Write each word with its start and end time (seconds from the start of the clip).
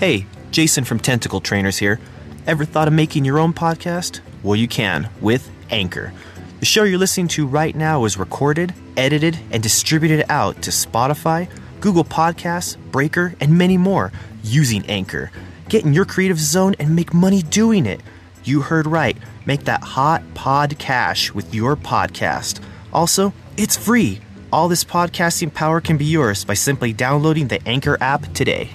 Hey, 0.00 0.24
Jason 0.50 0.84
from 0.84 0.98
Tentacle 0.98 1.42
Trainers 1.42 1.76
here. 1.76 2.00
Ever 2.46 2.64
thought 2.64 2.88
of 2.88 2.94
making 2.94 3.26
your 3.26 3.38
own 3.38 3.52
podcast? 3.52 4.20
Well, 4.42 4.56
you 4.56 4.66
can 4.66 5.10
with 5.20 5.50
Anchor. 5.68 6.14
The 6.58 6.64
show 6.64 6.84
you're 6.84 6.98
listening 6.98 7.28
to 7.28 7.46
right 7.46 7.76
now 7.76 8.06
is 8.06 8.16
recorded, 8.16 8.72
edited, 8.96 9.38
and 9.50 9.62
distributed 9.62 10.24
out 10.30 10.62
to 10.62 10.70
Spotify, 10.70 11.50
Google 11.82 12.04
Podcasts, 12.04 12.78
Breaker, 12.90 13.34
and 13.40 13.58
many 13.58 13.76
more 13.76 14.10
using 14.42 14.86
Anchor. 14.86 15.30
Get 15.68 15.84
in 15.84 15.92
your 15.92 16.06
creative 16.06 16.40
zone 16.40 16.74
and 16.78 16.96
make 16.96 17.12
money 17.12 17.42
doing 17.42 17.84
it. 17.84 18.00
You 18.42 18.62
heard 18.62 18.86
right. 18.86 19.18
Make 19.44 19.64
that 19.64 19.82
hot 19.82 20.22
pod 20.32 20.78
cash 20.78 21.30
with 21.34 21.54
your 21.54 21.76
podcast. 21.76 22.62
Also, 22.90 23.34
it's 23.58 23.76
free. 23.76 24.22
All 24.50 24.66
this 24.66 24.82
podcasting 24.82 25.52
power 25.52 25.78
can 25.82 25.98
be 25.98 26.06
yours 26.06 26.42
by 26.42 26.54
simply 26.54 26.94
downloading 26.94 27.48
the 27.48 27.60
Anchor 27.68 27.98
app 28.00 28.32
today. 28.32 28.70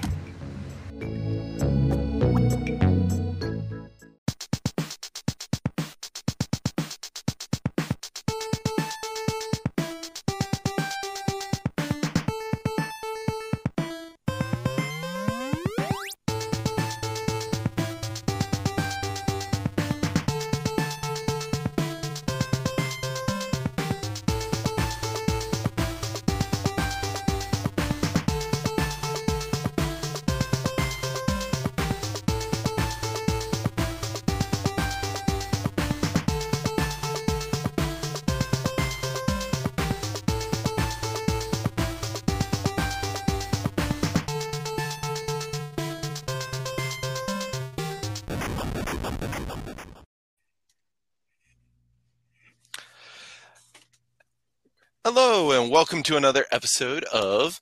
Welcome 55.85 56.01
to 56.01 56.17
another 56.17 56.47
episode 56.51 57.03
of 57.13 57.61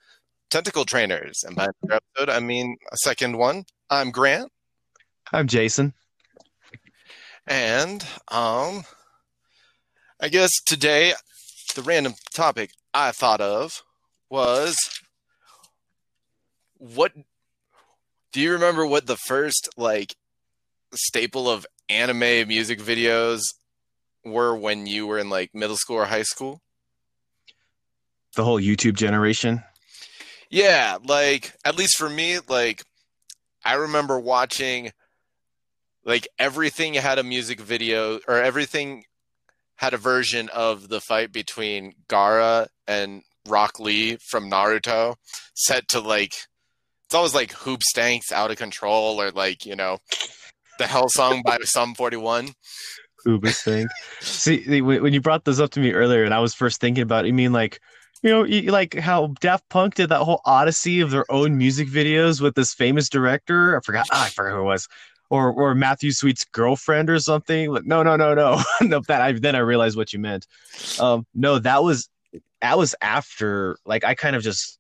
Tentacle 0.50 0.86
Trainers. 0.86 1.44
And 1.44 1.58
by 1.58 1.68
another 1.82 2.00
episode, 2.16 2.30
I 2.32 2.40
mean 2.40 2.78
a 2.90 2.96
second 2.96 3.38
one. 3.38 3.66
I'm 3.90 4.12
Grant, 4.12 4.50
I'm 5.34 5.46
Jason. 5.46 5.94
and 7.46 8.02
um, 8.30 8.86
I 10.22 10.30
guess 10.30 10.52
today 10.66 11.12
the 11.76 11.82
random 11.82 12.14
topic 12.34 12.70
I 12.94 13.12
thought 13.12 13.42
of 13.42 13.84
was 14.30 14.78
what 16.78 17.12
do 18.32 18.40
you 18.40 18.54
remember 18.54 18.88
what 18.88 19.06
the 19.06 19.18
first 19.18 19.68
like 19.76 20.16
staple 20.94 21.50
of 21.50 21.68
anime 21.90 22.48
music 22.48 22.80
videos 22.80 23.42
were 24.24 24.56
when 24.56 24.88
you 24.88 25.08
were 25.08 25.20
in 25.20 25.30
like 25.30 25.54
middle 25.54 25.76
school 25.76 25.98
or 25.98 26.06
high 26.06 26.24
school? 26.24 26.62
The 28.36 28.44
whole 28.44 28.60
YouTube 28.60 28.96
generation. 28.96 29.64
Yeah, 30.50 30.98
like 31.04 31.54
at 31.66 31.78
least 31.78 31.98
for 31.98 32.10
me, 32.10 32.40
like 32.48 32.84
I 33.64 33.76
remember 33.76 34.20
watching 34.20 34.92
like 36.06 36.28
everything 36.38 36.94
had 36.96 37.20
a 37.20 37.24
music 37.24 37.60
video 37.60 38.20
or 38.28 38.42
everything 38.42 39.06
had 39.76 39.94
a 39.94 39.98
version 39.98 40.50
of 40.50 40.90
the 40.90 41.02
fight 41.02 41.32
between 41.32 41.94
Gaara 42.08 42.68
and 42.88 43.24
Rock 43.48 43.80
Lee 43.80 44.18
from 44.18 44.50
Naruto 44.50 45.16
set 45.54 45.88
to 45.90 46.00
like 46.00 46.34
it's 47.14 47.16
always 47.16 47.36
like 47.36 47.52
Hoobastank's 47.52 48.32
out 48.32 48.50
of 48.50 48.58
control 48.58 49.22
or 49.22 49.30
like, 49.30 49.68
you 49.68 49.76
know, 49.76 50.00
the 50.80 50.88
Hell 50.88 51.10
Song 51.10 51.44
by 51.46 51.60
Sum 51.64 51.94
41. 51.94 52.50
Ubus 53.28 53.62
thing. 53.64 53.88
See, 54.20 54.82
when 54.82 55.14
you 55.14 55.22
brought 55.22 55.46
this 55.46 55.60
up 55.60 55.70
to 55.72 55.80
me 55.80 55.92
earlier, 55.92 56.24
and 56.24 56.34
I 56.34 56.40
was 56.40 56.56
first 56.56 56.82
thinking 56.82 57.04
about, 57.04 57.26
it, 57.26 57.28
you 57.28 57.36
mean 57.36 57.54
like, 57.54 57.80
you 58.24 58.30
know, 58.32 58.44
you- 58.44 58.72
like 58.72 58.96
how 58.96 59.28
Daft 59.42 59.68
Punk 59.70 59.96
did 59.96 60.10
that 60.10 60.22
whole 60.22 60.42
odyssey 60.46 61.02
of 61.02 61.12
their 61.12 61.30
own 61.32 61.58
music 61.58 61.88
videos 61.90 62.42
with 62.42 62.56
this 62.56 62.74
famous 62.74 63.10
director. 63.10 63.78
I 63.78 63.82
forgot. 63.82 64.08
ah, 64.12 64.26
I 64.26 64.30
forgot 64.30 64.54
who 64.56 64.62
it 64.62 64.64
was. 64.64 64.88
Or, 65.30 65.52
or 65.52 65.74
Matthew 65.76 66.12
Sweet's 66.12 66.46
girlfriend 66.46 67.10
or 67.10 67.20
something. 67.20 67.72
Like, 67.72 67.86
no, 67.86 68.04
no, 68.04 68.16
no, 68.16 68.34
no, 68.34 68.62
no. 68.82 69.02
That 69.08 69.22
I 69.22 69.32
then 69.34 69.56
I 69.56 69.60
realized 69.60 69.98
what 69.98 70.14
you 70.14 70.20
meant. 70.20 70.48
Um, 71.00 71.26
no, 71.34 71.60
that 71.60 71.84
was 71.84 72.10
that 72.62 72.78
was 72.78 72.96
after. 73.02 73.78
Like, 73.86 74.04
I 74.04 74.14
kind 74.16 74.36
of 74.36 74.44
just, 74.44 74.80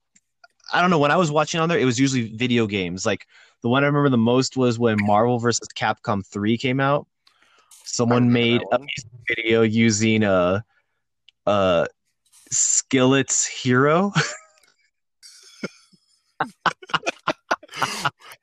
I 0.72 0.80
don't 0.82 0.90
know. 0.92 1.00
When 1.00 1.12
I 1.12 1.18
was 1.18 1.32
watching 1.32 1.60
on 1.60 1.70
there, 1.70 1.80
it 1.80 1.86
was 1.86 2.00
usually 2.00 2.36
video 2.36 2.68
games. 2.68 3.06
Like 3.06 3.26
the 3.62 3.70
one 3.70 3.84
I 3.84 3.88
remember 3.88 4.10
the 4.10 4.18
most 4.18 4.56
was 4.58 4.78
when 4.78 4.98
Marvel 5.02 5.40
versus 5.40 5.68
Capcom 5.76 6.26
Three 6.26 6.58
came 6.58 6.80
out. 6.80 7.08
Someone 7.84 8.32
made 8.32 8.62
a 8.72 8.80
video 9.28 9.64
using 9.64 10.24
a 10.24 10.64
uh 11.48 11.86
Skillet's 12.54 13.46
hero. 13.46 14.12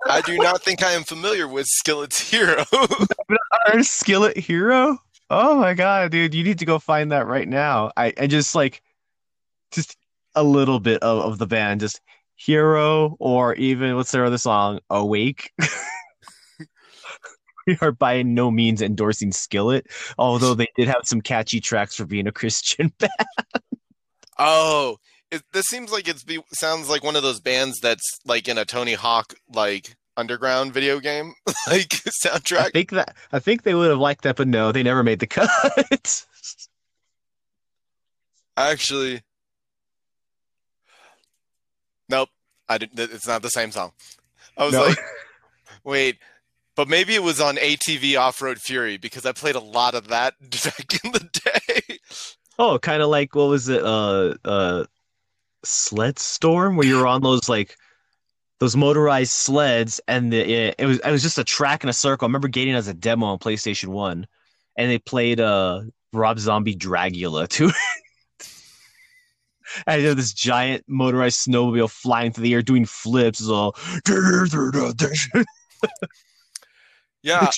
I 0.06 0.20
do 0.22 0.36
not 0.38 0.62
think 0.62 0.82
I 0.82 0.92
am 0.92 1.04
familiar 1.04 1.46
with 1.46 1.66
Skillet's 1.66 2.30
Hero. 2.30 2.64
Our 3.72 3.82
Skillet 3.82 4.36
hero? 4.36 4.98
Oh 5.28 5.58
my 5.58 5.74
god, 5.74 6.10
dude, 6.10 6.34
you 6.34 6.42
need 6.42 6.58
to 6.58 6.64
go 6.64 6.78
find 6.78 7.12
that 7.12 7.26
right 7.26 7.48
now. 7.48 7.92
I, 7.96 8.12
I 8.18 8.26
just 8.26 8.54
like 8.54 8.82
just 9.72 9.96
a 10.34 10.42
little 10.42 10.80
bit 10.80 11.02
of, 11.02 11.24
of 11.24 11.38
the 11.38 11.46
band, 11.46 11.80
just 11.80 12.00
hero 12.34 13.16
or 13.20 13.54
even 13.54 13.96
what's 13.96 14.10
their 14.10 14.24
other 14.24 14.38
song? 14.38 14.80
Awake. 14.90 15.52
we 17.66 17.76
are 17.80 17.92
by 17.92 18.22
no 18.22 18.50
means 18.50 18.82
endorsing 18.82 19.30
Skillet, 19.30 19.86
although 20.18 20.54
they 20.54 20.68
did 20.76 20.88
have 20.88 21.02
some 21.04 21.20
catchy 21.20 21.60
tracks 21.60 21.94
for 21.94 22.06
being 22.06 22.26
a 22.26 22.32
Christian 22.32 22.92
band. 22.98 23.12
Oh, 24.42 24.96
it, 25.30 25.42
this 25.52 25.66
seems 25.66 25.92
like 25.92 26.08
it's 26.08 26.24
be, 26.24 26.40
sounds 26.54 26.88
like 26.88 27.04
one 27.04 27.14
of 27.14 27.22
those 27.22 27.40
bands 27.40 27.78
that's 27.80 28.18
like 28.24 28.48
in 28.48 28.56
a 28.58 28.64
Tony 28.64 28.94
Hawk 28.94 29.34
like 29.52 29.94
underground 30.16 30.72
video 30.72 30.98
game 30.98 31.34
like 31.68 31.90
soundtrack. 32.24 32.58
I 32.58 32.70
think 32.70 32.90
that 32.90 33.14
I 33.32 33.38
think 33.38 33.62
they 33.62 33.74
would 33.74 33.90
have 33.90 33.98
liked 33.98 34.22
that, 34.22 34.36
but 34.36 34.48
no, 34.48 34.72
they 34.72 34.82
never 34.82 35.02
made 35.02 35.18
the 35.20 35.26
cut. 35.26 35.50
Actually, 38.56 39.20
nope. 42.08 42.28
I 42.68 42.78
didn't. 42.78 42.98
It's 42.98 43.26
not 43.26 43.42
the 43.42 43.48
same 43.50 43.72
song. 43.72 43.92
I 44.56 44.64
was 44.64 44.74
No. 44.74 44.82
like, 44.84 44.98
wait, 45.84 46.18
but 46.76 46.88
maybe 46.88 47.14
it 47.14 47.22
was 47.22 47.40
on 47.40 47.56
ATV 47.56 48.18
Off 48.18 48.40
Road 48.40 48.58
Fury 48.58 48.96
because 48.96 49.26
I 49.26 49.32
played 49.32 49.54
a 49.56 49.60
lot 49.60 49.94
of 49.94 50.08
that 50.08 50.34
back 50.40 51.04
in 51.04 51.12
the 51.12 51.28
day. 51.44 51.98
Oh, 52.60 52.78
kind 52.78 53.00
of 53.00 53.08
like 53.08 53.34
what 53.34 53.48
was 53.48 53.70
it? 53.70 53.82
Uh, 53.82 54.34
uh, 54.44 54.84
sled 55.64 56.18
storm, 56.18 56.76
where 56.76 56.86
you 56.86 56.98
were 56.98 57.06
on 57.06 57.22
those 57.22 57.48
like 57.48 57.74
those 58.58 58.76
motorized 58.76 59.32
sleds, 59.32 59.98
and 60.06 60.30
the 60.30 60.40
it, 60.40 60.74
it 60.78 60.84
was 60.84 60.98
it 60.98 61.10
was 61.10 61.22
just 61.22 61.38
a 61.38 61.44
track 61.44 61.84
in 61.84 61.88
a 61.88 61.94
circle. 61.94 62.26
I 62.26 62.28
remember 62.28 62.48
getting 62.48 62.74
as 62.74 62.86
a 62.86 62.92
demo 62.92 63.28
on 63.28 63.38
PlayStation 63.38 63.88
One, 63.88 64.26
and 64.76 64.90
they 64.90 64.98
played 64.98 65.40
uh 65.40 65.84
Rob 66.12 66.38
Zombie 66.38 66.76
Dragula 66.76 67.48
too. 67.48 67.70
And 69.86 70.02
you 70.02 70.08
know, 70.08 70.14
this 70.14 70.34
giant 70.34 70.84
motorized 70.86 71.46
snowmobile 71.46 71.90
flying 71.90 72.32
through 72.32 72.42
the 72.42 72.52
air 72.52 72.60
doing 72.60 72.84
flips 72.84 73.40
is 73.40 73.48
all 73.48 73.74
Yeah, 77.22 77.50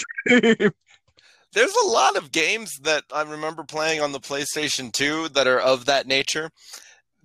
there's 1.52 1.74
a 1.84 1.86
lot 1.86 2.16
of 2.16 2.32
games 2.32 2.78
that 2.82 3.04
I 3.12 3.22
remember 3.22 3.64
playing 3.64 4.00
on 4.00 4.12
the 4.12 4.20
PlayStation 4.20 4.92
2 4.92 5.30
that 5.30 5.46
are 5.46 5.60
of 5.60 5.84
that 5.86 6.06
nature 6.06 6.50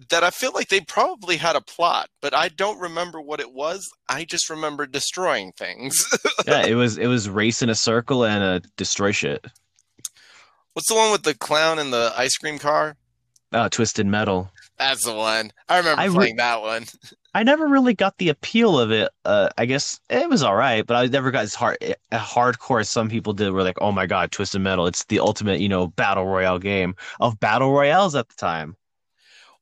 that 0.09 0.24
I 0.24 0.29
feel 0.29 0.51
like 0.53 0.68
they 0.69 0.81
probably 0.81 1.38
had 1.38 1.56
a 1.56 1.62
plot, 1.62 2.09
but 2.21 2.35
I 2.35 2.50
don't 2.50 2.79
remember 2.79 3.19
what 3.19 3.39
it 3.39 3.51
was. 3.51 3.88
I 4.07 4.25
just 4.25 4.50
remember 4.50 4.85
destroying 4.85 5.53
things. 5.53 5.97
yeah, 6.47 6.65
it 6.65 6.75
was 6.75 6.97
it 6.97 7.07
was 7.07 7.29
race 7.29 7.62
in 7.62 7.69
a 7.69 7.75
circle 7.75 8.24
and 8.24 8.44
uh, 8.44 8.59
destroy 8.75 9.12
shit. 9.12 9.45
What's 10.74 10.89
the 10.89 10.95
one 10.95 11.12
with 11.12 11.24
the 11.24 11.33
clown 11.33 11.79
and 11.79 11.91
the 11.91 12.13
ice 12.15 12.38
cream 12.38 12.59
car? 12.59 12.95
Uh, 13.51 13.69
Twisted 13.69 14.06
Metal. 14.06 14.51
That's 14.77 15.03
the 15.03 15.13
one. 15.13 15.51
I 15.68 15.77
remember 15.77 16.01
I 16.01 16.06
re- 16.06 16.13
playing 16.13 16.35
that 16.35 16.62
one. 16.62 16.85
I 17.38 17.44
never 17.44 17.68
really 17.68 17.94
got 17.94 18.18
the 18.18 18.30
appeal 18.30 18.80
of 18.80 18.89
it. 18.89 19.12
Uh, 19.24 19.50
I 19.60 19.68
guess 19.68 20.00
it 20.10 20.28
was 20.28 20.42
all 20.42 20.56
right, 20.56 20.84
but 20.84 20.95
I 20.95 21.06
never 21.06 21.30
got 21.30 21.44
as 21.44 21.54
hard 21.54 21.78
eh, 21.81 21.94
hardcore 22.12 22.80
as 22.80 22.89
some 22.89 23.12
people 23.12 23.31
did. 23.31 23.51
Were 23.51 23.62
like, 23.62 23.78
oh 23.80 23.92
my 23.92 24.07
god, 24.07 24.31
Twisted 24.31 24.60
Metal! 24.60 24.88
It's 24.88 25.04
the 25.04 25.19
ultimate, 25.19 25.60
you 25.60 25.69
know, 25.69 25.86
battle 25.86 26.25
royale 26.25 26.57
game 26.57 26.95
of 27.19 27.39
battle 27.39 27.72
royales 27.72 28.16
at 28.16 28.28
the 28.30 28.36
time. 28.38 28.75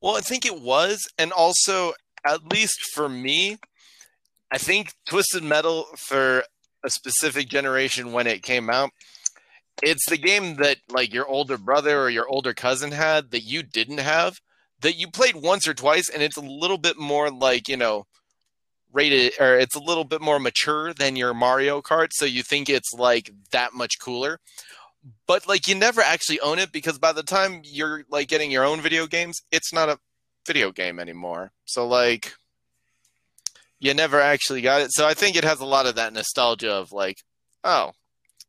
Well, 0.00 0.16
I 0.16 0.22
think 0.22 0.46
it 0.46 0.58
was, 0.58 1.06
and 1.18 1.32
also, 1.32 1.92
at 2.26 2.50
least 2.50 2.78
for 2.94 3.10
me, 3.10 3.58
I 4.50 4.56
think 4.56 4.94
Twisted 5.06 5.42
Metal 5.42 5.84
for 5.98 6.44
a 6.82 6.88
specific 6.88 7.50
generation 7.50 8.12
when 8.12 8.26
it 8.26 8.42
came 8.42 8.70
out, 8.70 8.88
it's 9.82 10.08
the 10.08 10.16
game 10.16 10.56
that 10.62 10.78
like 10.88 11.12
your 11.12 11.26
older 11.26 11.58
brother 11.58 12.00
or 12.00 12.08
your 12.08 12.26
older 12.26 12.54
cousin 12.54 12.92
had 12.92 13.32
that 13.32 13.42
you 13.42 13.62
didn't 13.62 13.98
have 13.98 14.40
that 14.80 14.96
you 14.96 15.08
played 15.08 15.36
once 15.36 15.66
or 15.66 15.74
twice 15.74 16.08
and 16.08 16.22
it's 16.22 16.36
a 16.36 16.42
little 16.42 16.78
bit 16.78 16.98
more 16.98 17.30
like, 17.30 17.68
you 17.68 17.76
know, 17.76 18.06
rated 18.92 19.32
or 19.40 19.58
it's 19.58 19.74
a 19.74 19.80
little 19.80 20.04
bit 20.04 20.20
more 20.20 20.38
mature 20.38 20.92
than 20.94 21.16
your 21.16 21.34
Mario 21.34 21.82
Kart, 21.82 22.08
so 22.12 22.24
you 22.24 22.42
think 22.42 22.68
it's 22.68 22.92
like 22.92 23.30
that 23.50 23.74
much 23.74 23.98
cooler. 24.00 24.40
But 25.26 25.46
like 25.46 25.68
you 25.68 25.74
never 25.74 26.00
actually 26.00 26.40
own 26.40 26.58
it 26.58 26.72
because 26.72 26.98
by 26.98 27.12
the 27.12 27.22
time 27.22 27.60
you're 27.64 28.04
like 28.10 28.28
getting 28.28 28.50
your 28.50 28.64
own 28.64 28.80
video 28.80 29.06
games, 29.06 29.40
it's 29.52 29.72
not 29.72 29.88
a 29.88 29.98
video 30.46 30.72
game 30.72 30.98
anymore. 30.98 31.52
So 31.64 31.86
like 31.86 32.34
you 33.78 33.94
never 33.94 34.20
actually 34.20 34.62
got 34.62 34.80
it. 34.80 34.92
So 34.92 35.06
I 35.06 35.14
think 35.14 35.36
it 35.36 35.44
has 35.44 35.60
a 35.60 35.66
lot 35.66 35.86
of 35.86 35.96
that 35.96 36.12
nostalgia 36.12 36.72
of 36.72 36.92
like, 36.92 37.18
oh, 37.62 37.92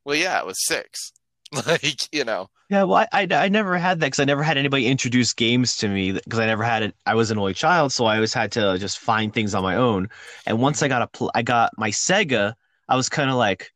well 0.06 0.16
yeah, 0.16 0.40
it 0.40 0.46
was 0.46 0.66
6. 0.66 1.12
like, 1.68 2.14
you 2.14 2.24
know. 2.24 2.50
Yeah, 2.70 2.84
well, 2.84 3.08
I, 3.14 3.24
I, 3.24 3.28
I 3.32 3.48
never 3.48 3.78
had 3.78 4.00
that 4.00 4.08
because 4.08 4.20
I 4.20 4.26
never 4.26 4.44
had 4.44 4.58
anybody 4.58 4.88
introduce 4.88 5.34
games 5.34 5.78
to 5.78 5.88
me 5.88 6.12
because 6.12 6.40
I 6.40 6.46
never 6.46 6.64
had 6.64 6.84
it. 6.84 6.96
I 7.06 7.16
was 7.16 7.32
an 7.32 7.38
only 7.38 7.54
child, 7.54 7.94
so 7.94 8.06
I 8.06 8.16
always 8.16 8.34
had 8.34 8.52
to 8.54 8.78
just 8.78 9.00
find 9.00 9.34
things 9.34 9.56
on 9.56 9.64
my 9.64 9.76
own. 9.76 10.10
And 10.46 10.60
once 10.60 10.84
I 10.84 10.90
got 10.90 11.02
a, 11.02 11.08
pl- 11.08 11.32
I 11.34 11.44
got 11.44 11.72
my 11.78 11.92
Sega, 11.92 12.54
I 12.90 12.96
was 12.96 13.08
kind 13.08 13.30
of 13.30 13.38
like, 13.38 13.72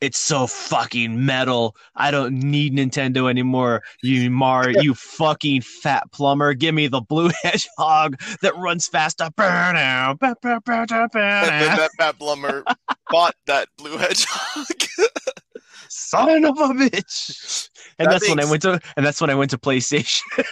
it's 0.00 0.18
so 0.18 0.48
fucking 0.48 1.24
metal. 1.24 1.76
I 1.94 2.10
don't 2.10 2.40
need 2.40 2.74
Nintendo 2.74 3.30
anymore. 3.30 3.84
You 4.02 4.28
Mar, 4.32 4.68
you 4.68 4.94
fucking 4.94 5.60
fat 5.60 6.10
plumber. 6.10 6.54
Give 6.54 6.74
me 6.74 6.88
the 6.88 7.00
blue 7.00 7.30
hedgehog 7.44 8.20
that 8.42 8.56
runs 8.56 8.88
faster. 8.88 9.24
Out. 9.24 9.34
That, 11.48 11.76
that 11.76 11.90
fat 11.96 12.18
plumber 12.18 12.64
bought 13.10 13.36
that 13.46 13.68
blue 13.78 13.96
hedgehog. 13.96 14.66
Son 15.92 16.44
oh. 16.44 16.50
of 16.50 16.58
a 16.58 16.74
bitch. 16.74 17.68
And 17.98 18.06
that 18.06 18.20
that's 18.20 18.28
when 18.28 18.40
I 18.40 18.46
went 18.46 18.62
to 18.62 18.80
and 18.96 19.04
that's 19.04 19.20
when 19.20 19.28
I 19.28 19.34
went 19.34 19.50
to 19.50 19.58
PlayStation. 19.58 20.22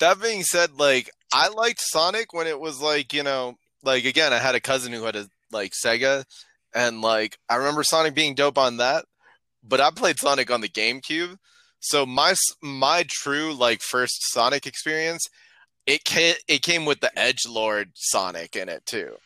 that 0.00 0.20
being 0.20 0.42
said, 0.42 0.72
like 0.78 1.10
I 1.32 1.48
liked 1.48 1.80
Sonic 1.80 2.32
when 2.32 2.46
it 2.46 2.58
was 2.58 2.80
like, 2.80 3.12
you 3.12 3.22
know, 3.22 3.56
like 3.82 4.04
again, 4.04 4.32
I 4.32 4.38
had 4.38 4.54
a 4.54 4.60
cousin 4.60 4.92
who 4.92 5.04
had 5.04 5.16
a 5.16 5.28
like 5.52 5.72
Sega 5.72 6.24
and 6.74 7.02
like 7.02 7.38
I 7.48 7.56
remember 7.56 7.84
Sonic 7.84 8.14
being 8.14 8.34
dope 8.34 8.56
on 8.58 8.78
that, 8.78 9.04
but 9.62 9.80
I 9.80 9.90
played 9.90 10.18
Sonic 10.18 10.50
on 10.50 10.62
the 10.62 10.68
GameCube. 10.68 11.36
So 11.80 12.06
my 12.06 12.34
my 12.62 13.04
true 13.08 13.52
like 13.52 13.82
first 13.82 14.32
Sonic 14.32 14.66
experience, 14.66 15.28
it 15.86 16.04
came, 16.04 16.36
it 16.48 16.62
came 16.62 16.86
with 16.86 17.00
the 17.00 17.16
Edge 17.18 17.46
Lord 17.46 17.90
Sonic 17.94 18.56
in 18.56 18.70
it 18.70 18.86
too. 18.86 19.16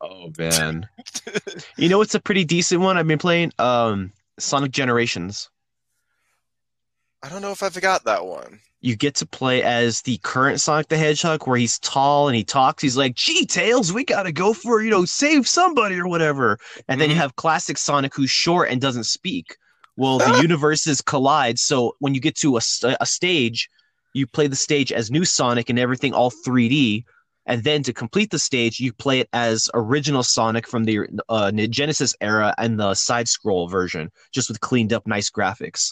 Oh 0.00 0.32
man. 0.38 0.88
you 1.76 1.88
know 1.88 2.00
it's 2.00 2.14
a 2.14 2.20
pretty 2.20 2.44
decent 2.44 2.80
one? 2.80 2.96
I've 2.96 3.06
been 3.06 3.18
playing 3.18 3.52
um 3.58 4.12
Sonic 4.38 4.72
Generations. 4.72 5.50
I 7.22 7.28
don't 7.28 7.42
know 7.42 7.50
if 7.50 7.62
I 7.62 7.70
forgot 7.70 8.04
that 8.04 8.26
one. 8.26 8.60
You 8.80 8.94
get 8.94 9.16
to 9.16 9.26
play 9.26 9.64
as 9.64 10.02
the 10.02 10.18
current 10.18 10.60
Sonic 10.60 10.86
the 10.86 10.96
Hedgehog 10.96 11.48
where 11.48 11.58
he's 11.58 11.80
tall 11.80 12.28
and 12.28 12.36
he 12.36 12.44
talks. 12.44 12.80
He's 12.80 12.96
like, 12.96 13.16
gee, 13.16 13.44
Tails, 13.44 13.92
we 13.92 14.04
gotta 14.04 14.30
go 14.30 14.52
for, 14.52 14.80
you 14.80 14.90
know, 14.90 15.04
save 15.04 15.48
somebody 15.48 15.98
or 15.98 16.06
whatever. 16.06 16.52
And 16.52 16.58
mm-hmm. 16.58 16.98
then 17.00 17.08
you 17.10 17.14
mm-hmm. 17.14 17.22
have 17.22 17.36
classic 17.36 17.76
Sonic 17.76 18.14
who's 18.14 18.30
short 18.30 18.70
and 18.70 18.80
doesn't 18.80 19.04
speak. 19.04 19.56
Well, 19.96 20.18
the 20.18 20.38
universes 20.42 21.02
collide. 21.02 21.58
So 21.58 21.96
when 21.98 22.14
you 22.14 22.20
get 22.20 22.36
to 22.36 22.56
a, 22.56 22.60
a 23.00 23.06
stage, 23.06 23.68
you 24.14 24.28
play 24.28 24.46
the 24.46 24.56
stage 24.56 24.92
as 24.92 25.10
new 25.10 25.24
Sonic 25.24 25.70
and 25.70 25.78
everything 25.78 26.14
all 26.14 26.30
3D 26.30 27.04
and 27.48 27.64
then 27.64 27.82
to 27.84 27.94
complete 27.94 28.30
the 28.30 28.38
stage, 28.38 28.78
you 28.78 28.92
play 28.92 29.20
it 29.20 29.28
as 29.32 29.70
original 29.72 30.22
Sonic 30.22 30.68
from 30.68 30.84
the 30.84 31.08
uh, 31.30 31.50
Genesis 31.50 32.14
era 32.20 32.54
and 32.58 32.78
the 32.78 32.94
side 32.94 33.26
scroll 33.26 33.68
version, 33.68 34.12
just 34.32 34.50
with 34.50 34.60
cleaned 34.60 34.92
up, 34.92 35.06
nice 35.06 35.30
graphics. 35.30 35.88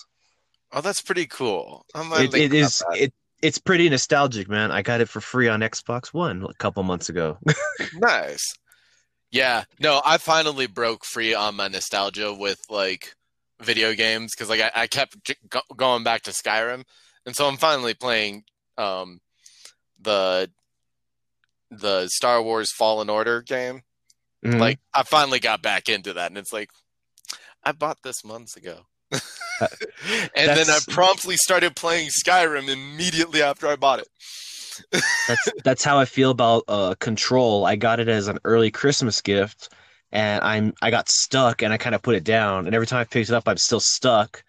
Oh, 0.70 0.82
that's 0.82 1.00
pretty 1.00 1.26
cool. 1.26 1.87
It, 1.94 2.35
it 2.35 2.53
is. 2.53 2.82
It, 2.93 3.14
it's 3.43 3.58
pretty 3.58 3.88
nostalgic, 3.88 4.49
man. 4.49 4.70
I 4.70 4.82
got 4.82 5.00
it 5.00 5.08
for 5.08 5.23
free 5.23 5.49
on 5.49 5.61
Xbox 5.61 6.08
One 6.08 6.44
a 6.44 6.55
couple 6.55 6.82
months 6.82 7.08
ago. 7.08 7.38
nice. 7.94 8.55
Yeah. 9.31 9.64
No, 9.81 10.02
I 10.05 10.19
finally 10.19 10.67
broke 10.67 11.06
free 11.06 11.35
on 11.35 11.56
my 11.56 11.69
nostalgia 11.69 12.35
with 12.35 12.61
like 12.69 13.14
video 13.62 13.94
games 13.94 14.32
because 14.35 14.50
like 14.50 14.61
I, 14.61 14.82
I 14.82 14.87
kept 14.88 15.17
going 15.75 16.05
back 16.05 16.23
to 16.23 16.32
Skyrim, 16.32 16.85
and 17.25 17.35
so 17.35 17.49
I'm 17.49 17.56
finally 17.56 17.94
playing 17.94 18.44
um 18.76 19.20
the 20.02 20.50
the 21.70 22.08
Star 22.08 22.42
Wars 22.42 22.72
Fallen 22.72 23.10
Order 23.10 23.42
game. 23.42 23.82
Mm-hmm. 24.44 24.58
Like 24.58 24.78
I 24.94 25.02
finally 25.02 25.40
got 25.40 25.62
back 25.62 25.88
into 25.88 26.12
that, 26.12 26.30
and 26.30 26.38
it's 26.38 26.52
like 26.52 26.70
I 27.64 27.72
bought 27.72 27.98
this 28.02 28.24
months 28.24 28.56
ago. 28.56 28.86
Uh, 29.58 29.68
and 30.36 30.50
then 30.50 30.68
I 30.68 30.80
promptly 30.90 31.38
started 31.38 31.74
playing 31.74 32.10
Skyrim 32.10 32.68
immediately 32.68 33.40
after 33.40 33.66
I 33.66 33.76
bought 33.76 34.00
it. 34.00 34.08
that's 35.28 35.48
that's 35.64 35.84
how 35.84 35.98
I 35.98 36.04
feel 36.04 36.30
about 36.30 36.64
uh, 36.68 36.94
Control. 36.98 37.64
I 37.64 37.76
got 37.76 37.98
it 37.98 38.06
as 38.06 38.28
an 38.28 38.38
early 38.44 38.70
Christmas 38.70 39.22
gift, 39.22 39.72
and 40.12 40.44
I'm 40.44 40.74
I 40.82 40.90
got 40.90 41.08
stuck, 41.08 41.62
and 41.62 41.72
I 41.72 41.78
kind 41.78 41.94
of 41.94 42.02
put 42.02 42.16
it 42.16 42.24
down. 42.24 42.66
And 42.66 42.74
every 42.74 42.86
time 42.86 43.00
I 43.00 43.04
picked 43.04 43.30
it 43.30 43.34
up, 43.34 43.48
I'm 43.48 43.56
still 43.56 43.80
stuck. 43.80 44.44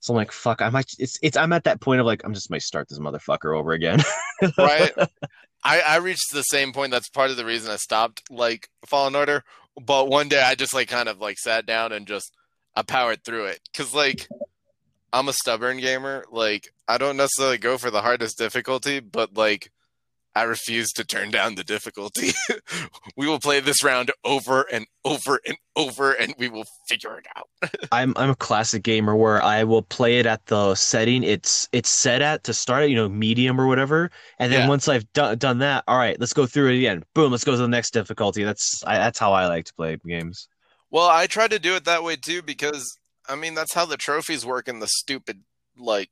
So 0.00 0.12
I'm 0.12 0.16
like, 0.16 0.32
fuck, 0.32 0.62
I 0.62 0.70
might. 0.70 0.86
It's 0.98 1.18
it's. 1.22 1.36
I'm 1.36 1.52
at 1.52 1.64
that 1.64 1.80
point 1.80 2.00
of 2.00 2.06
like, 2.06 2.22
I'm 2.24 2.32
just 2.32 2.50
might 2.50 2.62
start 2.62 2.88
this 2.88 2.98
motherfucker 2.98 3.56
over 3.56 3.72
again. 3.72 4.00
right. 4.58 4.92
I, 5.66 5.80
I 5.80 5.96
reached 5.96 6.32
the 6.32 6.42
same 6.42 6.72
point. 6.72 6.92
That's 6.92 7.08
part 7.08 7.30
of 7.30 7.36
the 7.36 7.44
reason 7.44 7.72
I 7.72 7.76
stopped 7.76 8.30
like 8.30 8.68
Fallen 8.86 9.16
Order. 9.16 9.42
But 9.80 10.08
one 10.08 10.28
day 10.28 10.40
I 10.40 10.54
just 10.54 10.72
like 10.72 10.88
kind 10.88 11.08
of 11.08 11.20
like 11.20 11.38
sat 11.38 11.66
down 11.66 11.92
and 11.92 12.06
just 12.06 12.32
I 12.76 12.82
powered 12.82 13.24
through 13.24 13.46
it 13.46 13.60
because 13.72 13.92
like 13.92 14.28
I'm 15.12 15.28
a 15.28 15.32
stubborn 15.32 15.78
gamer. 15.78 16.24
Like 16.30 16.72
I 16.86 16.98
don't 16.98 17.16
necessarily 17.16 17.58
go 17.58 17.78
for 17.78 17.90
the 17.90 18.02
hardest 18.02 18.38
difficulty, 18.38 19.00
but 19.00 19.36
like 19.36 19.72
I 20.36 20.42
refuse 20.42 20.92
to 20.92 21.04
turn 21.04 21.30
down 21.30 21.54
the 21.54 21.64
difficulty. 21.64 22.32
we 23.16 23.26
will 23.26 23.40
play 23.40 23.58
this 23.58 23.82
round 23.82 24.10
over 24.22 24.66
and 24.70 24.86
over 25.02 25.40
and 25.46 25.56
over, 25.74 26.12
and 26.12 26.34
we 26.36 26.50
will 26.50 26.66
figure 26.86 27.16
it 27.16 27.26
out. 27.34 27.48
I'm 27.92 28.12
I'm 28.16 28.28
a 28.28 28.36
classic 28.36 28.82
gamer 28.82 29.16
where 29.16 29.42
I 29.42 29.64
will 29.64 29.80
play 29.80 30.18
it 30.18 30.26
at 30.26 30.44
the 30.44 30.74
setting 30.74 31.22
it's 31.22 31.66
it's 31.72 31.88
set 31.88 32.20
at 32.20 32.44
to 32.44 32.52
start, 32.52 32.82
at, 32.82 32.90
you 32.90 32.96
know, 32.96 33.08
medium 33.08 33.58
or 33.58 33.66
whatever, 33.66 34.10
and 34.38 34.52
then 34.52 34.64
yeah. 34.64 34.68
once 34.68 34.88
I've 34.88 35.10
done 35.14 35.38
done 35.38 35.56
that, 35.60 35.84
all 35.88 35.96
right, 35.96 36.20
let's 36.20 36.34
go 36.34 36.44
through 36.44 36.68
it 36.68 36.76
again. 36.76 37.02
Boom, 37.14 37.32
let's 37.32 37.44
go 37.44 37.52
to 37.52 37.56
the 37.56 37.66
next 37.66 37.94
difficulty. 37.94 38.44
That's 38.44 38.84
I, 38.86 38.98
that's 38.98 39.18
how 39.18 39.32
I 39.32 39.46
like 39.46 39.64
to 39.64 39.74
play 39.74 39.96
games. 40.06 40.48
Well, 40.90 41.08
I 41.08 41.28
try 41.28 41.48
to 41.48 41.58
do 41.58 41.76
it 41.76 41.86
that 41.86 42.04
way 42.04 42.16
too 42.16 42.42
because 42.42 42.98
I 43.26 43.36
mean 43.36 43.54
that's 43.54 43.72
how 43.72 43.86
the 43.86 43.96
trophies 43.96 44.44
work 44.44 44.68
in 44.68 44.80
the 44.80 44.86
stupid 44.86 45.44
like 45.78 46.10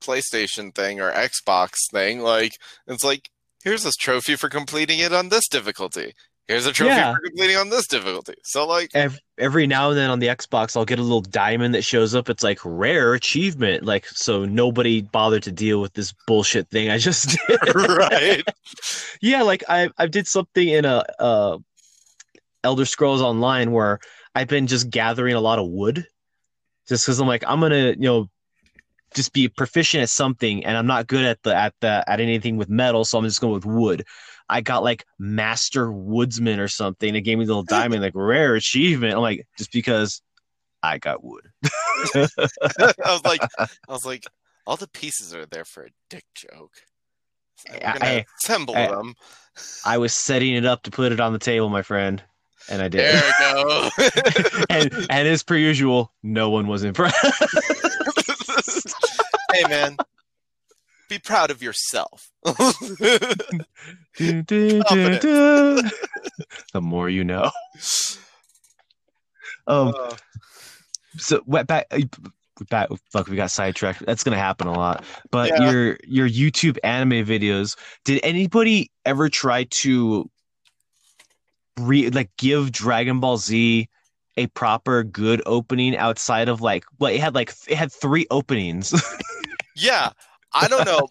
PlayStation 0.00 0.74
thing 0.74 1.00
or 1.00 1.12
Xbox 1.12 1.90
thing. 1.90 2.20
Like 2.20 2.58
it's 2.86 3.04
like 3.04 3.30
here's 3.64 3.84
this 3.84 3.96
trophy 3.96 4.36
for 4.36 4.48
completing 4.48 4.98
it 4.98 5.12
on 5.12 5.28
this 5.28 5.48
difficulty. 5.48 6.14
Here's 6.48 6.64
a 6.64 6.72
trophy 6.72 6.94
yeah. 6.94 7.12
for 7.12 7.20
completing 7.20 7.56
on 7.56 7.68
this 7.68 7.86
difficulty. 7.86 8.32
So 8.42 8.66
like 8.66 8.90
every, 8.94 9.18
every 9.36 9.66
now 9.66 9.90
and 9.90 9.98
then 9.98 10.08
on 10.08 10.18
the 10.18 10.28
Xbox, 10.28 10.76
I'll 10.76 10.86
get 10.86 10.98
a 10.98 11.02
little 11.02 11.20
diamond 11.20 11.74
that 11.74 11.82
shows 11.82 12.14
up. 12.14 12.30
It's 12.30 12.42
like 12.42 12.58
rare 12.64 13.12
achievement. 13.12 13.84
Like 13.84 14.06
so 14.06 14.46
nobody 14.46 15.02
bothered 15.02 15.42
to 15.42 15.52
deal 15.52 15.82
with 15.82 15.92
this 15.92 16.14
bullshit 16.26 16.70
thing 16.70 16.88
I 16.88 16.96
just 16.96 17.36
did. 17.48 17.74
right. 17.74 18.42
yeah, 19.20 19.42
like 19.42 19.62
I 19.68 19.90
I 19.98 20.06
did 20.06 20.26
something 20.26 20.66
in 20.66 20.86
a 20.86 21.04
uh 21.18 21.58
Elder 22.64 22.86
Scrolls 22.86 23.20
Online 23.20 23.70
where 23.70 24.00
I've 24.34 24.48
been 24.48 24.66
just 24.66 24.88
gathering 24.88 25.34
a 25.34 25.40
lot 25.40 25.58
of 25.58 25.68
wood 25.68 26.06
just 26.88 27.04
because 27.04 27.20
I'm 27.20 27.28
like 27.28 27.44
I'm 27.46 27.60
gonna 27.60 27.90
you 27.90 27.96
know 27.98 28.30
just 29.14 29.32
be 29.32 29.48
proficient 29.48 30.02
at 30.02 30.08
something 30.08 30.64
and 30.64 30.76
I'm 30.76 30.86
not 30.86 31.06
good 31.06 31.24
at 31.24 31.42
the 31.42 31.54
at 31.54 31.74
the 31.80 32.04
at 32.06 32.20
anything 32.20 32.56
with 32.56 32.68
metal, 32.68 33.04
so 33.04 33.18
I'm 33.18 33.24
just 33.24 33.40
going 33.40 33.54
with 33.54 33.66
wood. 33.66 34.04
I 34.48 34.60
got 34.60 34.82
like 34.82 35.04
master 35.18 35.92
woodsman 35.92 36.58
or 36.58 36.68
something. 36.68 37.14
It 37.14 37.20
gave 37.22 37.38
me 37.38 37.44
a 37.44 37.46
little 37.46 37.62
diamond, 37.62 38.02
like 38.02 38.14
rare 38.14 38.54
achievement. 38.54 39.14
I'm 39.14 39.20
like, 39.20 39.46
just 39.58 39.72
because 39.72 40.22
I 40.82 40.98
got 40.98 41.22
wood. 41.22 41.42
I 42.14 42.28
was 43.04 43.24
like, 43.24 43.42
I 43.58 43.68
was 43.88 44.06
like, 44.06 44.24
all 44.66 44.76
the 44.76 44.88
pieces 44.88 45.34
are 45.34 45.46
there 45.46 45.64
for 45.64 45.84
a 45.84 45.90
dick 46.08 46.24
joke. 46.34 46.72
So 47.56 47.74
I, 47.84 48.24
assemble 48.40 48.76
I, 48.76 48.86
them. 48.86 49.14
I 49.84 49.98
was 49.98 50.14
setting 50.14 50.54
it 50.54 50.64
up 50.64 50.84
to 50.84 50.90
put 50.90 51.12
it 51.12 51.20
on 51.20 51.32
the 51.32 51.38
table, 51.38 51.68
my 51.68 51.82
friend, 51.82 52.22
and 52.68 52.80
I 52.80 52.88
did. 52.88 53.00
There 53.00 53.22
we 53.22 53.62
go. 53.62 53.90
and 54.70 54.94
and 55.10 55.28
as 55.28 55.42
per 55.42 55.56
usual, 55.56 56.12
no 56.22 56.50
one 56.50 56.68
was 56.68 56.84
impressed 56.84 57.16
hey 59.58 59.68
man, 59.68 59.96
be 61.08 61.18
proud 61.18 61.50
of 61.50 61.60
yourself. 61.62 62.30
the 62.44 63.64
more 66.80 67.08
you 67.08 67.24
know. 67.24 67.50
Um, 69.66 69.94
uh, 69.96 70.14
so 71.16 71.42
back, 71.46 71.86
uh, 71.90 72.00
back. 72.70 72.88
Fuck, 73.10 73.28
we 73.28 73.36
got 73.36 73.50
sidetracked. 73.50 74.04
That's 74.06 74.24
gonna 74.24 74.38
happen 74.38 74.66
a 74.66 74.72
lot. 74.72 75.04
But 75.30 75.50
yeah. 75.50 75.70
your 75.70 75.98
your 76.04 76.26
YouTube 76.28 76.78
anime 76.84 77.26
videos. 77.26 77.76
Did 78.04 78.20
anybody 78.22 78.90
ever 79.04 79.28
try 79.28 79.64
to 79.64 80.30
re- 81.78 82.10
like 82.10 82.30
give 82.36 82.72
Dragon 82.72 83.20
Ball 83.20 83.38
Z 83.38 83.88
a 84.38 84.46
proper 84.48 85.02
good 85.02 85.42
opening 85.46 85.96
outside 85.96 86.48
of 86.48 86.60
like 86.60 86.84
well 87.00 87.12
it 87.12 87.20
had 87.20 87.34
like 87.34 87.52
it 87.66 87.76
had 87.76 87.92
three 87.92 88.26
openings. 88.30 88.92
Yeah, 89.78 90.10
I 90.52 90.68
don't 90.68 90.84
know. 90.86 91.08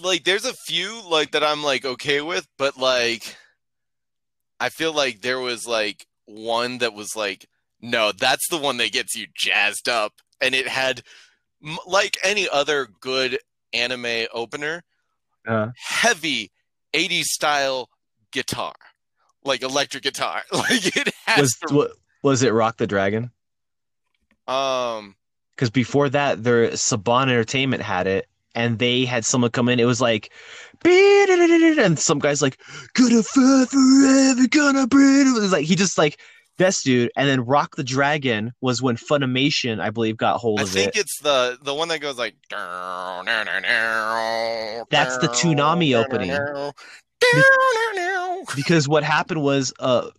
like, 0.00 0.24
there's 0.24 0.44
a 0.44 0.52
few 0.54 1.00
like 1.08 1.32
that 1.32 1.44
I'm 1.44 1.62
like 1.62 1.84
okay 1.84 2.20
with, 2.20 2.46
but 2.58 2.76
like, 2.76 3.36
I 4.60 4.68
feel 4.70 4.92
like 4.92 5.20
there 5.20 5.40
was 5.40 5.66
like 5.66 6.06
one 6.26 6.78
that 6.78 6.94
was 6.94 7.14
like, 7.16 7.46
no, 7.80 8.12
that's 8.12 8.48
the 8.50 8.58
one 8.58 8.76
that 8.78 8.92
gets 8.92 9.14
you 9.14 9.26
jazzed 9.36 9.88
up, 9.88 10.12
and 10.40 10.54
it 10.54 10.66
had 10.68 11.02
like 11.86 12.18
any 12.24 12.48
other 12.48 12.88
good 13.00 13.38
anime 13.72 14.26
opener, 14.32 14.82
Uh, 15.46 15.68
heavy 15.76 16.50
80s 16.94 17.24
style 17.26 17.88
guitar, 18.32 18.74
like 19.44 19.62
electric 19.62 20.02
guitar. 20.02 20.42
Like 20.52 20.96
it 20.96 21.14
has 21.26 21.40
was 21.40 21.52
to, 21.68 21.74
wa- 21.74 21.86
was 22.22 22.42
it 22.42 22.52
Rock 22.52 22.78
the 22.78 22.86
Dragon? 22.86 23.30
um 24.46 25.14
Because 25.58 25.70
before 25.70 26.08
that, 26.10 26.44
their 26.44 26.70
Saban 26.70 27.22
Entertainment 27.24 27.82
had 27.82 28.06
it, 28.06 28.28
and 28.54 28.78
they 28.78 29.04
had 29.04 29.24
someone 29.24 29.50
come 29.50 29.68
in. 29.68 29.80
It 29.80 29.86
was 29.86 30.00
like, 30.00 30.30
and 30.84 31.98
some 31.98 32.20
guy's 32.20 32.40
like, 32.40 32.60
"Gonna 32.94 33.24
fight 33.24 33.68
forever, 33.68 34.46
gonna 34.48 34.86
breathe." 34.86 35.26
It 35.26 35.40
was 35.40 35.50
like 35.50 35.64
he 35.64 35.74
just 35.74 35.98
like 35.98 36.20
this 36.58 36.84
dude, 36.84 37.10
and 37.16 37.28
then 37.28 37.44
Rock 37.44 37.74
the 37.74 37.82
Dragon 37.82 38.52
was 38.60 38.80
when 38.80 38.96
Funimation, 38.96 39.80
I 39.80 39.90
believe, 39.90 40.16
got 40.16 40.38
hold 40.38 40.60
of 40.60 40.68
it. 40.68 40.78
I 40.78 40.82
think 40.82 40.96
it. 40.96 41.00
it's 41.00 41.18
the 41.22 41.58
the 41.60 41.74
one 41.74 41.88
that 41.88 41.98
goes 42.00 42.18
like 42.18 42.36
That's 44.90 45.18
the 45.18 45.26
Toonami 45.26 45.96
opening. 45.96 46.30
because 48.54 48.86
what 48.88 49.02
happened 49.02 49.42
was 49.42 49.72
uh 49.80 50.10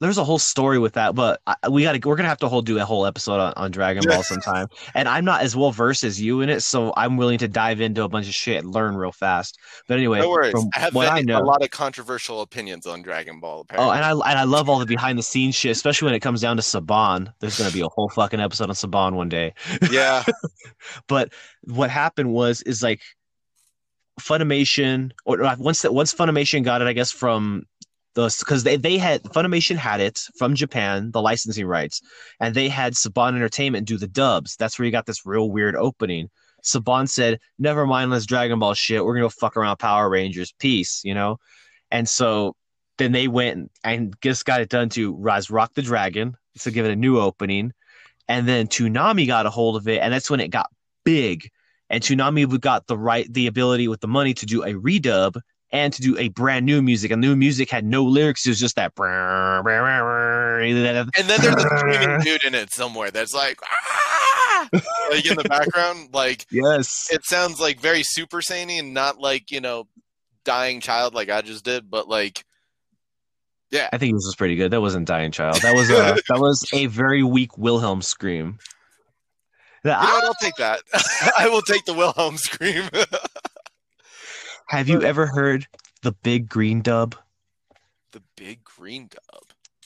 there's 0.00 0.18
a 0.18 0.24
whole 0.24 0.38
story 0.38 0.78
with 0.78 0.94
that 0.94 1.14
but 1.14 1.40
I, 1.46 1.68
we 1.70 1.82
got 1.82 1.92
to 1.92 2.08
we're 2.08 2.16
gonna 2.16 2.28
have 2.28 2.38
to 2.38 2.48
whole 2.48 2.62
do 2.62 2.78
a 2.78 2.84
whole 2.84 3.06
episode 3.06 3.40
on, 3.40 3.52
on 3.56 3.70
dragon 3.70 4.02
ball 4.06 4.22
sometime 4.22 4.68
and 4.94 5.08
i'm 5.08 5.24
not 5.24 5.42
as 5.42 5.54
well 5.54 5.72
versed 5.72 6.04
as 6.04 6.20
you 6.20 6.40
in 6.40 6.48
it 6.48 6.60
so 6.60 6.92
i'm 6.96 7.16
willing 7.16 7.38
to 7.38 7.48
dive 7.48 7.80
into 7.80 8.02
a 8.02 8.08
bunch 8.08 8.26
of 8.26 8.34
shit 8.34 8.62
and 8.62 8.72
learn 8.74 8.96
real 8.96 9.12
fast 9.12 9.58
but 9.86 9.96
anyway 9.98 10.20
No 10.20 10.30
worries. 10.30 10.54
I 10.74 10.80
have 10.80 10.96
i 10.96 11.18
a 11.18 11.22
know 11.22 11.40
lot 11.40 11.62
of 11.62 11.70
controversial 11.70 12.40
opinions 12.42 12.86
on 12.86 13.02
Dragon 13.02 13.40
Ball. 13.40 13.66
Oh, 13.76 13.90
and 13.90 14.04
I 14.04 14.10
and 14.10 14.38
I 14.38 14.44
love 14.44 14.68
all 14.68 14.78
the 14.78 14.86
behind 14.86 15.18
the 15.18 15.22
scenes 15.22 15.54
shit, 15.54 15.72
especially 15.72 16.06
when 16.06 16.14
it 16.14 16.20
comes 16.20 16.40
down 16.40 16.56
to 16.56 16.62
Saban. 16.62 17.32
There's 17.40 17.58
gonna 17.58 17.70
be 17.70 17.80
a 17.80 17.88
whole 17.88 18.08
fucking 18.08 18.40
episode 18.40 18.68
on 18.68 18.74
Saban 18.74 19.14
one 19.14 19.28
day. 19.28 19.54
yeah, 19.90 20.24
But 21.08 21.32
what 21.64 21.90
happened 21.90 22.32
was 22.32 22.62
is 22.62 22.82
like 22.82 23.00
Funimation 24.20 25.12
or 25.24 25.38
once 25.58 25.82
that 25.82 25.94
once 25.94 26.12
Funimation 26.14 26.62
got 26.62 26.82
it, 26.82 26.88
I 26.88 26.92
guess 26.92 27.10
from 27.10 27.64
the 28.14 28.34
because 28.40 28.64
they 28.64 28.76
they 28.76 28.98
had 28.98 29.22
Funimation 29.24 29.76
had 29.76 30.00
it 30.00 30.20
from 30.36 30.54
Japan, 30.54 31.10
the 31.12 31.22
licensing 31.22 31.66
rights, 31.66 32.00
and 32.40 32.54
they 32.54 32.68
had 32.68 32.94
Saban 32.94 33.34
Entertainment 33.36 33.86
do 33.86 33.98
the 33.98 34.08
dubs. 34.08 34.56
That's 34.56 34.78
where 34.78 34.86
you 34.86 34.92
got 34.92 35.06
this 35.06 35.24
real 35.24 35.50
weird 35.50 35.76
opening. 35.76 36.28
Saban 36.64 37.08
said, 37.08 37.38
"Never 37.58 37.86
mind, 37.86 38.12
this 38.12 38.26
Dragon 38.26 38.58
Ball 38.58 38.74
shit. 38.74 39.04
We're 39.04 39.14
gonna 39.14 39.26
go 39.26 39.30
fuck 39.30 39.56
around 39.56 39.78
Power 39.78 40.08
Rangers. 40.08 40.52
Peace," 40.58 41.02
you 41.04 41.14
know. 41.14 41.38
And 41.90 42.08
so 42.08 42.56
then 42.98 43.12
they 43.12 43.28
went 43.28 43.70
and 43.84 44.14
just 44.20 44.44
got 44.44 44.60
it 44.60 44.68
done 44.68 44.88
to 44.90 45.14
Rise 45.14 45.50
Rock 45.50 45.74
the 45.74 45.82
Dragon 45.82 46.36
to 46.58 46.70
give 46.70 46.84
it 46.84 46.92
a 46.92 46.96
new 46.96 47.18
opening, 47.18 47.72
and 48.28 48.46
then 48.48 48.66
Toonami 48.66 49.26
got 49.26 49.46
a 49.46 49.50
hold 49.50 49.76
of 49.76 49.88
it, 49.88 50.00
and 50.00 50.12
that's 50.12 50.30
when 50.30 50.40
it 50.40 50.48
got 50.48 50.70
big. 51.04 51.48
And 51.88 52.02
Toonami 52.02 52.60
got 52.60 52.86
the 52.86 52.96
right, 52.96 53.32
the 53.32 53.46
ability 53.48 53.88
with 53.88 54.00
the 54.00 54.08
money 54.08 54.34
to 54.34 54.46
do 54.46 54.62
a 54.62 54.74
redub 54.74 55.40
and 55.72 55.92
to 55.92 56.02
do 56.02 56.18
a 56.18 56.28
brand 56.28 56.66
new 56.66 56.82
music. 56.82 57.10
And 57.10 57.20
new 57.20 57.36
music 57.36 57.70
had 57.70 57.84
no 57.84 58.04
lyrics; 58.04 58.46
it 58.46 58.50
was 58.50 58.60
just 58.60 58.76
that. 58.76 58.92
and 61.18 61.28
then 61.28 61.40
there's 61.40 61.64
a 61.64 61.78
screaming 61.78 62.20
dude 62.20 62.44
in 62.44 62.54
it 62.54 62.72
somewhere 62.72 63.10
that's 63.10 63.34
like, 63.34 63.58
"Ah!" 63.62 64.68
like 65.10 65.26
in 65.26 65.36
the 65.36 65.48
background. 65.48 66.10
Like 66.12 66.46
Yes, 66.50 67.08
it 67.12 67.24
sounds 67.24 67.60
like 67.60 67.80
very 67.80 68.02
Super 68.02 68.40
Saiyan 68.40 68.78
and 68.78 68.94
not 68.94 69.18
like 69.18 69.50
you 69.50 69.60
know, 69.60 69.86
dying 70.44 70.80
child 70.80 71.14
like 71.14 71.30
I 71.30 71.42
just 71.42 71.64
did, 71.64 71.90
but 71.90 72.08
like, 72.08 72.44
yeah, 73.70 73.88
I 73.92 73.98
think 73.98 74.14
this 74.14 74.26
was 74.26 74.34
pretty 74.36 74.56
good. 74.56 74.72
That 74.72 74.80
wasn't 74.80 75.06
Dying 75.06 75.30
Child. 75.30 75.62
That 75.62 75.74
was 75.74 75.90
a 75.90 76.20
that 76.28 76.40
was 76.40 76.64
a 76.72 76.86
very 76.86 77.22
weak 77.22 77.56
Wilhelm 77.56 78.02
scream. 78.02 78.58
The, 79.82 79.90
you 79.90 79.94
know 79.94 80.00
what? 80.00 80.24
I'll 80.24 80.34
take 80.34 80.56
that. 80.56 80.82
I 81.38 81.48
will 81.48 81.62
take 81.62 81.84
the 81.86 81.94
Wilhelm 81.94 82.36
scream. 82.36 82.84
Have 84.70 84.88
you 84.88 85.02
ever 85.02 85.26
heard 85.26 85.66
the 86.02 86.12
Big 86.12 86.48
Green 86.48 86.80
Dub? 86.82 87.16
the 88.12 88.22
big 88.36 88.64
green 88.64 89.08
dub. 89.08 89.42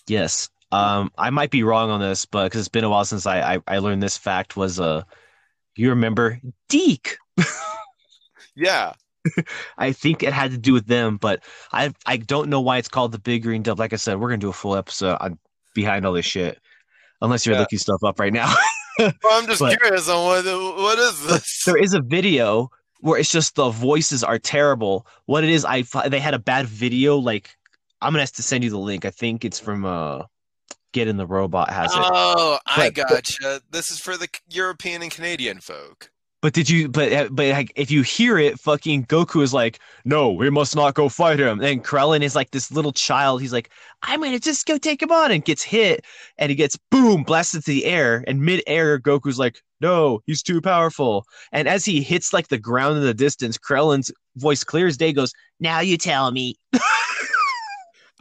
Yes. 0.06 0.48
Um, 0.72 1.10
I 1.18 1.28
might 1.28 1.50
be 1.50 1.62
wrong 1.62 1.90
on 1.90 2.00
this, 2.00 2.24
but 2.24 2.44
because 2.44 2.60
it's 2.60 2.68
been 2.70 2.82
a 2.84 2.88
while 2.88 3.04
since 3.04 3.26
I, 3.26 3.54
I 3.56 3.58
I 3.68 3.78
learned 3.80 4.02
this 4.02 4.16
fact 4.16 4.56
was 4.56 4.80
uh, 4.80 5.02
you 5.76 5.90
remember 5.90 6.40
Deke? 6.68 7.18
Yeah, 8.56 8.92
I 9.76 9.90
think 9.92 10.22
it 10.22 10.32
had 10.32 10.52
to 10.52 10.58
do 10.58 10.72
with 10.72 10.86
them, 10.86 11.16
but 11.16 11.42
I 11.72 11.92
I 12.06 12.16
don't 12.18 12.48
know 12.48 12.60
why 12.60 12.78
it's 12.78 12.88
called 12.88 13.10
the 13.12 13.18
Big 13.18 13.42
Green 13.42 13.62
Dub. 13.62 13.78
Like 13.80 13.92
I 13.92 13.96
said, 13.96 14.18
we're 14.20 14.28
gonna 14.28 14.38
do 14.38 14.48
a 14.48 14.52
full 14.52 14.76
episode 14.76 15.16
on 15.20 15.38
behind 15.74 16.06
all 16.06 16.12
this 16.12 16.24
shit, 16.24 16.58
unless 17.20 17.44
you're 17.44 17.56
Yeah. 17.56 17.60
looking 17.62 17.78
stuff 17.80 18.04
up 18.04 18.20
right 18.20 18.32
now. 18.32 18.54
well, 19.00 19.12
I'm 19.32 19.46
just 19.46 19.58
But- 19.60 19.78
curious 19.80 20.08
on 20.08 20.24
what 20.24 20.44
what 20.78 20.98
is 21.00 21.26
this? 21.26 21.64
there 21.66 21.76
is 21.76 21.94
a 21.94 22.00
video 22.00 22.70
where 23.04 23.20
it's 23.20 23.30
just 23.30 23.54
the 23.54 23.68
voices 23.68 24.24
are 24.24 24.38
terrible. 24.38 25.06
What 25.26 25.44
it 25.44 25.50
is, 25.50 25.62
I 25.66 25.82
they 26.08 26.20
had 26.20 26.32
a 26.32 26.38
bad 26.38 26.64
video. 26.66 27.18
Like 27.18 27.54
I'm 28.00 28.12
gonna 28.14 28.22
have 28.22 28.32
to 28.32 28.42
send 28.42 28.64
you 28.64 28.70
the 28.70 28.78
link. 28.78 29.04
I 29.04 29.10
think 29.10 29.44
it's 29.44 29.60
from 29.60 29.84
uh, 29.84 30.22
Get 30.92 31.06
in 31.06 31.18
the 31.18 31.26
Robot 31.26 31.68
has 31.68 31.92
it. 31.92 31.98
Oh, 32.02 32.58
I 32.66 32.88
But- 32.90 32.94
gotcha. 33.08 33.60
This 33.70 33.90
is 33.90 33.98
for 34.00 34.16
the 34.16 34.28
European 34.48 35.02
and 35.02 35.10
Canadian 35.10 35.60
folk. 35.60 36.10
But 36.44 36.52
did 36.52 36.68
you? 36.68 36.90
But 36.90 37.10
uh, 37.10 37.28
but 37.30 37.48
like, 37.48 37.72
if 37.74 37.90
you 37.90 38.02
hear 38.02 38.36
it, 38.36 38.60
fucking 38.60 39.06
Goku 39.06 39.42
is 39.42 39.54
like, 39.54 39.78
"No, 40.04 40.30
we 40.30 40.50
must 40.50 40.76
not 40.76 40.92
go 40.92 41.08
fight 41.08 41.40
him." 41.40 41.62
And 41.62 41.82
Krillin 41.82 42.20
is 42.20 42.34
like 42.34 42.50
this 42.50 42.70
little 42.70 42.92
child. 42.92 43.40
He's 43.40 43.54
like, 43.54 43.70
"I'm 44.02 44.20
gonna 44.20 44.38
just 44.38 44.66
go 44.66 44.76
take 44.76 45.00
him 45.00 45.10
on," 45.10 45.30
and 45.30 45.42
gets 45.42 45.62
hit, 45.62 46.04
and 46.36 46.50
he 46.50 46.54
gets 46.54 46.76
boom 46.90 47.22
blasted 47.22 47.64
to 47.64 47.70
the 47.70 47.86
air. 47.86 48.22
And 48.26 48.42
mid-air, 48.42 49.00
Goku's 49.00 49.38
like, 49.38 49.62
"No, 49.80 50.20
he's 50.26 50.42
too 50.42 50.60
powerful." 50.60 51.24
And 51.50 51.66
as 51.66 51.86
he 51.86 52.02
hits 52.02 52.34
like 52.34 52.48
the 52.48 52.58
ground 52.58 52.98
in 52.98 53.04
the 53.04 53.14
distance, 53.14 53.56
Krillin's 53.56 54.12
voice 54.36 54.64
clear 54.64 54.86
as 54.86 54.98
day 54.98 55.14
goes, 55.14 55.32
"Now 55.60 55.80
you 55.80 55.96
tell 55.96 56.30
me." 56.30 56.56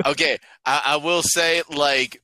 Okay, 0.07 0.39
I, 0.65 0.81
I 0.85 0.95
will 0.95 1.21
say, 1.21 1.61
like, 1.69 2.22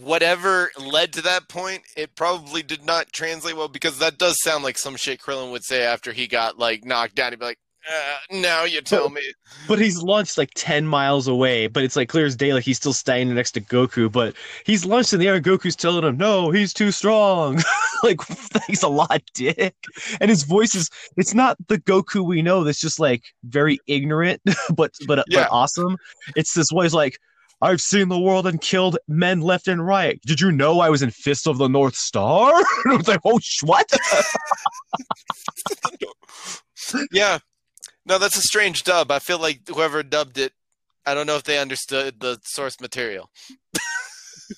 whatever 0.00 0.70
led 0.78 1.12
to 1.14 1.22
that 1.22 1.48
point, 1.48 1.82
it 1.96 2.14
probably 2.14 2.62
did 2.62 2.84
not 2.84 3.12
translate 3.12 3.56
well 3.56 3.68
because 3.68 3.98
that 3.98 4.18
does 4.18 4.40
sound 4.42 4.64
like 4.64 4.78
some 4.78 4.96
shit 4.96 5.20
Krillin 5.20 5.50
would 5.52 5.64
say 5.64 5.82
after 5.82 6.12
he 6.12 6.26
got 6.26 6.58
like 6.58 6.84
knocked 6.84 7.14
down. 7.16 7.32
He'd 7.32 7.40
be 7.40 7.46
like, 7.46 7.58
uh, 7.88 8.36
"Now 8.38 8.64
you 8.64 8.80
tell 8.80 9.08
me." 9.10 9.22
But 9.68 9.78
he's 9.78 10.02
launched 10.02 10.38
like 10.38 10.50
10 10.56 10.86
miles 10.86 11.28
away, 11.28 11.66
but 11.68 11.84
it's 11.84 11.94
like 11.94 12.08
clear 12.08 12.26
as 12.26 12.34
day, 12.34 12.52
like 12.52 12.64
he's 12.64 12.76
still 12.78 12.92
standing 12.92 13.34
next 13.36 13.52
to 13.52 13.60
Goku, 13.60 14.10
but 14.10 14.34
he's 14.66 14.84
launched 14.84 15.12
in 15.12 15.20
the 15.20 15.28
air 15.28 15.36
and 15.36 15.44
Goku's 15.44 15.76
telling 15.76 16.02
him, 16.04 16.16
no, 16.16 16.50
he's 16.50 16.72
too 16.72 16.90
strong. 16.90 17.62
like, 18.02 18.20
thanks 18.22 18.82
a 18.82 18.88
lot, 18.88 19.22
dick. 19.34 19.74
And 20.20 20.30
his 20.30 20.42
voice 20.42 20.74
is, 20.74 20.90
it's 21.16 21.32
not 21.32 21.56
the 21.68 21.78
Goku 21.78 22.24
we 22.24 22.42
know 22.42 22.64
that's 22.64 22.80
just 22.80 22.98
like 22.98 23.22
very 23.44 23.78
ignorant, 23.86 24.42
but, 24.74 24.92
but, 25.06 25.24
Yeah. 25.28 25.42
but 25.42 25.48
awesome. 25.52 25.96
It's 26.34 26.54
this 26.54 26.70
voice 26.72 26.92
like, 26.92 27.18
I've 27.62 27.80
seen 27.80 28.08
the 28.08 28.18
world 28.18 28.48
and 28.48 28.60
killed 28.60 28.98
men 29.06 29.40
left 29.40 29.68
and 29.68 29.86
right. 29.86 30.20
Did 30.26 30.40
you 30.40 30.50
know 30.50 30.80
I 30.80 30.90
was 30.90 31.00
in 31.00 31.12
Fist 31.12 31.46
of 31.46 31.58
the 31.58 31.68
North 31.68 31.94
Star? 31.94 32.52
and 32.84 32.92
I 32.92 32.96
was 32.96 33.06
like, 33.06 33.20
oh, 33.24 33.38
sh- 33.40 33.62
what? 33.62 33.88
yeah, 37.12 37.38
no, 38.04 38.18
that's 38.18 38.36
a 38.36 38.42
strange 38.42 38.82
dub. 38.82 39.12
I 39.12 39.20
feel 39.20 39.38
like 39.38 39.60
whoever 39.68 40.02
dubbed 40.02 40.38
it, 40.38 40.52
I 41.06 41.14
don't 41.14 41.28
know 41.28 41.36
if 41.36 41.44
they 41.44 41.58
understood 41.58 42.18
the 42.18 42.40
source 42.42 42.80
material. 42.80 43.30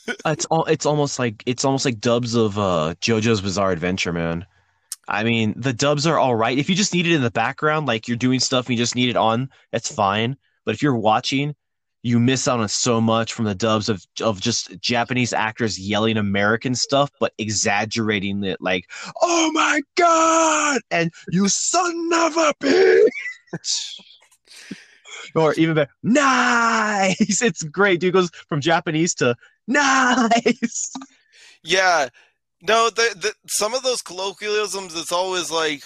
it's 0.24 0.46
all 0.46 0.64
it's 0.64 0.86
almost 0.86 1.18
like 1.18 1.42
it's 1.44 1.64
almost 1.64 1.84
like 1.84 2.00
dubs 2.00 2.34
of 2.34 2.58
uh 2.58 2.94
JoJo's 3.02 3.42
Bizarre 3.42 3.70
Adventure, 3.70 4.14
man. 4.14 4.46
I 5.06 5.24
mean, 5.24 5.52
the 5.58 5.74
dubs 5.74 6.06
are 6.06 6.18
all 6.18 6.34
right. 6.34 6.56
If 6.56 6.70
you 6.70 6.74
just 6.74 6.94
need 6.94 7.06
it 7.06 7.14
in 7.14 7.20
the 7.20 7.30
background, 7.30 7.86
like 7.86 8.08
you're 8.08 8.16
doing 8.16 8.40
stuff 8.40 8.66
and 8.66 8.78
you 8.78 8.82
just 8.82 8.96
need 8.96 9.10
it 9.10 9.16
on, 9.16 9.50
that's 9.72 9.94
fine. 9.94 10.38
But 10.64 10.74
if 10.74 10.82
you're 10.82 10.96
watching, 10.96 11.54
you 12.04 12.20
miss 12.20 12.46
out 12.46 12.60
on 12.60 12.68
so 12.68 13.00
much 13.00 13.32
from 13.32 13.46
the 13.46 13.54
dubs 13.54 13.88
of 13.88 14.06
of 14.20 14.38
just 14.38 14.78
Japanese 14.78 15.32
actors 15.32 15.78
yelling 15.78 16.18
American 16.18 16.74
stuff, 16.74 17.10
but 17.18 17.32
exaggerating 17.38 18.44
it 18.44 18.60
like, 18.60 18.90
"Oh 19.22 19.50
my 19.52 19.80
god!" 19.96 20.82
and 20.90 21.10
"You 21.30 21.48
son 21.48 22.10
of 22.14 22.36
a 22.36 22.52
bitch." 22.62 24.00
or 25.34 25.54
even 25.54 25.74
better, 25.74 25.90
nice. 26.02 27.42
It's 27.42 27.62
great, 27.62 28.00
dude. 28.00 28.12
Goes 28.12 28.30
from 28.48 28.60
Japanese 28.60 29.14
to 29.14 29.34
nice. 29.66 30.92
Yeah, 31.62 32.10
no, 32.60 32.90
the, 32.90 33.14
the 33.16 33.32
some 33.46 33.72
of 33.72 33.82
those 33.82 34.02
colloquialisms, 34.02 34.94
it's 34.94 35.10
always 35.10 35.50
like, 35.50 35.82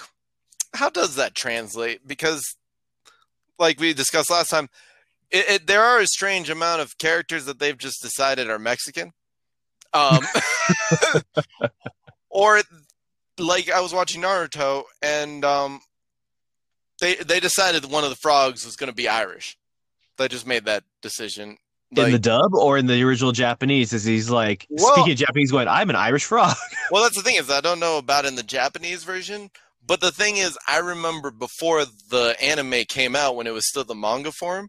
how 0.75 0.91
does 0.91 1.15
that 1.15 1.37
translate? 1.37 2.09
Because, 2.09 2.57
like 3.57 3.79
we 3.79 3.95
discussed 3.95 4.31
last 4.33 4.51
time, 4.51 4.69
it, 5.31 5.49
it, 5.49 5.67
there 5.67 5.83
are 5.83 5.99
a 6.01 6.07
strange 6.07 6.51
amount 6.51 6.81
of 6.81 6.99
characters 6.99 7.45
that 7.47 7.59
they've 7.59 7.77
just 7.77 8.03
decided 8.03 8.49
are 8.49 8.59
Mexican. 8.59 9.13
Um, 9.93 10.21
or 12.31 12.61
like 13.39 13.71
I 13.71 13.81
was 13.81 13.95
watching 13.95 14.23
Naruto 14.23 14.85
and 15.03 15.45
um, 15.45 15.81
they 17.01 17.17
they 17.17 17.41
decided 17.41 17.85
one 17.91 18.05
of 18.05 18.11
the 18.11 18.17
frogs 18.17 18.65
was 18.65 18.77
going 18.77 18.91
to 18.91 18.95
be 18.95 19.09
Irish. 19.09 19.57
They 20.17 20.29
just 20.29 20.47
made 20.47 20.65
that 20.65 20.85
decision. 21.01 21.57
in 21.97 22.11
the 22.11 22.19
dub 22.19 22.55
or 22.55 22.77
in 22.77 22.87
the 22.87 23.03
original 23.03 23.33
Japanese? 23.33 23.93
Is 23.93 24.05
he's 24.05 24.31
like 24.31 24.67
Well- 24.69 24.95
speaking 24.95 25.17
Japanese, 25.17 25.51
going, 25.51 25.69
"I'm 25.69 25.91
an 25.91 25.97
Irish 25.97 26.25
frog." 26.25 26.57
well, 26.91 27.03
that's 27.03 27.17
the 27.17 27.23
thing 27.23 27.37
is 27.37 27.51
I 27.51 27.61
don't 27.61 27.81
know 27.81 27.99
about 27.99 28.25
in 28.25 28.35
the 28.35 28.43
Japanese 28.43 29.05
version, 29.05 29.51
but 29.87 30.01
the 30.01 30.11
thing 30.11 30.37
is 30.37 30.59
I 30.67 30.79
remember 30.79 31.31
before 31.31 31.85
the 31.85 32.37
anime 32.43 32.85
came 32.89 33.15
out 33.15 33.37
when 33.37 33.47
it 33.47 33.53
was 33.53 33.69
still 33.69 33.85
the 33.85 33.95
manga 33.95 34.33
form, 34.33 34.69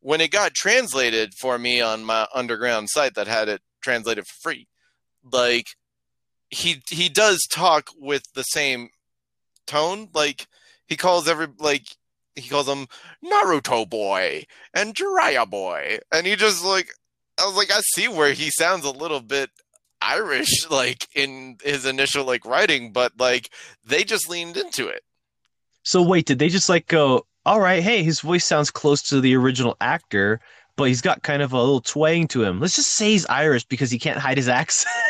when 0.00 0.20
it 0.20 0.30
got 0.30 0.54
translated 0.54 1.32
for 1.38 1.58
me 1.58 1.80
on 1.80 2.04
my 2.04 2.26
underground 2.34 2.88
site 2.90 3.14
that 3.14 3.26
had 3.26 3.48
it 3.48 3.62
translated 3.82 4.26
for 4.26 4.34
free. 4.42 4.66
Like 5.30 5.66
he 6.48 6.82
he 6.88 7.08
does 7.08 7.46
talk 7.50 7.90
with 7.98 8.22
the 8.34 8.42
same 8.42 8.90
tone. 9.66 10.08
Like 10.14 10.46
he 10.86 10.96
calls 10.96 11.28
every 11.28 11.48
like 11.58 11.86
he 12.34 12.48
calls 12.48 12.66
them 12.66 12.86
Naruto 13.24 13.88
boy 13.88 14.44
and 14.74 14.94
Jiraiya 14.94 15.48
boy, 15.48 15.98
and 16.12 16.26
he 16.26 16.36
just 16.36 16.64
like 16.64 16.90
I 17.40 17.46
was 17.46 17.56
like 17.56 17.70
I 17.70 17.80
see 17.94 18.08
where 18.08 18.32
he 18.32 18.50
sounds 18.50 18.84
a 18.84 18.90
little 18.90 19.20
bit 19.20 19.50
Irish 20.00 20.66
like 20.70 21.06
in 21.14 21.58
his 21.62 21.86
initial 21.86 22.24
like 22.24 22.44
writing, 22.44 22.92
but 22.92 23.12
like 23.18 23.50
they 23.84 24.04
just 24.04 24.28
leaned 24.28 24.56
into 24.56 24.88
it. 24.88 25.02
So 25.82 26.02
wait, 26.02 26.26
did 26.26 26.38
they 26.38 26.48
just 26.48 26.68
like 26.68 26.86
go, 26.86 27.26
"All 27.46 27.60
right, 27.60 27.82
hey, 27.82 28.02
his 28.02 28.20
voice 28.20 28.44
sounds 28.44 28.70
close 28.70 29.02
to 29.08 29.20
the 29.20 29.34
original 29.36 29.76
actor, 29.80 30.40
but 30.76 30.84
he's 30.84 31.00
got 31.00 31.22
kind 31.22 31.42
of 31.42 31.52
a 31.52 31.58
little 31.58 31.80
twang 31.80 32.26
to 32.28 32.42
him. 32.44 32.60
Let's 32.60 32.76
just 32.76 32.94
say 32.94 33.10
he's 33.10 33.26
Irish 33.26 33.64
because 33.64 33.90
he 33.90 33.98
can't 33.98 34.18
hide 34.18 34.36
his 34.36 34.48
accent." 34.48 34.94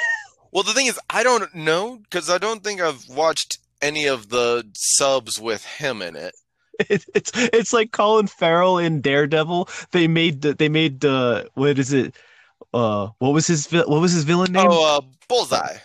Well, 0.52 0.64
the 0.64 0.72
thing 0.72 0.87
is, 0.87 0.99
I 1.08 1.22
don't 1.22 1.54
know 1.54 1.99
because 1.99 2.28
I 2.28 2.38
don't 2.38 2.64
think 2.64 2.80
I've 2.80 3.04
watched 3.08 3.58
any 3.80 4.06
of 4.06 4.30
the 4.30 4.64
subs 4.75 5.38
with 5.38 5.64
him 5.64 6.02
in 6.02 6.16
it. 6.16 6.34
It- 6.88 7.04
it's 7.14 7.30
it's 7.34 7.72
like 7.72 7.92
Colin 7.92 8.26
Farrell 8.26 8.76
in 8.78 9.00
Daredevil. 9.00 9.68
They 9.92 10.08
made 10.08 10.40
the, 10.42 10.54
they 10.54 10.68
made 10.68 11.04
uh 11.04 11.44
what 11.54 11.78
is 11.78 11.92
it? 11.92 12.16
Uh, 12.75 13.10
what 13.18 13.32
was 13.32 13.46
his 13.46 13.70
what 13.70 13.88
was 13.88 14.12
his 14.12 14.25
villain 14.25 14.50
name? 14.50 14.66
Oh, 14.68 14.96
uh, 14.99 15.00
Bullseye. 15.28 15.76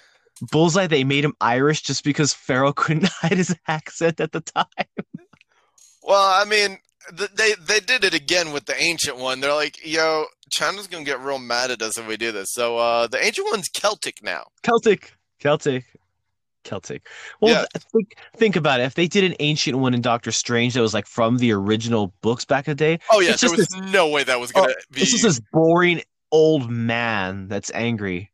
Bullseye. 0.52 0.88
They 0.88 1.04
made 1.04 1.26
him 1.26 1.36
Irish 1.42 1.82
just 1.84 2.04
because 2.04 2.34
Farrell 2.34 2.74
couldn't 2.82 3.06
hide 3.10 3.38
his 3.38 3.56
accent 3.68 4.20
at 4.20 4.32
the 4.32 4.42
time. 4.42 4.66
Well, 6.06 6.24
I 6.24 6.46
mean, 6.46 6.78
they 7.12 7.54
they 7.60 7.80
did 7.80 8.04
it 8.04 8.14
again 8.14 8.52
with 8.52 8.66
the 8.66 8.80
ancient 8.82 9.18
one. 9.18 9.40
They're 9.40 9.54
like, 9.54 9.84
"Yo, 9.86 10.26
China's 10.52 10.88
gonna 10.88 11.04
get 11.04 11.20
real 11.22 11.40
mad 11.40 11.72
at 11.72 11.82
us 11.82 11.98
if 11.98 12.08
we 12.08 12.18
do 12.18 12.32
this." 12.32 12.50
So 12.52 12.78
uh, 12.78 13.08
the 13.08 13.24
ancient 13.24 13.48
one's 13.52 13.68
Celtic 13.70 14.22
now. 14.24 14.46
Celtic, 14.64 15.14
Celtic, 15.40 15.86
Celtic. 16.64 17.08
Well, 17.42 17.54
Yeah. 17.54 17.66
think 17.92 18.16
think 18.38 18.56
about 18.56 18.80
it. 18.80 18.84
If 18.84 18.96
they 18.96 19.08
did 19.08 19.24
an 19.24 19.36
ancient 19.40 19.78
one 19.78 19.94
in 19.94 20.02
Doctor 20.02 20.32
Strange 20.32 20.74
that 20.76 20.82
was 20.82 20.94
like 20.94 21.08
from 21.08 21.38
the 21.38 21.52
original 21.52 22.14
books 22.22 22.46
back 22.46 22.68
in 22.68 22.72
the 22.72 22.76
day, 22.76 23.00
Oh 23.12 23.20
yeah, 23.20 23.36
there 23.36 23.50
was 23.52 23.70
no 23.76 24.08
way 24.10 24.24
that 24.24 24.40
was 24.40 24.52
gonna 24.52 24.74
be. 24.92 25.02
it's 25.02 25.12
just 25.12 25.24
this 25.24 25.40
boring 25.52 26.02
old 26.32 26.70
man 26.70 27.48
that's 27.48 27.72
angry. 27.74 28.32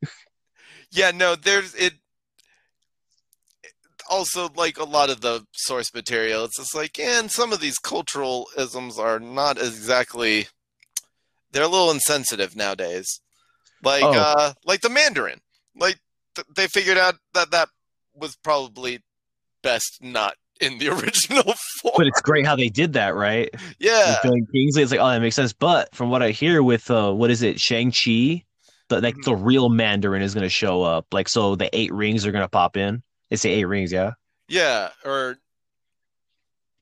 Yeah, 0.92 1.12
no, 1.12 1.36
there's 1.36 1.74
it. 1.76 1.94
Also, 4.12 4.50
like 4.56 4.78
a 4.78 4.84
lot 4.84 5.10
of 5.10 5.22
the 5.22 5.46
source 5.54 5.92
material, 5.94 6.44
it's 6.46 6.58
just 6.58 6.76
like, 6.76 7.00
and 7.00 7.32
some 7.32 7.52
of 7.54 7.62
these 7.62 7.78
cultural 7.80 8.48
isms 8.58 9.00
are 9.00 9.20
not 9.20 9.58
exactly. 9.58 10.48
They're 11.52 11.64
a 11.64 11.68
little 11.68 11.92
insensitive 11.92 12.56
nowadays, 12.56 13.22
like 13.84 14.04
Oh. 14.04 14.12
uh, 14.12 14.54
like 14.66 14.82
the 14.82 14.90
Mandarin. 14.90 15.40
Like 15.76 16.00
th- 16.36 16.46
they 16.56 16.68
figured 16.68 16.98
out 16.98 17.16
that 17.34 17.52
that 17.52 17.70
was 18.14 18.36
probably 18.44 19.00
best 19.64 20.00
not 20.02 20.36
in 20.60 20.78
the 20.78 20.90
original 20.96 21.54
form. 21.82 21.94
But 21.98 22.08
it's 22.08 22.22
great 22.22 22.46
how 22.46 22.56
they 22.58 22.70
did 22.70 22.94
that, 22.94 23.16
right? 23.16 23.50
yeah, 23.80 24.18
With 24.24 24.52
Kingsley, 24.52 24.84
it's 24.84 24.92
like, 24.92 25.00
oh, 25.02 25.08
that 25.10 25.22
makes 25.22 25.36
sense. 25.36 25.54
But 25.54 25.94
from 25.96 26.10
what 26.10 26.22
I 26.22 26.32
hear 26.32 26.62
with 26.64 26.92
uh, 26.92 27.12
what 27.14 27.32
is 27.32 27.42
it, 27.44 27.60
Shang 27.60 27.92
Chi, 27.92 28.44
the 28.90 29.00
like 29.02 29.16
the 29.24 29.36
real 29.36 29.70
Mandarin 29.70 30.22
is 30.22 30.34
going 30.34 30.44
to 30.44 30.50
show 30.50 30.84
up. 30.84 31.08
Like, 31.14 31.30
so 31.30 31.56
the 31.56 31.70
eight 31.78 31.94
rings 31.94 32.26
are 32.26 32.32
going 32.34 32.44
to 32.44 32.50
pop 32.50 32.76
in. 32.78 33.04
They 33.32 33.38
say 33.38 33.50
eight 33.52 33.66
rings, 33.66 33.92
yeah. 33.92 34.12
yeah, 34.48 34.90
or 35.04 35.38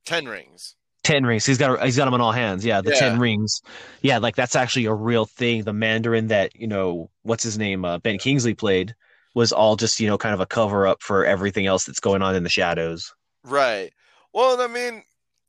ten 0.06 0.26
rings. 0.28 0.76
Ten 1.04 1.26
rings. 1.26 1.46
He's 1.46 1.58
got 1.58 1.82
he's 1.84 1.96
got 1.96 2.06
them 2.06 2.14
on 2.16 2.22
all 2.22 2.34
hands. 2.34 2.66
Yeah, 2.66 2.82
the 2.82 2.90
Yeah. 2.92 3.00
ten 3.00 3.20
rings. 3.20 3.62
Yeah, 4.02 4.18
like 4.18 4.36
that's 4.36 4.56
actually 4.56 4.86
a 4.86 4.94
real 4.94 5.26
thing. 5.26 5.64
The 5.64 5.72
Mandarin 5.74 6.28
that 6.28 6.56
you 6.56 6.68
know, 6.68 7.10
what's 7.24 7.44
his 7.44 7.58
name, 7.58 7.86
uh, 7.86 8.00
Ben 8.00 8.18
Kingsley 8.18 8.54
played 8.54 8.96
was 9.34 9.54
all 9.54 9.76
just 9.78 10.00
you 10.02 10.08
know 10.08 10.18
kind 10.18 10.34
of 10.34 10.42
a 10.42 10.46
cover 10.46 10.86
up 10.86 11.02
for 11.02 11.26
everything 11.26 11.68
else 11.68 11.86
that's 11.86 12.02
going 12.02 12.22
on 12.22 12.36
in 12.36 12.44
the 12.44 12.50
shadows. 12.50 13.14
Right. 13.46 13.94
Well, 14.34 14.60
I 14.60 14.68
mean, 14.68 15.04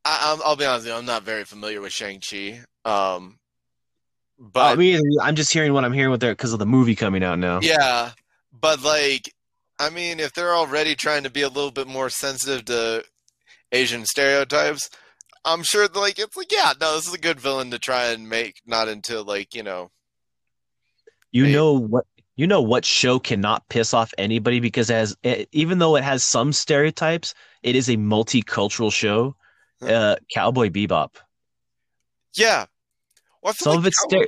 I, 0.04 0.18
I'll, 0.22 0.42
I'll 0.44 0.56
be 0.56 0.64
honest 0.64 0.84
with 0.84 0.92
you. 0.92 0.98
I'm 0.98 1.06
not 1.06 1.24
very 1.24 1.44
familiar 1.44 1.80
with 1.80 1.92
Shang 1.92 2.20
Chi. 2.20 2.60
Um, 2.84 3.38
but 4.38 4.72
I 4.72 4.76
mean, 4.76 5.00
I'm 5.20 5.34
just 5.34 5.52
hearing 5.52 5.72
what 5.72 5.84
I'm 5.84 5.92
hearing 5.92 6.10
with 6.10 6.20
there 6.20 6.32
because 6.32 6.52
of 6.52 6.58
the 6.58 6.66
movie 6.66 6.94
coming 6.94 7.22
out 7.24 7.38
now. 7.38 7.60
yeah, 7.60 8.12
but 8.52 8.82
like, 8.82 9.34
I 9.80 9.90
mean, 9.90 10.20
if 10.20 10.32
they're 10.34 10.54
already 10.54 10.94
trying 10.94 11.22
to 11.24 11.30
be 11.30 11.42
a 11.42 11.48
little 11.48 11.70
bit 11.70 11.88
more 11.88 12.10
sensitive 12.10 12.66
to 12.66 13.02
Asian 13.72 14.04
stereotypes, 14.04 14.90
I'm 15.44 15.62
sure 15.62 15.88
like 15.88 16.18
it's 16.18 16.36
like, 16.36 16.52
yeah, 16.52 16.74
no, 16.80 16.94
this 16.96 17.08
is 17.08 17.14
a 17.14 17.18
good 17.18 17.40
villain 17.40 17.70
to 17.70 17.78
try 17.78 18.08
and 18.12 18.28
make, 18.28 18.60
not 18.66 18.88
into 18.88 19.22
like 19.22 19.54
you 19.54 19.62
know, 19.62 19.90
You 21.32 21.46
know 21.48 21.72
what? 21.72 22.04
You 22.36 22.46
know 22.46 22.62
what 22.62 22.84
show 22.84 23.18
cannot 23.18 23.68
piss 23.68 23.92
off 23.92 24.14
anybody 24.16 24.60
because 24.60 24.88
it 24.90 24.94
has, 24.94 25.16
it, 25.22 25.48
even 25.52 25.78
though 25.78 25.96
it 25.96 26.04
has 26.04 26.24
some 26.24 26.52
stereotypes, 26.52 27.34
it 27.62 27.74
is 27.76 27.88
a 27.90 27.96
multicultural 27.96 28.92
show. 28.92 29.34
Uh, 29.82 30.16
Cowboy 30.34 30.68
Bebop. 30.68 31.10
yeah. 32.34 32.66
Well, 33.42 33.54
Some 33.54 33.70
like 33.72 33.78
of 33.78 33.86
it's 33.86 33.98
Cow- 34.10 34.18
stere- 34.18 34.26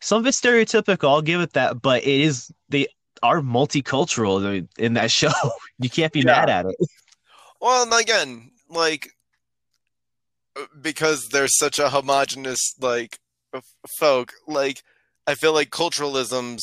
some 0.00 0.20
of 0.20 0.26
it's 0.26 0.40
stereotypical. 0.40 1.08
I'll 1.08 1.22
give 1.22 1.40
it 1.40 1.52
that, 1.54 1.82
but 1.82 2.02
it 2.04 2.20
is 2.20 2.52
they 2.68 2.86
are 3.22 3.40
multicultural 3.40 4.66
in 4.78 4.94
that 4.94 5.10
show. 5.10 5.30
You 5.78 5.90
can't 5.90 6.12
be 6.12 6.20
Yeah. 6.20 6.26
mad 6.26 6.50
at 6.50 6.66
it. 6.66 6.76
Well, 7.60 7.82
and 7.82 7.92
again, 7.92 8.50
like 8.68 9.08
because 10.80 11.28
they're 11.28 11.48
such 11.48 11.78
a 11.78 11.88
homogenous 11.90 12.74
like 12.80 13.18
folk, 13.98 14.32
like 14.46 14.82
I 15.26 15.34
feel 15.34 15.52
like 15.52 15.70
culturalisms 15.70 16.60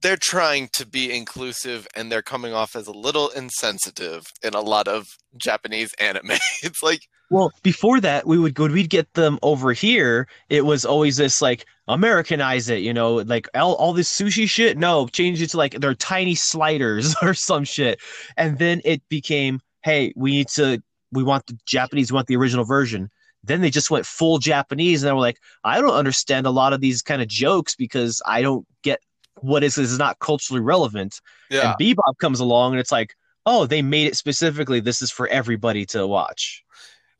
they're 0.00 0.16
trying 0.16 0.68
to 0.72 0.86
be 0.86 1.12
inclusive 1.14 1.86
and 1.96 2.10
they're 2.10 2.22
coming 2.22 2.52
off 2.52 2.76
as 2.76 2.86
a 2.86 2.92
little 2.92 3.30
insensitive 3.30 4.22
in 4.44 4.54
a 4.54 4.60
lot 4.60 4.86
of 4.86 5.06
Japanese 5.36 5.92
anime. 6.00 6.30
it's 6.62 6.82
like 6.82 7.00
Well, 7.30 7.52
before 7.62 8.00
that, 8.00 8.26
we 8.26 8.38
would 8.38 8.58
when 8.58 8.72
we'd 8.72 8.90
get 8.90 9.12
them 9.14 9.38
over 9.42 9.72
here. 9.72 10.26
It 10.48 10.64
was 10.64 10.84
always 10.84 11.16
this 11.16 11.42
like 11.42 11.66
Americanize 11.88 12.68
it, 12.68 12.78
you 12.82 12.92
know, 12.92 13.16
like 13.16 13.48
all, 13.54 13.74
all 13.74 13.92
this 13.92 14.12
sushi 14.12 14.48
shit. 14.48 14.76
No, 14.78 15.08
change 15.08 15.40
it 15.42 15.48
to 15.50 15.56
like 15.56 15.72
they're 15.80 15.94
tiny 15.94 16.34
sliders 16.34 17.14
or 17.22 17.34
some 17.34 17.64
shit, 17.64 18.00
and 18.36 18.58
then 18.58 18.80
it 18.84 19.02
became, 19.08 19.60
hey, 19.82 20.12
we 20.16 20.30
need 20.32 20.48
to, 20.48 20.82
we 21.12 21.22
want 21.22 21.46
the 21.46 21.58
Japanese, 21.66 22.12
we 22.12 22.16
want 22.16 22.26
the 22.26 22.36
original 22.36 22.64
version. 22.64 23.10
Then 23.44 23.60
they 23.60 23.70
just 23.70 23.90
went 23.90 24.04
full 24.04 24.38
Japanese, 24.38 25.02
and 25.02 25.08
they 25.08 25.12
were 25.12 25.20
like, 25.20 25.38
I 25.64 25.80
don't 25.80 25.94
understand 25.94 26.46
a 26.46 26.50
lot 26.50 26.72
of 26.72 26.80
these 26.80 27.02
kind 27.02 27.22
of 27.22 27.28
jokes 27.28 27.74
because 27.74 28.20
I 28.26 28.42
don't 28.42 28.66
get 28.82 29.00
what 29.40 29.62
is 29.62 29.78
is 29.78 29.98
not 29.98 30.18
culturally 30.18 30.60
relevant. 30.60 31.20
yeah. 31.48 31.70
And 31.70 31.80
Bebop 31.80 32.18
comes 32.18 32.40
along, 32.40 32.72
and 32.72 32.80
it's 32.80 32.92
like, 32.92 33.14
oh, 33.46 33.64
they 33.66 33.80
made 33.80 34.08
it 34.08 34.16
specifically. 34.16 34.80
This 34.80 35.00
is 35.00 35.10
for 35.10 35.28
everybody 35.28 35.86
to 35.86 36.06
watch. 36.06 36.62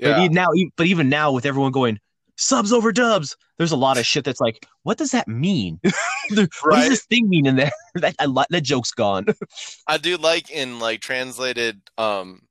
But 0.00 0.18
Yeah. 0.18 0.24
e- 0.24 0.28
now, 0.28 0.48
but 0.76 0.86
even 0.86 1.08
now, 1.08 1.32
with 1.32 1.46
everyone 1.46 1.72
going 1.72 1.98
subs 2.38 2.72
over 2.72 2.92
dubs, 2.92 3.36
there's 3.58 3.72
a 3.72 3.76
lot 3.76 3.98
of 3.98 4.06
shit 4.06 4.24
that's 4.24 4.40
like, 4.40 4.66
what 4.84 4.96
does 4.96 5.10
that 5.10 5.28
mean? 5.28 5.78
what 6.30 6.48
does 6.70 6.88
this 6.88 7.04
thing 7.04 7.28
mean 7.28 7.46
in 7.46 7.56
there? 7.56 7.72
that 7.96 8.14
I, 8.18 8.26
li- 8.26 8.46
that 8.48 8.62
joke's 8.62 8.92
gone. 8.92 9.26
I 9.86 9.98
do 9.98 10.16
like 10.16 10.50
in 10.50 10.78
like 10.78 11.00
translated 11.00 11.82
um 11.98 12.42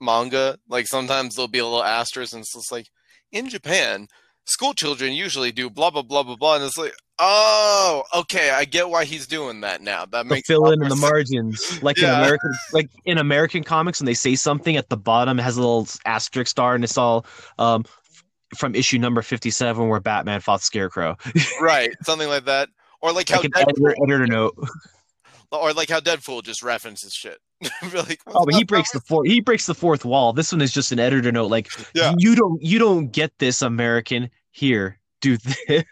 manga, 0.00 0.58
like 0.68 0.86
sometimes 0.86 1.34
there'll 1.34 1.48
be 1.48 1.58
a 1.58 1.64
little 1.64 1.82
asterisk 1.82 2.32
and 2.32 2.42
it's 2.42 2.52
just 2.52 2.70
like 2.70 2.88
in 3.32 3.48
Japan, 3.48 4.08
school 4.44 4.74
children 4.74 5.12
usually 5.12 5.52
do 5.52 5.70
blah 5.70 5.90
blah 5.90 6.02
blah 6.02 6.22
blah 6.22 6.36
blah 6.36 6.56
and 6.56 6.64
it's 6.64 6.78
like 6.78 6.94
oh 7.18 8.02
okay, 8.14 8.50
I 8.50 8.66
get 8.66 8.90
why 8.90 9.04
he's 9.06 9.26
doing 9.26 9.62
that 9.62 9.80
now. 9.80 10.04
That 10.04 10.26
makes 10.26 10.46
fill 10.46 10.70
in 10.70 10.82
in 10.82 10.88
the 10.88 10.96
margins, 10.96 11.82
like 11.82 11.96
in 11.98 12.04
American, 12.04 12.52
like 12.72 12.90
in 13.06 13.16
American 13.16 13.64
comics, 13.64 14.00
when 14.00 14.06
they 14.06 14.14
say 14.14 14.34
something 14.34 14.76
at 14.76 14.90
the 14.90 14.96
bottom, 14.96 15.38
it 15.38 15.42
has 15.42 15.56
a 15.56 15.60
little 15.60 15.88
asterisk 16.04 16.50
star, 16.50 16.74
and 16.74 16.84
it's 16.84 16.98
all 16.98 17.24
um, 17.58 17.84
from 18.54 18.74
issue 18.74 18.98
number 18.98 19.22
fifty-seven, 19.22 19.88
where 19.88 20.00
Batman 20.00 20.40
fought 20.40 20.62
Scarecrow. 20.62 21.16
right, 21.60 21.90
something 22.02 22.28
like 22.28 22.44
that. 22.46 22.68
Or 23.00 23.12
like 23.12 23.28
how 23.28 23.40
Like 23.40 23.50
Deadpool, 23.50 23.94
editor 24.04 24.26
note. 24.26 24.56
or 25.52 25.72
like 25.72 25.90
how 25.90 26.00
Deadpool 26.00 26.42
just 26.44 26.62
references 26.62 27.12
shit. 27.12 27.38
Like, 27.92 28.20
Oh, 28.26 28.44
but 28.44 28.54
he 28.54 28.64
breaks 28.64 28.90
the 28.92 29.00
fourth. 29.00 29.28
He 29.28 29.40
breaks 29.40 29.66
the 29.66 29.74
fourth 29.74 30.04
wall. 30.04 30.32
This 30.32 30.50
one 30.52 30.60
is 30.62 30.72
just 30.72 30.92
an 30.92 30.98
editor 30.98 31.30
note. 31.32 31.48
Like 31.48 31.68
Yeah. 31.94 32.14
you 32.18 32.34
don't 32.34 32.60
you 32.62 32.78
don't 32.78 33.08
get 33.12 33.38
this 33.38 33.60
American. 33.62 34.30
here, 34.50 34.98
do 35.20 35.36
this. 35.36 35.84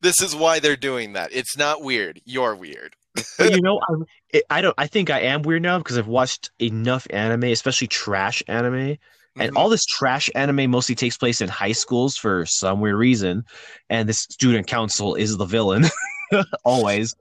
This 0.00 0.20
is 0.22 0.34
why 0.34 0.58
they're 0.60 0.76
doing 0.76 1.12
that. 1.14 1.30
It's 1.32 1.56
not 1.56 1.82
weird. 1.82 2.20
You're 2.24 2.54
weird. 2.54 2.96
but 3.38 3.50
you 3.54 3.60
know, 3.60 3.78
I'm, 3.88 4.04
I 4.48 4.62
don't. 4.62 4.74
I 4.78 4.86
think 4.86 5.10
I 5.10 5.20
am 5.20 5.42
weird 5.42 5.62
now 5.62 5.76
because 5.78 5.98
I've 5.98 6.06
watched 6.06 6.50
enough 6.58 7.06
anime, 7.10 7.44
especially 7.44 7.88
trash 7.88 8.42
anime, 8.48 8.96
and 9.38 9.52
Mhm. 9.52 9.56
all 9.58 9.68
this 9.68 9.84
trash 9.86 10.28
anime 10.34 10.70
mostly 10.70 10.94
takes 10.94 11.16
place 11.16 11.40
in 11.40 11.48
high 11.48 11.72
schools 11.72 12.16
for 12.16 12.44
some 12.46 12.80
weird 12.80 12.96
reason, 12.96 13.44
and 13.90 14.08
the 14.08 14.12
student 14.12 14.66
council 14.66 15.14
is 15.14 15.36
the 15.36 15.44
villain 15.46 15.84
always. 16.64 17.14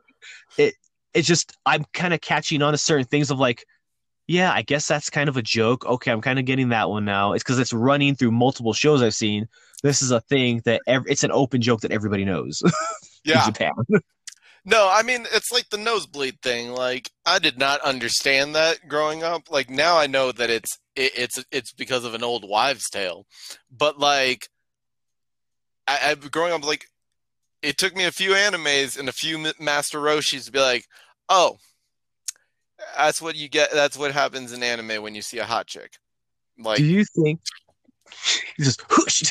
It 0.58 0.76
it's 1.13 1.28
just 1.28 1.58
I'm 1.65 1.84
kind 1.93 2.13
of 2.13 2.21
catching 2.21 2.62
on 2.62 2.74
to 2.74 2.78
certain 2.78 3.06
things 3.06 3.32
of 3.32 3.39
like, 3.39 3.65
yeah, 4.28 4.52
I 4.54 4.62
guess 4.62 4.88
that's 4.88 5.10
kind 5.10 5.28
of 5.30 5.36
a 5.38 5.41
joke. 5.41 5.86
Okay, 5.86 6.12
I'm 6.12 6.21
kind 6.21 6.39
of 6.39 6.45
getting 6.45 6.69
that 6.69 6.89
one 6.89 7.04
now. 7.06 7.34
It's 7.34 7.43
because 7.43 7.60
it's 7.60 7.74
running 7.74 8.15
through 8.15 8.32
multiple 8.32 8.74
shows 8.74 9.02
I've 9.02 9.13
seen. 9.13 9.47
This 9.84 10.02
is 10.02 10.12
a 10.12 10.21
thing 10.21 10.62
that 10.65 10.82
ev- 10.88 11.06
it's 11.08 11.24
an 11.24 11.32
open 11.32 11.62
joke 11.62 11.82
that 11.82 11.91
everybody 11.91 12.24
knows 12.24 12.62
in 12.65 12.71
yeah. 13.26 13.45
Japan. 13.45 13.71
No, 14.63 14.89
I 14.91 15.02
mean 15.02 15.26
it's 15.34 15.52
like 15.52 15.69
the 15.69 15.78
nosebleed 15.78 16.41
thing. 16.41 16.71
Like 16.71 17.10
I 17.26 17.39
did 17.39 17.58
not 17.58 17.82
understand 17.82 18.56
that 18.56 18.88
growing 18.88 19.24
up. 19.24 19.50
Like 19.50 19.69
now 19.69 19.97
I 19.97 20.08
know 20.08 20.32
that 20.32 20.50
it's 20.50 20.78
it, 20.95 21.12
it's 21.15 21.43
it's 21.52 21.74
because 21.74 22.06
of 22.06 22.13
an 22.13 22.24
old 22.24 22.47
wives' 22.47 22.89
tale. 22.89 23.26
But 23.76 23.97
like, 23.97 24.50
I, 25.88 26.12
I 26.12 26.15
growing 26.15 26.54
up 26.54 26.65
like 26.65 26.86
it 27.62 27.78
took 27.78 27.95
me 27.95 28.06
a 28.06 28.12
few 28.12 28.32
animes 28.32 28.97
and 29.00 29.10
a 29.10 29.13
few 29.13 29.52
Master 29.60 30.00
Roshis 30.00 30.45
to 30.45 30.52
be 30.52 30.60
like, 30.60 30.86
oh, 31.30 31.58
that's 32.97 33.21
what 33.21 33.36
you 33.36 33.50
get. 33.50 33.71
That's 33.71 33.97
what 33.97 34.12
happens 34.12 34.54
in 34.54 34.63
anime 34.63 35.02
when 35.02 35.15
you 35.15 35.21
see 35.21 35.39
a 35.39 35.45
hot 35.45 35.67
chick. 35.67 35.93
Like, 36.58 36.78
Do 36.78 36.86
you 36.86 37.06
think 37.06 37.39
just 38.60 38.82
whoosh, 38.89 39.21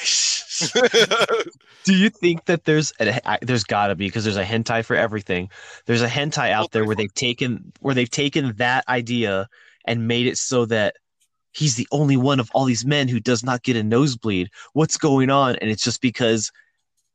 Do 1.84 1.94
you 1.94 2.10
think 2.10 2.44
that 2.46 2.64
there's 2.64 2.92
a, 3.00 3.38
there's 3.42 3.64
got 3.64 3.88
to 3.88 3.94
be 3.94 4.06
because 4.06 4.24
there's 4.24 4.36
a 4.36 4.44
hentai 4.44 4.84
for 4.84 4.96
everything. 4.96 5.50
There's 5.86 6.02
a 6.02 6.08
hentai 6.08 6.50
out 6.50 6.72
there 6.72 6.84
where 6.84 6.96
they've 6.96 7.14
taken 7.14 7.72
where 7.80 7.94
they've 7.94 8.10
taken 8.10 8.54
that 8.56 8.84
idea 8.88 9.48
and 9.86 10.06
made 10.06 10.26
it 10.26 10.36
so 10.36 10.66
that 10.66 10.96
he's 11.52 11.76
the 11.76 11.88
only 11.90 12.16
one 12.16 12.40
of 12.40 12.50
all 12.52 12.64
these 12.64 12.84
men 12.84 13.08
who 13.08 13.20
does 13.20 13.42
not 13.42 13.62
get 13.62 13.76
a 13.76 13.82
nosebleed. 13.82 14.50
What's 14.72 14.98
going 14.98 15.30
on? 15.30 15.56
And 15.56 15.70
it's 15.70 15.82
just 15.82 16.00
because 16.00 16.52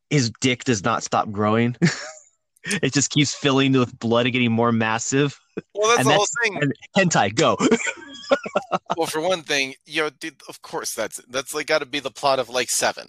his 0.09 0.31
dick 0.41 0.63
does 0.63 0.83
not 0.83 1.03
stop 1.03 1.31
growing. 1.31 1.75
it 2.65 2.93
just 2.93 3.11
keeps 3.11 3.33
filling 3.33 3.73
with 3.73 3.97
blood 3.99 4.25
and 4.25 4.33
getting 4.33 4.51
more 4.51 4.71
massive. 4.71 5.39
well, 5.73 5.89
that's 5.89 5.99
And 5.99 6.09
the 6.09 6.13
whole 6.13 6.27
thing. 6.43 6.71
Hentai, 6.97 7.33
go. 7.33 7.57
Well, 8.97 9.07
for 9.07 9.21
one 9.21 9.41
thing, 9.43 9.75
you 9.85 10.03
know, 10.03 10.09
dude, 10.09 10.41
of 10.47 10.61
course 10.61 10.93
that's 10.93 11.21
that's 11.29 11.53
like 11.53 11.67
got 11.67 11.79
to 11.79 11.85
be 11.85 11.99
the 11.99 12.11
plot 12.11 12.39
of 12.39 12.49
like 12.49 12.69
Seven, 12.69 13.07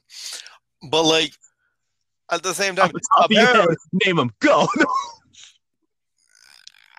but 0.90 1.02
like 1.04 1.32
at 2.30 2.42
the 2.42 2.54
same 2.54 2.76
time, 2.76 2.90
the 2.92 3.00
top 3.16 3.26
of 3.26 3.32
your 3.32 3.46
head, 3.46 3.68
name 4.04 4.18
him. 4.18 4.32
Go. 4.40 4.66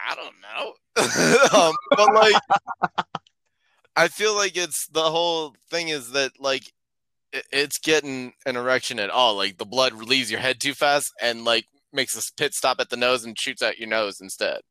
I 0.10 0.15
don't 0.15 0.36
know, 0.41 0.73
um, 1.60 1.75
but 1.91 2.13
like, 2.13 2.36
I 3.95 4.08
feel 4.08 4.36
like 4.36 4.56
it's 4.56 4.88
the 4.88 5.03
whole 5.03 5.53
thing 5.69 5.89
is 5.89 6.12
that 6.12 6.39
like 6.39 6.63
it's 7.51 7.77
getting 7.80 8.34
an 8.45 8.56
erection 8.56 8.99
at 8.99 9.10
all. 9.10 9.36
Like 9.36 9.58
the 9.58 9.65
blood 9.65 9.93
leaves 9.93 10.32
your 10.32 10.39
head 10.39 10.60
too 10.60 10.73
fast 10.73 11.12
and 11.21 11.43
like 11.43 11.65
makes 11.93 12.15
a 12.15 12.34
pit 12.36 12.53
stop 12.53 12.80
at 12.80 12.89
the 12.89 12.97
nose 12.97 13.25
and 13.25 13.38
shoots 13.38 13.62
out 13.62 13.77
your 13.77 13.89
nose 13.89 14.21
instead. 14.21 14.62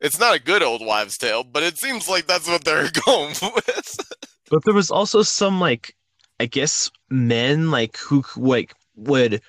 It's 0.00 0.18
not 0.18 0.34
a 0.34 0.40
good 0.40 0.62
old 0.62 0.84
wives' 0.84 1.18
tale, 1.18 1.44
but 1.44 1.62
it 1.62 1.78
seems 1.78 2.08
like 2.08 2.26
that's 2.26 2.48
what 2.48 2.64
they're 2.64 2.90
going 3.06 3.34
with. 3.54 3.96
But 4.50 4.64
there 4.64 4.74
was 4.74 4.90
also 4.90 5.22
some 5.22 5.60
like 5.60 5.94
I 6.40 6.46
guess 6.46 6.90
men 7.10 7.70
like 7.70 7.96
who 7.98 8.24
like 8.36 8.74
would 8.96 9.42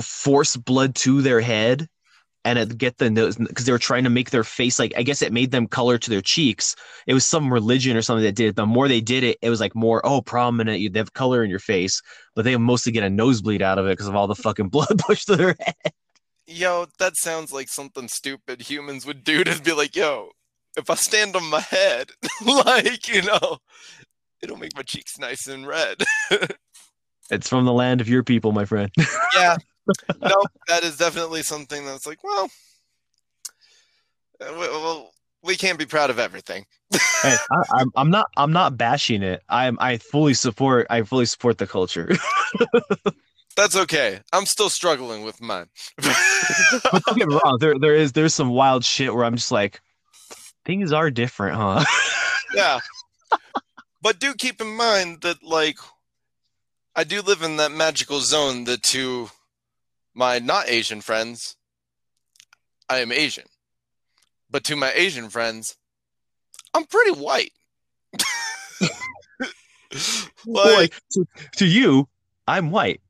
force 0.00 0.56
blood 0.56 0.94
to 0.96 1.22
their 1.22 1.40
head 1.40 1.88
and 2.44 2.78
get 2.78 2.98
the 2.98 3.10
nose 3.10 3.36
because 3.36 3.64
they 3.64 3.72
were 3.72 3.78
trying 3.78 4.04
to 4.04 4.10
make 4.10 4.30
their 4.30 4.44
face 4.44 4.78
like 4.78 4.92
I 4.96 5.02
guess 5.02 5.20
it 5.20 5.32
made 5.32 5.50
them 5.50 5.66
color 5.66 5.98
to 5.98 6.10
their 6.10 6.20
cheeks. 6.20 6.76
It 7.06 7.14
was 7.14 7.26
some 7.26 7.52
religion 7.52 7.96
or 7.96 8.02
something 8.02 8.24
that 8.24 8.36
did 8.36 8.48
it. 8.48 8.56
The 8.56 8.66
more 8.66 8.86
they 8.86 9.00
did 9.00 9.24
it, 9.24 9.38
it 9.42 9.50
was 9.50 9.60
like 9.60 9.74
more 9.74 10.00
oh 10.04 10.20
prominent. 10.20 10.80
You 10.80 10.88
they 10.88 11.00
have 11.00 11.14
color 11.14 11.42
in 11.42 11.50
your 11.50 11.58
face, 11.58 12.00
but 12.34 12.44
they 12.44 12.56
mostly 12.56 12.92
get 12.92 13.02
a 13.02 13.10
nosebleed 13.10 13.62
out 13.62 13.78
of 13.78 13.86
it 13.86 13.90
because 13.90 14.06
of 14.06 14.14
all 14.14 14.28
the 14.28 14.36
fucking 14.36 14.68
blood 14.70 14.98
pushed 14.98 15.26
to 15.26 15.36
their 15.36 15.56
head. 15.58 15.92
Yo, 16.46 16.86
that 16.98 17.16
sounds 17.16 17.52
like 17.52 17.68
something 17.68 18.08
stupid 18.08 18.62
humans 18.62 19.06
would 19.06 19.24
do 19.24 19.44
to 19.44 19.60
be 19.60 19.72
like, 19.72 19.96
yo, 19.96 20.30
if 20.76 20.90
I 20.90 20.94
stand 20.94 21.36
on 21.36 21.48
my 21.48 21.60
head, 21.60 22.10
like, 22.46 23.08
you 23.08 23.22
know, 23.22 23.58
it'll 24.42 24.56
make 24.56 24.76
my 24.76 24.82
cheeks 24.82 25.18
nice 25.18 25.46
and 25.46 25.66
red. 25.66 26.02
It's 27.30 27.48
from 27.48 27.64
the 27.64 27.72
land 27.72 28.00
of 28.00 28.08
your 28.08 28.22
people, 28.22 28.52
my 28.52 28.64
friend. 28.64 28.88
yeah. 29.36 29.56
No, 30.20 30.42
that 30.68 30.84
is 30.84 30.96
definitely 30.96 31.42
something 31.42 31.84
that's 31.84 32.06
like, 32.06 32.22
well, 32.22 32.48
uh, 34.40 34.52
we, 34.52 34.58
well, 34.58 35.10
we 35.42 35.56
can't 35.56 35.78
be 35.78 35.86
proud 35.86 36.10
of 36.10 36.18
everything. 36.18 36.66
hey, 36.92 37.36
I, 37.50 37.62
I'm 37.74 37.90
I'm 37.96 38.10
not 38.10 38.26
I'm 38.36 38.52
not 38.52 38.76
bashing 38.76 39.22
it. 39.22 39.42
I'm 39.48 39.76
I 39.80 39.98
fully 39.98 40.34
support 40.34 40.86
I 40.88 41.02
fully 41.02 41.26
support 41.26 41.58
the 41.58 41.66
culture. 41.66 42.10
That's 43.56 43.74
okay. 43.74 44.20
I'm 44.32 44.44
still 44.44 44.68
struggling 44.68 45.24
with 45.24 45.40
mine. 45.40 45.66
but 45.96 47.02
don't 47.06 47.16
get 47.16 47.28
me 47.28 47.38
wrong, 47.44 47.56
there 47.58 47.78
there 47.78 47.94
is 47.94 48.12
there's 48.12 48.34
some 48.34 48.50
wild 48.50 48.84
shit 48.84 49.14
where 49.14 49.24
I'm 49.24 49.36
just 49.36 49.50
like, 49.50 49.80
things 50.66 50.92
are 50.92 51.10
different, 51.10 51.56
huh? 51.56 51.84
yeah. 52.54 52.80
But 54.02 54.20
do 54.20 54.34
keep 54.34 54.60
in 54.60 54.76
mind 54.76 55.22
that, 55.22 55.42
like, 55.42 55.78
I 56.94 57.04
do 57.04 57.22
live 57.22 57.42
in 57.42 57.56
that 57.56 57.72
magical 57.72 58.20
zone 58.20 58.64
that 58.64 58.82
to 58.84 59.30
my 60.14 60.38
not 60.38 60.68
Asian 60.68 61.00
friends, 61.00 61.56
I 62.88 62.98
am 62.98 63.10
Asian. 63.10 63.46
But 64.50 64.64
to 64.64 64.76
my 64.76 64.92
Asian 64.92 65.28
friends, 65.28 65.76
I'm 66.74 66.84
pretty 66.84 67.12
white. 67.12 67.52
like, 70.46 70.76
like, 70.76 70.94
to, 71.12 71.26
to 71.56 71.66
you, 71.66 72.08
I'm 72.46 72.70
white. 72.70 73.00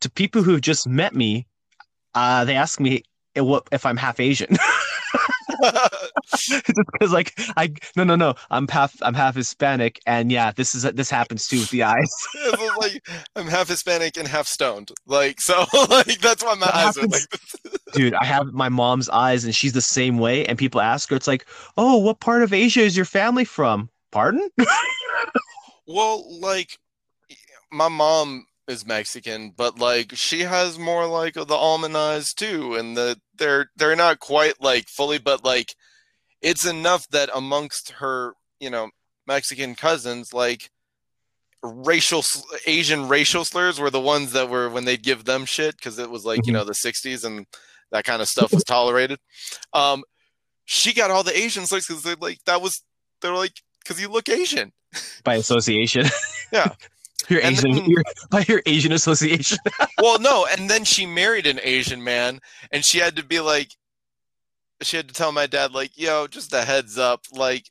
To 0.00 0.10
people 0.10 0.42
who've 0.42 0.60
just 0.60 0.86
met 0.88 1.14
me, 1.14 1.46
uh, 2.14 2.44
they 2.44 2.54
ask 2.54 2.80
me 2.80 3.02
what 3.36 3.68
if 3.72 3.86
I'm 3.86 3.96
half 3.96 4.20
Asian. 4.20 4.56
because 6.88 7.12
like 7.12 7.34
I 7.56 7.72
no 7.96 8.04
no 8.04 8.16
no 8.16 8.34
I'm 8.50 8.66
half 8.68 8.94
I'm 9.02 9.14
half 9.14 9.34
Hispanic 9.34 10.00
and 10.06 10.30
yeah 10.30 10.52
this 10.52 10.74
is 10.74 10.82
this 10.82 11.10
happens 11.10 11.46
too 11.48 11.58
with 11.60 11.70
the 11.70 11.82
eyes. 11.82 12.10
like 12.78 13.06
I'm 13.36 13.46
half 13.46 13.68
Hispanic 13.68 14.16
and 14.16 14.26
half 14.26 14.46
stoned. 14.46 14.90
Like, 15.06 15.40
so, 15.40 15.64
like, 15.90 16.20
that's 16.20 16.44
why 16.44 16.54
my 16.54 16.66
That 16.66 16.74
eyes 16.74 16.98
are 16.98 17.06
like. 17.06 17.22
Dude, 17.92 18.14
I 18.14 18.24
have 18.24 18.52
my 18.52 18.68
mom's 18.68 19.08
eyes 19.08 19.44
and 19.44 19.54
she's 19.54 19.72
the 19.72 19.80
same 19.80 20.18
way 20.18 20.46
and 20.46 20.58
people 20.58 20.80
ask 20.80 21.10
her 21.10 21.16
it's 21.16 21.26
like, 21.26 21.46
"Oh, 21.76 21.98
what 21.98 22.20
part 22.20 22.42
of 22.42 22.52
Asia 22.52 22.80
is 22.80 22.96
your 22.96 23.06
family 23.06 23.44
from?" 23.44 23.90
Pardon? 24.12 24.48
Well, 25.86 26.40
like 26.40 26.78
my 27.72 27.88
mom 27.88 28.46
is 28.70 28.86
Mexican, 28.86 29.52
but 29.56 29.78
like 29.78 30.12
she 30.14 30.40
has 30.40 30.78
more 30.78 31.06
like 31.06 31.34
the 31.34 31.46
almond 31.54 31.96
eyes 31.96 32.32
too, 32.32 32.74
and 32.76 32.96
the 32.96 33.18
they're 33.36 33.70
they're 33.76 33.96
not 33.96 34.18
quite 34.20 34.60
like 34.62 34.88
fully, 34.88 35.18
but 35.18 35.44
like 35.44 35.74
it's 36.40 36.64
enough 36.64 37.06
that 37.08 37.28
amongst 37.34 37.90
her, 37.92 38.34
you 38.60 38.70
know, 38.70 38.88
Mexican 39.26 39.74
cousins, 39.74 40.32
like 40.32 40.70
racial 41.62 42.22
Asian 42.66 43.08
racial 43.08 43.44
slurs 43.44 43.78
were 43.78 43.90
the 43.90 44.00
ones 44.00 44.32
that 44.32 44.48
were 44.48 44.70
when 44.70 44.84
they'd 44.86 45.02
give 45.02 45.24
them 45.24 45.44
shit 45.44 45.76
because 45.76 45.98
it 45.98 46.10
was 46.10 46.24
like 46.24 46.46
you 46.46 46.52
Mhm. 46.52 46.56
know 46.56 46.64
the 46.64 46.72
'60s 46.74 47.24
and 47.24 47.46
that 47.92 48.04
kind 48.04 48.22
of 48.22 48.28
stuff 48.28 48.52
was 48.52 48.64
tolerated. 48.64 49.18
Um, 49.72 50.04
she 50.64 50.92
got 50.94 51.10
all 51.10 51.22
the 51.24 51.36
Asian 51.36 51.66
slurs 51.66 51.86
because 51.86 52.02
they 52.04 52.14
like 52.14 52.38
that 52.46 52.62
was 52.62 52.82
they're 53.20 53.34
like 53.34 53.52
because 53.82 54.00
you 54.00 54.08
look 54.08 54.28
Asian. 54.28 54.72
By 55.24 55.34
association. 55.36 56.06
Yeah. 56.52 56.74
Your 57.30 57.40
And 57.40 57.52
Asian 57.56 57.72
then- 57.74 57.84
your, 57.90 58.02
by 58.30 58.44
your 58.48 58.62
Asian 58.66 58.92
association. 58.92 59.58
well, 60.00 60.18
no, 60.18 60.46
and 60.46 60.68
then 60.68 60.84
she 60.84 61.06
married 61.06 61.46
an 61.46 61.60
Asian 61.62 62.02
man, 62.02 62.40
and 62.72 62.84
she 62.84 62.98
had 62.98 63.16
to 63.16 63.24
be 63.24 63.40
like, 63.40 63.68
she 64.82 64.96
had 64.96 65.08
to 65.08 65.14
tell 65.14 65.30
my 65.32 65.46
dad, 65.46 65.72
like, 65.72 65.92
yo, 65.96 66.26
just 66.26 66.52
a 66.52 66.62
heads 66.64 66.98
up, 66.98 67.22
like, 67.32 67.70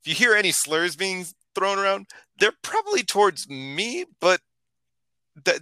if 0.00 0.08
you 0.08 0.14
hear 0.14 0.34
any 0.34 0.50
slurs 0.50 0.96
being 0.96 1.26
thrown 1.54 1.78
around, 1.78 2.06
they're 2.38 2.52
probably 2.62 3.02
towards 3.02 3.48
me, 3.48 4.04
but 4.20 4.40
that 5.44 5.60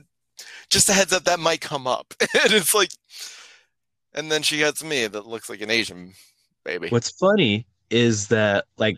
just 0.70 0.88
a 0.88 0.92
heads 0.92 1.12
up 1.12 1.25
that 1.25 1.40
might 1.40 1.61
come 1.61 1.87
up, 1.87 2.14
and 2.20 2.53
it's 2.53 2.75
like, 2.75 2.90
and 4.14 4.31
then 4.33 4.42
she 4.42 4.59
gets 4.59 4.83
me 4.83 5.07
that 5.07 5.27
looks 5.27 5.51
like 5.51 5.61
an 5.61 5.70
Asian 5.70 6.12
baby. 6.64 6.88
What's 6.88 7.11
funny 7.11 7.66
is 7.90 8.29
that 8.29 8.64
like 8.79 8.96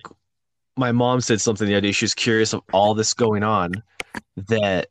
my 0.77 0.93
mom 0.93 1.21
said 1.21 1.41
something 1.41 1.67
the 1.67 1.75
other 1.75 1.81
day. 1.89 1.93
She 1.93 2.05
was 2.05 2.15
curious 2.15 2.53
of 2.53 2.63
all 2.73 2.95
this 2.95 3.13
going 3.13 3.43
on 3.43 3.73
that 4.49 4.89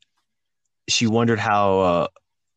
she 0.89 1.07
wondered 1.07 1.39
how 1.39 1.79
uh, 1.79 2.07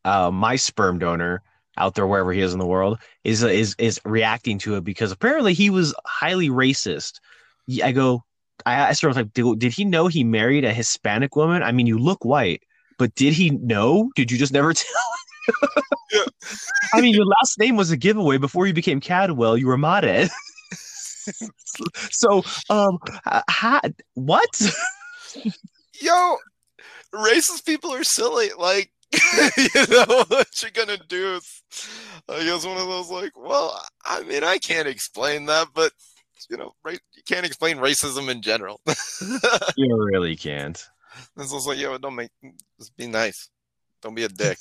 uh, 0.05 0.31
my 0.31 0.55
sperm 0.55 0.99
donor 0.99 1.41
out 1.77 1.95
there 1.95 2.07
wherever 2.07 2.33
he 2.33 2.41
is 2.41 2.53
in 2.53 2.59
the 2.59 2.65
world 2.65 2.99
is 3.23 3.43
is 3.43 3.75
is 3.77 3.99
reacting 4.05 4.57
to 4.59 4.75
it 4.75 4.83
because 4.83 5.11
apparently 5.11 5.53
he 5.53 5.69
was 5.69 5.93
highly 6.05 6.49
racist. 6.49 7.19
I 7.83 7.91
go, 7.91 8.23
I 8.65 8.73
asked 8.73 9.01
her 9.01 9.07
I 9.07 9.09
was 9.09 9.17
like, 9.17 9.33
did, 9.33 9.59
did 9.59 9.73
he 9.73 9.85
know 9.85 10.07
he 10.07 10.23
married 10.23 10.65
a 10.65 10.73
Hispanic 10.73 11.35
woman? 11.35 11.63
I 11.63 11.71
mean, 11.71 11.87
you 11.87 11.97
look 11.97 12.25
white, 12.25 12.63
but 12.97 13.15
did 13.15 13.33
he 13.33 13.51
know? 13.51 14.11
Did 14.15 14.31
you 14.31 14.37
just 14.37 14.53
never 14.53 14.73
tell? 14.73 14.91
I 16.93 17.01
mean, 17.01 17.13
your 17.13 17.25
last 17.25 17.57
name 17.57 17.75
was 17.75 17.91
a 17.91 17.97
giveaway 17.97 18.37
before 18.37 18.67
you 18.67 18.73
became 18.73 18.99
Cadwell. 18.99 19.57
You 19.57 19.67
were 19.67 19.77
Mared. 19.77 20.29
so, 22.11 22.43
um, 22.69 22.97
ha, 23.25 23.81
what? 24.15 24.61
Yo, 26.01 26.37
racist 27.13 27.65
people 27.65 27.93
are 27.93 28.03
silly. 28.03 28.49
Like, 28.57 28.91
you 29.57 29.85
know 29.89 30.23
what 30.27 30.47
you're 30.61 30.71
gonna 30.71 30.97
do? 31.07 31.35
Is, 31.35 31.63
I 32.29 32.43
guess 32.43 32.65
one 32.65 32.77
of 32.77 32.87
those 32.87 33.09
like, 33.09 33.31
well, 33.37 33.81
I 34.05 34.23
mean, 34.23 34.43
I 34.43 34.57
can't 34.57 34.87
explain 34.87 35.45
that, 35.47 35.67
but 35.73 35.91
you 36.49 36.57
know, 36.57 36.73
right? 36.83 36.99
You 37.15 37.21
can't 37.27 37.45
explain 37.45 37.77
racism 37.77 38.29
in 38.29 38.41
general. 38.41 38.81
you 39.77 39.95
really 40.03 40.35
can't. 40.35 40.83
This 41.35 41.51
is 41.51 41.65
like, 41.67 41.77
yeah, 41.77 41.97
don't 42.01 42.15
make. 42.15 42.29
Just 42.79 42.95
be 42.97 43.07
nice. 43.07 43.49
Don't 44.01 44.15
be 44.15 44.23
a 44.23 44.29
dick. 44.29 44.57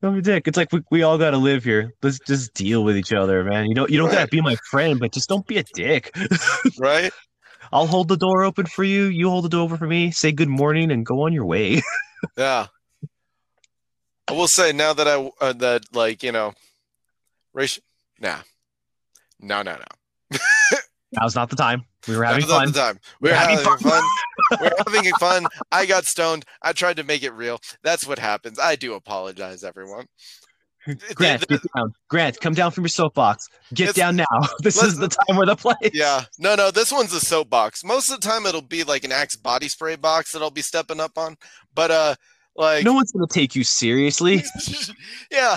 Don't 0.00 0.14
be 0.14 0.20
a 0.20 0.22
dick. 0.22 0.48
It's 0.48 0.56
like 0.56 0.72
we, 0.72 0.80
we 0.90 1.02
all 1.02 1.18
got 1.18 1.30
to 1.30 1.36
live 1.36 1.62
here. 1.62 1.92
Let's 2.02 2.18
just 2.20 2.54
deal 2.54 2.82
with 2.84 2.96
each 2.96 3.12
other, 3.12 3.44
man. 3.44 3.66
You 3.66 3.74
know, 3.74 3.86
you 3.88 3.98
don't 3.98 4.08
Right. 4.08 4.14
gotta 4.18 4.28
be 4.28 4.40
my 4.40 4.56
friend, 4.70 4.98
but 4.98 5.12
just 5.12 5.28
don't 5.28 5.46
be 5.46 5.58
a 5.58 5.64
dick. 5.74 6.10
right? 6.78 7.12
I'll 7.72 7.86
hold 7.86 8.08
the 8.08 8.16
door 8.16 8.42
open 8.44 8.66
for 8.66 8.84
you. 8.84 9.04
You 9.04 9.30
hold 9.30 9.44
the 9.44 9.48
door 9.48 9.62
open 9.64 9.78
for 9.78 9.86
me. 9.86 10.10
Say 10.10 10.30
good 10.32 10.48
morning 10.48 10.90
and 10.90 11.06
go 11.06 11.22
on 11.26 11.32
your 11.32 11.46
way. 11.46 11.82
Yeah. 12.36 12.68
I 14.28 14.32
will 14.32 14.46
say 14.46 14.72
now 14.72 14.92
that 14.92 15.08
I 15.08 15.30
uh, 15.40 15.52
that 15.54 15.82
like 15.92 16.22
you 16.22 16.30
know, 16.30 16.54
racial. 17.52 17.82
Nah, 18.20 18.38
no, 19.40 19.62
no, 19.62 19.76
no. 19.76 20.38
Now's 21.20 21.34
not 21.34 21.50
the 21.50 21.56
time. 21.56 21.84
We 22.06 22.16
were 22.16 22.24
having 22.24 22.46
fun. 22.46 22.66
not 22.66 22.72
the 22.72 22.78
time. 22.78 23.00
We 23.20 23.30
were 23.30 23.34
We're 23.34 23.38
having 23.40 23.58
having 23.58 23.78
fun. 23.78 24.04
we 24.52 24.56
we're 24.60 24.70
having 24.86 25.12
fun. 25.18 25.46
I 25.72 25.84
got 25.84 26.04
stoned. 26.04 26.44
I 26.62 26.72
tried 26.72 26.98
to 26.98 27.04
make 27.04 27.24
it 27.24 27.32
real. 27.32 27.58
That's 27.82 28.06
what 28.06 28.20
happens. 28.20 28.60
I 28.60 28.76
do 28.76 28.94
apologize, 28.94 29.64
everyone. 29.64 30.06
Grant, 31.14 31.46
get 31.48 31.60
down. 31.76 31.92
Grant, 32.08 32.40
come 32.40 32.54
down 32.54 32.70
from 32.72 32.84
your 32.84 32.88
soapbox. 32.88 33.48
Get 33.74 33.94
down 33.94 34.16
now. 34.16 34.26
This 34.60 34.82
is 34.82 34.96
the 34.96 35.08
time 35.08 35.38
or 35.38 35.46
the 35.46 35.56
place. 35.56 35.76
Yeah. 35.92 36.24
No, 36.38 36.54
no, 36.54 36.70
this 36.70 36.90
one's 36.92 37.12
a 37.12 37.20
soapbox. 37.20 37.84
Most 37.84 38.10
of 38.10 38.20
the 38.20 38.26
time 38.26 38.46
it'll 38.46 38.62
be 38.62 38.82
like 38.84 39.04
an 39.04 39.12
Axe 39.12 39.36
body 39.36 39.68
spray 39.68 39.96
box 39.96 40.32
that 40.32 40.42
I'll 40.42 40.50
be 40.50 40.62
stepping 40.62 41.00
up 41.00 41.16
on. 41.16 41.36
But 41.74 41.90
uh 41.90 42.14
like 42.56 42.84
No 42.84 42.92
one's 42.94 43.12
gonna 43.12 43.26
take 43.26 43.54
you 43.54 43.64
seriously. 43.64 44.42
yeah. 45.30 45.56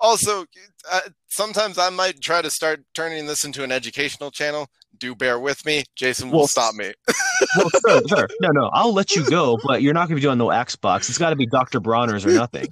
Also, 0.00 0.44
uh, 0.90 1.00
sometimes 1.28 1.78
I 1.78 1.88
might 1.90 2.20
try 2.20 2.42
to 2.42 2.50
start 2.50 2.80
turning 2.92 3.26
this 3.26 3.44
into 3.44 3.62
an 3.62 3.70
educational 3.70 4.32
channel. 4.32 4.68
Do 4.98 5.14
bear 5.14 5.38
with 5.38 5.64
me. 5.64 5.84
Jason 5.94 6.30
will 6.30 6.40
Well, 6.40 6.48
stop 6.48 6.74
me. 6.74 6.92
well, 7.56 7.70
sir, 7.86 8.02
sir. 8.08 8.28
No, 8.40 8.48
no, 8.52 8.70
I'll 8.72 8.92
let 8.92 9.14
you 9.14 9.24
go, 9.28 9.58
but 9.64 9.80
you're 9.82 9.94
not 9.94 10.08
gonna 10.08 10.16
be 10.16 10.20
doing 10.22 10.38
no 10.38 10.48
Xbox. 10.48 11.08
It's 11.08 11.18
gotta 11.18 11.36
be 11.36 11.46
Dr. 11.46 11.78
Bronner's 11.80 12.26
or 12.26 12.32
nothing. 12.32 12.66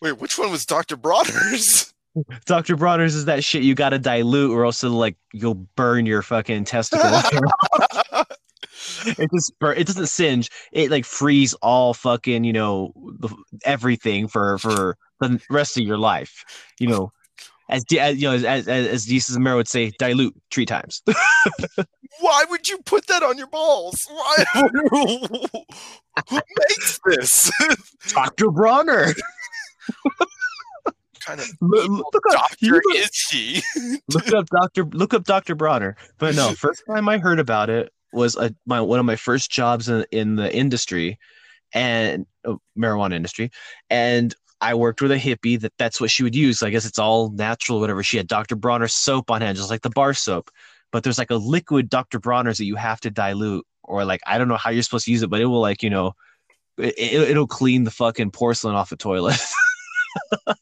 Wait, 0.00 0.18
which 0.18 0.38
one 0.38 0.50
was 0.50 0.64
Dr. 0.64 0.96
Broaders? 0.96 1.92
Dr. 2.46 2.76
Bronner's 2.76 3.14
is 3.14 3.26
that 3.26 3.44
shit 3.44 3.62
you 3.62 3.74
gotta 3.74 3.98
dilute 3.98 4.50
or 4.50 4.64
else 4.64 4.82
it'll 4.82 4.96
like 4.96 5.16
you'll 5.32 5.66
burn 5.76 6.06
your 6.06 6.22
fucking 6.22 6.64
testicles. 6.64 7.22
it 9.06 9.30
just 9.32 9.52
bur- 9.60 9.74
it 9.74 9.86
doesn't 9.86 10.08
singe. 10.08 10.50
It 10.72 10.90
like 10.90 11.04
freeze 11.04 11.54
all 11.54 11.94
fucking, 11.94 12.44
you 12.44 12.52
know, 12.52 12.92
the, 13.18 13.28
everything 13.64 14.26
for 14.26 14.58
for 14.58 14.96
the 15.20 15.40
rest 15.50 15.76
of 15.76 15.84
your 15.84 15.98
life. 15.98 16.44
You 16.80 16.88
know, 16.88 17.12
as, 17.68 17.84
as 17.98 18.16
you 18.20 18.28
know, 18.28 18.34
as 18.34 18.44
as, 18.44 18.66
as 18.68 19.04
Jesus 19.04 19.38
Mero 19.38 19.56
would 19.56 19.68
say, 19.68 19.92
dilute 19.98 20.34
three 20.50 20.66
times. 20.66 21.02
Why 22.20 22.44
would 22.50 22.68
you 22.68 22.78
put 22.78 23.06
that 23.06 23.22
on 23.22 23.38
your 23.38 23.46
balls? 23.46 23.96
Why? 24.10 24.44
Who 24.52 26.40
makes 26.58 27.00
this? 27.06 27.50
Dr. 28.08 28.50
Bronner. 28.50 29.14
Kind 31.20 31.40
of 31.40 31.50
Look, 31.60 31.88
look 31.88 32.26
up, 32.30 32.50
doctor 32.50 32.80
is 32.94 33.28
he? 33.30 33.62
look 34.08 34.32
up 34.32 34.46
Dr. 34.46 34.84
Look 34.84 35.14
up 35.14 35.24
Dr. 35.24 35.54
Bronner. 35.54 35.96
But 36.18 36.34
no, 36.34 36.52
first 36.56 36.82
time 36.88 37.08
I 37.08 37.18
heard 37.18 37.38
about 37.38 37.70
it 37.70 37.92
was 38.12 38.36
a, 38.36 38.54
my 38.66 38.80
one 38.80 38.98
of 38.98 39.06
my 39.06 39.16
first 39.16 39.50
jobs 39.50 39.88
in, 39.88 40.04
in 40.10 40.36
the 40.36 40.54
industry 40.54 41.18
and 41.72 42.26
uh, 42.44 42.56
marijuana 42.76 43.14
industry 43.14 43.50
and 43.88 44.34
I 44.60 44.74
worked 44.74 45.00
with 45.00 45.12
a 45.12 45.16
hippie 45.16 45.58
that 45.60 45.72
that's 45.78 46.00
what 46.00 46.10
she 46.10 46.22
would 46.22 46.34
use. 46.34 46.62
I 46.62 46.68
guess 46.68 46.84
it's 46.84 46.98
all 46.98 47.30
natural, 47.30 47.80
whatever. 47.80 48.02
She 48.02 48.18
had 48.18 48.26
Dr. 48.26 48.56
Bronner 48.56 48.88
soap 48.88 49.30
on 49.30 49.40
hand, 49.40 49.56
just 49.56 49.70
like 49.70 49.80
the 49.80 49.88
bar 49.88 50.12
soap. 50.12 50.50
But 50.92 51.02
there's 51.02 51.16
like 51.16 51.30
a 51.30 51.36
liquid 51.36 51.88
Dr. 51.88 52.18
Bronner's 52.18 52.58
that 52.58 52.66
you 52.66 52.74
have 52.76 53.00
to 53.00 53.10
dilute, 53.10 53.64
or 53.84 54.04
like 54.04 54.20
I 54.26 54.36
don't 54.36 54.48
know 54.48 54.58
how 54.58 54.68
you're 54.68 54.82
supposed 54.82 55.06
to 55.06 55.12
use 55.12 55.22
it, 55.22 55.30
but 55.30 55.40
it 55.40 55.46
will 55.46 55.60
like 55.60 55.82
you 55.82 55.88
know, 55.88 56.12
it, 56.76 56.94
it, 56.98 57.30
it'll 57.30 57.46
clean 57.46 57.84
the 57.84 57.90
fucking 57.90 58.32
porcelain 58.32 58.74
off 58.74 58.90
the 58.90 58.96
toilet. 58.96 59.40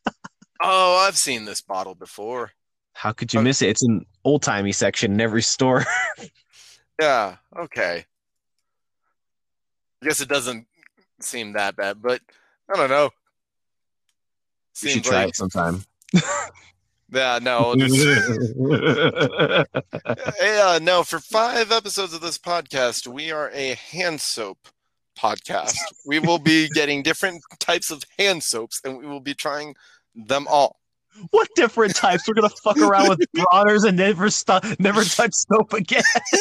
Oh, 0.61 0.97
I've 1.07 1.17
seen 1.17 1.45
this 1.45 1.61
bottle 1.61 1.95
before. 1.95 2.51
how 2.95 3.13
could 3.13 3.33
you 3.33 3.39
Uh, 3.39 3.45
miss 3.45 3.63
it? 3.63 3.69
It's 3.69 3.83
an 3.85 4.05
old 4.25 4.43
timey 4.43 4.73
section 4.73 5.13
in 5.13 5.21
every 5.21 5.43
store. 5.43 5.85
Yeah, 7.01 7.37
okay. 7.57 8.05
I 10.03 10.07
guess 10.07 10.21
it 10.21 10.29
doesn't 10.29 10.67
seem 11.21 11.53
that 11.53 11.77
bad, 11.77 12.03
but 12.03 12.21
I 12.69 12.77
don't 12.77 12.91
know. 12.91 13.11
you 14.83 14.89
should 14.91 15.05
try 15.05 15.21
like, 15.21 15.29
it 15.29 15.37
sometime. 15.37 15.85
yeah, 17.13 17.39
no. 17.41 17.77
Just, 17.77 18.05
uh, 20.41 20.79
no, 20.83 21.05
for 21.05 21.21
five 21.21 21.71
episodes 21.71 22.15
of 22.15 22.21
this 22.21 22.39
podcast, 22.39 23.07
we 23.07 23.31
are 23.31 23.51
a 23.55 23.75
hand 23.75 24.21
soap 24.21 24.59
podcast. 25.19 25.75
we 26.07 26.19
will 26.19 26.39
be 26.39 26.69
getting 26.75 27.03
different 27.03 27.43
types 27.59 27.91
of 27.91 28.03
hand 28.19 28.43
soaps, 28.43 28.81
and 28.85 28.99
we 28.99 29.07
will 29.07 29.21
be 29.21 29.35
trying 29.35 29.75
them 30.15 30.47
all. 30.49 30.77
what 31.31 31.49
different 31.57 31.95
types? 31.97 32.27
We're 32.29 32.35
gonna 32.35 32.49
fuck 32.63 32.79
around 32.79 33.09
with 33.09 33.21
Bronners 33.37 33.87
and 33.87 33.97
never 33.97 34.31
stop, 34.31 34.65
never 34.79 35.05
touch 35.05 35.33
soap 35.35 35.73
again. 35.73 36.03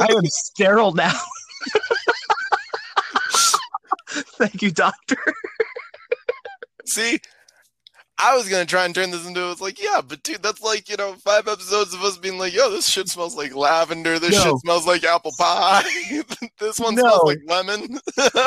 I 0.00 0.06
am 0.10 0.24
sterile 0.26 0.92
now. 0.92 1.18
Thank 4.38 4.62
you, 4.62 4.70
doctor. 4.70 5.16
See, 6.86 7.18
I 8.16 8.36
was 8.36 8.48
gonna 8.48 8.64
try 8.64 8.84
and 8.84 8.94
turn 8.94 9.10
this 9.10 9.26
into 9.26 9.50
it's 9.50 9.60
like, 9.60 9.82
yeah, 9.82 10.00
but 10.06 10.22
dude, 10.22 10.42
that's 10.42 10.62
like 10.62 10.88
you 10.88 10.96
know 10.96 11.14
five 11.14 11.48
episodes 11.48 11.92
of 11.94 12.02
us 12.02 12.16
being 12.16 12.38
like, 12.38 12.54
yo, 12.54 12.70
this 12.70 12.88
shit 12.88 13.08
smells 13.08 13.36
like 13.36 13.54
lavender. 13.54 14.18
This 14.18 14.32
No. 14.32 14.42
shit 14.52 14.58
smells 14.60 14.86
like 14.86 15.02
apple 15.04 15.32
pie. 15.38 15.82
this 16.60 16.78
one 16.78 16.94
No. 16.94 17.02
smells 17.02 17.24
like 17.24 17.38
lemon. 17.46 17.98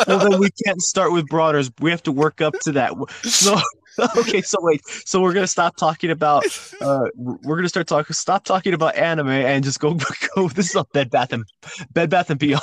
Well, 0.07 0.19
then 0.29 0.39
we 0.39 0.49
can't 0.65 0.81
start 0.81 1.11
with 1.11 1.27
Bronners. 1.29 1.71
We 1.81 1.91
have 1.91 2.03
to 2.03 2.11
work 2.11 2.39
up 2.41 2.53
to 2.61 2.71
that. 2.73 2.93
So, 3.23 3.59
okay, 4.17 4.41
so 4.41 4.57
wait. 4.61 4.81
So 4.87 5.21
we're 5.21 5.33
gonna 5.33 5.47
stop 5.47 5.75
talking 5.75 6.11
about. 6.11 6.45
Uh, 6.79 7.07
we're 7.15 7.57
gonna 7.57 7.67
start 7.67 7.87
talking. 7.87 8.13
Stop 8.13 8.45
talking 8.45 8.73
about 8.73 8.95
anime 8.95 9.27
and 9.29 9.63
just 9.65 9.79
go 9.81 9.97
go. 10.35 10.47
This 10.47 10.69
is 10.69 10.75
a 10.75 10.85
Bed 10.93 11.09
Bath 11.09 11.33
and 11.33 11.43
Bed 11.91 12.09
Bath 12.09 12.29
and 12.29 12.39
Beyond. 12.39 12.61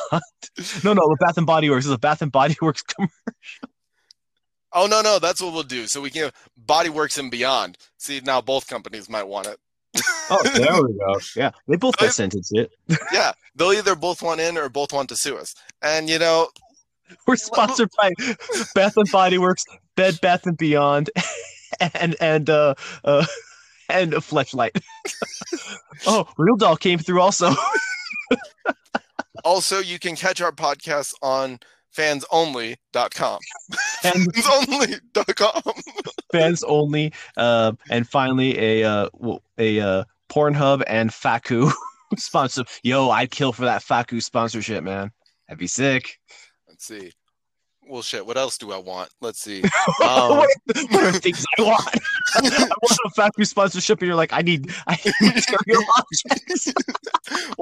No, 0.83 0.93
no, 0.95 1.03
the 1.09 1.17
Bath 1.21 1.37
and 1.37 1.47
Body 1.47 1.69
Works 1.69 1.85
this 1.85 1.90
is 1.90 1.95
a 1.95 1.99
Bath 1.99 2.23
and 2.23 2.33
Body 2.33 2.57
Works 2.62 2.83
commercial. 2.83 3.12
Oh 4.75 4.87
no, 4.87 5.01
no, 5.01 5.19
that's 5.19 5.41
what 5.41 5.53
we'll 5.53 5.63
do. 5.63 5.87
So 5.87 6.01
we 6.01 6.11
can 6.11 6.31
Body 6.57 6.91
Works 6.91 7.19
and 7.19 7.31
Beyond. 7.31 7.79
See, 7.99 8.21
now 8.25 8.41
both 8.41 8.67
companies 8.67 9.09
might 9.09 9.27
want 9.27 9.47
it. 9.47 9.59
Oh, 10.31 10.43
there 10.43 10.83
we 10.83 10.93
go. 10.95 11.21
Yeah, 11.37 11.51
they 11.69 11.77
both 11.77 11.97
got 11.97 12.13
sentenced 12.13 12.53
it. 12.55 12.73
yeah, 13.13 13.33
they'll 13.55 13.73
either 13.73 13.95
both 13.95 14.23
want 14.23 14.41
in 14.41 14.59
or 14.59 14.69
both 14.69 14.93
want 14.93 15.09
to 15.11 15.17
sue 15.17 15.37
us. 15.37 15.55
And 15.83 16.09
you 16.09 16.19
know, 16.19 16.49
We're 17.27 17.37
sponsored 17.37 17.91
by 17.97 18.13
Bath 18.75 18.97
and 18.97 19.11
Body 19.11 19.39
Works, 19.39 19.65
Bed 19.97 20.19
Bath 20.21 20.47
and 20.47 20.57
Beyond, 20.57 21.11
and 21.95 22.17
and 22.21 22.51
uh 22.51 22.75
uh 23.05 23.27
and 23.89 24.15
a 24.15 24.19
fleshlight. 24.19 24.81
oh, 26.07 26.27
Real 26.39 26.57
Doll 26.57 26.77
came 26.77 26.99
through 26.99 27.21
also. 27.21 27.53
also 29.45 29.79
you 29.79 29.99
can 29.99 30.17
catch 30.17 30.41
our 30.41 30.53
podcast 30.53 31.15
on 31.23 31.61
fansonly.com. 31.96 33.38
and 34.04 34.33
fansonly.com. 34.35 35.62
fans 36.33 36.64
only. 36.64 37.12
Uh, 37.37 37.72
and 37.90 38.09
finally 38.09 38.59
a 38.59 38.85
uh 38.85 39.09
a 39.59 39.80
uh 39.80 40.04
Pornhub 40.30 40.83
and 40.87 41.11
Fakku 41.11 41.72
sponsor. 42.18 42.64
Yo, 42.83 43.11
I'd 43.11 43.30
kill 43.30 43.52
for 43.52 43.64
that 43.64 43.83
Fakku 43.83 44.22
sponsorship, 44.22 44.83
man. 44.83 45.11
That'd 45.48 45.59
be 45.59 45.66
sick. 45.66 46.18
Let's 46.68 46.87
see. 46.87 47.12
Well, 47.87 48.00
shit. 48.00 48.24
What 48.24 48.38
else 48.38 48.57
do 48.57 48.72
I 48.72 48.78
want? 48.78 49.11
Let's 49.20 49.40
see. 49.40 49.62
Um, 50.02 50.38
what, 50.38 50.48
what 50.90 51.04
are 51.04 51.12
things 51.12 51.44
I 51.59 51.62
want? 51.62 51.98
I 52.37 52.68
want 52.83 52.98
a 53.04 53.11
Fakku 53.20 53.46
sponsorship, 53.46 54.00
and 54.00 54.07
you're 54.07 54.16
like, 54.16 54.33
I 54.33 54.40
need, 54.40 54.70
I 54.87 54.98
need. 55.20 55.35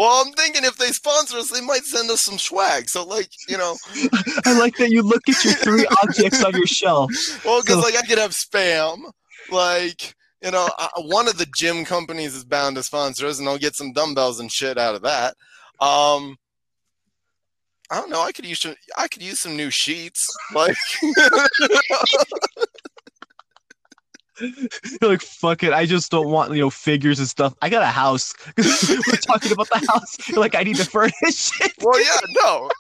Well, 0.02 0.24
I'm 0.26 0.32
thinking 0.32 0.64
if 0.64 0.76
they 0.76 0.88
sponsor 0.88 1.36
us, 1.38 1.50
they 1.50 1.60
might 1.60 1.84
send 1.84 2.10
us 2.10 2.22
some 2.22 2.38
swag. 2.38 2.88
So, 2.88 3.04
like, 3.04 3.28
you 3.48 3.56
know, 3.58 3.76
I 4.44 4.58
like 4.58 4.76
that 4.76 4.90
you 4.90 5.02
look 5.02 5.22
at 5.28 5.44
your 5.44 5.54
three 5.54 5.86
objects 6.02 6.42
on 6.44 6.52
your 6.54 6.66
shelf. 6.66 7.10
well, 7.44 7.60
because 7.62 7.76
So- 7.76 7.82
like 7.82 7.96
I 7.96 8.02
could 8.06 8.18
have 8.18 8.32
spam. 8.32 8.98
Like, 9.50 10.14
you 10.42 10.50
know, 10.50 10.68
uh, 10.78 10.88
one 11.02 11.28
of 11.28 11.38
the 11.38 11.46
gym 11.56 11.84
companies 11.84 12.34
is 12.34 12.44
bound 12.44 12.76
to 12.76 12.82
sponsor 12.82 13.26
us, 13.26 13.38
and 13.38 13.48
I'll 13.48 13.58
get 13.58 13.76
some 13.76 13.92
dumbbells 13.92 14.40
and 14.40 14.50
shit 14.50 14.78
out 14.78 14.94
of 14.94 15.02
that. 15.02 15.34
Um, 15.80 16.36
I 17.90 17.96
don't 17.96 18.10
know. 18.10 18.22
I 18.22 18.32
could 18.32 18.46
use 18.46 18.60
some. 18.60 18.74
I 18.96 19.06
could 19.08 19.22
use 19.22 19.40
some 19.40 19.56
new 19.56 19.70
sheets. 19.70 20.26
Like, 20.54 20.76
like, 25.02 25.22
fuck 25.22 25.62
it. 25.62 25.72
I 25.72 25.86
just 25.86 26.10
don't 26.10 26.28
want, 26.28 26.52
you 26.52 26.60
know, 26.60 26.70
figures 26.70 27.18
and 27.18 27.28
stuff. 27.28 27.54
I 27.62 27.68
got 27.68 27.82
a 27.82 27.86
house. 27.86 28.34
We're 28.56 29.16
talking 29.16 29.52
about 29.52 29.68
the 29.70 29.86
house. 29.90 30.28
You're 30.28 30.38
like, 30.40 30.54
I 30.54 30.62
need 30.62 30.76
to 30.76 30.84
furnish 30.84 31.12
it. 31.60 31.72
well, 31.80 32.00
yeah, 32.00 32.20
no, 32.30 32.70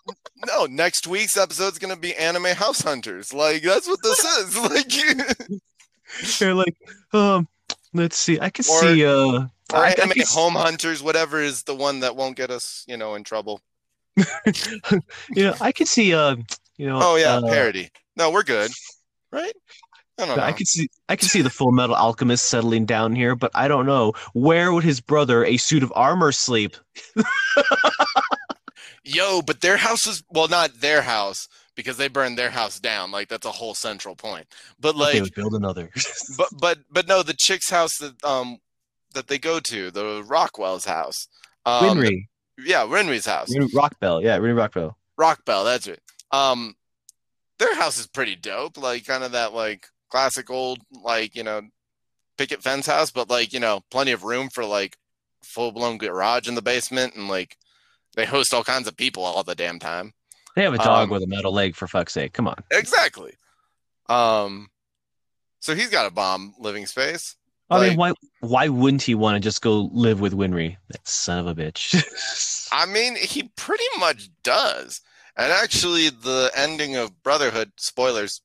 no. 0.46 0.66
Next 0.66 1.06
week's 1.06 1.36
episode's 1.36 1.78
gonna 1.78 1.96
be 1.96 2.14
anime 2.16 2.44
house 2.56 2.82
hunters. 2.82 3.32
Like, 3.32 3.62
that's 3.62 3.88
what 3.88 4.02
this 4.02 4.24
is. 4.24 4.56
Like, 6.22 6.40
You're 6.40 6.54
like, 6.54 6.76
um, 7.12 7.48
let's 7.94 8.16
see. 8.16 8.38
I 8.40 8.50
can 8.50 8.64
Or- 8.70 8.80
see, 8.80 9.06
uh, 9.06 9.14
or 9.14 9.50
I, 9.72 9.88
I 9.88 9.90
anime 9.92 10.10
can 10.10 10.22
s- 10.22 10.34
home 10.34 10.54
hunters, 10.54 11.02
whatever 11.02 11.40
is 11.40 11.62
the 11.62 11.74
one 11.74 12.00
that 12.00 12.16
won't 12.16 12.36
get 12.36 12.50
us, 12.50 12.84
you 12.86 12.96
know, 12.98 13.14
in 13.14 13.24
trouble. 13.24 13.60
you 14.16 15.44
know, 15.44 15.54
I 15.60 15.72
can 15.72 15.86
see, 15.86 16.12
uh, 16.14 16.36
you 16.76 16.86
know, 16.86 16.98
Oh 17.02 17.16
yeah, 17.16 17.36
uh, 17.36 17.48
parody. 17.48 17.90
No, 18.16 18.30
we're 18.30 18.42
good, 18.42 18.70
right? 19.30 19.54
I 20.18 20.26
don't 20.26 20.36
know. 20.36 20.42
I 20.42 20.52
can 20.52 20.66
see, 20.66 20.88
I 21.08 21.16
can 21.16 21.28
see 21.28 21.42
the 21.42 21.50
Full 21.50 21.72
Metal 21.72 21.96
Alchemist 21.96 22.44
settling 22.44 22.84
down 22.84 23.14
here, 23.14 23.34
but 23.34 23.50
I 23.54 23.66
don't 23.66 23.86
know 23.86 24.12
where 24.34 24.72
would 24.72 24.84
his 24.84 25.00
brother, 25.00 25.44
a 25.44 25.56
suit 25.56 25.82
of 25.82 25.92
armor, 25.96 26.32
sleep? 26.32 26.76
Yo, 29.04 29.42
but 29.42 29.60
their 29.62 29.76
house 29.76 30.06
is 30.06 30.22
well, 30.30 30.48
not 30.48 30.80
their 30.80 31.02
house 31.02 31.48
because 31.74 31.96
they 31.96 32.08
burned 32.08 32.38
their 32.38 32.50
house 32.50 32.78
down. 32.78 33.10
Like 33.10 33.28
that's 33.28 33.46
a 33.46 33.50
whole 33.50 33.74
central 33.74 34.14
point. 34.14 34.46
But 34.78 34.92
they 34.92 34.98
like, 34.98 35.22
would 35.22 35.34
build 35.34 35.54
another. 35.54 35.90
but 36.36 36.48
but 36.52 36.78
but 36.90 37.08
no, 37.08 37.22
the 37.22 37.34
chick's 37.34 37.70
house 37.70 37.96
that 37.98 38.22
um 38.24 38.58
that 39.14 39.28
they 39.28 39.38
go 39.38 39.60
to, 39.60 39.90
the 39.90 40.22
Rockwell's 40.22 40.84
house. 40.84 41.26
Um, 41.66 41.98
Winry, 41.98 42.28
yeah, 42.58 42.82
Winry's 42.82 43.26
house. 43.26 43.52
Rockbell, 43.74 44.22
yeah, 44.22 44.38
Winry 44.38 44.54
Rockbell. 44.54 44.94
Rockbell, 45.18 45.64
that's 45.64 45.86
it. 45.86 46.00
Um, 46.30 46.74
their 47.58 47.74
house 47.74 47.98
is 47.98 48.06
pretty 48.06 48.36
dope. 48.36 48.78
Like 48.78 49.06
kind 49.06 49.24
of 49.24 49.32
that 49.32 49.52
like 49.52 49.88
classic 50.12 50.50
old 50.50 50.78
like 51.02 51.34
you 51.34 51.42
know 51.42 51.62
picket 52.38 52.62
fence 52.62 52.86
house, 52.86 53.10
but 53.10 53.28
like 53.30 53.52
you 53.52 53.58
know 53.60 53.80
plenty 53.90 54.12
of 54.12 54.22
room 54.22 54.48
for 54.50 54.64
like 54.64 54.96
full 55.42 55.72
blown 55.72 55.96
garage 55.98 56.46
in 56.46 56.54
the 56.54 56.62
basement, 56.62 57.14
and 57.16 57.28
like 57.28 57.56
they 58.14 58.26
host 58.26 58.52
all 58.54 58.62
kinds 58.62 58.86
of 58.86 58.96
people 58.96 59.24
all 59.24 59.42
the 59.42 59.54
damn 59.54 59.78
time. 59.78 60.12
They 60.54 60.62
have 60.64 60.74
a 60.74 60.78
dog 60.78 61.04
Um, 61.04 61.10
with 61.10 61.22
a 61.22 61.26
metal 61.26 61.50
leg, 61.52 61.74
for 61.74 61.88
fuck's 61.88 62.12
sake. 62.12 62.34
Come 62.34 62.46
on. 62.46 62.56
Exactly. 62.70 63.32
Um, 64.10 64.68
so 65.60 65.74
he's 65.74 65.88
got 65.88 66.06
a 66.06 66.10
bomb 66.10 66.54
living 66.58 66.84
space. 66.86 67.36
I 67.70 67.78
Like- 67.78 67.88
mean, 67.90 67.98
why 67.98 68.12
why 68.40 68.68
wouldn't 68.68 69.00
he 69.02 69.14
want 69.14 69.36
to 69.36 69.40
just 69.40 69.62
go 69.62 69.88
live 69.92 70.20
with 70.20 70.34
Winry? 70.34 70.76
That 70.90 71.08
son 71.08 71.38
of 71.38 71.46
a 71.46 71.54
bitch. 71.54 72.68
I 72.72 72.84
mean, 72.84 73.16
he 73.16 73.44
pretty 73.56 73.84
much 73.98 74.28
does. 74.42 75.00
And 75.36 75.50
actually, 75.50 76.10
the 76.10 76.50
ending 76.54 76.96
of 76.96 77.22
Brotherhood 77.22 77.72
spoilers. 77.78 78.42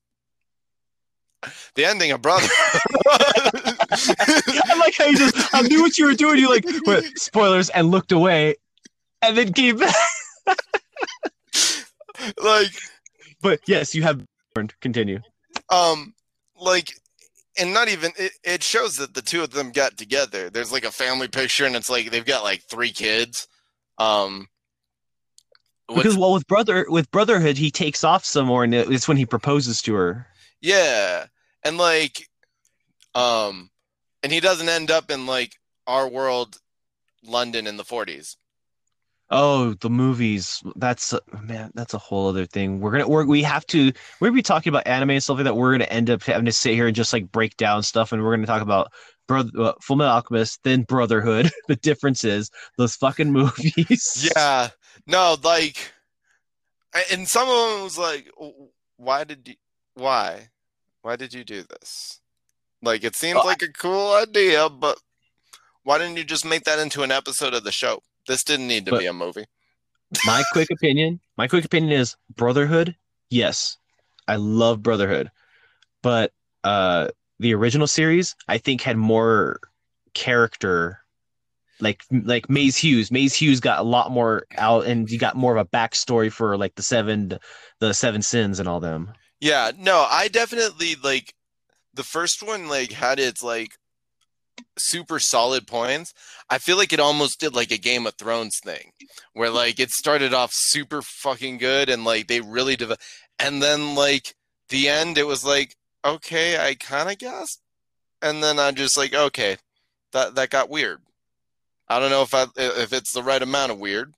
The 1.74 1.84
ending 1.84 2.10
of 2.12 2.20
Brother. 2.22 2.48
I 3.08 4.74
like 4.78 4.94
how 4.96 5.04
you 5.06 5.16
just 5.16 5.54
I 5.54 5.62
knew 5.62 5.82
what 5.82 5.96
you 5.98 6.06
were 6.06 6.14
doing. 6.14 6.38
You 6.38 6.48
like 6.50 6.64
went, 6.86 7.18
spoilers 7.18 7.70
and 7.70 7.90
looked 7.90 8.12
away, 8.12 8.56
and 9.22 9.36
then 9.38 9.52
came 9.52 9.76
back. 9.78 9.94
like, 12.42 12.72
But 13.40 13.60
yes, 13.66 13.94
you 13.94 14.02
have. 14.02 14.24
Continue. 14.80 15.20
um, 15.70 16.12
like, 16.60 16.92
and 17.56 17.72
not 17.72 17.86
even 17.88 18.10
it, 18.16 18.32
it 18.42 18.62
shows 18.64 18.96
that 18.96 19.14
the 19.14 19.22
two 19.22 19.42
of 19.44 19.50
them 19.50 19.70
got 19.70 19.96
together. 19.96 20.50
There's 20.50 20.72
like 20.72 20.84
a 20.84 20.90
family 20.90 21.28
picture, 21.28 21.64
and 21.64 21.76
it's 21.76 21.88
like 21.88 22.10
they've 22.10 22.24
got 22.24 22.42
like 22.42 22.62
three 22.62 22.90
kids. 22.90 23.46
Um, 23.98 24.48
what's- 25.86 26.02
Because 26.02 26.18
well, 26.18 26.32
with 26.32 26.48
brother 26.48 26.86
with 26.88 27.08
brotherhood, 27.12 27.56
he 27.56 27.70
takes 27.70 28.02
off 28.02 28.24
somewhere, 28.24 28.64
and 28.64 28.74
it's 28.74 29.06
when 29.06 29.16
he 29.16 29.24
proposes 29.26 29.80
to 29.82 29.94
her. 29.94 30.26
Yeah. 30.60 31.26
And 31.62 31.78
like 31.78 32.28
um 33.14 33.70
and 34.22 34.32
he 34.32 34.40
doesn't 34.40 34.68
end 34.68 34.90
up 34.90 35.10
in 35.10 35.26
like 35.26 35.54
our 35.86 36.08
world 36.08 36.58
London 37.24 37.66
in 37.66 37.76
the 37.76 37.84
40s. 37.84 38.36
Oh, 39.30 39.74
the 39.74 39.90
movies. 39.90 40.62
That's 40.76 41.12
man. 41.42 41.70
That's 41.74 41.92
a 41.92 41.98
whole 41.98 42.28
other 42.28 42.46
thing. 42.46 42.80
We're 42.80 42.92
gonna. 42.92 43.08
We're, 43.08 43.26
we 43.26 43.42
have 43.42 43.66
to. 43.66 43.92
We're 44.20 44.28
gonna 44.28 44.36
be 44.36 44.42
talking 44.42 44.70
about 44.70 44.86
anime 44.86 45.10
and 45.10 45.22
stuff 45.22 45.36
like 45.36 45.44
that. 45.44 45.54
We're 45.54 45.72
gonna 45.72 45.84
end 45.84 46.08
up 46.08 46.22
having 46.22 46.46
to 46.46 46.52
sit 46.52 46.72
here 46.72 46.86
and 46.86 46.96
just 46.96 47.12
like 47.12 47.30
break 47.30 47.54
down 47.58 47.82
stuff, 47.82 48.12
and 48.12 48.22
we're 48.22 48.34
gonna 48.34 48.46
talk 48.46 48.62
about 48.62 48.90
brother, 49.26 49.50
uh, 49.58 49.72
Full 49.82 49.96
Metal 49.96 50.14
Alchemist, 50.14 50.60
then 50.64 50.80
Brotherhood. 50.80 51.50
the 51.68 51.76
differences, 51.76 52.50
those 52.78 52.96
fucking 52.96 53.30
movies. 53.30 54.30
Yeah. 54.34 54.68
No, 55.06 55.36
like 55.42 55.92
and 57.10 57.28
some 57.28 57.48
of 57.48 57.70
them 57.70 57.84
was 57.84 57.98
like 57.98 58.30
why 58.96 59.24
did 59.24 59.48
you 59.48 59.54
why? 59.98 60.48
Why 61.02 61.16
did 61.16 61.32
you 61.34 61.44
do 61.44 61.62
this? 61.62 62.20
Like 62.82 63.04
it 63.04 63.16
seems 63.16 63.40
I- 63.42 63.44
like 63.46 63.62
a 63.62 63.68
cool 63.72 64.14
idea, 64.14 64.68
but 64.68 64.98
why 65.82 65.98
didn't 65.98 66.16
you 66.16 66.24
just 66.24 66.44
make 66.44 66.64
that 66.64 66.78
into 66.78 67.02
an 67.02 67.10
episode 67.12 67.54
of 67.54 67.64
the 67.64 67.72
show? 67.72 68.02
This 68.26 68.44
didn't 68.44 68.66
need 68.68 68.84
to 68.86 68.92
But- 68.92 69.00
be 69.00 69.06
a 69.06 69.12
movie. 69.12 69.46
my 70.26 70.42
quick 70.52 70.70
opinion. 70.70 71.20
My 71.36 71.48
quick 71.48 71.64
opinion 71.64 71.92
is 71.98 72.16
Brotherhood. 72.34 72.96
Yes, 73.30 73.76
I 74.26 74.36
love 74.36 74.82
Brotherhood, 74.82 75.30
but 76.02 76.32
uh, 76.64 77.08
the 77.38 77.54
original 77.54 77.86
series 77.86 78.34
I 78.48 78.58
think 78.58 78.80
had 78.82 78.96
more 78.96 79.60
character. 80.14 81.00
Like 81.80 82.02
like 82.10 82.50
Maes 82.50 82.76
Hughes. 82.76 83.12
Maes 83.12 83.34
Hughes 83.36 83.60
got 83.60 83.78
a 83.78 83.84
lot 83.84 84.10
more 84.10 84.46
out, 84.56 84.86
and 84.86 85.08
you 85.08 85.16
got 85.18 85.36
more 85.36 85.56
of 85.56 85.64
a 85.64 85.68
backstory 85.70 86.32
for 86.32 86.56
like 86.56 86.74
the 86.74 86.82
seven, 86.82 87.38
the 87.78 87.92
seven 87.94 88.20
sins 88.20 88.58
and 88.58 88.68
all 88.68 88.80
them. 88.80 89.12
Yeah, 89.40 89.70
no, 89.76 90.06
I 90.10 90.28
definitely 90.28 90.96
like 91.02 91.34
the 91.94 92.02
first 92.02 92.42
one 92.42 92.68
like 92.68 92.92
had 92.92 93.18
its 93.18 93.42
like 93.42 93.72
super 94.78 95.18
solid 95.18 95.66
points. 95.66 96.12
I 96.50 96.58
feel 96.58 96.76
like 96.76 96.92
it 96.92 97.00
almost 97.00 97.40
did 97.40 97.54
like 97.54 97.70
a 97.70 97.78
Game 97.78 98.06
of 98.06 98.14
Thrones 98.14 98.58
thing 98.62 98.92
where 99.32 99.50
like 99.50 99.78
it 99.78 99.90
started 99.90 100.34
off 100.34 100.50
super 100.52 101.02
fucking 101.02 101.58
good 101.58 101.88
and 101.88 102.04
like 102.04 102.26
they 102.26 102.40
really 102.40 102.76
dev- 102.76 102.98
and 103.38 103.62
then 103.62 103.94
like 103.94 104.34
the 104.68 104.88
end 104.88 105.18
it 105.18 105.26
was 105.26 105.44
like 105.44 105.76
okay, 106.04 106.58
I 106.58 106.74
kind 106.74 107.10
of 107.10 107.18
guessed 107.18 107.60
and 108.22 108.42
then 108.42 108.58
I'm 108.58 108.74
just 108.74 108.96
like 108.96 109.14
okay, 109.14 109.56
that 110.12 110.34
that 110.34 110.50
got 110.50 110.70
weird. 110.70 111.00
I 111.88 111.98
don't 112.00 112.10
know 112.10 112.22
if 112.22 112.34
I 112.34 112.46
if 112.56 112.92
it's 112.92 113.12
the 113.12 113.22
right 113.22 113.42
amount 113.42 113.72
of 113.72 113.78
weird 113.78 114.14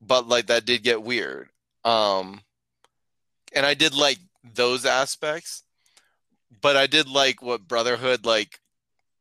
but 0.00 0.28
like 0.28 0.46
that 0.46 0.64
did 0.66 0.82
get 0.82 1.02
weird. 1.02 1.48
Um 1.84 2.42
and 3.52 3.66
I 3.66 3.74
did 3.74 3.94
like 3.94 4.18
those 4.54 4.84
aspects, 4.84 5.62
but 6.60 6.76
I 6.76 6.86
did 6.86 7.08
like 7.08 7.42
what 7.42 7.68
Brotherhood 7.68 8.24
like 8.24 8.58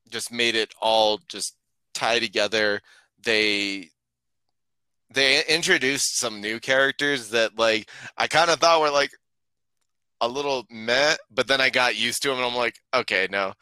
just 0.09 0.31
made 0.31 0.55
it 0.55 0.73
all 0.81 1.19
just 1.27 1.55
tie 1.93 2.19
together. 2.19 2.81
They 3.23 3.89
they 5.11 5.43
introduced 5.45 6.17
some 6.19 6.41
new 6.41 6.59
characters 6.59 7.29
that 7.29 7.57
like 7.57 7.89
I 8.17 8.27
kind 8.27 8.49
of 8.49 8.59
thought 8.59 8.81
were 8.81 8.91
like 8.91 9.11
a 10.21 10.27
little 10.27 10.65
meh, 10.69 11.15
but 11.31 11.47
then 11.47 11.61
I 11.61 11.69
got 11.69 11.95
used 11.97 12.21
to 12.23 12.29
them 12.29 12.37
and 12.37 12.45
I'm 12.45 12.55
like, 12.55 12.75
okay, 12.93 13.27
no. 13.31 13.53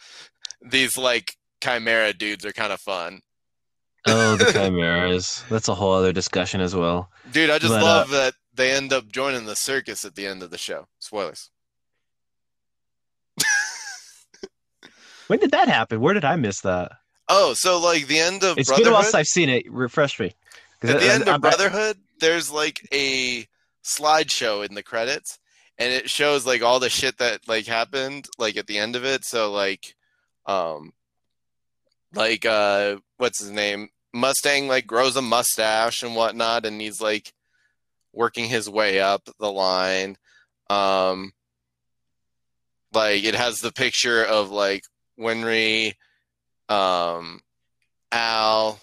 These 0.61 0.97
like 0.97 1.33
chimera 1.63 2.13
dudes 2.13 2.45
are 2.45 2.51
kind 2.51 2.73
of 2.73 2.79
fun. 2.79 3.21
Oh, 4.07 4.35
the 4.37 4.45
chimeras. 4.53 5.43
That's 5.49 5.67
a 5.67 5.75
whole 5.75 5.93
other 5.93 6.13
discussion 6.13 6.61
as 6.61 6.75
well. 6.75 7.09
Dude, 7.31 7.49
I 7.49 7.59
just 7.59 7.73
But, 7.73 7.81
uh, 7.81 7.85
love 7.85 8.09
that 8.09 8.33
they 8.57 8.71
end 8.71 8.91
up 8.91 9.11
joining 9.11 9.45
the 9.45 9.55
circus 9.55 10.03
at 10.03 10.15
the 10.15 10.27
end 10.27 10.43
of 10.43 10.49
the 10.51 10.57
show. 10.57 10.87
Spoilers. 10.99 11.49
When 15.27 15.39
did 15.39 15.51
that 15.51 15.67
happen? 15.67 15.99
Where 15.99 16.13
did 16.13 16.23
I 16.23 16.37
miss 16.37 16.61
that? 16.61 16.93
Oh, 17.27 17.53
so 17.53 17.79
like 17.79 18.07
the 18.07 18.19
end 18.19 18.43
of 18.43 18.57
It's 18.57 18.71
been 18.71 18.87
a 18.87 18.91
while 18.91 19.03
since 19.03 19.13
I've 19.15 19.27
seen 19.27 19.49
it. 19.49 19.69
Refresh 19.69 20.19
me. 20.19 20.31
At 20.81 20.99
the 21.01 21.05
I- 21.05 21.13
end 21.13 21.23
of 21.23 21.35
I- 21.35 21.37
Brotherhood, 21.37 21.97
there's 22.19 22.49
like 22.49 22.87
a 22.93 23.45
slideshow 23.83 24.65
in 24.65 24.73
the 24.75 24.83
credits, 24.83 25.37
and 25.77 25.91
it 25.91 26.09
shows 26.09 26.45
like 26.45 26.61
all 26.61 26.79
the 26.79 26.89
shit 26.89 27.17
that 27.17 27.41
like 27.47 27.65
happened 27.65 28.27
like 28.37 28.55
at 28.55 28.67
the 28.67 28.77
end 28.77 28.95
of 28.95 29.03
it. 29.03 29.25
So 29.25 29.51
like, 29.51 29.95
um, 30.45 30.93
like 32.13 32.45
uh, 32.45 32.95
what's 33.17 33.39
his 33.41 33.51
name? 33.51 33.89
Mustang 34.13 34.69
like 34.69 34.87
grows 34.87 35.17
a 35.17 35.21
mustache 35.21 36.03
and 36.03 36.15
whatnot, 36.15 36.65
and 36.65 36.79
he's 36.79 37.01
like 37.01 37.33
working 38.17 38.45
his 38.45 38.69
way 38.69 38.99
up 38.99 39.29
the 39.39 39.51
line. 39.51 40.17
Um, 40.69 41.31
like 42.93 43.23
it 43.23 43.35
has 43.35 43.59
the 43.59 43.71
picture 43.71 44.25
of 44.25 44.49
like 44.49 44.83
Winry, 45.19 45.93
um, 46.67 47.41
Al, 48.11 48.79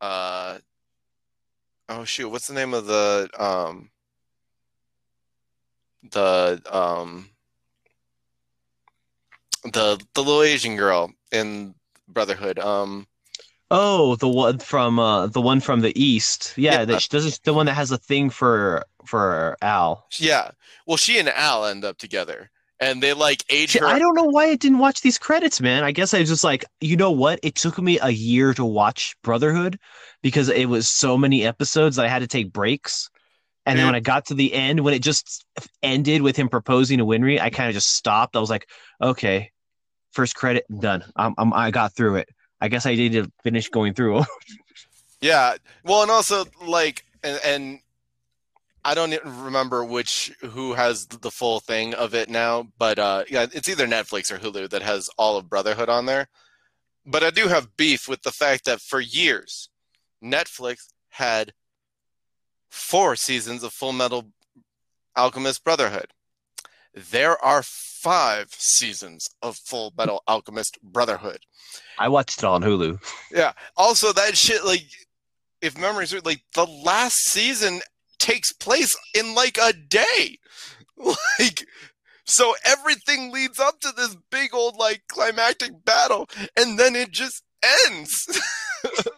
uh, 0.00 0.58
oh 1.88 2.04
shoot, 2.04 2.28
what's 2.28 2.46
the 2.46 2.54
name 2.54 2.74
of 2.74 2.86
the 2.86 3.28
um 3.38 3.90
the 6.10 6.60
um 6.70 7.30
the 9.64 9.98
the 10.14 10.22
little 10.22 10.42
Asian 10.42 10.76
girl 10.76 11.10
in 11.30 11.74
Brotherhood? 12.06 12.58
Um, 12.58 13.06
Oh, 13.74 14.16
the 14.16 14.28
one 14.28 14.58
from 14.58 14.98
uh 14.98 15.28
the 15.28 15.40
one 15.40 15.60
from 15.60 15.80
the 15.80 15.98
east. 16.00 16.52
Yeah, 16.58 16.80
Yeah. 16.80 16.84
that 16.84 17.08
does 17.08 17.38
the 17.38 17.54
one 17.54 17.64
that 17.66 17.72
has 17.74 17.90
a 17.90 17.96
thing 17.96 18.28
for 18.28 18.84
for 19.06 19.56
Al. 19.62 20.06
Yeah. 20.18 20.50
Well, 20.86 20.98
she 20.98 21.18
and 21.18 21.28
Al 21.30 21.64
end 21.64 21.82
up 21.82 21.96
together, 21.96 22.50
and 22.80 23.02
they 23.02 23.14
like 23.14 23.44
age 23.48 23.72
her. 23.72 23.86
I 23.86 23.98
don't 23.98 24.14
know 24.14 24.24
why 24.24 24.44
I 24.48 24.56
didn't 24.56 24.78
watch 24.78 25.00
these 25.00 25.16
credits, 25.16 25.58
man. 25.60 25.84
I 25.84 25.92
guess 25.92 26.12
I 26.12 26.20
was 26.20 26.28
just 26.28 26.44
like, 26.44 26.66
you 26.82 26.96
know 26.98 27.12
what? 27.12 27.40
It 27.42 27.54
took 27.54 27.78
me 27.80 27.98
a 28.02 28.10
year 28.10 28.52
to 28.54 28.64
watch 28.64 29.16
Brotherhood 29.22 29.78
because 30.22 30.50
it 30.50 30.68
was 30.68 30.90
so 30.90 31.16
many 31.16 31.46
episodes 31.46 31.96
that 31.96 32.04
I 32.04 32.08
had 32.08 32.18
to 32.20 32.26
take 32.28 32.52
breaks. 32.52 33.08
And 33.64 33.78
then 33.78 33.86
when 33.86 33.94
I 33.94 34.00
got 34.00 34.26
to 34.26 34.34
the 34.34 34.52
end, 34.52 34.80
when 34.80 34.92
it 34.92 35.02
just 35.02 35.46
ended 35.82 36.20
with 36.20 36.36
him 36.36 36.48
proposing 36.48 36.98
to 36.98 37.06
Winry, 37.06 37.40
I 37.40 37.48
kind 37.48 37.68
of 37.68 37.74
just 37.74 37.94
stopped. 37.94 38.34
I 38.36 38.40
was 38.40 38.50
like, 38.50 38.68
okay, 39.00 39.52
first 40.10 40.34
credit 40.34 40.64
done. 40.80 41.04
I'm, 41.16 41.32
I'm 41.38 41.54
I 41.54 41.70
got 41.70 41.94
through 41.94 42.16
it. 42.16 42.28
I 42.62 42.68
guess 42.68 42.86
I 42.86 42.94
need 42.94 43.12
to 43.12 43.30
finish 43.42 43.68
going 43.68 43.92
through. 43.92 44.22
Yeah. 45.20 45.56
Well, 45.84 46.02
and 46.02 46.10
also 46.10 46.44
like, 46.64 47.04
and, 47.22 47.40
and 47.44 47.80
I 48.84 48.94
don't 48.94 49.16
remember 49.24 49.84
which 49.84 50.32
who 50.40 50.72
has 50.74 51.06
the 51.06 51.30
full 51.30 51.58
thing 51.58 51.94
of 51.94 52.14
it 52.14 52.28
now, 52.28 52.68
but 52.78 52.98
uh, 52.98 53.24
yeah, 53.28 53.46
it's 53.52 53.68
either 53.68 53.86
Netflix 53.86 54.30
or 54.30 54.38
Hulu 54.38 54.70
that 54.70 54.82
has 54.82 55.10
all 55.18 55.36
of 55.36 55.48
Brotherhood 55.48 55.88
on 55.88 56.06
there. 56.06 56.28
But 57.04 57.24
I 57.24 57.30
do 57.30 57.48
have 57.48 57.76
beef 57.76 58.08
with 58.08 58.22
the 58.22 58.30
fact 58.30 58.64
that 58.64 58.80
for 58.80 59.00
years, 59.00 59.68
Netflix 60.22 60.86
had 61.10 61.52
four 62.70 63.16
seasons 63.16 63.64
of 63.64 63.72
Full 63.72 63.92
Metal 63.92 64.28
Alchemist 65.16 65.64
Brotherhood. 65.64 66.12
There 66.94 67.42
are 67.44 67.62
five 68.02 68.48
seasons 68.50 69.28
of 69.42 69.56
Full 69.66 69.92
Metal 69.96 70.22
Alchemist 70.26 70.78
Brotherhood. 70.82 71.38
I 71.98 72.08
watched 72.08 72.38
it 72.38 72.44
on 72.44 72.62
Hulu. 72.62 72.98
Yeah. 73.32 73.52
Also, 73.76 74.12
that 74.12 74.36
shit, 74.36 74.64
like, 74.64 74.84
if 75.60 75.78
memory 75.78 76.06
serves, 76.06 76.24
like, 76.24 76.42
the 76.54 76.66
last 76.66 77.14
season 77.30 77.80
takes 78.18 78.52
place 78.52 78.94
in 79.14 79.34
like 79.34 79.58
a 79.62 79.72
day. 79.72 80.38
Like, 81.38 81.66
so 82.24 82.54
everything 82.64 83.32
leads 83.32 83.58
up 83.58 83.80
to 83.80 83.92
this 83.96 84.16
big 84.30 84.54
old, 84.54 84.76
like, 84.76 85.02
climactic 85.08 85.84
battle, 85.84 86.28
and 86.56 86.78
then 86.78 86.94
it 86.94 87.10
just 87.10 87.42
ends. 87.88 88.12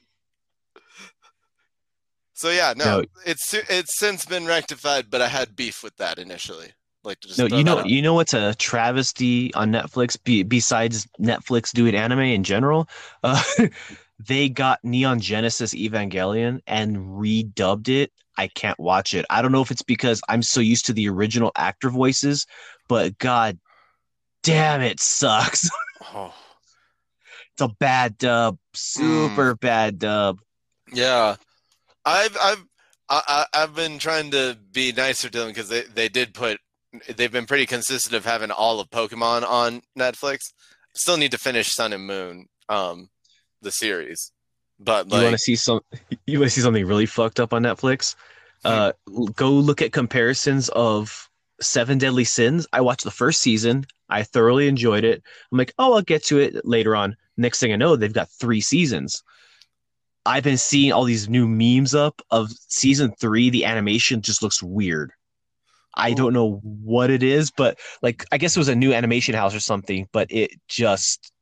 so, 2.33 2.51
yeah, 2.51 2.73
no, 2.77 2.85
No. 3.01 3.05
it's 3.27 3.53
it's 3.55 3.99
since 3.99 4.25
been 4.25 4.47
rectified, 4.47 5.11
but 5.11 5.21
I 5.21 5.29
had 5.29 5.55
beef 5.57 5.83
with 5.83 5.97
that 5.97 6.19
initially. 6.19 6.73
Like, 7.05 7.21
to 7.21 7.29
just 7.29 7.39
No, 7.39 7.47
you 7.47 7.65
know, 7.65 7.85
you 7.85 8.03
know 8.03 8.15
what's 8.15 8.35
a 8.35 8.55
travesty 8.55 9.53
on 9.55 9.71
Netflix 9.71 10.23
be, 10.23 10.43
besides 10.43 11.07
Netflix 11.21 11.73
doing 11.73 11.95
anime 11.95 12.21
in 12.21 12.45
general? 12.45 12.89
Uh, 13.23 13.43
they 14.19 14.49
got 14.49 14.81
Neon 14.83 15.21
Genesis 15.21 15.75
Evangelion 15.75 16.61
and 16.67 16.97
redubbed 16.97 17.89
it. 17.89 18.13
I 18.37 18.49
can't 18.49 18.79
watch 18.81 19.15
it. 19.15 19.25
I 19.31 19.43
don't 19.43 19.53
know 19.53 19.63
if 19.63 19.71
it's 19.71 19.83
because 19.83 20.21
I'm 20.29 20.43
so 20.43 20.61
used 20.61 20.87
to 20.87 20.93
the 20.93 21.09
original 21.09 21.53
actor 21.57 21.91
voices, 21.91 22.47
but 22.89 23.19
god 23.19 23.59
damn 24.43 24.81
it 24.81 25.01
sucks. 25.01 25.69
Oh. 26.17 26.35
it's 27.53 27.63
a 27.63 27.69
bad 27.81 28.19
dub, 28.19 28.59
super 28.75 29.55
bad 29.55 29.99
dub. 29.99 30.39
Yeah, 30.93 31.37
I've 32.05 32.37
I've 32.41 32.65
I, 33.09 33.47
I've 33.53 33.75
been 33.75 33.99
trying 33.99 34.31
to 34.33 34.57
be 34.73 34.93
nicer 34.93 35.31
to 35.31 35.39
them 35.39 35.49
because 35.49 35.71
they 35.71 35.83
they 35.83 36.09
did 36.09 36.35
put 36.35 36.61
they've 37.17 37.33
been 37.33 37.47
pretty 37.47 37.67
consistent 37.67 38.15
of 38.15 38.25
having 38.25 38.51
all 38.51 38.81
of 38.81 38.91
Pokemon 38.91 39.49
on 39.49 39.83
Netflix. 39.99 40.39
Still 40.95 41.17
need 41.17 41.33
to 41.33 41.39
finish 41.39 41.73
Sun 41.73 41.93
and 41.93 42.07
Moon, 42.07 42.47
um, 42.69 43.09
the 43.63 43.71
series, 43.71 44.33
but 44.79 45.11
You 45.11 45.23
want 45.23 45.33
to 45.33 45.39
see 45.39 45.57
some? 45.57 45.81
You 46.27 46.39
want 46.39 46.51
to 46.51 46.55
see 46.55 46.63
something 46.63 46.87
really 46.87 47.07
fucked 47.07 47.39
up 47.41 47.53
on 47.53 47.63
Netflix? 47.63 48.15
Uh, 48.65 48.93
go 49.35 49.51
look 49.51 49.83
at 49.83 49.93
comparisons 49.93 50.71
of 50.71 51.29
Seven 51.61 51.99
Deadly 51.99 52.25
Sins. 52.25 52.67
I 52.73 52.81
watched 52.81 53.05
the 53.05 53.11
first 53.11 53.43
season. 53.43 53.85
I 54.09 54.23
thoroughly 54.23 54.69
enjoyed 54.69 55.05
it. 55.05 55.23
I'm 55.53 55.59
like, 55.59 55.75
oh, 55.79 55.95
I'll 55.95 56.03
get 56.03 56.25
to 56.27 56.39
it 56.39 56.65
later 56.65 56.97
on. 56.97 57.17
Next 57.37 57.61
thing 57.61 57.73
I 57.73 57.77
know, 57.77 57.97
they've 57.97 58.13
got 58.13 58.31
three 58.31 58.61
seasons. 58.61 59.23
I've 60.25 60.45
been 60.45 60.57
seeing 60.57 60.93
all 60.93 61.05
these 61.05 61.29
new 61.29 61.47
memes 61.47 61.95
up 61.95 62.23
of 62.31 62.51
season 62.69 63.13
three. 63.21 63.51
The 63.51 63.67
animation 63.67 64.23
just 64.23 64.43
looks 64.43 64.63
weird. 64.63 65.13
I 65.97 66.13
don't 66.13 66.33
know 66.33 66.61
what 66.63 67.11
it 67.11 67.23
is, 67.23 67.51
but 67.51 67.79
like, 68.03 68.25
I 68.33 68.39
guess 68.39 68.57
it 68.57 68.61
was 68.61 68.69
a 68.69 68.75
new 68.75 68.93
animation 68.93 69.35
house 69.35 69.55
or 69.55 69.61
something. 69.61 70.09
But 70.13 70.31
it 70.31 70.51
just 70.69 71.33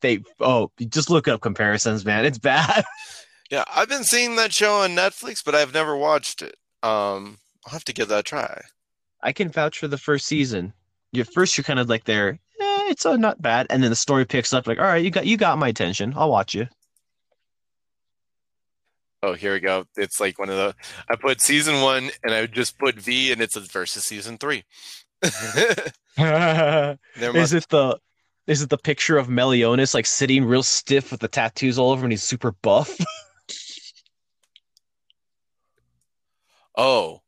they 0.00 0.20
oh, 0.40 0.70
just 0.88 1.10
look 1.10 1.28
up 1.28 1.40
comparisons, 1.40 2.04
man. 2.04 2.24
It's 2.24 2.38
bad. 2.38 2.84
yeah, 3.50 3.64
I've 3.74 3.88
been 3.88 4.04
seeing 4.04 4.36
that 4.36 4.52
show 4.52 4.80
on 4.80 4.90
Netflix, 4.90 5.44
but 5.44 5.54
I've 5.54 5.74
never 5.74 5.96
watched 5.96 6.42
it. 6.42 6.56
Um, 6.82 7.38
I'll 7.66 7.72
have 7.72 7.84
to 7.84 7.92
give 7.92 8.08
that 8.08 8.20
a 8.20 8.22
try. 8.22 8.62
I 9.22 9.32
can 9.32 9.50
vouch 9.50 9.78
for 9.78 9.88
the 9.88 9.98
first 9.98 10.26
season. 10.26 10.72
Your 11.12 11.24
first, 11.24 11.56
you're 11.56 11.64
kind 11.64 11.78
of 11.78 11.88
like 11.88 12.04
there, 12.04 12.30
eh, 12.30 12.88
it's 12.88 13.06
uh, 13.06 13.16
not 13.16 13.42
bad, 13.42 13.66
and 13.70 13.82
then 13.82 13.90
the 13.90 13.96
story 13.96 14.24
picks 14.24 14.52
up. 14.52 14.66
Like, 14.66 14.78
all 14.78 14.84
right, 14.84 15.04
you 15.04 15.10
got 15.10 15.26
you 15.26 15.36
got 15.36 15.58
my 15.58 15.68
attention. 15.68 16.14
I'll 16.16 16.30
watch 16.30 16.54
you. 16.54 16.66
Oh, 19.24 19.34
here 19.34 19.52
we 19.52 19.60
go. 19.60 19.84
It's 19.96 20.18
like 20.18 20.36
one 20.38 20.50
of 20.50 20.56
the 20.56 20.74
I 21.08 21.14
put 21.14 21.40
season 21.40 21.80
one 21.80 22.10
and 22.24 22.34
I 22.34 22.46
just 22.46 22.76
put 22.78 22.96
V 22.96 23.30
and 23.30 23.40
it's 23.40 23.56
versus 23.56 24.04
season 24.04 24.36
three. 24.36 24.64
is 25.22 25.32
it 26.16 27.68
the 27.68 27.98
is 28.48 28.62
it 28.62 28.70
the 28.70 28.78
picture 28.78 29.18
of 29.18 29.28
Meliodas 29.28 29.94
like 29.94 30.06
sitting 30.06 30.44
real 30.44 30.64
stiff 30.64 31.12
with 31.12 31.20
the 31.20 31.28
tattoos 31.28 31.78
all 31.78 31.92
over 31.92 32.00
him 32.00 32.06
and 32.06 32.14
he's 32.14 32.24
super 32.24 32.50
buff? 32.62 32.98
oh 36.76 37.20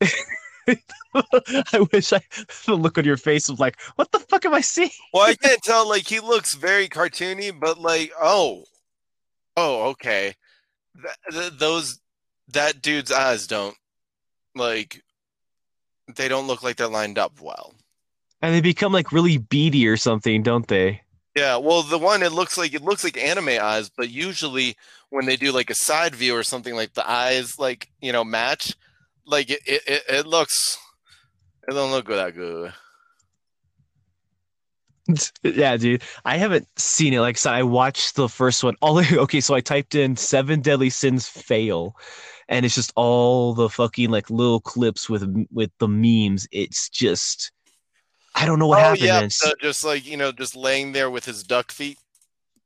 I 1.14 1.86
wish 1.92 2.12
I 2.12 2.20
the 2.66 2.76
look 2.76 2.98
on 2.98 3.04
your 3.04 3.16
face 3.16 3.48
was 3.48 3.58
like, 3.58 3.80
what 3.96 4.12
the 4.12 4.20
fuck 4.20 4.44
am 4.44 4.54
I 4.54 4.60
seeing? 4.60 4.90
Well, 5.12 5.24
I 5.24 5.34
can't 5.34 5.60
tell. 5.62 5.88
Like 5.88 6.06
he 6.06 6.20
looks 6.20 6.54
very 6.54 6.88
cartoony, 6.88 7.58
but 7.58 7.80
like, 7.80 8.12
oh, 8.20 8.62
oh, 9.56 9.90
okay. 9.90 10.34
Th- 11.00 11.16
th- 11.30 11.58
those 11.58 12.00
that 12.48 12.82
dude's 12.82 13.12
eyes 13.12 13.46
don't 13.46 13.76
like. 14.54 15.02
They 16.16 16.28
don't 16.28 16.46
look 16.46 16.62
like 16.62 16.76
they're 16.76 16.88
lined 16.88 17.18
up 17.18 17.40
well. 17.40 17.74
And 18.42 18.54
they 18.54 18.60
become 18.60 18.92
like 18.92 19.12
really 19.12 19.38
beady 19.38 19.86
or 19.86 19.96
something, 19.96 20.42
don't 20.42 20.66
they? 20.66 21.02
Yeah, 21.36 21.56
well, 21.58 21.82
the 21.82 21.98
one 21.98 22.22
it 22.22 22.32
looks 22.32 22.58
like 22.58 22.74
it 22.74 22.82
looks 22.82 23.04
like 23.04 23.16
anime 23.16 23.60
eyes, 23.60 23.88
but 23.88 24.10
usually 24.10 24.76
when 25.10 25.26
they 25.26 25.36
do 25.36 25.52
like 25.52 25.70
a 25.70 25.74
side 25.74 26.14
view 26.14 26.34
or 26.34 26.42
something, 26.42 26.74
like 26.74 26.94
the 26.94 27.08
eyes 27.08 27.58
like 27.58 27.88
you 28.00 28.12
know 28.12 28.24
match, 28.24 28.74
like 29.26 29.50
it 29.50 29.60
it, 29.66 29.82
it, 29.86 30.02
it 30.08 30.26
looks. 30.26 30.76
It 31.68 31.74
don't 31.74 31.92
look 31.92 32.08
that 32.08 32.34
good. 32.34 32.72
yeah, 35.42 35.76
dude. 35.76 36.02
I 36.24 36.36
haven't 36.36 36.66
seen 36.76 37.14
it. 37.14 37.20
Like 37.20 37.36
I 37.36 37.38
said, 37.38 37.54
I 37.54 37.62
watched 37.62 38.16
the 38.16 38.28
first 38.28 38.62
one. 38.64 38.74
All 38.82 38.98
okay, 38.98 39.40
so 39.40 39.54
I 39.54 39.60
typed 39.60 39.94
in 39.94 40.16
seven 40.16 40.60
deadly 40.60 40.90
sins 40.90 41.28
fail, 41.28 41.96
and 42.48 42.64
it's 42.66 42.74
just 42.74 42.92
all 42.96 43.54
the 43.54 43.68
fucking 43.68 44.10
like 44.10 44.30
little 44.30 44.60
clips 44.60 45.08
with 45.08 45.24
with 45.52 45.70
the 45.78 45.88
memes. 45.88 46.46
It's 46.52 46.88
just 46.88 47.52
I 48.34 48.46
don't 48.46 48.58
know 48.58 48.66
what 48.66 48.78
oh 48.78 48.82
happened. 48.82 49.02
yeah, 49.02 49.28
so 49.28 49.52
just 49.60 49.84
like 49.84 50.06
you 50.06 50.16
know, 50.16 50.32
just 50.32 50.56
laying 50.56 50.92
there 50.92 51.10
with 51.10 51.24
his 51.24 51.42
duck 51.42 51.72
feet. 51.72 51.98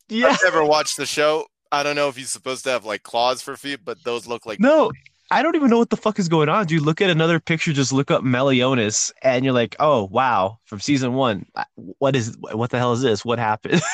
yeah. 0.08 0.28
I've 0.28 0.38
never 0.44 0.64
watched 0.64 0.96
the 0.96 1.06
show. 1.06 1.46
I 1.72 1.82
don't 1.82 1.96
know 1.96 2.08
if 2.08 2.16
he's 2.16 2.30
supposed 2.30 2.64
to 2.64 2.70
have 2.70 2.84
like 2.84 3.02
claws 3.02 3.42
for 3.42 3.56
feet, 3.56 3.80
but 3.84 4.02
those 4.04 4.26
look 4.26 4.46
like 4.46 4.60
No, 4.60 4.92
I 5.30 5.42
don't 5.42 5.56
even 5.56 5.70
know 5.70 5.78
what 5.78 5.90
the 5.90 5.96
fuck 5.96 6.18
is 6.18 6.28
going 6.28 6.48
on, 6.48 6.66
dude. 6.66 6.82
Look 6.82 7.00
at 7.00 7.10
another 7.10 7.40
picture. 7.40 7.72
Just 7.72 7.92
look 7.92 8.10
up 8.10 8.22
Meliodas, 8.22 9.12
and 9.22 9.44
you're 9.44 9.54
like, 9.54 9.74
oh 9.80 10.04
wow, 10.04 10.58
from 10.64 10.80
season 10.80 11.14
one. 11.14 11.46
What 11.74 12.14
is 12.14 12.36
what 12.38 12.70
the 12.70 12.78
hell 12.78 12.92
is 12.92 13.02
this? 13.02 13.24
What 13.24 13.38
happened? 13.38 13.82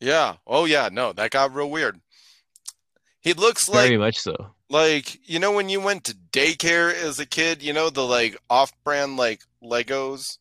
yeah. 0.00 0.36
Oh 0.46 0.64
yeah, 0.64 0.88
no, 0.90 1.12
that 1.12 1.30
got 1.30 1.54
real 1.54 1.70
weird. 1.70 2.00
He 3.20 3.34
looks 3.34 3.68
like 3.68 3.86
Very 3.86 3.98
much 3.98 4.18
so. 4.18 4.34
like 4.68 5.20
you 5.28 5.38
know 5.38 5.52
when 5.52 5.68
you 5.68 5.80
went 5.80 6.04
to 6.04 6.14
daycare 6.32 6.92
as 6.92 7.20
a 7.20 7.26
kid, 7.26 7.62
you 7.62 7.72
know 7.72 7.90
the 7.90 8.04
like 8.04 8.36
off-brand 8.50 9.16
like 9.16 9.42
Legos 9.62 10.38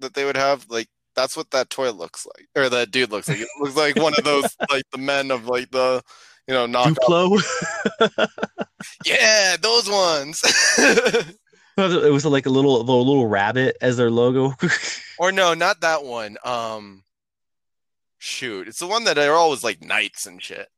that 0.00 0.14
they 0.14 0.24
would 0.24 0.36
have, 0.36 0.66
like 0.68 0.88
that's 1.14 1.36
what 1.36 1.52
that 1.52 1.70
toy 1.70 1.92
looks 1.92 2.26
like, 2.26 2.48
or 2.56 2.68
that 2.68 2.90
dude 2.90 3.12
looks 3.12 3.28
like. 3.28 3.38
It 3.38 3.48
looks 3.60 3.76
like 3.76 3.94
one 3.96 4.14
of 4.18 4.24
those 4.24 4.56
like 4.70 4.82
the 4.90 4.98
men 4.98 5.30
of 5.30 5.46
like 5.46 5.70
the 5.70 6.02
you 6.48 6.54
know 6.54 6.66
knockoff. 6.66 6.96
Duplo. 7.08 8.28
Yeah, 9.06 9.56
those 9.60 9.88
ones. 9.88 10.42
it 11.78 12.12
was 12.12 12.24
like 12.26 12.44
a 12.46 12.50
little 12.50 12.84
the 12.84 12.92
little 12.92 13.26
rabbit 13.26 13.76
as 13.80 13.96
their 13.96 14.10
logo. 14.10 14.54
or 15.18 15.32
no, 15.32 15.54
not 15.54 15.80
that 15.80 16.04
one. 16.04 16.36
Um, 16.44 17.02
shoot, 18.18 18.68
it's 18.68 18.78
the 18.80 18.86
one 18.86 19.04
that 19.04 19.16
are 19.16 19.32
always 19.32 19.64
like 19.64 19.82
knights 19.82 20.26
and 20.26 20.42
shit. 20.42 20.68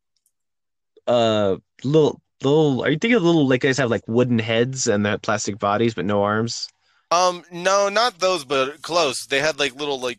uh, 1.09 1.57
little 1.83 2.21
little. 2.43 2.85
Are 2.85 2.91
you 2.91 2.99
thinking 2.99 3.17
of 3.17 3.23
little 3.25 3.49
like 3.49 3.63
guys 3.63 3.79
have 3.79 3.91
like 3.91 4.07
wooden 4.07 4.39
heads 4.39 4.87
and 4.87 5.05
that 5.05 5.23
plastic 5.23 5.59
bodies 5.59 5.95
but 5.95 6.05
no 6.05 6.23
arms? 6.23 6.69
Um, 7.11 7.43
no, 7.51 7.89
not 7.89 8.19
those, 8.21 8.45
but 8.45 8.83
close. 8.83 9.27
They 9.27 9.41
had 9.41 9.59
like 9.59 9.75
little 9.75 10.01
like 10.01 10.19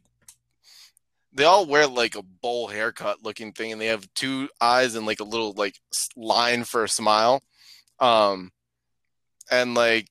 they 1.37 1.43
all 1.45 1.65
wear 1.65 1.87
like 1.87 2.15
a 2.15 2.21
bowl 2.23 2.67
haircut 2.67 3.23
looking 3.23 3.53
thing, 3.53 3.71
and 3.71 3.79
they 3.79 3.85
have 3.87 4.07
two 4.13 4.49
eyes 4.59 4.95
and 4.95 5.05
like 5.05 5.19
a 5.19 5.23
little 5.23 5.53
like 5.53 5.75
line 6.15 6.63
for 6.63 6.83
a 6.83 6.89
smile. 6.89 7.41
Um, 7.99 8.51
and 9.49 9.73
like, 9.75 10.07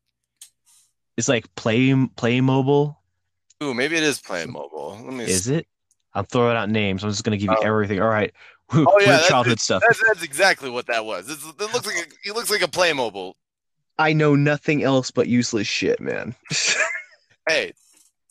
It's 1.17 1.29
like 1.29 1.53
play 1.55 1.89
Playmobil. 1.91 2.97
ooh, 3.63 3.75
maybe 3.75 3.97
it 3.97 4.03
is 4.03 4.21
Playmobil. 4.21 5.05
Let 5.05 5.13
me. 5.15 5.25
Is 5.25 5.49
it? 5.49 5.67
I'm 6.15 6.25
throwing 6.25 6.57
out 6.57 6.71
names. 6.71 7.05
I'm 7.05 7.11
just 7.11 7.25
gonna 7.25 7.37
give 7.37 7.51
you 7.51 7.57
Oh. 7.61 7.67
everything. 7.67 8.01
All 8.01 8.09
right. 8.09 8.33
Oh, 8.73 8.79
yeah, 8.79 8.85
Weird 8.97 9.09
that's 9.11 9.29
childhood 9.29 9.61
stuff. 9.61 9.83
That's, 9.87 10.03
that's 10.07 10.23
exactly 10.25 10.71
what 10.71 10.87
that 10.89 11.05
was. 11.05 11.31
It's, 11.31 11.45
it 11.45 11.73
looks 11.73 11.87
like 11.87 11.97
a, 11.97 12.29
it 12.29 12.35
looks 12.35 12.51
like 12.51 12.63
a 12.63 12.67
Playmobil. 12.69 13.35
I 13.99 14.13
know 14.13 14.35
nothing 14.35 14.83
else 14.83 15.11
but 15.11 15.29
useless 15.29 15.67
shit, 15.67 16.01
man. 16.01 16.35
Hey, 17.49 17.73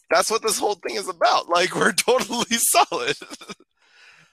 that's 0.10 0.30
what 0.30 0.42
this 0.42 0.60
whole 0.60 0.76
thing 0.76 0.96
is 0.96 1.08
about. 1.08 1.50
Like 1.50 1.76
we're 1.76 1.92
totally 1.94 2.46
solid. 2.58 3.16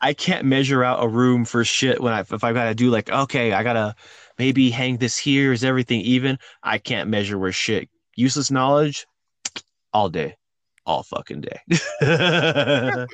I 0.00 0.14
can't 0.14 0.44
measure 0.44 0.82
out 0.82 1.02
a 1.02 1.08
room 1.08 1.44
for 1.44 1.64
shit 1.64 2.00
when 2.00 2.12
I 2.12 2.20
if 2.20 2.44
I 2.44 2.52
gotta 2.52 2.74
do 2.74 2.90
like 2.90 3.10
okay, 3.10 3.52
I 3.52 3.62
gotta 3.62 3.94
maybe 4.38 4.70
hang 4.70 4.96
this 4.96 5.16
here. 5.16 5.52
Is 5.52 5.64
everything 5.64 6.00
even? 6.00 6.38
I 6.62 6.78
can't 6.78 7.08
measure 7.08 7.38
where 7.38 7.52
shit. 7.52 7.88
Useless 8.16 8.50
knowledge, 8.50 9.06
all 9.92 10.08
day, 10.08 10.36
all 10.84 11.02
fucking 11.02 11.42
day. 11.42 11.60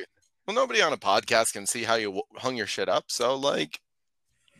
well, 0.47 0.57
nobody 0.57 0.83
on 0.83 0.93
a 0.93 0.97
podcast 0.97 1.53
can 1.53 1.67
see 1.67 1.85
how 1.85 1.95
you 1.95 2.23
hung 2.37 2.57
your 2.57 2.67
shit 2.67 2.89
up. 2.89 3.05
So 3.09 3.37
like, 3.37 3.81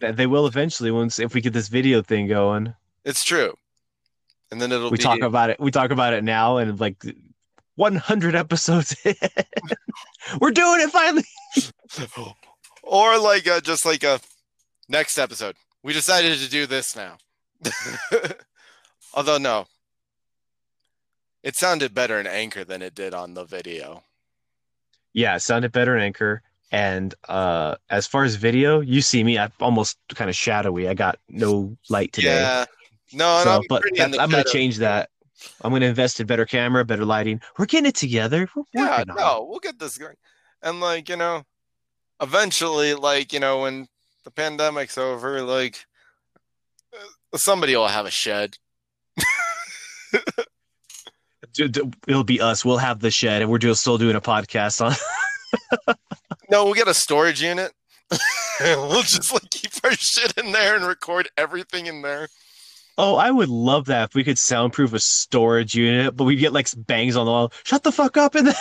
they 0.01 0.27
will 0.27 0.47
eventually 0.47 0.91
once 0.91 1.19
if 1.19 1.35
we 1.35 1.41
get 1.41 1.53
this 1.53 1.69
video 1.69 2.03
thing 2.03 2.29
going. 2.29 2.75
it's 3.05 3.25
true. 3.25 3.55
And 4.51 4.63
then 4.63 4.73
it'll 4.73 4.91
We 4.91 4.97
be 4.97 5.03
talk 5.03 5.21
about 5.21 5.51
it. 5.51 5.61
We 5.61 5.71
talk 5.71 5.91
about 5.91 6.15
it 6.15 6.25
now, 6.25 6.57
and 6.57 6.79
like 6.81 7.05
100 7.79 8.35
episodes. 8.35 8.97
in, 9.05 9.15
We're 10.41 10.51
doing 10.51 10.81
it 10.81 10.91
finally. 10.91 11.25
or 12.83 13.19
like 13.19 13.47
uh, 13.47 13.61
just 13.61 13.87
like 13.87 14.03
a 14.03 14.21
next 14.89 15.17
episode. 15.17 15.55
We 15.83 15.93
decided 15.93 16.39
to 16.39 16.51
do 16.51 16.67
this 16.67 16.97
now. 16.97 17.19
Although 19.15 19.39
no, 19.39 19.67
it 21.43 21.55
sounded 21.55 21.95
better 21.95 22.19
in 22.19 22.27
Anchor 22.27 22.65
than 22.65 22.83
it 22.83 22.95
did 22.95 23.15
on 23.15 23.35
the 23.35 23.45
video. 23.45 24.03
Yeah, 25.13 25.37
it 25.37 25.41
sounded 25.41 25.73
better 25.73 25.97
in 25.97 26.03
Anchor. 26.03 26.43
And 26.71 27.15
uh 27.29 27.77
as 27.89 28.07
far 28.07 28.25
as 28.25 28.35
video, 28.35 28.81
you 28.81 29.01
see 29.01 29.23
me, 29.23 29.39
I'm 29.39 29.53
almost 29.61 29.99
kind 30.15 30.29
of 30.29 30.37
shadowy. 30.37 30.89
I 30.89 30.95
got 30.95 31.19
no 31.29 31.77
light 31.89 32.13
today. 32.13 32.35
Yeah. 32.35 32.65
No, 33.13 33.41
so, 33.43 33.57
no, 33.57 33.63
but 33.69 33.83
pretty 33.83 34.01
in 34.01 34.11
that's, 34.11 34.17
the 34.17 34.23
I'm 34.23 34.31
gonna 34.31 34.45
change 34.45 34.79
that. 34.79 35.11
I'm 35.63 35.73
gonna 35.73 35.87
invest 35.87 36.21
in 36.21 36.27
better 36.27 36.47
camera, 36.47 36.85
better 36.85 37.05
lighting. 37.05 37.41
We're 37.59 37.67
getting 37.67 37.89
it 37.89 37.95
together. 37.95 38.49
We're 38.55 38.65
Yeah, 38.75 38.95
on 38.97 39.01
it. 39.03 39.09
no, 39.17 39.47
we'll 39.49 39.61
get 39.61 39.79
this 39.79 39.97
going. 39.99 40.17
And 40.63 40.81
like, 40.81 41.09
you 41.09 41.17
know, 41.17 41.43
eventually, 42.21 42.95
like, 42.95 43.33
you 43.33 43.41
know, 43.41 43.63
when 43.63 43.87
the 44.25 44.31
pandemic's 44.31 44.99
over, 44.99 45.43
like 45.43 45.85
uh, 46.93 47.37
somebody 47.39 47.77
will 47.77 47.89
have 47.89 48.07
a 48.07 48.11
shed. 48.11 48.57
It'll 51.59 52.25
be 52.25 52.41
us. 52.41 52.65
We'll 52.65 52.79
have 52.79 53.01
the 53.01 53.11
shed, 53.11 53.43
and 53.43 53.51
we're 53.51 53.59
just 53.59 53.81
still 53.81 53.99
doing 53.99 54.17
a 54.17 54.21
podcast 54.21 54.85
on. 54.85 54.95
No, 56.51 56.65
we'll 56.65 56.73
get 56.73 56.89
a 56.89 56.95
storage 56.95 57.43
unit. 57.43 57.73
we'll 58.61 59.03
just 59.03 59.31
like 59.35 59.51
keep 59.51 59.71
our 59.85 59.91
shit 59.93 60.33
in 60.39 60.51
there 60.53 60.77
and 60.77 60.85
record 60.87 61.29
everything 61.37 61.85
in 61.87 62.01
there. 62.01 62.29
Oh, 63.01 63.15
I 63.15 63.31
would 63.31 63.49
love 63.49 63.87
that 63.87 64.09
if 64.11 64.15
we 64.17 64.25
could 64.25 64.39
soundproof 64.39 64.93
a 64.93 64.99
storage 64.99 65.75
unit, 65.77 66.17
but 66.17 66.25
we 66.25 66.35
get 66.35 66.53
like 66.53 66.69
bangs 66.87 67.15
on 67.15 67.27
the 67.27 67.31
wall. 67.31 67.53
Shut 67.65 67.85
the 67.85 67.93
fuck 67.93 68.17
up! 68.17 68.35
And 68.35 68.53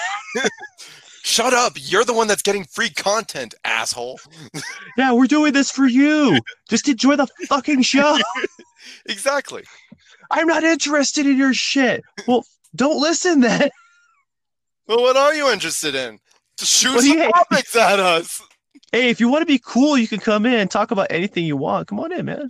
Shut 1.24 1.54
up! 1.54 1.74
You're 1.76 2.06
the 2.06 2.14
one 2.14 2.28
that's 2.28 2.44
getting 2.44 2.64
free 2.64 2.92
content, 2.92 3.56
asshole. 3.66 4.20
yeah, 4.98 5.12
we're 5.12 5.26
doing 5.26 5.54
this 5.54 5.72
for 5.72 5.88
you. 5.88 6.40
Just 6.70 6.88
enjoy 6.88 7.16
the 7.16 7.28
fucking 7.48 7.82
show. 7.82 8.18
Exactly. 9.08 9.64
I'm 10.32 10.48
not 10.48 10.64
interested 10.64 11.26
in 11.26 11.36
your 11.38 11.54
shit. 11.54 12.04
Well, 12.26 12.46
don't 12.74 13.02
listen 13.02 13.42
then. 13.42 13.70
Well, 14.88 15.02
what 15.02 15.18
are 15.18 15.34
you 15.34 15.52
interested 15.52 15.94
in? 15.94 16.20
Shoot 16.62 16.94
do 16.94 17.02
some 17.02 17.18
you- 17.18 17.32
topics 17.32 17.76
at 17.76 18.00
us. 18.00 18.42
Hey, 18.94 19.10
if 19.10 19.20
you 19.20 19.28
want 19.28 19.42
to 19.42 19.46
be 19.46 19.60
cool, 19.60 19.98
you 19.98 20.08
can 20.08 20.20
come 20.22 20.46
in 20.46 20.54
and 20.54 20.72
talk 20.72 20.92
about 20.92 21.08
anything 21.10 21.44
you 21.46 21.58
want. 21.58 21.90
Come 21.90 22.00
on 22.00 22.14
in, 22.14 22.26
man. 22.26 22.50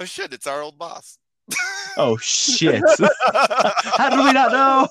Oh 0.00 0.04
shit! 0.04 0.32
It's 0.32 0.46
our 0.46 0.60
old 0.62 0.78
boss. 0.78 1.18
oh 1.96 2.16
shit. 2.18 2.82
How 3.32 4.10
did 4.10 4.18
we 4.24 4.32
not 4.32 4.52
know? 4.52 4.88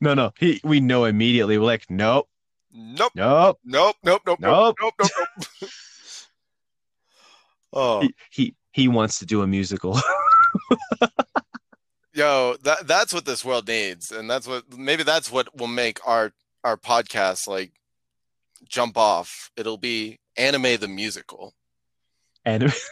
No, 0.00 0.14
no. 0.14 0.32
He, 0.38 0.60
we 0.64 0.80
know 0.80 1.04
immediately. 1.04 1.58
We're 1.58 1.64
like, 1.64 1.90
nope, 1.90 2.28
nope. 2.72 3.12
nope, 3.14 3.58
Nope. 3.64 3.96
Nope. 4.04 4.22
Nope. 4.24 4.38
nope. 4.40 4.76
Nope. 4.80 4.94
Nope. 4.98 5.10
Nope. 5.60 5.70
oh, 7.72 8.00
He, 8.00 8.14
he 8.30 8.54
he 8.72 8.88
wants 8.88 9.18
to 9.20 9.26
do 9.26 9.42
a 9.42 9.46
musical. 9.46 9.98
yo, 12.14 12.56
that 12.62 12.86
that's 12.86 13.12
what 13.12 13.24
this 13.24 13.44
world 13.44 13.68
needs, 13.68 14.10
and 14.12 14.30
that's 14.30 14.46
what 14.46 14.76
maybe 14.76 15.02
that's 15.02 15.30
what 15.30 15.56
will 15.56 15.66
make 15.66 15.98
our 16.06 16.32
our 16.64 16.76
podcast 16.76 17.46
like 17.48 17.72
jump 18.68 18.96
off. 18.96 19.50
It'll 19.56 19.78
be 19.78 20.18
anime 20.36 20.76
the 20.78 20.88
musical. 20.88 21.54
Enemy. 22.46 22.72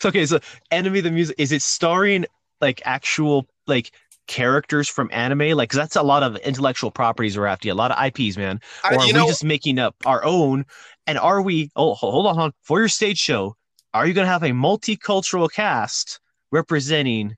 So, 0.00 0.10
okay, 0.10 0.26
so 0.26 0.38
Enemy 0.70 1.00
the 1.00 1.10
music 1.10 1.34
is 1.40 1.50
it 1.50 1.60
starring 1.60 2.24
like 2.60 2.80
actual 2.84 3.46
like 3.66 3.90
characters 4.28 4.88
from 4.88 5.10
anime? 5.12 5.56
like 5.56 5.72
that's 5.72 5.96
a 5.96 6.02
lot 6.04 6.22
of 6.22 6.36
intellectual 6.36 6.92
properties 6.92 7.36
we're 7.36 7.46
after, 7.46 7.68
a 7.68 7.74
lot 7.74 7.90
of 7.90 7.98
IPs, 8.06 8.36
man. 8.36 8.60
I- 8.84 8.94
Or 8.94 9.00
are 9.00 9.06
we 9.06 9.12
know, 9.12 9.26
just 9.26 9.42
making 9.42 9.80
up 9.80 9.96
our 10.06 10.24
own? 10.24 10.64
And 11.08 11.18
are 11.18 11.42
we? 11.42 11.70
Oh, 11.74 11.94
hold 11.94 12.26
on, 12.28 12.34
hold 12.36 12.44
on. 12.44 12.52
For 12.62 12.78
your 12.78 12.88
stage 12.88 13.18
show, 13.18 13.56
are 13.92 14.06
you 14.06 14.14
going 14.14 14.24
to 14.24 14.30
have 14.30 14.44
a 14.44 14.50
multicultural 14.50 15.50
cast 15.50 16.20
representing 16.52 17.34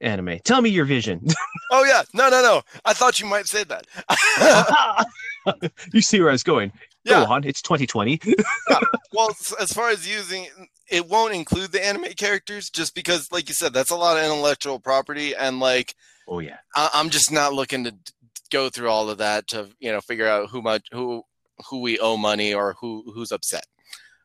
anime? 0.00 0.40
Tell 0.44 0.60
me 0.62 0.70
your 0.70 0.84
vision. 0.84 1.24
oh 1.70 1.84
yeah, 1.84 2.02
no, 2.12 2.28
no, 2.28 2.42
no. 2.42 2.62
I 2.84 2.92
thought 2.92 3.20
you 3.20 3.26
might 3.26 3.46
say 3.46 3.62
that. 3.64 3.86
you 5.92 6.00
see 6.00 6.18
where 6.18 6.30
I 6.30 6.32
was 6.32 6.42
going. 6.42 6.72
Yeah. 7.04 7.24
Go 7.24 7.32
on. 7.32 7.44
It's 7.44 7.62
2020. 7.62 8.20
Well, 9.12 9.34
as 9.58 9.72
far 9.72 9.90
as 9.90 10.08
using, 10.08 10.46
it 10.88 11.08
won't 11.08 11.34
include 11.34 11.72
the 11.72 11.84
anime 11.84 12.12
characters, 12.16 12.70
just 12.70 12.94
because, 12.94 13.30
like 13.32 13.48
you 13.48 13.54
said, 13.56 13.72
that's 13.72 13.90
a 13.90 13.96
lot 13.96 14.16
of 14.16 14.22
intellectual 14.24 14.78
property, 14.78 15.34
and 15.34 15.58
like 15.58 15.94
Oh 16.28 16.38
yeah. 16.38 16.58
I- 16.76 16.90
I'm 16.94 17.10
just 17.10 17.32
not 17.32 17.52
looking 17.52 17.82
to 17.84 17.90
d- 17.90 17.98
go 18.52 18.68
through 18.70 18.88
all 18.88 19.10
of 19.10 19.18
that 19.18 19.48
to 19.48 19.68
you 19.80 19.90
know 19.90 20.00
figure 20.00 20.28
out 20.28 20.48
who 20.50 20.62
much 20.62 20.86
who 20.92 21.24
who 21.68 21.80
we 21.80 21.98
owe 21.98 22.16
money 22.16 22.54
or 22.54 22.76
who 22.80 23.02
who's 23.12 23.32
upset. 23.32 23.64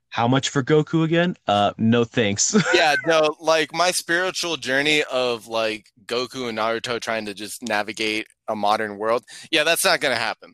How 0.10 0.28
much 0.28 0.50
for 0.50 0.64
Goku 0.64 1.04
again? 1.04 1.36
Uh, 1.48 1.74
no 1.80 2.04
thanks. 2.04 2.56
yeah, 2.76 2.96
no, 3.08 3.36
like 3.40 3.74
my 3.74 3.90
spiritual 3.90 4.56
journey 4.56 5.04
of 5.12 5.48
like 5.48 5.88
Goku 6.06 6.48
and 6.48 6.60
Naruto 6.60 7.02
trying 7.02 7.26
to 7.26 7.34
just 7.34 7.64
navigate 7.64 8.28
a 8.48 8.56
modern 8.56 8.98
world. 9.00 9.24
Yeah, 9.52 9.64
that's 9.64 9.84
not 9.84 10.00
going 10.00 10.14
to 10.16 10.22
happen. 10.22 10.54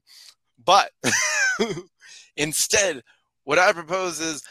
But 0.63 0.91
instead, 2.36 3.01
what 3.43 3.59
I 3.59 3.73
propose 3.73 4.19
is 4.19 4.43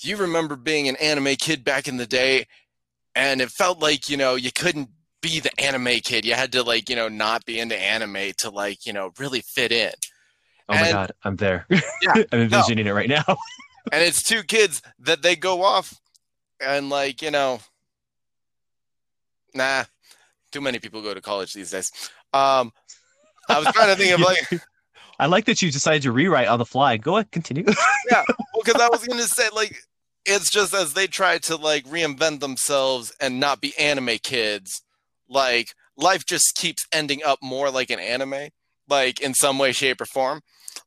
you 0.00 0.16
remember 0.16 0.56
being 0.56 0.88
an 0.88 0.96
anime 0.96 1.36
kid 1.36 1.64
back 1.64 1.88
in 1.88 1.96
the 1.96 2.06
day 2.06 2.46
and 3.14 3.40
it 3.40 3.50
felt 3.50 3.80
like, 3.80 4.08
you 4.08 4.16
know, 4.16 4.34
you 4.34 4.50
couldn't 4.52 4.90
be 5.22 5.40
the 5.40 5.58
anime 5.60 6.00
kid. 6.02 6.24
You 6.24 6.34
had 6.34 6.52
to 6.52 6.62
like, 6.62 6.90
you 6.90 6.96
know, 6.96 7.08
not 7.08 7.44
be 7.44 7.60
into 7.60 7.76
anime 7.76 8.32
to 8.38 8.50
like, 8.50 8.86
you 8.86 8.92
know, 8.92 9.12
really 9.18 9.40
fit 9.40 9.72
in. 9.72 9.92
Oh 10.68 10.74
my 10.74 10.90
god, 10.90 11.12
I'm 11.22 11.36
there. 11.36 11.66
Yeah, 11.68 11.78
I'm 12.32 12.40
envisioning 12.40 12.86
it 12.86 12.92
right 12.92 13.08
now. 13.08 13.24
and 13.92 14.02
it's 14.02 14.22
two 14.22 14.42
kids 14.42 14.82
that 14.98 15.22
they 15.22 15.36
go 15.36 15.62
off 15.62 16.00
and 16.60 16.88
like 16.88 17.22
you 17.22 17.30
know 17.30 17.60
nah 19.54 19.84
too 20.52 20.60
many 20.60 20.78
people 20.78 21.02
go 21.02 21.14
to 21.14 21.20
college 21.20 21.52
these 21.52 21.70
days 21.70 21.90
um 22.32 22.72
i 23.48 23.58
was 23.58 23.68
trying 23.68 23.94
to 23.94 23.96
think 23.96 24.12
of 24.12 24.20
like 24.20 24.38
I 25.18 25.26
like 25.26 25.44
that 25.46 25.62
you 25.62 25.70
decided 25.70 26.02
to 26.02 26.12
rewrite 26.12 26.48
on 26.48 26.58
the 26.58 26.64
fly. 26.64 26.96
Go 26.96 27.16
ahead, 27.16 27.30
continue. 27.30 27.64
Yeah, 28.10 28.22
because 28.64 28.80
i 28.80 28.88
was 28.88 29.04
gonna 29.08 29.22
say 29.22 29.48
like 29.54 29.76
it's 30.24 30.50
just 30.50 30.74
as 30.74 30.94
they 30.94 31.06
try 31.06 31.38
to 31.38 31.56
like 31.56 31.84
reinvent 31.84 32.40
themselves 32.40 33.12
and 33.20 33.40
not 33.40 33.60
be 33.60 33.76
anime 33.78 34.18
kids 34.22 34.82
like 35.28 35.74
life 35.96 36.24
just 36.24 36.56
keeps 36.56 36.86
ending 36.92 37.22
up 37.24 37.38
more 37.42 37.70
like 37.70 37.90
an 37.90 37.98
anime 37.98 38.48
like 38.88 39.20
in 39.20 39.34
some 39.34 39.58
way 39.58 39.72
shape 39.72 40.00
or 40.00 40.06
form 40.06 40.40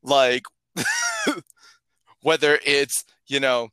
like 0.04 0.44
whether 2.22 2.60
it's 2.66 3.04
you 3.28 3.40
know 3.40 3.70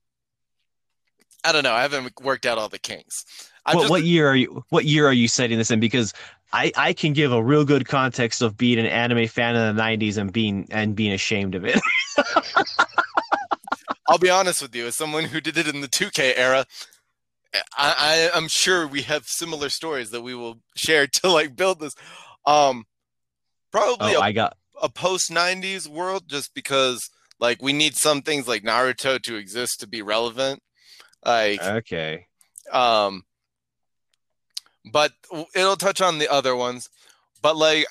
i 1.45 1.53
don't 1.53 1.65
know 1.65 1.73
i 1.73 1.83
haven't 1.83 2.13
worked 2.23 2.47
out 2.47 2.59
all 2.59 2.69
the 2.69 2.79
kinks 2.79 3.25
what, 3.67 3.81
just, 3.81 3.91
what 3.91 4.03
year 4.03 4.29
are 4.29 4.37
you? 4.37 4.63
What 4.69 4.85
year 4.85 5.07
are 5.07 5.13
you 5.13 5.27
setting 5.27 5.57
this 5.57 5.71
in? 5.71 5.81
Because 5.81 6.13
I, 6.55 6.73
I 6.77 6.93
can 6.93 7.13
give 7.13 7.33
a 7.33 7.43
real 7.43 7.65
good 7.65 7.87
context 7.87 8.41
of 8.41 8.57
being 8.57 8.79
an 8.79 8.87
anime 8.87 9.27
fan 9.27 9.57
in 9.57 9.77
the 9.77 9.83
'90s 9.83 10.17
and 10.19 10.33
being 10.33 10.69
and 10.71 10.95
being 10.95 11.13
ashamed 11.13 11.55
of 11.55 11.65
it. 11.65 11.81
I'll 14.09 14.19
be 14.19 14.31
honest 14.31 14.63
with 14.63 14.75
you, 14.75 14.87
as 14.87 14.97
someone 14.97 15.25
who 15.25 15.41
did 15.41 15.57
it 15.57 15.67
in 15.67 15.81
the 15.81 15.89
2K 15.89 16.35
era, 16.37 16.67
I, 17.77 18.31
I 18.33 18.37
I'm 18.37 18.49
sure 18.49 18.87
we 18.87 19.03
have 19.03 19.25
similar 19.27 19.69
stories 19.69 20.11
that 20.11 20.21
we 20.23 20.35
will 20.35 20.61
share 20.77 21.07
to 21.07 21.29
like 21.29 21.57
build 21.57 21.81
this. 21.81 21.95
Um, 22.47 22.85
Probably 23.75 24.15
Oh, 24.15 24.21
a, 24.21 24.23
I 24.23 24.31
got 24.31 24.57
a 24.81 24.89
post 24.89 25.33
'90s 25.33 25.89
world, 25.89 26.29
just 26.29 26.55
because 26.55 27.11
like 27.41 27.61
we 27.61 27.73
need 27.73 27.97
some 27.97 28.23
things 28.23 28.47
like 28.47 28.63
Naruto 28.63 29.21
to 29.21 29.35
exist 29.35 29.81
to 29.81 29.89
be 29.89 30.01
relevant. 30.01 30.63
Like, 31.25 31.61
okay. 31.61 32.27
um, 32.71 33.25
but 34.85 35.13
it'll 35.55 35.77
touch 35.77 36.01
on 36.01 36.19
the 36.19 36.31
other 36.31 36.55
ones. 36.55 36.89
But 37.43 37.57
like, 37.57 37.87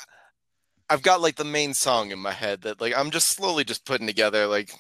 I've 0.89 1.01
got 1.01 1.21
like 1.21 1.35
the 1.35 1.45
main 1.45 1.73
song 1.73 2.11
in 2.11 2.19
my 2.19 2.31
head 2.31 2.61
that 2.61 2.81
like 2.81 2.93
I'm 2.95 3.11
just 3.11 3.35
slowly 3.35 3.63
just 3.63 3.85
putting 3.85 4.07
together. 4.07 4.47
Like, 4.47 4.71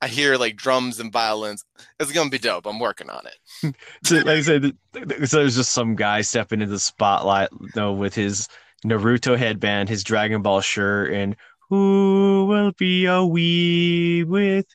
I 0.00 0.08
hear 0.08 0.36
like 0.36 0.56
drums 0.56 1.00
and 1.00 1.12
violins. 1.12 1.64
It's 1.98 2.12
gonna 2.12 2.30
be 2.30 2.38
dope. 2.38 2.66
I'm 2.66 2.78
working 2.78 3.10
on 3.10 3.26
it. 3.26 3.74
So, 4.04 4.16
like 4.16 4.26
I 4.26 4.42
said, 4.42 4.76
so 5.24 5.38
there's 5.38 5.56
just 5.56 5.72
some 5.72 5.96
guy 5.96 6.20
stepping 6.20 6.60
into 6.60 6.72
the 6.72 6.78
spotlight, 6.78 7.48
you 7.52 7.70
know, 7.74 7.92
with 7.92 8.14
his 8.14 8.48
Naruto 8.84 9.36
headband, 9.36 9.88
his 9.88 10.04
Dragon 10.04 10.42
Ball 10.42 10.60
shirt, 10.60 11.12
and 11.12 11.34
who 11.68 12.46
will 12.48 12.72
be 12.72 13.06
a 13.06 13.24
wee 13.24 14.24
with? 14.24 14.66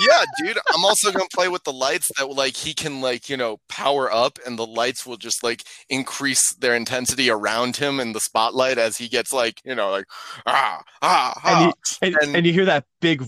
Yeah, 0.00 0.24
dude. 0.42 0.58
I'm 0.74 0.84
also 0.84 1.10
gonna 1.12 1.24
play 1.34 1.48
with 1.48 1.64
the 1.64 1.72
lights 1.72 2.10
that 2.18 2.28
like 2.30 2.56
he 2.56 2.74
can 2.74 3.00
like 3.00 3.28
you 3.28 3.36
know 3.36 3.58
power 3.68 4.12
up, 4.12 4.38
and 4.46 4.58
the 4.58 4.66
lights 4.66 5.06
will 5.06 5.16
just 5.16 5.42
like 5.42 5.62
increase 5.88 6.54
their 6.56 6.74
intensity 6.74 7.30
around 7.30 7.76
him 7.76 8.00
in 8.00 8.12
the 8.12 8.20
spotlight 8.20 8.78
as 8.78 8.96
he 8.96 9.08
gets 9.08 9.32
like 9.32 9.60
you 9.64 9.74
know 9.74 9.90
like 9.90 10.06
ah 10.46 10.82
ah 11.02 11.40
And 11.44 11.56
ah. 11.56 11.66
you, 11.66 11.72
and, 12.02 12.16
And- 12.22 12.36
and 12.36 12.46
you 12.46 12.52
hear 12.52 12.64
that 12.66 12.84
big 13.00 13.20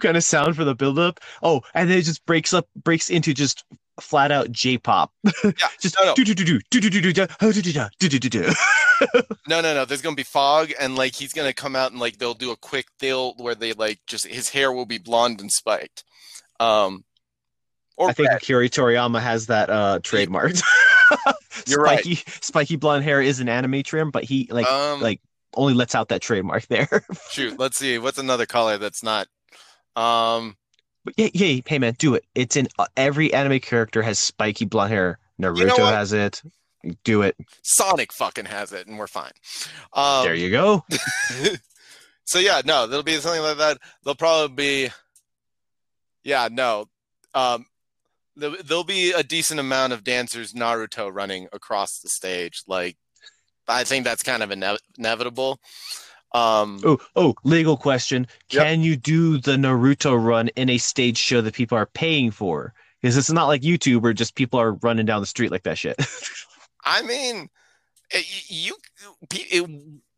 kind 0.00 0.16
of 0.16 0.22
sound 0.24 0.56
for 0.56 0.64
the 0.64 0.74
buildup. 0.74 1.20
Oh, 1.42 1.62
and 1.74 1.88
then 1.90 1.98
it 1.98 2.02
just 2.02 2.24
breaks 2.26 2.52
up, 2.52 2.68
breaks 2.84 3.10
into 3.10 3.32
just 3.34 3.64
flat 4.00 4.30
out 4.30 4.50
J-pop. 4.50 5.12
Yeah, 5.44 5.52
just 5.80 5.96
no, 5.98 6.06
no. 6.06 6.14
do 6.14 6.24
do 6.24 6.34
do 6.34 6.44
do 6.44 6.60
do 6.70 6.80
do 6.80 6.90
do 6.90 7.12
do 7.12 7.12
do 7.98 8.08
do 8.08 8.18
do 8.18 8.28
do. 8.28 8.52
No, 9.48 9.60
no, 9.60 9.74
no. 9.74 9.84
There's 9.84 10.02
gonna 10.02 10.16
be 10.16 10.22
fog, 10.22 10.72
and 10.80 10.96
like 10.96 11.14
he's 11.14 11.32
gonna 11.32 11.52
come 11.52 11.76
out 11.76 11.90
and 11.90 12.00
like 12.00 12.18
they'll 12.18 12.34
do 12.34 12.50
a 12.50 12.56
quick 12.56 12.86
deal 12.98 13.34
where 13.34 13.54
they 13.54 13.72
like 13.74 14.00
just 14.06 14.26
his 14.26 14.48
hair 14.48 14.72
will 14.72 14.86
be 14.86 14.98
blonde 14.98 15.40
and 15.40 15.52
spiked. 15.52 16.04
Um, 16.60 17.04
or 17.96 18.08
I 18.08 18.12
think 18.12 18.28
red. 18.28 18.38
Akira 18.38 18.68
Toriyama 18.68 19.20
has 19.20 19.46
that 19.46 19.70
uh 19.70 19.98
trademarked. 20.02 20.62
You're 21.66 21.82
right. 21.82 21.98
spiky, 22.00 22.22
spiky 22.40 22.76
blonde 22.76 23.04
hair 23.04 23.20
is 23.20 23.40
an 23.40 23.48
anime 23.48 23.82
trim, 23.82 24.10
but 24.10 24.24
he 24.24 24.48
like 24.50 24.66
um, 24.66 25.00
like 25.00 25.20
only 25.54 25.74
lets 25.74 25.94
out 25.94 26.08
that 26.08 26.22
trademark 26.22 26.66
there. 26.68 27.04
shoot. 27.30 27.58
Let's 27.58 27.76
see. 27.76 27.98
What's 27.98 28.18
another 28.18 28.46
color 28.46 28.78
that's 28.78 29.02
not? 29.02 29.28
Um, 29.94 30.56
but 31.06 31.14
yeah, 31.16 31.28
yeah, 31.32 31.60
hey 31.64 31.78
man, 31.78 31.94
do 31.98 32.16
it. 32.16 32.24
It's 32.34 32.56
in 32.56 32.66
uh, 32.80 32.86
every 32.96 33.32
anime 33.32 33.60
character 33.60 34.02
has 34.02 34.18
spiky 34.18 34.64
blonde 34.64 34.92
hair. 34.92 35.18
Naruto 35.40 35.78
what? 35.78 35.94
has 35.94 36.12
it. 36.12 36.42
Do 37.04 37.22
it. 37.22 37.36
Sonic 37.62 38.12
fucking 38.12 38.46
has 38.46 38.72
it, 38.72 38.88
and 38.88 38.98
we're 38.98 39.06
fine. 39.06 39.30
Um, 39.92 40.24
there 40.24 40.34
you 40.34 40.50
go. 40.50 40.84
so 42.24 42.40
yeah, 42.40 42.62
no, 42.64 42.88
there'll 42.88 43.04
be 43.04 43.18
something 43.18 43.40
like 43.40 43.58
that. 43.58 43.78
There'll 44.02 44.16
probably 44.16 44.54
be, 44.56 44.90
yeah, 46.24 46.48
no, 46.50 46.88
um, 47.34 47.66
there'll, 48.34 48.56
there'll 48.64 48.84
be 48.84 49.12
a 49.12 49.22
decent 49.22 49.60
amount 49.60 49.92
of 49.92 50.02
dancers 50.02 50.54
Naruto 50.54 51.08
running 51.12 51.46
across 51.52 52.00
the 52.00 52.08
stage. 52.08 52.62
Like, 52.66 52.96
I 53.68 53.84
think 53.84 54.04
that's 54.04 54.24
kind 54.24 54.42
of 54.42 54.50
ine- 54.50 54.78
inevitable. 54.98 55.60
Um, 56.36 56.80
Oh, 56.84 56.98
oh, 57.16 57.34
legal 57.44 57.78
question. 57.78 58.26
Yep. 58.50 58.62
Can 58.62 58.82
you 58.82 58.94
do 58.96 59.38
the 59.38 59.52
Naruto 59.52 60.22
run 60.22 60.48
in 60.48 60.68
a 60.68 60.76
stage 60.76 61.16
show 61.16 61.40
that 61.40 61.54
people 61.54 61.78
are 61.78 61.86
paying 61.86 62.30
for? 62.30 62.74
Because 63.00 63.16
it's 63.16 63.32
not 63.32 63.46
like 63.46 63.62
YouTube 63.62 64.02
where 64.02 64.12
just 64.12 64.34
people 64.34 64.60
are 64.60 64.72
running 64.74 65.06
down 65.06 65.22
the 65.22 65.26
street 65.26 65.50
like 65.50 65.62
that 65.62 65.78
shit. 65.78 65.96
I 66.84 67.00
mean, 67.02 67.48
eh, 68.12 68.22
you 68.48 68.76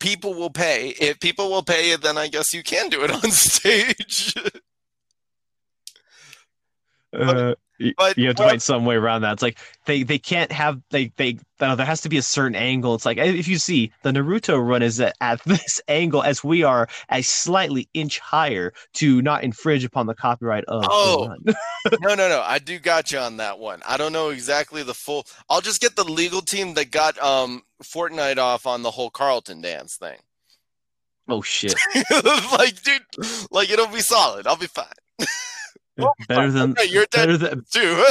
people 0.00 0.34
will 0.34 0.50
pay. 0.50 0.88
If 1.00 1.20
people 1.20 1.50
will 1.50 1.62
pay, 1.62 1.94
then 1.94 2.18
I 2.18 2.26
guess 2.26 2.52
you 2.52 2.64
can 2.64 2.88
do 2.88 3.04
it 3.04 3.12
on 3.12 3.30
stage. 3.30 4.34
Uh, 7.12 7.54
but- 7.96 8.18
you 8.18 8.26
have 8.26 8.36
to 8.36 8.42
well- 8.42 8.50
find 8.50 8.62
some 8.62 8.84
way 8.84 8.96
around 8.96 9.22
that. 9.22 9.32
It's 9.34 9.42
like 9.42 9.58
they 9.86 10.02
they 10.02 10.18
can't 10.18 10.50
have 10.52 10.80
they 10.90 11.12
they 11.16 11.38
uh, 11.60 11.74
there 11.74 11.86
has 11.86 12.00
to 12.02 12.08
be 12.08 12.18
a 12.18 12.22
certain 12.22 12.54
angle. 12.54 12.94
It's 12.94 13.04
like 13.04 13.18
if 13.18 13.48
you 13.48 13.58
see 13.58 13.92
the 14.02 14.12
Naruto 14.12 14.64
run 14.64 14.82
is 14.82 15.00
at, 15.00 15.14
at 15.20 15.42
this 15.46 15.80
angle 15.88 16.22
as 16.22 16.44
we 16.44 16.62
are 16.62 16.88
a 17.10 17.22
slightly 17.22 17.88
inch 17.94 18.18
higher 18.20 18.72
to 18.94 19.20
not 19.22 19.42
infringe 19.44 19.84
upon 19.84 20.06
the 20.06 20.14
copyright 20.14 20.64
of 20.68 20.84
Oh. 20.88 21.34
no, 21.44 22.14
no, 22.14 22.28
no. 22.28 22.42
I 22.44 22.58
do 22.58 22.78
got 22.78 23.10
you 23.12 23.18
on 23.18 23.38
that 23.38 23.58
one. 23.58 23.82
I 23.86 23.96
don't 23.96 24.12
know 24.12 24.28
exactly 24.30 24.82
the 24.82 24.94
full. 24.94 25.26
I'll 25.50 25.60
just 25.60 25.80
get 25.80 25.96
the 25.96 26.04
legal 26.04 26.40
team 26.42 26.74
that 26.74 26.90
got 26.90 27.18
um 27.18 27.62
Fortnite 27.82 28.38
off 28.38 28.66
on 28.66 28.82
the 28.82 28.90
whole 28.90 29.10
Carlton 29.10 29.60
dance 29.60 29.96
thing. 29.96 30.18
oh 31.28 31.42
shit! 31.42 31.74
like, 32.52 32.82
dude, 32.82 33.02
like 33.50 33.70
it'll 33.70 33.86
be 33.86 34.00
solid. 34.00 34.46
I'll 34.46 34.56
be 34.56 34.66
fine. 34.66 34.86
Oh 35.98 36.12
better 36.28 36.50
than 36.52 36.72
Okay, 36.72 36.88
you're 36.88 37.06
dead 37.10 37.26
better 37.26 37.36
than 37.36 37.64
too. 37.72 38.04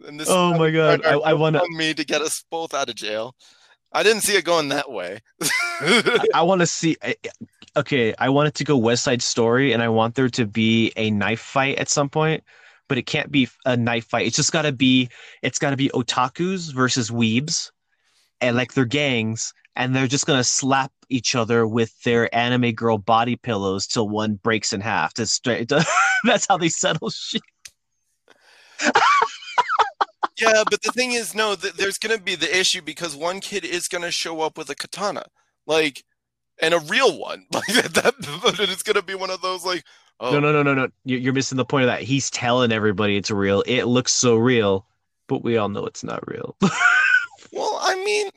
and 0.06 0.18
this 0.20 0.28
oh 0.30 0.56
my 0.58 0.70
god! 0.70 1.04
I, 1.04 1.14
I 1.14 1.32
want 1.34 1.56
me 1.70 1.94
to 1.94 2.04
get 2.04 2.22
us 2.22 2.44
both 2.50 2.74
out 2.74 2.88
of 2.88 2.94
jail. 2.94 3.34
I 3.92 4.02
didn't 4.02 4.22
see 4.22 4.36
it 4.36 4.44
going 4.44 4.68
that 4.68 4.90
way. 4.90 5.20
I 6.34 6.42
want 6.42 6.60
to 6.60 6.66
see. 6.66 6.96
I- 7.02 7.16
Okay, 7.76 8.12
I 8.18 8.28
want 8.30 8.48
it 8.48 8.54
to 8.56 8.64
go 8.64 8.76
West 8.76 9.04
Side 9.04 9.22
Story, 9.22 9.72
and 9.72 9.82
I 9.82 9.88
want 9.88 10.16
there 10.16 10.28
to 10.30 10.46
be 10.46 10.90
a 10.96 11.12
knife 11.12 11.38
fight 11.38 11.78
at 11.78 11.88
some 11.88 12.08
point, 12.08 12.42
but 12.88 12.98
it 12.98 13.02
can't 13.06 13.30
be 13.30 13.48
a 13.66 13.76
knife 13.76 14.06
fight. 14.06 14.26
It's 14.26 14.34
just 14.34 14.50
got 14.50 14.62
to 14.62 14.72
be. 14.72 15.10
It's 15.42 15.60
got 15.60 15.70
to 15.70 15.76
be 15.76 15.88
otakus 15.90 16.72
versus 16.74 17.10
weebs, 17.10 17.70
and 18.40 18.56
like 18.56 18.74
they're 18.74 18.84
gangs, 18.84 19.52
and 19.76 19.94
they're 19.94 20.06
just 20.06 20.26
gonna 20.26 20.44
slap 20.44 20.92
each 21.08 21.34
other 21.34 21.66
with 21.66 22.00
their 22.02 22.34
anime 22.34 22.72
girl 22.72 22.98
body 22.98 23.36
pillows 23.36 23.86
till 23.86 24.08
one 24.08 24.34
breaks 24.34 24.72
in 24.72 24.80
half. 24.80 25.14
That's 25.14 25.32
straight. 25.32 25.70
That's 26.24 26.46
how 26.48 26.58
they 26.58 26.68
settle 26.68 27.10
shit. 27.10 27.42
yeah, 30.40 30.62
but 30.70 30.82
the 30.82 30.92
thing 30.92 31.12
is, 31.12 31.34
no, 31.34 31.54
th- 31.54 31.74
there's 31.74 31.98
going 31.98 32.16
to 32.16 32.22
be 32.22 32.34
the 32.34 32.58
issue 32.58 32.82
because 32.82 33.16
one 33.16 33.40
kid 33.40 33.64
is 33.64 33.88
going 33.88 34.02
to 34.02 34.10
show 34.10 34.40
up 34.40 34.58
with 34.58 34.70
a 34.70 34.74
katana, 34.74 35.24
like, 35.66 36.04
and 36.60 36.74
a 36.74 36.80
real 36.80 37.18
one. 37.18 37.46
Like 37.52 37.66
that, 37.66 38.14
it's 38.60 38.82
going 38.82 38.96
to 38.96 39.02
be 39.02 39.14
one 39.14 39.30
of 39.30 39.40
those 39.40 39.64
like, 39.64 39.84
oh, 40.20 40.32
No, 40.32 40.40
no, 40.40 40.52
no, 40.52 40.62
no, 40.62 40.74
no. 40.74 40.88
You're 41.04 41.32
missing 41.32 41.56
the 41.56 41.64
point 41.64 41.84
of 41.84 41.88
that. 41.88 42.02
He's 42.02 42.30
telling 42.30 42.72
everybody 42.72 43.16
it's 43.16 43.30
real. 43.30 43.62
It 43.66 43.84
looks 43.84 44.12
so 44.12 44.36
real, 44.36 44.86
but 45.26 45.42
we 45.42 45.56
all 45.56 45.68
know 45.68 45.86
it's 45.86 46.04
not 46.04 46.26
real. 46.28 46.56
I 47.88 48.04
mean, 48.04 48.30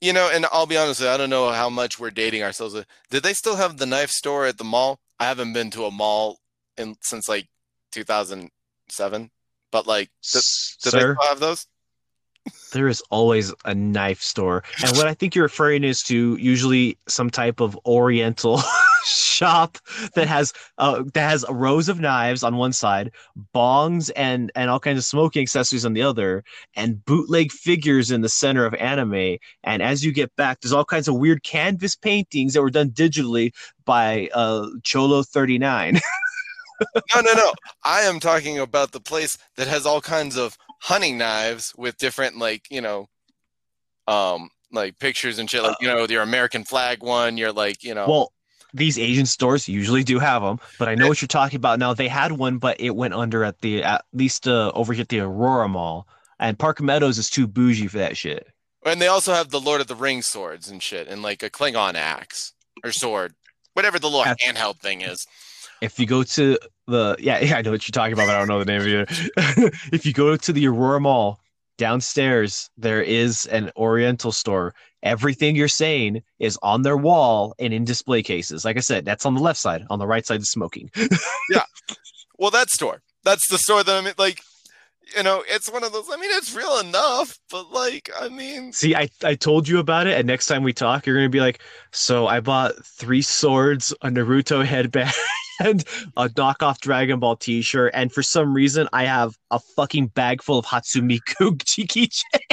you 0.00 0.12
know, 0.12 0.30
and 0.32 0.46
I'll 0.50 0.66
be 0.66 0.76
honest, 0.76 1.02
I 1.02 1.16
don't 1.16 1.30
know 1.30 1.50
how 1.50 1.68
much 1.68 1.98
we're 1.98 2.10
dating 2.10 2.42
ourselves. 2.42 2.74
Did 3.10 3.22
they 3.22 3.34
still 3.34 3.56
have 3.56 3.76
the 3.76 3.86
knife 3.86 4.10
store 4.10 4.46
at 4.46 4.58
the 4.58 4.64
mall? 4.64 4.98
I 5.18 5.26
haven't 5.26 5.52
been 5.52 5.70
to 5.72 5.84
a 5.84 5.90
mall 5.90 6.38
in 6.78 6.96
since 7.02 7.28
like 7.28 7.48
2007, 7.92 9.30
but 9.70 9.86
like, 9.86 10.08
do, 10.32 10.38
do 10.38 10.90
they 10.90 11.00
Sir, 11.00 11.14
still 11.14 11.28
have 11.28 11.40
those? 11.40 11.66
there 12.72 12.88
is 12.88 13.02
always 13.10 13.52
a 13.64 13.74
knife 13.74 14.22
store. 14.22 14.64
And 14.82 14.96
what 14.96 15.06
I 15.06 15.14
think 15.14 15.34
you're 15.34 15.44
referring 15.44 15.84
is 15.84 16.02
to 16.04 16.36
usually 16.36 16.96
some 17.06 17.28
type 17.28 17.60
of 17.60 17.78
oriental 17.84 18.62
shop 19.04 19.78
that 20.14 20.28
has 20.28 20.52
uh 20.78 21.02
that 21.14 21.28
has 21.28 21.44
rows 21.50 21.88
of 21.88 22.00
knives 22.00 22.42
on 22.42 22.56
one 22.56 22.72
side, 22.72 23.10
bongs 23.54 24.10
and 24.16 24.50
and 24.54 24.70
all 24.70 24.80
kinds 24.80 24.98
of 24.98 25.04
smoking 25.04 25.42
accessories 25.42 25.84
on 25.84 25.92
the 25.92 26.02
other, 26.02 26.44
and 26.74 27.04
bootleg 27.04 27.52
figures 27.52 28.10
in 28.10 28.20
the 28.20 28.28
center 28.28 28.64
of 28.64 28.74
anime. 28.74 29.36
And 29.64 29.82
as 29.82 30.04
you 30.04 30.12
get 30.12 30.34
back, 30.36 30.60
there's 30.60 30.72
all 30.72 30.84
kinds 30.84 31.08
of 31.08 31.16
weird 31.16 31.42
canvas 31.42 31.96
paintings 31.96 32.54
that 32.54 32.62
were 32.62 32.70
done 32.70 32.90
digitally 32.90 33.52
by 33.84 34.28
uh 34.34 34.66
Cholo 34.82 35.22
39. 35.22 36.00
No, 37.14 37.20
no, 37.20 37.32
no. 37.34 37.52
I 37.84 38.02
am 38.02 38.20
talking 38.20 38.58
about 38.58 38.92
the 38.92 39.00
place 39.00 39.36
that 39.56 39.68
has 39.68 39.84
all 39.84 40.00
kinds 40.00 40.36
of 40.38 40.56
hunting 40.80 41.18
knives 41.18 41.74
with 41.76 41.98
different, 41.98 42.38
like, 42.38 42.62
you 42.70 42.80
know, 42.80 43.06
um, 44.06 44.48
like 44.72 44.98
pictures 44.98 45.38
and 45.38 45.50
shit. 45.50 45.62
Like, 45.62 45.76
you 45.80 45.88
know, 45.88 46.06
your 46.06 46.22
American 46.22 46.64
flag 46.64 47.02
one. 47.02 47.36
You're 47.36 47.52
like, 47.52 47.84
you 47.84 47.94
know, 47.94 48.06
Well, 48.08 48.32
these 48.74 48.98
Asian 48.98 49.26
stores 49.26 49.68
usually 49.68 50.04
do 50.04 50.18
have 50.18 50.42
them, 50.42 50.58
but 50.78 50.88
I 50.88 50.94
know 50.94 51.08
what 51.08 51.20
you're 51.20 51.28
talking 51.28 51.56
about 51.56 51.78
now. 51.78 51.94
They 51.94 52.08
had 52.08 52.32
one, 52.32 52.58
but 52.58 52.80
it 52.80 52.96
went 52.96 53.14
under 53.14 53.44
at 53.44 53.60
the 53.60 53.82
at 53.82 54.04
least 54.12 54.46
uh, 54.46 54.70
over 54.74 54.92
here 54.92 55.02
at 55.02 55.08
the 55.08 55.20
Aurora 55.20 55.68
Mall, 55.68 56.06
and 56.38 56.58
Park 56.58 56.80
Meadows 56.80 57.18
is 57.18 57.30
too 57.30 57.46
bougie 57.46 57.88
for 57.88 57.98
that 57.98 58.16
shit. 58.16 58.48
and 58.84 59.00
they 59.00 59.08
also 59.08 59.32
have 59.34 59.50
the 59.50 59.60
Lord 59.60 59.80
of 59.80 59.86
the 59.86 59.94
Rings 59.94 60.26
swords 60.26 60.68
and 60.70 60.82
shit, 60.82 61.08
and 61.08 61.22
like 61.22 61.42
a 61.42 61.50
Klingon 61.50 61.94
axe 61.94 62.52
or 62.84 62.92
sword, 62.92 63.34
whatever 63.74 63.98
the 63.98 64.08
little 64.08 64.24
At- 64.24 64.38
handheld 64.40 64.78
thing 64.80 65.00
is. 65.00 65.26
If 65.80 65.98
you 65.98 66.06
go 66.06 66.22
to 66.22 66.58
the 66.86 67.16
yeah, 67.18 67.38
yeah, 67.42 67.56
I 67.56 67.62
know 67.62 67.70
what 67.70 67.88
you're 67.88 67.92
talking 67.92 68.12
about, 68.12 68.26
but 68.26 68.36
I 68.36 68.38
don't 68.38 68.48
know 68.48 68.62
the 68.62 68.64
name 68.66 68.80
of 68.82 68.86
it. 68.86 69.74
if 69.92 70.04
you 70.06 70.12
go 70.12 70.36
to 70.36 70.52
the 70.52 70.66
Aurora 70.68 71.00
Mall 71.00 71.39
downstairs, 71.80 72.70
there 72.76 73.02
is 73.02 73.46
an 73.46 73.70
Oriental 73.76 74.32
store. 74.32 74.74
Everything 75.02 75.56
you're 75.56 75.66
saying 75.84 76.22
is 76.38 76.58
on 76.62 76.82
their 76.82 76.96
wall 76.96 77.54
and 77.58 77.72
in 77.72 77.84
display 77.84 78.22
cases. 78.22 78.64
Like 78.66 78.76
I 78.76 78.80
said, 78.80 79.04
that's 79.06 79.24
on 79.26 79.34
the 79.34 79.40
left 79.40 79.58
side. 79.58 79.82
On 79.90 79.98
the 79.98 80.06
right 80.06 80.26
side 80.26 80.40
is 80.40 80.50
smoking. 80.50 80.90
Yeah. 81.50 81.64
Well, 82.38 82.50
that 82.52 82.70
store. 82.70 83.00
That's 83.24 83.48
the 83.48 83.58
store 83.58 83.82
that 83.82 83.96
I'm 83.96 84.12
like. 84.18 84.40
you 85.16 85.22
know, 85.22 85.42
it's 85.48 85.70
one 85.72 85.82
of 85.84 85.92
those. 85.92 86.08
I 86.12 86.16
mean, 86.16 86.30
it's 86.34 86.54
real 86.54 86.78
enough, 86.78 87.38
but 87.50 87.70
like, 87.72 88.10
I 88.20 88.28
mean, 88.28 88.72
See, 88.72 88.94
I, 88.94 89.08
I 89.24 89.34
told 89.34 89.66
you 89.68 89.78
about 89.78 90.06
it, 90.06 90.16
and 90.18 90.26
next 90.26 90.46
time 90.46 90.62
we 90.62 90.72
talk, 90.72 91.06
you're 91.06 91.16
gonna 91.16 91.28
be 91.28 91.40
like, 91.40 91.60
so 91.92 92.26
I 92.28 92.40
bought 92.40 92.72
three 92.84 93.22
swords, 93.22 93.92
a 94.02 94.08
Naruto 94.08 94.64
headband, 94.64 95.12
and 95.60 95.84
a 96.16 96.28
knockoff 96.28 96.80
Dragon 96.80 97.20
Ball 97.20 97.36
T-shirt, 97.36 97.92
and 97.94 98.12
for 98.12 98.22
some 98.22 98.52
reason, 98.54 98.88
I 98.92 99.04
have 99.04 99.36
a 99.50 99.58
fucking 99.58 100.08
bag 100.08 100.42
full 100.42 100.58
of 100.58 100.66
Hatsune 100.66 101.10
Miku 101.10 102.10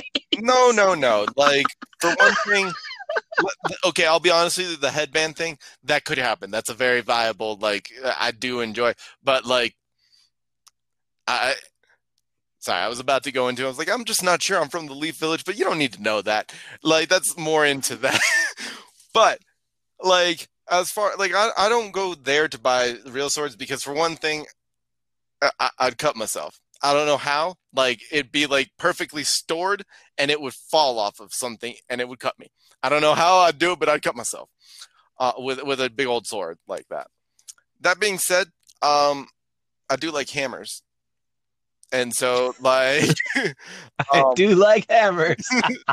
no, 0.39 0.71
no, 0.71 0.93
no. 0.93 1.25
Like 1.35 1.65
for 1.99 2.13
one 2.15 2.35
thing, 2.47 2.71
okay, 3.85 4.05
I'll 4.05 4.19
be 4.19 4.31
honest 4.31 4.57
with 4.57 4.71
you. 4.71 4.77
The 4.77 4.91
headband 4.91 5.35
thing 5.35 5.57
that 5.83 6.03
could 6.03 6.17
happen. 6.17 6.51
That's 6.51 6.69
a 6.69 6.73
very 6.73 7.01
viable. 7.01 7.57
Like 7.57 7.91
I 8.03 8.31
do 8.31 8.61
enjoy, 8.61 8.93
but 9.23 9.45
like 9.45 9.75
I. 11.27 11.55
Sorry, 12.59 12.81
I 12.81 12.89
was 12.89 12.99
about 12.99 13.23
to 13.23 13.31
go 13.31 13.47
into. 13.47 13.63
I 13.63 13.67
was 13.67 13.77
like, 13.77 13.89
I'm 13.89 14.03
just 14.03 14.23
not 14.23 14.41
sure. 14.41 14.59
I'm 14.59 14.67
from 14.67 14.87
the 14.87 14.93
Leaf 14.93 15.15
Village, 15.15 15.45
but 15.45 15.57
you 15.57 15.63
don't 15.63 15.77
need 15.77 15.93
to 15.93 16.01
know 16.01 16.21
that. 16.23 16.53
Like 16.83 17.07
that's 17.07 17.37
more 17.37 17.65
into 17.65 17.95
that. 17.97 18.19
but 19.13 19.39
like 20.01 20.49
as 20.69 20.91
far 20.91 21.15
like 21.17 21.33
I, 21.33 21.49
I 21.57 21.69
don't 21.69 21.91
go 21.91 22.13
there 22.13 22.47
to 22.47 22.59
buy 22.59 22.95
real 23.07 23.29
swords 23.29 23.55
because 23.55 23.83
for 23.83 23.93
one 23.93 24.15
thing, 24.15 24.45
I, 25.41 25.69
I'd 25.79 25.97
cut 25.97 26.15
myself. 26.15 26.59
I 26.81 26.93
don't 26.93 27.07
know 27.07 27.17
how. 27.17 27.55
Like 27.73 28.01
it'd 28.11 28.31
be 28.31 28.45
like 28.45 28.69
perfectly 28.77 29.23
stored 29.23 29.83
and 30.17 30.31
it 30.31 30.41
would 30.41 30.53
fall 30.53 30.99
off 30.99 31.19
of 31.19 31.31
something 31.33 31.75
and 31.89 32.01
it 32.01 32.07
would 32.07 32.19
cut 32.19 32.37
me. 32.39 32.47
I 32.83 32.89
don't 32.89 33.01
know 33.01 33.15
how 33.15 33.37
I'd 33.37 33.57
do 33.57 33.71
it, 33.71 33.79
but 33.79 33.89
I'd 33.89 34.01
cut 34.03 34.15
myself 34.15 34.49
uh, 35.19 35.33
with 35.37 35.63
with 35.63 35.81
a 35.81 35.89
big 35.89 36.07
old 36.07 36.27
sword 36.27 36.57
like 36.67 36.87
that. 36.89 37.07
That 37.81 37.99
being 37.99 38.17
said, 38.17 38.47
um, 38.81 39.27
I 39.89 39.95
do 39.95 40.11
like 40.11 40.29
hammers, 40.29 40.83
and 41.91 42.13
so 42.13 42.55
like 42.59 43.09
I 43.35 44.19
um, 44.21 44.33
do 44.35 44.55
like 44.55 44.89
hammers. 44.89 45.47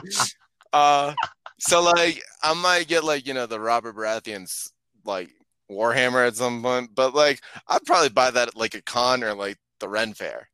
uh, 0.72 1.14
so 1.58 1.82
like 1.82 2.22
I 2.42 2.54
might 2.54 2.88
get 2.88 3.04
like 3.04 3.26
you 3.26 3.34
know 3.34 3.46
the 3.46 3.60
Robert 3.60 3.96
Baratheon's 3.96 4.72
like 5.04 5.30
Warhammer 5.70 6.26
at 6.26 6.36
some 6.36 6.62
point, 6.62 6.90
but 6.94 7.14
like 7.14 7.40
I'd 7.68 7.84
probably 7.84 8.10
buy 8.10 8.30
that 8.30 8.48
at 8.48 8.56
like 8.56 8.74
a 8.74 8.82
con 8.82 9.24
or 9.24 9.34
like 9.34 9.58
the 9.80 9.88
Ren 9.88 10.14
Fair. 10.14 10.48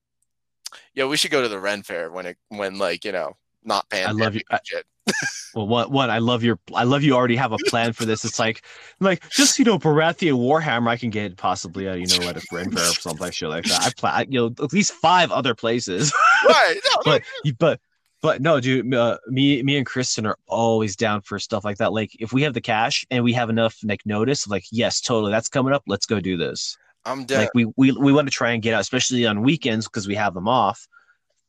Yeah, 0.94 1.07
we 1.07 1.16
should 1.16 1.30
go 1.30 1.42
to 1.42 1.48
the 1.48 1.59
Ren 1.61 1.82
Fair 1.82 2.11
when 2.11 2.26
it 2.26 2.36
when 2.48 2.78
like 2.78 3.05
you 3.05 3.12
know 3.12 3.36
not 3.64 3.86
I 3.92 3.96
pandemic 3.96 4.20
love 4.22 4.34
you. 4.34 4.42
and. 4.74 4.84
Well, 5.53 5.66
one, 5.66 5.90
one, 5.90 6.11
I 6.11 6.18
love 6.18 6.44
your, 6.44 6.61
I 6.74 6.84
love 6.84 7.03
you 7.03 7.14
already 7.14 7.34
have 7.34 7.51
a 7.51 7.59
plan 7.66 7.92
for 7.92 8.05
this. 8.05 8.24
It's 8.24 8.38
like, 8.38 8.64
like 9.01 9.28
just 9.30 9.59
you 9.59 9.64
know, 9.64 9.80
Baratheon 9.80 10.34
Warhammer, 10.34 10.88
I 10.88 10.96
can 10.96 11.11
get 11.11 11.36
possibly, 11.36 11.88
uh, 11.88 11.94
you 11.94 12.07
know, 12.07 12.28
at 12.28 12.36
a 12.36 12.42
Ren 12.53 12.70
Fair 12.70 12.84
or 12.84 12.92
something 12.92 13.20
like 13.20 13.34
shit 13.34 13.48
like 13.48 13.64
that. 13.64 13.84
I 13.84 13.90
plan, 13.96 14.30
you 14.30 14.38
know, 14.38 14.64
at 14.64 14.72
least 14.72 14.92
five 14.92 15.32
other 15.32 15.57
places. 15.57 16.12
right? 16.48 16.76
No, 16.84 17.12
no, 17.12 17.18
but, 17.59 17.80
but, 18.23 18.43
no, 18.43 18.61
dude, 18.61 18.93
uh, 18.95 19.18
me, 19.29 19.62
me 19.62 19.77
and 19.77 19.87
Kristen 19.87 20.27
are 20.27 20.37
always 20.47 20.97
down 20.97 21.23
for 21.23 21.39
stuff 21.39 21.64
like 21.64 21.79
that. 21.79 21.93
Like, 21.93 22.11
if 22.21 22.33
we 22.33 22.43
have 22.43 22.55
the 22.55 22.61
cash 22.61 23.05
and 23.11 23.25
we 23.25 23.33
have 23.33 23.51
enough 23.51 23.77
like 23.83 24.05
notice, 24.05 24.47
like, 24.47 24.64
yes, 24.71 25.01
totally, 25.01 25.33
that's 25.33 25.49
coming 25.49 25.73
up. 25.73 25.83
Let's 25.87 26.07
go 26.07 26.21
do 26.21 26.37
this. 26.37 26.77
I'm 27.05 27.25
dead. 27.25 27.39
Like, 27.39 27.51
we, 27.55 27.66
we, 27.77 27.93
we 27.93 28.12
want 28.12 28.29
to 28.29 28.33
try 28.33 28.53
and 28.53 28.62
get 28.62 28.75
out, 28.75 28.81
especially 28.81 29.27
on 29.27 29.43
weekends 29.43 29.87
because 29.87 30.07
we 30.07 30.14
have 30.16 30.35
them 30.35 30.49
off. 30.49 30.87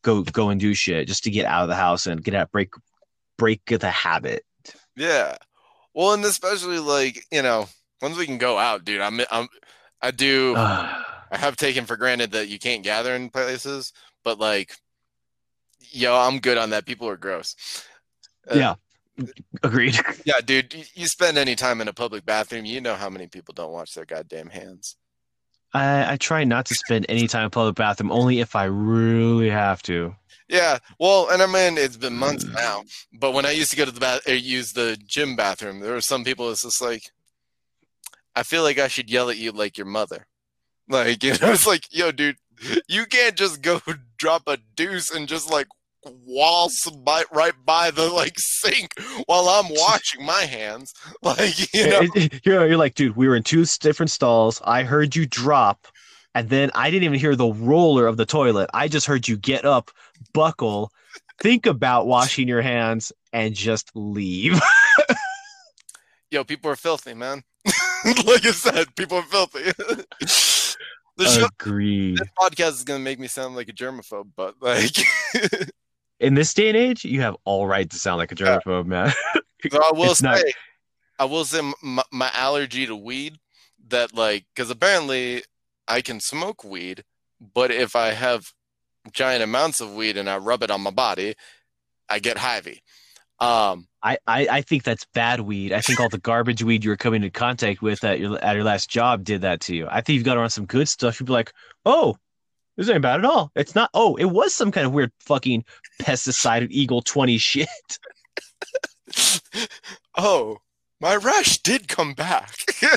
Go, 0.03 0.23
go 0.23 0.49
and 0.49 0.59
do 0.59 0.73
shit 0.73 1.07
just 1.07 1.23
to 1.25 1.29
get 1.29 1.45
out 1.45 1.63
of 1.63 1.69
the 1.69 1.75
house 1.75 2.07
and 2.07 2.23
get 2.23 2.33
out, 2.33 2.51
break, 2.51 2.69
break 3.37 3.61
the 3.65 3.91
habit. 3.91 4.43
Yeah. 4.95 5.35
Well, 5.93 6.13
and 6.13 6.23
especially 6.25 6.79
like 6.79 7.25
you 7.31 7.41
know, 7.41 7.67
once 8.01 8.17
we 8.17 8.25
can 8.25 8.37
go 8.37 8.57
out, 8.57 8.85
dude. 8.85 9.01
I'm 9.01 9.19
I'm 9.31 9.47
I 10.01 10.11
do. 10.11 10.55
I 11.33 11.37
have 11.37 11.55
taken 11.55 11.85
for 11.85 11.95
granted 11.95 12.31
that 12.31 12.49
you 12.49 12.59
can't 12.59 12.83
gather 12.83 13.15
in 13.15 13.29
places, 13.29 13.93
but 14.25 14.37
like, 14.37 14.75
yo, 15.91 16.15
I'm 16.15 16.39
good 16.39 16.57
on 16.57 16.71
that. 16.71 16.85
People 16.85 17.07
are 17.07 17.17
gross. 17.17 17.55
Uh, 18.49 18.55
yeah, 18.55 18.75
agreed. 19.63 19.99
Yeah, 20.25 20.39
dude. 20.43 20.73
You, 20.93 21.07
spend 21.07 21.37
any 21.37 21.55
time 21.55 21.81
in 21.81 21.87
a 21.87 21.93
public 21.93 22.25
bathroom, 22.25 22.65
you 22.65 22.81
know 22.81 22.95
how 22.95 23.09
many 23.09 23.27
people 23.27 23.53
don't 23.53 23.71
wash 23.71 23.93
their 23.93 24.05
goddamn 24.05 24.49
hands. 24.49 24.97
I, 25.73 26.13
I 26.13 26.17
try 26.17 26.43
not 26.43 26.65
to 26.67 26.75
spend 26.75 27.05
any 27.07 27.27
time 27.27 27.45
in 27.45 27.49
public 27.49 27.75
bathroom, 27.75 28.11
only 28.11 28.39
if 28.39 28.55
I 28.55 28.65
really 28.65 29.49
have 29.49 29.81
to. 29.83 30.15
Yeah, 30.49 30.79
well, 30.99 31.29
and 31.29 31.41
I 31.41 31.45
mean 31.45 31.77
it's 31.77 31.95
been 31.95 32.15
months 32.17 32.43
now, 32.43 32.83
but 33.13 33.31
when 33.31 33.45
I 33.45 33.51
used 33.51 33.71
to 33.71 33.77
go 33.77 33.85
to 33.85 33.91
the 33.91 34.01
bath 34.01 34.27
or 34.27 34.35
use 34.35 34.73
the 34.73 34.97
gym 35.05 35.37
bathroom, 35.37 35.79
there 35.79 35.93
were 35.93 36.01
some 36.01 36.25
people. 36.25 36.51
It's 36.51 36.63
just 36.63 36.81
like, 36.81 37.03
I 38.35 38.43
feel 38.43 38.63
like 38.63 38.77
I 38.77 38.89
should 38.89 39.09
yell 39.09 39.29
at 39.29 39.37
you 39.37 39.53
like 39.53 39.77
your 39.77 39.87
mother, 39.87 40.27
like 40.89 41.23
you 41.23 41.31
know, 41.31 41.53
it's 41.53 41.65
like, 41.65 41.85
yo, 41.91 42.11
dude, 42.11 42.35
you 42.89 43.05
can't 43.05 43.35
just 43.35 43.61
go 43.61 43.81
drop 44.17 44.43
a 44.47 44.57
deuce 44.75 45.09
and 45.09 45.27
just 45.27 45.49
like 45.49 45.67
waltz 46.05 46.89
by, 46.89 47.23
right 47.31 47.53
by 47.65 47.91
the 47.91 48.09
like 48.09 48.35
sink 48.37 48.91
while 49.25 49.47
I'm 49.49 49.69
washing 49.69 50.25
my 50.25 50.41
hands, 50.41 50.93
like 51.21 51.73
you 51.73 51.89
know. 51.89 52.01
You're, 52.43 52.67
you're 52.67 52.77
like, 52.77 52.95
dude, 52.95 53.15
we 53.15 53.27
were 53.27 53.35
in 53.35 53.43
two 53.43 53.65
different 53.79 54.09
stalls. 54.09 54.61
I 54.65 54.83
heard 54.83 55.15
you 55.15 55.25
drop, 55.25 55.87
and 56.35 56.49
then 56.49 56.71
I 56.73 56.89
didn't 56.89 57.03
even 57.03 57.19
hear 57.19 57.35
the 57.35 57.51
roller 57.53 58.07
of 58.07 58.17
the 58.17 58.25
toilet. 58.25 58.69
I 58.73 58.87
just 58.87 59.07
heard 59.07 59.27
you 59.27 59.37
get 59.37 59.65
up, 59.65 59.91
buckle, 60.33 60.91
think 61.39 61.65
about 61.65 62.07
washing 62.07 62.47
your 62.47 62.61
hands, 62.61 63.11
and 63.33 63.55
just 63.55 63.91
leave. 63.95 64.59
yo, 66.31 66.43
people 66.43 66.71
are 66.71 66.75
filthy, 66.75 67.13
man. 67.13 67.43
like 68.25 68.45
I 68.45 68.51
said, 68.51 68.95
people 68.95 69.17
are 69.17 69.23
filthy. 69.23 69.71
the 71.17 71.25
show, 71.25 71.45
Agreed. 71.45 72.17
this 72.17 72.29
podcast 72.39 72.71
is 72.71 72.83
gonna 72.83 72.99
make 72.99 73.19
me 73.19 73.27
sound 73.27 73.55
like 73.55 73.69
a 73.69 73.73
germaphobe, 73.73 74.29
but 74.35 74.55
like, 74.61 74.95
In 76.21 76.35
this 76.35 76.53
day 76.53 76.69
and 76.69 76.77
age, 76.77 77.03
you 77.03 77.21
have 77.21 77.35
all 77.45 77.67
right 77.67 77.89
to 77.89 77.97
sound 77.97 78.17
like 78.19 78.31
a 78.31 78.35
germaphobe, 78.35 78.85
man. 78.85 79.11
so 79.69 79.79
I 79.83 79.91
will 79.93 80.11
It's 80.11 80.19
say, 80.19 80.25
not- 80.27 80.43
I 81.19 81.25
will 81.25 81.45
say 81.45 81.61
my, 81.83 82.03
my 82.11 82.31
allergy 82.33 82.85
to 82.85 82.95
weed 82.95 83.37
that 83.89 84.15
like 84.15 84.45
because 84.55 84.69
apparently 84.69 85.43
I 85.87 86.01
can 86.01 86.19
smoke 86.19 86.63
weed, 86.63 87.03
but 87.53 87.71
if 87.71 87.95
I 87.95 88.11
have 88.11 88.51
giant 89.11 89.43
amounts 89.43 89.81
of 89.81 89.93
weed 89.93 90.15
and 90.17 90.29
I 90.29 90.37
rub 90.37 90.63
it 90.63 90.71
on 90.71 90.81
my 90.81 90.91
body, 90.91 91.35
I 92.09 92.19
get 92.19 92.37
hivey. 92.37 92.79
Um, 93.39 93.87
I, 94.03 94.17
I, 94.27 94.47
I 94.51 94.61
think 94.61 94.83
that's 94.83 95.05
bad 95.15 95.39
weed. 95.41 95.73
I 95.73 95.81
think 95.81 95.99
all 95.99 96.09
the 96.09 96.19
garbage 96.19 96.63
weed 96.63 96.83
you 96.83 96.91
were 96.91 96.97
coming 96.97 97.23
in 97.23 97.31
contact 97.31 97.81
with 97.81 98.03
at 98.03 98.19
your 98.19 98.37
at 98.43 98.55
your 98.55 98.63
last 98.63 98.89
job 98.89 99.23
did 99.23 99.41
that 99.41 99.61
to 99.61 99.75
you. 99.75 99.87
I 99.89 100.01
think 100.01 100.15
you've 100.15 100.25
got 100.25 100.37
on 100.37 100.49
some 100.51 100.65
good 100.67 100.87
stuff. 100.87 101.19
You'd 101.19 101.25
be 101.25 101.33
like, 101.33 101.51
oh, 101.85 102.17
this 102.77 102.89
ain't 102.89 103.01
bad 103.01 103.19
at 103.19 103.25
all. 103.25 103.51
It's 103.55 103.75
not. 103.75 103.89
Oh, 103.93 104.15
it 104.15 104.25
was 104.25 104.53
some 104.53 104.71
kind 104.71 104.87
of 104.87 104.93
weird 104.93 105.11
fucking 105.19 105.63
pesticide 106.01 106.67
Eagle 106.71 107.01
twenty 107.01 107.37
shit. 107.37 107.67
oh, 110.17 110.57
my 110.99 111.15
rash 111.15 111.57
did 111.59 111.87
come 111.87 112.13
back. 112.13 112.53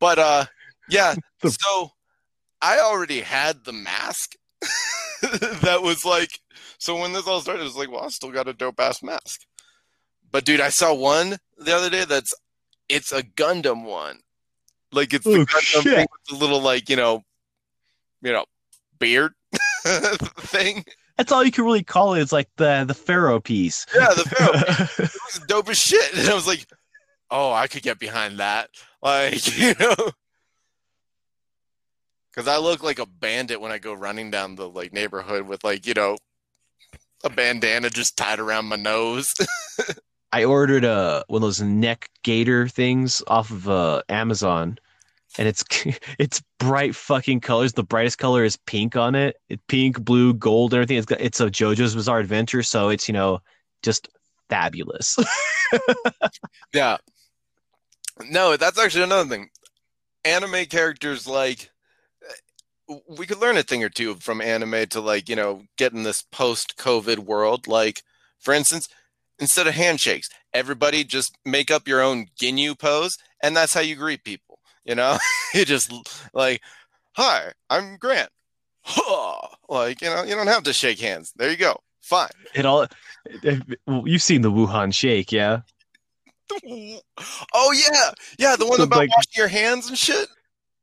but 0.00 0.18
uh 0.18 0.44
yeah, 0.88 1.14
so 1.46 1.90
I 2.60 2.78
already 2.80 3.20
had 3.20 3.64
the 3.64 3.72
mask 3.72 4.34
that 5.22 5.80
was 5.82 6.04
like 6.04 6.40
so 6.78 6.98
when 6.98 7.12
this 7.12 7.26
all 7.26 7.40
started, 7.40 7.62
it 7.62 7.64
was 7.64 7.76
like, 7.76 7.90
well, 7.90 8.04
I 8.04 8.08
still 8.08 8.30
got 8.30 8.48
a 8.48 8.52
dope 8.52 8.78
ass 8.80 9.02
mask. 9.02 9.40
But 10.30 10.44
dude, 10.44 10.60
I 10.60 10.68
saw 10.68 10.92
one 10.94 11.38
the 11.58 11.74
other 11.74 11.88
day 11.90 12.04
that's 12.04 12.34
it's 12.88 13.12
a 13.12 13.22
Gundam 13.22 13.84
one. 13.84 14.18
Like 14.92 15.14
it's 15.14 15.24
the 15.24 15.40
Oh, 15.40 15.44
Gundam 15.46 15.82
shit. 15.82 15.84
thing 15.84 16.06
with 16.10 16.24
the 16.28 16.36
little 16.36 16.60
like, 16.60 16.88
you 16.90 16.96
know, 16.96 17.22
you 18.24 18.32
know, 18.32 18.44
beard 18.98 19.34
thing. 19.84 20.84
That's 21.16 21.30
all 21.30 21.44
you 21.44 21.52
can 21.52 21.64
really 21.64 21.84
call 21.84 22.14
it. 22.14 22.22
It's 22.22 22.32
like 22.32 22.48
the 22.56 22.84
the 22.88 22.94
Pharaoh 22.94 23.40
piece. 23.40 23.86
Yeah, 23.94 24.08
the 24.08 24.24
Pharaoh 24.24 24.88
it 25.04 25.12
was 25.12 25.40
dope 25.46 25.68
as 25.68 25.78
shit. 25.78 26.16
And 26.16 26.28
I 26.28 26.34
was 26.34 26.46
like, 26.46 26.66
oh, 27.30 27.52
I 27.52 27.68
could 27.68 27.82
get 27.82 28.00
behind 28.00 28.40
that. 28.40 28.70
Like, 29.00 29.56
you 29.58 29.74
know. 29.78 29.94
Cause 32.34 32.48
I 32.48 32.58
look 32.58 32.82
like 32.82 32.98
a 32.98 33.06
bandit 33.06 33.60
when 33.60 33.70
I 33.70 33.78
go 33.78 33.94
running 33.94 34.32
down 34.32 34.56
the 34.56 34.68
like 34.68 34.92
neighborhood 34.92 35.46
with 35.46 35.62
like, 35.62 35.86
you 35.86 35.94
know, 35.94 36.16
a 37.22 37.30
bandana 37.30 37.90
just 37.90 38.16
tied 38.16 38.40
around 38.40 38.64
my 38.64 38.74
nose. 38.74 39.32
I 40.32 40.42
ordered 40.42 40.84
a 40.84 41.24
one 41.28 41.38
of 41.38 41.42
those 41.42 41.62
neck 41.62 42.10
gator 42.24 42.66
things 42.66 43.22
off 43.28 43.52
of 43.52 43.68
uh, 43.68 44.02
Amazon, 44.08 44.78
and 45.38 45.48
it's 45.48 45.64
it's 46.18 46.42
bright 46.58 46.94
fucking 46.94 47.40
colors. 47.40 47.72
The 47.72 47.82
brightest 47.82 48.18
color 48.18 48.44
is 48.44 48.56
pink 48.56 48.96
on 48.96 49.14
it. 49.14 49.36
Pink, 49.68 50.02
blue, 50.04 50.34
gold, 50.34 50.74
everything. 50.74 50.96
It's 50.96 51.06
got, 51.06 51.20
it's 51.20 51.40
a 51.40 51.46
JoJo's 51.46 51.94
Bizarre 51.94 52.20
Adventure, 52.20 52.62
so 52.62 52.88
it's 52.88 53.08
you 53.08 53.14
know 53.14 53.40
just 53.82 54.08
fabulous. 54.48 55.18
yeah. 56.72 56.96
No, 58.30 58.56
that's 58.56 58.78
actually 58.78 59.04
another 59.04 59.28
thing. 59.28 59.50
Anime 60.24 60.66
characters 60.66 61.26
like 61.26 61.70
we 63.08 63.26
could 63.26 63.40
learn 63.40 63.56
a 63.56 63.62
thing 63.62 63.82
or 63.82 63.88
two 63.88 64.14
from 64.16 64.40
anime 64.40 64.86
to 64.88 65.00
like, 65.00 65.28
you 65.28 65.36
know, 65.36 65.62
get 65.76 65.92
in 65.92 66.02
this 66.02 66.22
post-COVID 66.22 67.20
world. 67.20 67.66
Like, 67.66 68.02
for 68.38 68.52
instance, 68.52 68.88
instead 69.38 69.66
of 69.66 69.74
handshakes, 69.74 70.28
everybody 70.52 71.02
just 71.02 71.36
make 71.44 71.70
up 71.70 71.88
your 71.88 72.02
own 72.02 72.26
Ginyu 72.40 72.78
pose, 72.78 73.16
and 73.42 73.56
that's 73.56 73.74
how 73.74 73.80
you 73.80 73.96
greet 73.96 74.24
people. 74.24 74.43
You 74.84 74.94
know, 74.94 75.18
you 75.54 75.64
just 75.64 75.92
like, 76.32 76.60
"Hi, 77.16 77.52
I'm 77.70 77.96
Grant." 77.96 78.30
Huh. 78.82 79.36
Like, 79.68 80.02
you 80.02 80.08
know, 80.10 80.22
you 80.24 80.34
don't 80.34 80.46
have 80.46 80.64
to 80.64 80.72
shake 80.74 81.00
hands. 81.00 81.32
There 81.36 81.50
you 81.50 81.56
go. 81.56 81.80
Fine. 82.02 82.28
It 82.54 82.66
all. 82.66 82.86
you've 84.04 84.22
seen 84.22 84.42
the 84.42 84.50
Wuhan 84.52 84.92
Shake, 84.94 85.32
yeah? 85.32 85.60
Oh 87.54 87.72
yeah, 87.72 88.10
yeah, 88.38 88.56
the 88.56 88.66
one 88.66 88.76
So, 88.76 88.82
about 88.84 88.98
like- 88.98 89.10
washing 89.10 89.32
your 89.36 89.48
hands 89.48 89.88
and 89.88 89.96
shit. 89.96 90.28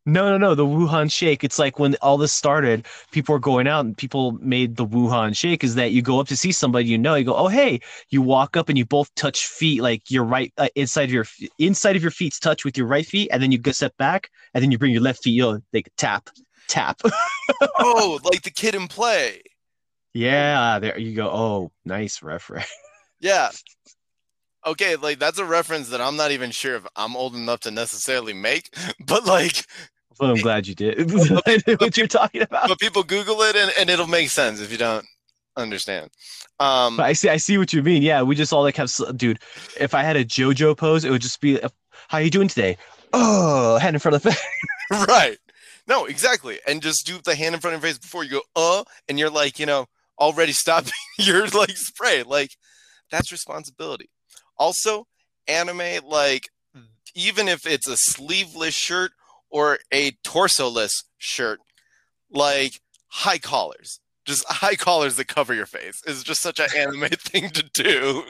No, 0.05 0.29
no, 0.31 0.37
no. 0.37 0.55
The 0.55 0.65
Wuhan 0.65 1.11
Shake. 1.11 1.43
It's 1.43 1.59
like 1.59 1.77
when 1.77 1.95
all 2.01 2.17
this 2.17 2.33
started, 2.33 2.87
people 3.11 3.33
were 3.33 3.39
going 3.39 3.67
out 3.67 3.85
and 3.85 3.95
people 3.95 4.31
made 4.41 4.75
the 4.75 4.85
Wuhan 4.85 5.37
Shake. 5.37 5.63
Is 5.63 5.75
that 5.75 5.91
you 5.91 6.01
go 6.01 6.19
up 6.19 6.27
to 6.29 6.37
see 6.37 6.51
somebody 6.51 6.85
you 6.87 6.97
know, 6.97 7.13
you 7.15 7.23
go, 7.23 7.35
oh 7.35 7.47
hey, 7.47 7.81
you 8.09 8.21
walk 8.21 8.57
up 8.57 8.67
and 8.67 8.77
you 8.77 8.85
both 8.85 9.13
touch 9.15 9.45
feet, 9.45 9.81
like 9.81 10.09
your 10.09 10.23
right 10.23 10.51
uh, 10.57 10.69
inside 10.75 11.03
of 11.03 11.11
your 11.11 11.25
inside 11.59 11.95
of 11.95 12.01
your 12.01 12.11
feet's 12.11 12.39
touch 12.39 12.65
with 12.65 12.77
your 12.77 12.87
right 12.87 13.05
feet, 13.05 13.29
and 13.31 13.43
then 13.43 13.51
you 13.51 13.59
go 13.59 13.71
step 13.71 13.95
back, 13.97 14.29
and 14.53 14.63
then 14.63 14.71
you 14.71 14.79
bring 14.79 14.91
your 14.91 15.01
left 15.03 15.23
feet, 15.23 15.31
you 15.31 15.43
know, 15.43 15.59
like 15.73 15.89
tap, 15.97 16.29
tap. 16.67 16.99
Oh, 17.79 18.19
like 18.23 18.43
the 18.43 18.49
Kid 18.49 18.75
'n 18.75 18.87
Play. 18.87 19.41
yeah, 20.13 20.79
there 20.79 20.97
you 20.97 21.15
go. 21.15 21.29
Oh, 21.29 21.71
nice 21.85 22.23
reference. 22.23 22.65
Yeah. 23.19 23.51
Okay, 24.65 24.95
like 24.95 25.19
that's 25.19 25.39
a 25.39 25.45
reference 25.45 25.89
that 25.89 26.01
I'm 26.01 26.15
not 26.15 26.31
even 26.31 26.51
sure 26.51 26.75
if 26.75 26.85
I'm 26.95 27.15
old 27.15 27.35
enough 27.35 27.61
to 27.61 27.71
necessarily 27.71 28.33
make, 28.33 28.69
but 29.05 29.25
like, 29.25 29.65
Well, 30.19 30.31
I'm 30.31 30.37
glad 30.37 30.67
you 30.67 30.75
did. 30.75 31.11
What 31.79 31.97
you're 31.97 32.07
talking 32.07 32.41
about. 32.49 32.67
but 32.67 32.79
people 32.79 33.03
Google 33.03 33.41
it 33.41 33.55
and, 33.55 33.71
and 33.79 33.89
it'll 33.89 34.07
make 34.07 34.29
sense 34.29 34.61
if 34.61 34.71
you 34.71 34.77
don't 34.77 35.05
understand. 35.57 36.09
Um, 36.59 36.97
But 36.97 37.07
I 37.07 37.13
see, 37.13 37.29
I 37.29 37.37
see 37.37 37.57
what 37.57 37.73
you 37.73 37.81
mean. 37.81 38.03
Yeah, 38.03 38.21
we 38.21 38.35
just 38.35 38.53
all 38.53 38.61
like 38.61 38.75
have, 38.77 38.91
dude. 39.17 39.39
If 39.79 39.93
I 39.95 40.03
had 40.03 40.15
a 40.15 40.23
JoJo 40.23 40.77
pose, 40.77 41.03
it 41.05 41.09
would 41.09 41.21
just 41.23 41.41
be, 41.41 41.59
"How 42.07 42.19
you 42.19 42.29
doing 42.29 42.47
today?" 42.47 42.77
Oh, 43.13 43.77
hand 43.79 43.95
in 43.95 43.99
front 43.99 44.15
of 44.15 44.21
the 44.21 44.31
face. 44.31 45.07
right. 45.07 45.37
No, 45.87 46.05
exactly. 46.05 46.59
And 46.67 46.81
just 46.81 47.05
do 47.05 47.17
the 47.23 47.35
hand 47.35 47.55
in 47.55 47.61
front 47.61 47.75
of 47.75 47.81
your 47.81 47.89
face 47.91 47.97
before 47.97 48.23
you 48.23 48.29
go, 48.29 48.41
uh, 48.55 48.83
and 49.09 49.17
you're 49.17 49.29
like, 49.31 49.57
you 49.59 49.65
know, 49.65 49.87
already 50.19 50.51
stopping 50.53 50.93
your 51.17 51.47
like 51.47 51.75
spray. 51.75 52.23
Like, 52.23 52.51
that's 53.09 53.31
responsibility. 53.31 54.09
Also, 54.57 55.07
anime, 55.47 56.05
like, 56.05 56.49
even 57.15 57.47
if 57.47 57.65
it's 57.65 57.87
a 57.87 57.97
sleeveless 57.97 58.73
shirt 58.73 59.11
or 59.49 59.79
a 59.91 60.11
torso-less 60.23 61.03
shirt, 61.17 61.59
like 62.29 62.79
high 63.07 63.37
collars, 63.37 63.99
just 64.25 64.45
high 64.47 64.75
collars 64.75 65.15
that 65.17 65.27
cover 65.27 65.53
your 65.53 65.65
face 65.65 66.01
is 66.05 66.23
just 66.23 66.41
such 66.41 66.59
an 66.59 66.67
anime 66.77 67.09
thing 67.19 67.49
to 67.49 67.63
do. 67.73 68.23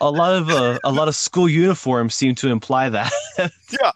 A 0.00 0.10
lot 0.10 0.34
of 0.34 0.50
uh, 0.50 0.78
a 0.84 0.92
lot 0.92 1.08
of 1.08 1.14
school 1.14 1.48
uniforms 1.48 2.14
seem 2.14 2.34
to 2.36 2.48
imply 2.48 2.88
that 2.90 3.12
Yeah, 3.70 3.92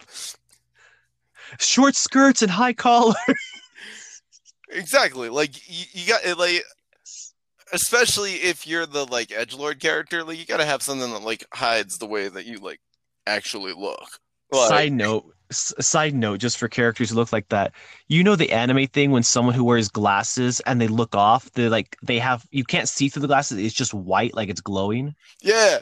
short 1.59 1.95
skirts 1.95 2.41
and 2.41 2.49
high 2.51 2.73
collars. 2.73 3.15
exactly. 4.69 5.29
Like 5.29 5.67
you, 5.69 5.85
you 5.93 6.07
got 6.07 6.23
it, 6.25 6.37
like 6.37 6.63
especially 7.73 8.33
if 8.35 8.65
you're 8.67 8.85
the 8.85 9.05
like 9.05 9.31
edge 9.31 9.53
lord 9.53 9.79
character, 9.79 10.23
like 10.23 10.37
you 10.37 10.45
got 10.45 10.57
to 10.57 10.65
have 10.65 10.81
something 10.81 11.11
that 11.11 11.23
like 11.23 11.45
hides 11.53 11.97
the 11.97 12.05
way 12.05 12.27
that 12.27 12.45
you 12.45 12.57
like 12.59 12.79
actually 13.27 13.73
look. 13.73 14.05
Like, 14.51 14.69
side 14.69 14.93
note, 14.93 15.25
s- 15.49 15.73
side 15.79 16.13
note, 16.13 16.39
just 16.39 16.57
for 16.59 16.67
characters 16.67 17.09
who 17.09 17.15
look 17.15 17.33
like 17.33 17.49
that. 17.49 17.73
You 18.07 18.23
know 18.23 18.35
the 18.35 18.51
anime 18.51 18.85
thing 18.87 19.09
when 19.11 19.23
someone 19.23 19.55
who 19.55 19.63
wears 19.63 19.89
glasses 19.89 20.59
and 20.61 20.79
they 20.79 20.87
look 20.87 21.15
off, 21.15 21.51
they 21.53 21.67
like 21.67 21.97
they 22.03 22.19
have 22.19 22.45
you 22.51 22.63
can't 22.63 22.87
see 22.87 23.09
through 23.09 23.21
the 23.23 23.27
glasses. 23.27 23.57
It's 23.57 23.73
just 23.73 23.93
white, 23.93 24.35
like 24.35 24.49
it's 24.49 24.61
glowing. 24.61 25.15
yeah, 25.41 25.79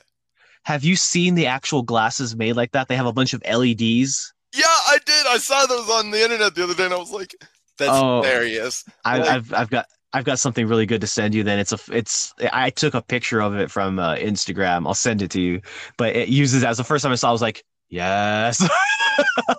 Have 0.63 0.85
you 0.85 0.95
seen 0.95 1.35
the 1.35 1.45
actual 1.47 1.81
glasses 1.83 2.35
made 2.37 2.53
like 2.55 2.71
that? 2.71 2.87
They 2.87 2.95
have 2.95 3.05
a 3.05 3.13
bunch 3.13 3.33
of 3.33 3.43
LEDs. 3.43 4.33
yeah, 4.55 4.63
I 4.65 4.97
did. 5.05 5.25
I 5.27 5.37
saw 5.39 5.65
those 5.65 5.89
on 5.89 6.11
the 6.11 6.23
internet 6.23 6.55
the 6.55 6.63
other 6.63 6.73
day, 6.73 6.85
and 6.85 6.93
I 6.93 6.97
was 6.97 7.11
like, 7.11 7.35
"That's 7.77 7.91
Oh. 7.93 8.21
hilarious." 8.21 8.85
I, 9.03 9.17
Like- 9.17 9.29
I've 9.29 9.53
I've 9.53 9.69
got 9.69 9.87
I've 10.13 10.25
got 10.25 10.39
something 10.39 10.67
really 10.67 10.85
good 10.85 11.01
to 11.01 11.07
send 11.07 11.33
you. 11.33 11.43
Then 11.43 11.59
it's 11.59 11.73
a 11.73 11.79
it's 11.91 12.33
I 12.51 12.69
took 12.69 12.93
a 12.93 13.01
picture 13.01 13.41
of 13.41 13.55
it 13.55 13.71
from 13.71 13.99
uh, 13.99 14.15
Instagram. 14.15 14.85
I'll 14.85 14.93
send 14.93 15.21
it 15.21 15.31
to 15.31 15.41
you. 15.41 15.61
But 15.97 16.15
it 16.15 16.29
uses 16.29 16.63
as 16.63 16.77
the 16.77 16.83
first 16.83 17.03
time 17.03 17.11
I 17.11 17.15
saw, 17.15 17.29
I 17.29 17.31
was 17.31 17.41
like, 17.41 17.63
yes. 17.89 18.63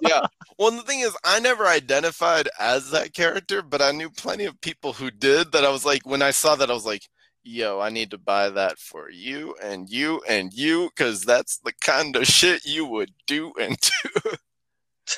Yeah. 0.01 0.27
Well, 0.59 0.73
the 0.73 0.83
thing 0.83 1.01
is, 1.01 1.17
I 1.25 1.41
never 1.41 1.67
identified 1.67 2.49
as 2.59 2.91
that 2.91 3.15
character, 3.15 3.63
but 3.63 3.83
I 3.83 3.93
knew 3.93 4.11
plenty 4.11 4.45
of 4.45 4.61
people 4.61 4.93
who 4.93 5.11
did. 5.11 5.53
That 5.53 5.65
I 5.65 5.71
was 5.71 5.85
like, 5.85 6.07
when 6.07 6.23
I 6.23 6.31
saw 6.31 6.57
that, 6.57 6.71
I 6.71 6.75
was 6.75 6.87
like, 6.87 7.03
"Yo, 7.43 7.81
I 7.81 7.91
need 7.91 8.11
to 8.11 8.19
buy 8.19 8.51
that 8.51 8.79
for 8.79 9.11
you 9.11 9.55
and 9.63 9.89
you 9.89 10.23
and 10.29 10.53
you, 10.53 10.91
because 10.91 11.23
that's 11.23 11.59
the 11.59 11.73
kind 11.81 12.17
of 12.17 12.27
shit 12.27 12.65
you 12.65 12.87
would 12.87 13.13
do 13.27 13.53
and 13.61 13.77
do." 13.79 14.31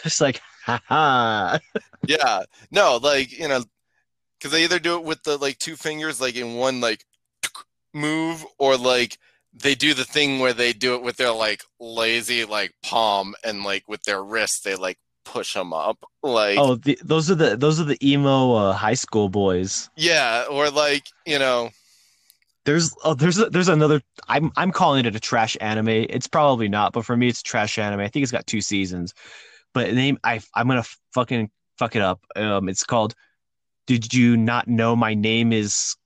It's 0.05 0.20
like, 0.20 0.41
haha. 0.64 1.59
yeah, 2.09 2.43
no, 2.72 2.97
like 2.97 3.30
you 3.30 3.47
know, 3.47 3.62
because 4.47 4.59
they 4.59 4.64
either 4.64 4.78
do 4.78 4.97
it 4.97 5.05
with 5.05 5.24
the 5.24 5.36
like 5.36 5.59
two 5.59 5.74
fingers, 5.74 6.20
like 6.20 6.36
in 6.36 6.55
one 6.55 6.80
like 6.80 7.05
move, 7.92 8.47
or 8.59 8.76
like 8.76 9.18
they 9.53 9.74
do 9.74 9.92
the 9.92 10.05
thing 10.05 10.38
where 10.38 10.53
they 10.53 10.72
do 10.72 10.94
it 10.94 11.03
with 11.03 11.16
their 11.16 11.32
like 11.32 11.62
lazy 11.80 12.44
like 12.44 12.72
palm 12.84 13.34
and 13.42 13.64
like 13.64 13.82
with 13.88 14.03
their 14.05 14.22
wrist, 14.22 14.62
they 14.62 14.76
like 14.76 14.99
push 15.24 15.55
them 15.55 15.72
up, 15.72 15.99
like. 16.22 16.59
Oh, 16.59 16.76
the, 16.76 16.97
those 17.03 17.28
are 17.28 17.34
the 17.34 17.57
those 17.57 17.80
are 17.80 17.84
the 17.84 17.99
emo 18.09 18.53
uh, 18.55 18.72
high 18.72 18.94
school 18.94 19.28
boys. 19.28 19.90
Yeah, 19.97 20.44
or 20.49 20.70
like 20.70 21.07
you 21.24 21.40
know, 21.40 21.70
There's 22.66 22.94
oh 23.05 23.14
there's 23.14 23.36
there's 23.36 23.68
another. 23.68 24.01
I'm 24.28 24.53
I'm 24.57 24.70
calling 24.70 25.07
it 25.07 25.16
a 25.16 25.20
trash 25.20 25.57
anime. 25.61 25.88
It's 25.88 26.28
probably 26.28 26.68
not, 26.68 26.92
but 26.92 27.05
for 27.05 27.16
me, 27.16 27.28
it's 27.28 27.42
trash 27.42 27.78
anime. 27.78 28.01
I 28.01 28.09
think 28.09 28.22
it's 28.22 28.32
got 28.32 28.47
two 28.47 28.61
seasons. 28.61 29.14
But 29.72 29.92
name 29.92 30.18
I 30.22 30.40
I'm 30.55 30.68
gonna 30.68 30.84
fucking 31.14 31.51
fuck 31.78 31.97
it 31.97 32.03
up. 32.03 32.20
Um, 32.36 32.68
it's 32.68 32.84
called. 32.84 33.14
Did 33.87 34.12
you 34.12 34.37
not 34.37 34.66
know 34.66 34.97
my 34.97 35.14
name 35.14 35.53
is 35.53 35.97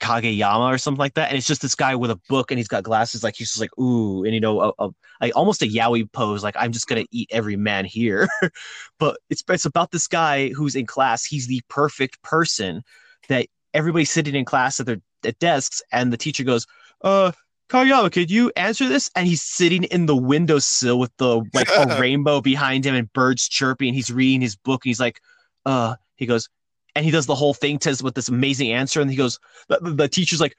Kageyama 0.00 0.74
or 0.74 0.78
something 0.78 0.98
like 0.98 1.14
that? 1.14 1.28
And 1.28 1.38
it's 1.38 1.46
just 1.46 1.62
this 1.62 1.74
guy 1.74 1.94
with 1.94 2.10
a 2.10 2.20
book 2.28 2.50
and 2.50 2.58
he's 2.58 2.68
got 2.68 2.84
glasses. 2.84 3.24
Like 3.24 3.36
he's 3.36 3.48
just 3.48 3.60
like 3.60 3.76
ooh, 3.78 4.24
and 4.24 4.34
you 4.34 4.40
know, 4.40 4.60
a, 4.60 4.72
a, 4.78 4.90
like 5.20 5.34
almost 5.34 5.62
a 5.62 5.66
yaoi 5.66 6.10
pose. 6.12 6.44
Like 6.44 6.56
I'm 6.58 6.72
just 6.72 6.88
gonna 6.88 7.06
eat 7.10 7.28
every 7.32 7.56
man 7.56 7.84
here. 7.84 8.28
but 8.98 9.18
it's 9.30 9.42
it's 9.48 9.64
about 9.64 9.90
this 9.90 10.06
guy 10.06 10.50
who's 10.50 10.76
in 10.76 10.86
class. 10.86 11.24
He's 11.24 11.46
the 11.46 11.62
perfect 11.68 12.22
person 12.22 12.82
that 13.28 13.46
everybody's 13.72 14.10
sitting 14.10 14.34
in 14.34 14.44
class 14.44 14.78
at 14.78 14.86
their 14.86 15.00
at 15.24 15.38
desks, 15.38 15.82
and 15.92 16.12
the 16.12 16.18
teacher 16.18 16.44
goes, 16.44 16.66
"Uh, 17.02 17.32
Kageyama, 17.70 18.12
could 18.12 18.30
you 18.30 18.52
answer 18.56 18.86
this?" 18.86 19.10
And 19.16 19.26
he's 19.26 19.42
sitting 19.42 19.84
in 19.84 20.04
the 20.04 20.16
windowsill 20.16 20.98
with 20.98 21.16
the 21.16 21.42
like 21.54 21.68
a 21.70 21.96
rainbow 22.00 22.42
behind 22.42 22.84
him 22.84 22.94
and 22.94 23.10
birds 23.14 23.48
chirping. 23.48 23.94
He's 23.94 24.10
reading 24.12 24.42
his 24.42 24.56
book. 24.56 24.84
And 24.84 24.90
he's 24.90 25.00
like, 25.00 25.22
"Uh," 25.64 25.96
he 26.16 26.26
goes, 26.26 26.48
and 26.96 27.04
he 27.04 27.10
does 27.12 27.26
the 27.26 27.34
whole 27.34 27.54
thing 27.54 27.78
to 27.80 27.96
with 28.02 28.14
this 28.14 28.28
amazing 28.30 28.72
answer, 28.72 29.00
and 29.02 29.10
he 29.10 29.16
goes, 29.16 29.38
the, 29.68 29.78
the- 29.80 29.92
the 29.92 30.08
teacher's 30.08 30.40
like, 30.40 30.56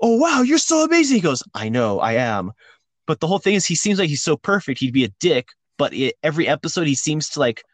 "Oh 0.00 0.16
wow, 0.16 0.42
you're 0.42 0.58
so 0.58 0.84
amazing." 0.84 1.16
He 1.16 1.20
goes, 1.20 1.42
"I 1.54 1.68
know, 1.68 1.98
I 2.00 2.14
am," 2.14 2.52
but 3.06 3.20
the 3.20 3.26
whole 3.26 3.40
thing 3.40 3.54
is 3.54 3.66
he 3.66 3.74
seems 3.74 3.98
like 3.98 4.08
he's 4.08 4.22
so 4.22 4.36
perfect. 4.36 4.80
He'd 4.80 4.92
be 4.94 5.04
a 5.04 5.12
dick, 5.20 5.48
but 5.76 5.92
it, 5.92 6.14
every 6.22 6.48
episode 6.48 6.86
he 6.86 6.94
seems 6.94 7.28
to 7.30 7.40
like 7.40 7.64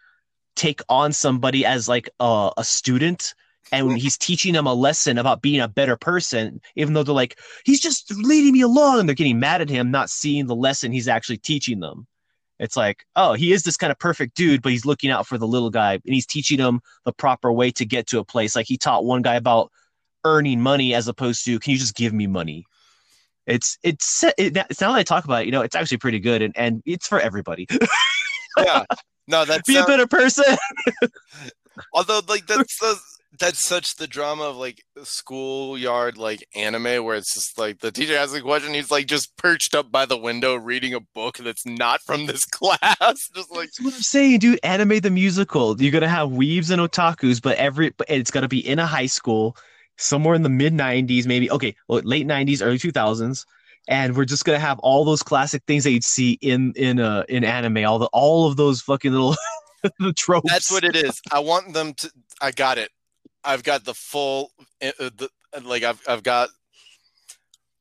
take 0.56 0.80
on 0.88 1.12
somebody 1.12 1.64
as 1.66 1.88
like 1.88 2.08
a, 2.20 2.50
a 2.56 2.64
student 2.64 3.34
and 3.72 3.96
he's 3.98 4.18
teaching 4.18 4.52
them 4.54 4.66
a 4.66 4.74
lesson 4.74 5.18
about 5.18 5.42
being 5.42 5.60
a 5.60 5.68
better 5.68 5.96
person 5.96 6.60
even 6.76 6.92
though 6.92 7.02
they're 7.04 7.14
like 7.14 7.38
he's 7.64 7.80
just 7.80 8.12
leading 8.16 8.52
me 8.52 8.62
along 8.62 8.98
and 8.98 9.08
they're 9.08 9.14
getting 9.14 9.38
mad 9.38 9.60
at 9.60 9.70
him 9.70 9.90
not 9.90 10.10
seeing 10.10 10.46
the 10.46 10.56
lesson 10.56 10.92
he's 10.92 11.08
actually 11.08 11.38
teaching 11.38 11.80
them 11.80 12.06
it's 12.60 12.76
like 12.76 13.04
oh 13.16 13.32
he 13.32 13.52
is 13.52 13.64
this 13.64 13.76
kind 13.76 13.90
of 13.90 13.98
perfect 13.98 14.36
dude 14.36 14.62
but 14.62 14.70
he's 14.70 14.84
looking 14.84 15.10
out 15.10 15.26
for 15.26 15.38
the 15.38 15.46
little 15.46 15.70
guy 15.70 15.94
and 15.94 16.14
he's 16.14 16.26
teaching 16.26 16.58
him 16.58 16.80
the 17.04 17.12
proper 17.12 17.50
way 17.50 17.72
to 17.72 17.84
get 17.84 18.06
to 18.08 18.20
a 18.20 18.24
place. 18.24 18.54
Like 18.54 18.66
he 18.66 18.76
taught 18.76 19.04
one 19.04 19.22
guy 19.22 19.34
about 19.34 19.72
earning 20.24 20.60
money 20.60 20.94
as 20.94 21.08
opposed 21.08 21.44
to 21.46 21.58
can 21.58 21.72
you 21.72 21.78
just 21.78 21.96
give 21.96 22.12
me 22.12 22.28
money? 22.28 22.66
It's 23.46 23.78
it's 23.82 24.22
it, 24.22 24.56
it's 24.56 24.80
now 24.80 24.92
that 24.92 24.98
i 24.98 25.02
talk 25.02 25.24
about 25.24 25.42
it 25.42 25.46
you 25.46 25.52
know 25.52 25.62
it's 25.62 25.74
actually 25.74 25.96
pretty 25.96 26.20
good 26.20 26.42
and, 26.42 26.56
and 26.56 26.82
it's 26.86 27.08
for 27.08 27.18
everybody. 27.18 27.66
Yeah, 28.58 28.84
no, 29.28 29.44
that's 29.44 29.66
be 29.66 29.76
a 29.76 29.84
better 29.84 30.06
person. 30.06 30.44
Although 31.94 32.20
like 32.28 32.46
that's 32.46 32.78
the, 32.78 32.98
that's 33.40 33.66
such 33.66 33.96
the 33.96 34.06
drama 34.06 34.44
of 34.44 34.56
like 34.56 34.84
schoolyard 35.02 36.18
like 36.18 36.46
anime 36.54 37.02
where 37.04 37.16
it's 37.16 37.34
just 37.34 37.58
like 37.58 37.80
the 37.80 37.90
teacher 37.90 38.14
asks 38.14 38.34
a 38.34 38.42
question, 38.42 38.74
he's 38.74 38.90
like 38.90 39.06
just 39.06 39.36
perched 39.36 39.74
up 39.74 39.90
by 39.90 40.04
the 40.04 40.16
window 40.16 40.54
reading 40.54 40.94
a 40.94 41.00
book 41.00 41.38
that's 41.38 41.66
not 41.66 42.02
from 42.02 42.26
this 42.26 42.44
class, 42.52 43.28
just 43.34 43.50
like 43.50 43.68
That's 43.68 43.80
what 43.80 43.94
I'm 43.94 44.00
saying, 44.02 44.38
dude. 44.40 44.60
Anime 44.62 45.00
the 45.00 45.10
musical. 45.10 45.80
You're 45.80 45.90
gonna 45.90 46.06
have 46.06 46.28
weebs 46.28 46.70
and 46.70 46.80
otakus, 46.80 47.40
but 47.42 47.56
every 47.56 47.90
but 47.90 48.08
it's 48.10 48.30
gonna 48.30 48.48
be 48.48 48.66
in 48.66 48.78
a 48.78 48.86
high 48.86 49.06
school, 49.06 49.56
somewhere 49.96 50.34
in 50.34 50.42
the 50.42 50.48
mid 50.50 50.74
'90s, 50.74 51.26
maybe. 51.26 51.50
Okay, 51.50 51.74
well, 51.88 52.00
late 52.04 52.26
'90s, 52.26 52.64
early 52.64 52.78
2000s, 52.78 53.46
and 53.88 54.16
we're 54.16 54.26
just 54.26 54.44
gonna 54.44 54.58
have 54.58 54.78
all 54.80 55.04
those 55.04 55.22
classic 55.22 55.62
things 55.66 55.84
that 55.84 55.92
you'd 55.92 56.04
see 56.04 56.32
in 56.42 56.74
in 56.76 57.00
uh 57.00 57.24
in 57.28 57.42
anime. 57.42 57.84
All 57.86 57.98
the 57.98 58.08
all 58.12 58.46
of 58.46 58.56
those 58.56 58.82
fucking 58.82 59.12
little 59.12 59.34
the 59.98 60.12
tropes. 60.12 60.50
That's 60.50 60.70
what 60.70 60.84
it 60.84 60.94
is. 60.94 61.20
I 61.32 61.38
want 61.38 61.72
them 61.72 61.94
to. 61.94 62.10
I 62.42 62.50
got 62.50 62.76
it. 62.76 62.90
I've 63.44 63.62
got 63.62 63.84
the 63.84 63.94
full. 63.94 64.50
uh, 64.82 64.90
the, 64.98 65.28
like 65.62 65.82
I've 65.82 66.00
I've 66.08 66.22
got. 66.22 66.50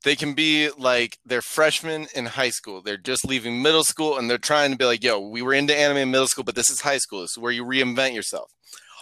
They 0.06 0.16
can 0.16 0.34
be 0.34 0.70
like 0.78 1.18
they're 1.26 1.42
freshmen 1.42 2.08
in 2.16 2.26
high 2.26 2.52
school. 2.52 2.82
They're 2.82 2.96
just 2.98 3.26
leaving 3.26 3.62
middle 3.62 3.84
school 3.84 4.18
and 4.18 4.30
they're 4.30 4.38
trying 4.38 4.72
to 4.72 4.78
be 4.78 4.86
like, 4.86 5.04
"Yo, 5.04 5.20
we 5.20 5.42
were 5.42 5.54
into 5.54 5.76
anime 5.76 5.98
in 5.98 6.12
middle 6.12 6.28
school, 6.28 6.46
but 6.46 6.56
this 6.56 6.70
is 6.70 6.82
high 6.82 7.00
school. 7.00 7.22
This 7.22 7.32
is 7.32 7.38
where 7.38 7.52
you 7.52 7.66
reinvent 7.66 8.16
yourself." 8.16 8.52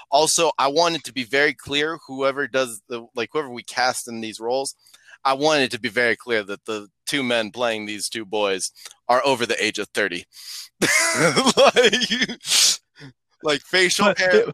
Also, 0.10 0.52
I 0.58 0.70
wanted 0.70 1.04
to 1.04 1.14
be 1.14 1.24
very 1.24 1.54
clear 1.54 2.00
whoever 2.08 2.48
does 2.48 2.82
the 2.90 3.06
like 3.16 3.30
whoever 3.32 3.50
we 3.50 3.64
cast 3.64 4.08
in 4.08 4.22
these 4.22 4.40
roles, 4.40 4.74
I 5.24 5.34
wanted 5.34 5.72
to 5.72 5.80
be 5.80 5.90
very 5.90 6.16
clear 6.16 6.44
that 6.44 6.66
the 6.66 6.88
two 7.06 7.24
men 7.24 7.52
playing 7.52 7.86
these 7.86 8.08
two 8.08 8.26
boys 8.26 8.72
are 9.08 9.22
over 9.26 9.46
the 9.46 9.62
age 9.64 9.80
of 9.80 9.90
30. 9.90 10.26
like, 11.58 12.80
like 13.44 13.62
facial 13.62 14.14
hair. 14.18 14.46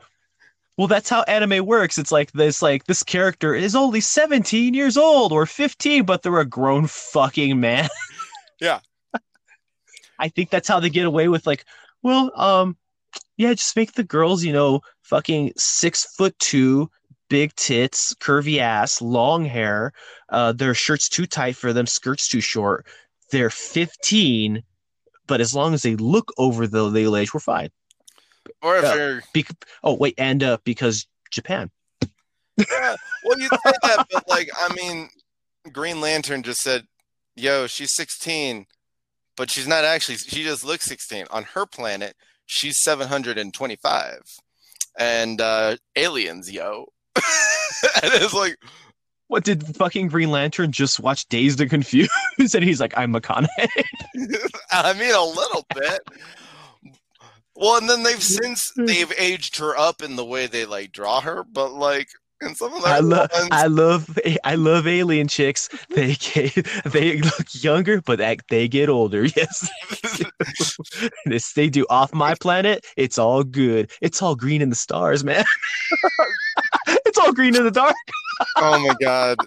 Well, 0.77 0.87
that's 0.87 1.09
how 1.09 1.21
anime 1.23 1.65
works. 1.65 1.97
It's 1.97 2.11
like 2.11 2.31
this 2.31 2.61
like 2.61 2.85
this 2.85 3.03
character 3.03 3.53
is 3.53 3.75
only 3.75 4.01
17 4.01 4.73
years 4.73 4.97
old 4.97 5.31
or 5.31 5.45
15, 5.45 6.03
but 6.03 6.23
they're 6.23 6.39
a 6.39 6.45
grown 6.45 6.87
fucking 6.87 7.59
man. 7.59 7.89
Yeah. 8.61 8.79
I 10.19 10.29
think 10.29 10.49
that's 10.49 10.69
how 10.69 10.79
they 10.79 10.89
get 10.89 11.05
away 11.05 11.27
with 11.27 11.45
like, 11.45 11.65
well, 12.01 12.31
um, 12.39 12.77
yeah, 13.35 13.53
just 13.53 13.75
make 13.75 13.91
the 13.91 14.05
girls, 14.05 14.41
you 14.41 14.53
know, 14.53 14.79
fucking 15.01 15.51
six 15.57 16.05
foot 16.15 16.37
two, 16.39 16.89
big 17.29 17.53
tits, 17.55 18.13
curvy 18.21 18.59
ass, 18.59 19.01
long 19.01 19.43
hair. 19.43 19.91
Uh, 20.29 20.53
their 20.53 20.73
shirts 20.73 21.09
too 21.09 21.25
tight 21.25 21.57
for 21.57 21.73
them, 21.73 21.85
skirts 21.85 22.29
too 22.29 22.39
short. 22.39 22.85
They're 23.31 23.49
15, 23.49 24.63
but 25.27 25.41
as 25.41 25.53
long 25.53 25.73
as 25.73 25.83
they 25.83 25.95
look 25.95 26.31
over 26.37 26.67
the 26.67 26.83
legal 26.83 27.17
age, 27.17 27.33
we're 27.33 27.41
fine. 27.41 27.69
Or 28.61 28.77
if 28.77 28.95
you're 28.95 29.23
Bec- 29.33 29.65
oh 29.83 29.93
wait, 29.95 30.15
and 30.17 30.43
uh, 30.43 30.57
because 30.63 31.07
Japan. 31.31 31.71
yeah, 32.57 32.95
well, 33.23 33.39
you 33.39 33.47
say 33.47 33.71
that, 33.83 34.07
but 34.11 34.27
like, 34.27 34.49
I 34.57 34.73
mean, 34.73 35.09
Green 35.71 36.01
Lantern 36.01 36.43
just 36.43 36.61
said, 36.61 36.85
"Yo, 37.35 37.67
she's 37.67 37.93
16, 37.95 38.65
but 39.37 39.49
she's 39.49 39.67
not 39.67 39.83
actually. 39.85 40.17
She 40.17 40.43
just 40.43 40.63
looks 40.63 40.85
16. 40.85 41.25
On 41.31 41.43
her 41.53 41.65
planet, 41.65 42.15
she's 42.45 42.81
725, 42.83 44.21
and 44.97 45.41
uh, 45.41 45.77
aliens, 45.95 46.51
yo." 46.51 46.87
and 47.15 48.13
it's 48.13 48.33
like, 48.33 48.57
What 49.27 49.43
did 49.43 49.75
fucking 49.75 50.07
Green 50.07 50.31
Lantern 50.31 50.71
just 50.71 50.99
watch 50.99 51.27
Dazed 51.27 51.61
and 51.61 51.69
Confused? 51.69 52.11
and 52.55 52.63
he's 52.63 52.79
like, 52.79 52.93
I'm 52.97 53.13
McConaughey. 53.13 53.67
I 54.71 54.93
mean, 54.93 55.13
a 55.13 55.23
little 55.23 55.65
bit. 55.75 56.01
Well, 57.55 57.77
and 57.77 57.89
then 57.89 58.03
they've 58.03 58.21
since 58.21 58.71
hmm. 58.75 58.85
they've 58.85 59.13
aged 59.17 59.57
her 59.57 59.77
up 59.77 60.01
in 60.01 60.15
the 60.15 60.25
way 60.25 60.47
they 60.47 60.65
like 60.65 60.91
draw 60.91 61.21
her, 61.21 61.43
but 61.43 61.73
like 61.73 62.09
in 62.41 62.55
some 62.55 62.73
of 62.73 62.81
the 62.81 62.89
I 62.89 62.99
love, 62.99 63.29
ones, 63.31 63.49
I 63.51 63.67
love, 63.67 64.19
I 64.43 64.55
love 64.55 64.87
alien 64.87 65.27
chicks. 65.27 65.69
They 65.89 66.15
get, 66.15 66.53
they 66.85 67.21
look 67.21 67.47
younger, 67.51 68.01
but 68.01 68.19
act- 68.21 68.49
they 68.49 68.67
get 68.67 68.89
older. 68.89 69.27
Yes, 69.35 69.69
this 71.25 71.53
they 71.53 71.69
do. 71.69 71.85
Off 71.89 72.13
my 72.13 72.35
planet, 72.35 72.85
it's 72.97 73.17
all 73.17 73.43
good. 73.43 73.91
It's 74.01 74.21
all 74.21 74.35
green 74.35 74.61
in 74.61 74.69
the 74.69 74.75
stars, 74.75 75.23
man. 75.23 75.45
it's 77.05 77.17
all 77.17 77.33
green 77.33 77.55
in 77.55 77.63
the 77.63 77.71
dark. 77.71 77.95
oh 78.57 78.79
my 78.79 78.95
god. 79.01 79.37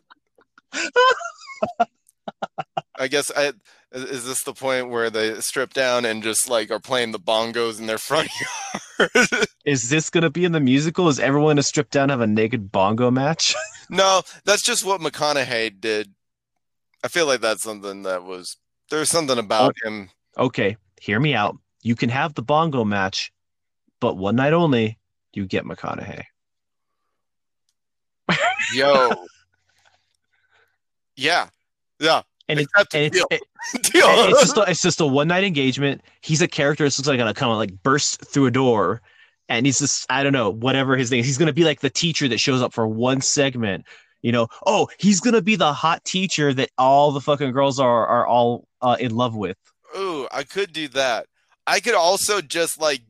I 2.99 3.09
guess 3.09 3.31
I 3.37 3.53
is 3.93 4.25
this 4.25 4.43
the 4.43 4.53
point 4.53 4.91
where 4.91 5.11
they 5.11 5.41
strip 5.41 5.73
down 5.73 6.05
and 6.05 6.23
just 6.23 6.49
like 6.49 6.71
are 6.71 6.81
playing 6.81 7.13
the 7.13 7.19
bongos 7.19 7.79
in 7.79 7.87
their 7.87 7.99
front 7.99 8.29
yard? 8.99 9.47
Is 9.65 9.89
this 9.89 10.11
gonna 10.11 10.31
be 10.31 10.45
in 10.45 10.53
the 10.53 10.61
musical? 10.61 11.09
Is 11.09 11.19
everyone 11.19 11.51
gonna 11.51 11.63
strip 11.63 11.91
down 11.91 12.05
and 12.05 12.13
have 12.13 12.21
a 12.21 12.27
naked 12.27 12.71
bongo 12.71 13.11
match? 13.11 13.55
no, 13.91 14.23
that's 14.45 14.63
just 14.63 14.85
what 14.85 15.01
McConaughey 15.01 15.81
did. 15.81 16.15
I 17.05 17.09
feel 17.09 17.27
like 17.27 17.41
that's 17.41 17.63
something 17.63 18.03
that 18.03 18.25
was 18.25 18.57
there's 18.91 19.11
something 19.11 19.39
about 19.39 19.75
him. 19.85 20.11
okay, 20.39 20.77
hear 21.01 21.19
me 21.21 21.35
out. 21.35 21.57
You 21.83 21.95
can 21.97 22.09
have 22.11 22.35
the 22.35 22.43
bongo 22.43 22.85
match, 22.85 23.33
but 24.01 24.17
one 24.17 24.37
night 24.37 24.53
only. 24.53 24.99
You 25.33 25.45
get 25.45 25.65
McConaughey. 25.65 26.23
Yo. 28.75 29.11
yeah. 31.15 31.49
Yeah. 32.01 32.23
And 32.49 32.61
it's 32.61 32.73
and 32.77 32.87
it. 32.95 33.07
it's 33.07 33.17
Deal. 33.17 33.27
it- 33.31 33.43
Deal. 33.93 34.05
It's 34.07 34.41
just 34.41 34.57
a, 34.57 34.63
it's 34.71 34.83
just 34.83 35.01
a 35.01 35.07
one 35.07 35.29
night 35.29 35.45
engagement. 35.45 36.03
He's 36.21 36.41
a 36.43 36.49
character 36.49 36.85
that 36.85 36.97
looks 36.99 37.09
like 37.09 37.19
gonna 37.19 37.35
come 37.35 37.51
like 37.57 37.83
burst 37.83 38.25
through 38.25 38.47
a 38.47 38.51
door, 38.51 39.03
and 39.49 39.67
he's 39.67 39.79
just 39.81 40.07
I 40.11 40.23
don't 40.23 40.33
know 40.33 40.51
whatever 40.51 40.97
his 40.97 41.11
name. 41.11 41.21
is. 41.21 41.27
He's 41.27 41.39
gonna 41.39 41.53
be 41.53 41.65
like 41.65 41.81
the 41.81 41.91
teacher 41.91 42.29
that 42.29 42.39
shows 42.39 42.63
up 42.63 42.73
for 42.73 42.87
one 42.87 43.21
segment. 43.21 43.85
You 44.23 44.33
know, 44.33 44.49
oh, 44.67 44.89
he's 44.99 45.21
gonna 45.21 45.43
be 45.43 45.57
the 45.57 45.73
hot 45.73 46.05
teacher 46.05 46.53
that 46.55 46.71
all 46.79 47.13
the 47.13 47.21
fucking 47.21 47.53
girls 47.53 47.79
are 47.81 48.07
are 48.07 48.27
all 48.27 48.67
uh, 48.81 48.97
in 49.01 49.15
love 49.15 49.35
with. 49.35 49.57
Ooh, 49.97 50.29
I 50.31 50.43
could 50.45 50.73
do 50.73 50.89
that. 50.89 51.27
I 51.67 51.81
could 51.81 51.95
also 51.95 52.41
just 52.41 52.81
like 52.81 53.03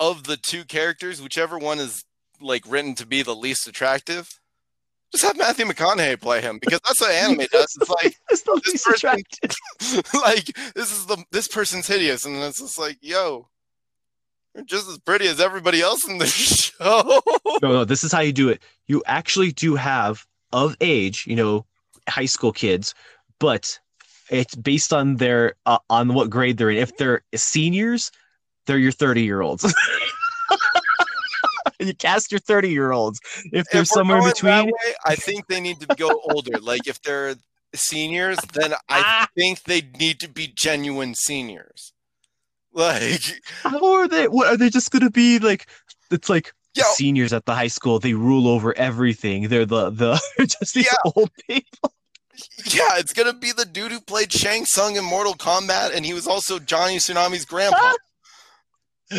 of 0.00 0.24
the 0.24 0.36
two 0.36 0.64
characters, 0.64 1.22
whichever 1.22 1.58
one 1.58 1.78
is 1.78 2.04
like 2.40 2.64
written 2.68 2.94
to 2.96 3.06
be 3.06 3.22
the 3.22 3.34
least 3.34 3.66
attractive, 3.66 4.40
just 5.12 5.24
have 5.24 5.36
Matthew 5.38 5.64
McConaughey 5.66 6.20
play 6.20 6.40
him 6.40 6.58
because 6.60 6.80
that's 6.86 7.00
what 7.00 7.10
anime 7.12 7.38
does. 7.52 7.76
It's 7.80 7.88
like 7.90 8.16
It's 8.30 8.42
the 8.42 8.60
this 8.64 8.84
person- 8.84 9.22
like 10.20 10.44
this 10.74 10.92
is 10.92 11.06
the 11.06 11.24
this 11.32 11.48
person's 11.48 11.86
hideous, 11.86 12.24
and 12.24 12.36
it's 12.36 12.58
just 12.58 12.78
like, 12.78 12.98
yo, 13.00 13.48
you're 14.54 14.64
just 14.64 14.88
as 14.88 14.98
pretty 14.98 15.26
as 15.28 15.40
everybody 15.40 15.80
else 15.80 16.06
in 16.08 16.18
the 16.18 16.26
show. 16.26 17.20
No, 17.62 17.72
no, 17.72 17.84
this 17.84 18.04
is 18.04 18.12
how 18.12 18.20
you 18.20 18.32
do 18.32 18.48
it. 18.48 18.62
You 18.86 19.02
actually 19.06 19.52
do 19.52 19.74
have 19.76 20.26
of 20.52 20.76
age, 20.80 21.24
you 21.26 21.36
know, 21.36 21.66
high 22.08 22.26
school 22.26 22.52
kids, 22.52 22.94
but 23.38 23.78
it's 24.30 24.54
based 24.54 24.92
on 24.92 25.16
their 25.16 25.54
uh, 25.66 25.78
on 25.90 26.14
what 26.14 26.30
grade 26.30 26.56
they're 26.56 26.70
in. 26.70 26.78
If 26.78 26.96
they're 26.96 27.22
seniors, 27.34 28.10
they're 28.66 28.78
your 28.78 28.92
30 28.92 29.22
year 29.22 29.40
olds. 29.42 29.72
you 31.86 31.94
cast 31.94 32.30
your 32.32 32.40
30 32.40 32.70
year 32.70 32.92
olds. 32.92 33.20
If 33.52 33.66
they're 33.70 33.82
If 33.82 33.88
somewhere 33.88 34.18
in 34.18 34.24
between, 34.24 34.66
way, 34.66 34.94
I 35.04 35.14
think 35.16 35.46
they 35.46 35.60
need 35.60 35.80
to 35.80 35.94
go 35.96 36.20
older. 36.30 36.58
Like 36.60 36.86
if 36.86 37.00
they're 37.02 37.34
seniors, 37.74 38.38
then 38.54 38.72
I 38.72 38.76
ah, 38.88 39.28
think 39.36 39.64
they 39.64 39.82
need 39.98 40.20
to 40.20 40.28
be 40.28 40.48
genuine 40.54 41.14
seniors. 41.14 41.92
Like, 42.72 43.22
how 43.62 43.94
are 43.94 44.08
they? 44.08 44.28
What 44.28 44.48
are 44.48 44.56
they 44.56 44.70
just 44.70 44.90
gonna 44.90 45.10
be 45.10 45.38
like? 45.38 45.66
It's 46.10 46.28
like 46.28 46.52
yo, 46.74 46.84
seniors 46.92 47.32
at 47.32 47.46
the 47.46 47.54
high 47.54 47.68
school. 47.68 47.98
They 47.98 48.14
rule 48.14 48.48
over 48.48 48.76
everything. 48.76 49.48
They're 49.48 49.66
the 49.66 49.90
the 49.90 50.20
just 50.40 50.74
these 50.74 50.86
Yeah. 50.86 51.12
old 51.14 51.30
people. 51.48 51.92
yeah, 52.66 52.98
it's 52.98 53.14
gonna 53.14 53.32
be 53.32 53.52
the 53.52 53.64
dude 53.64 53.92
who 53.92 54.00
played 54.00 54.32
Shang 54.32 54.66
Tsung 54.66 54.96
in 54.96 55.04
Mortal 55.04 55.34
Kombat, 55.34 55.94
and 55.94 56.04
he 56.04 56.12
was 56.12 56.26
also 56.26 56.58
Johnny 56.58 56.96
Tsunami's 56.96 57.44
grandpa. 57.46 57.94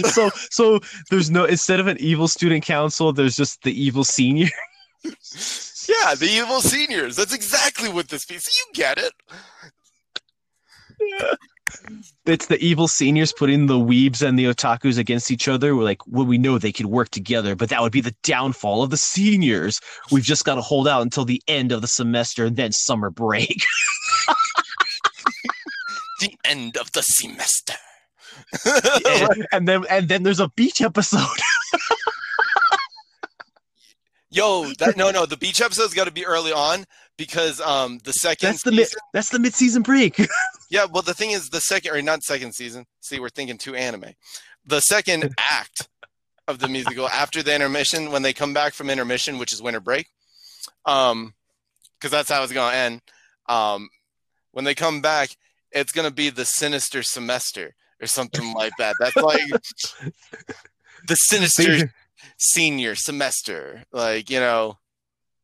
So 0.06 0.30
so 0.50 0.80
there's 1.10 1.32
no 1.32 1.46
instead 1.46 1.80
of 1.80 1.88
an 1.88 1.98
evil 2.00 2.28
student 2.28 2.64
council 2.64 3.14
there's 3.14 3.36
just 3.36 3.62
the 3.64 3.72
evil 3.72 4.04
senior 4.04 4.50
yeah, 5.04 6.16
the 6.16 6.28
evil 6.30 6.62
seniors. 6.62 7.16
That's 7.16 7.34
exactly 7.34 7.90
what 7.90 8.10
this 8.10 8.26
piece. 8.26 8.48
You 8.48 8.74
get 8.74 8.98
it. 8.98 9.14
it's 12.26 12.48
the 12.48 12.58
evil 12.60 12.88
seniors 12.88 13.32
putting 13.34 13.68
the 13.68 13.76
weebs 13.76 14.28
and 14.28 14.40
the 14.40 14.46
otakus 14.46 14.98
against 14.98 15.30
each 15.30 15.48
other 15.48 15.76
we're 15.76 15.84
like 15.84 16.00
well 16.08 16.26
we 16.26 16.38
know 16.38 16.58
they 16.58 16.72
could 16.72 16.88
work 16.88 17.10
together 17.10 17.56
but 17.56 17.70
that 17.70 17.82
would 17.82 17.92
be 17.92 18.02
the 18.02 18.16
downfall 18.24 18.82
of 18.82 18.90
the 18.90 18.98
seniors 18.98 19.80
we've 20.10 20.24
just 20.24 20.44
got 20.44 20.56
to 20.56 20.62
hold 20.62 20.88
out 20.88 21.04
until 21.04 21.24
the 21.24 21.42
end 21.48 21.72
of 21.72 21.82
the 21.82 21.88
semester 21.88 22.46
and 22.46 22.56
then 22.56 22.72
summer 22.72 23.12
break 23.12 23.62
The 26.20 26.36
end 26.46 26.78
of 26.78 26.92
the 26.94 27.04
semester. 27.04 27.76
and, 29.06 29.48
and 29.52 29.68
then 29.68 29.84
and 29.90 30.08
then 30.08 30.24
there's 30.24 30.40
a 30.40 30.50
beach 30.50 30.82
episode 30.82 31.20
Yo, 34.30 34.66
that 34.80 34.98
no, 34.98 35.10
no. 35.10 35.26
The 35.26 35.38
beach 35.38 35.62
episode's 35.62 35.94
got 35.94 36.04
to 36.04 36.12
be 36.12 36.26
early 36.26 36.52
on 36.52 36.86
because 37.18 37.62
um 37.62 38.00
the 38.04 38.12
second 38.12 38.48
that's 38.48 38.64
the 38.64 38.72
mid 38.72 38.88
season, 38.88 39.00
that's 39.14 39.30
the 39.30 39.40
mid-season 39.40 39.82
break 39.84 40.20
yeah. 40.70 40.86
Well, 40.86 41.02
the 41.02 41.14
thing 41.14 41.32
is, 41.32 41.50
the 41.50 41.62
second 41.62 41.96
or 41.96 42.02
not 42.02 42.24
second 42.24 42.54
season. 42.54 42.86
See, 43.02 43.20
we're 43.20 43.30
thinking 43.30 43.58
too 43.58 43.76
anime. 43.76 44.14
The 44.66 44.82
second 44.82 45.34
act 45.38 45.88
of 46.48 46.60
the 46.60 46.68
musical 46.68 47.08
after 47.08 47.42
the 47.42 47.56
intermission, 47.56 48.12
when 48.12 48.22
they 48.22 48.34
come 48.34 48.54
back 48.54 48.74
from 48.74 48.90
intermission, 48.90 49.38
which 49.38 49.54
is 49.54 49.62
winter 49.62 49.80
break, 49.80 50.08
um, 50.86 51.34
because 51.98 52.12
that's 52.12 52.30
how 52.30 52.44
it's 52.44 52.54
gonna 52.54 52.76
end. 52.76 53.02
Um, 53.48 53.90
when 54.52 54.66
they 54.66 54.76
come 54.76 55.02
back, 55.02 55.30
it's 55.72 55.92
gonna 55.92 56.12
be 56.12 56.30
the 56.30 56.46
sinister 56.46 57.02
semester 57.02 57.76
or 58.02 58.08
something 58.08 58.54
like 58.54 58.74
that. 58.78 58.96
That's 59.00 59.16
like 59.16 59.42
the 61.08 61.16
sinister 61.16 61.92
senior 62.38 62.96
semester, 62.96 63.84
like 63.92 64.30
you 64.30 64.40
know. 64.40 64.78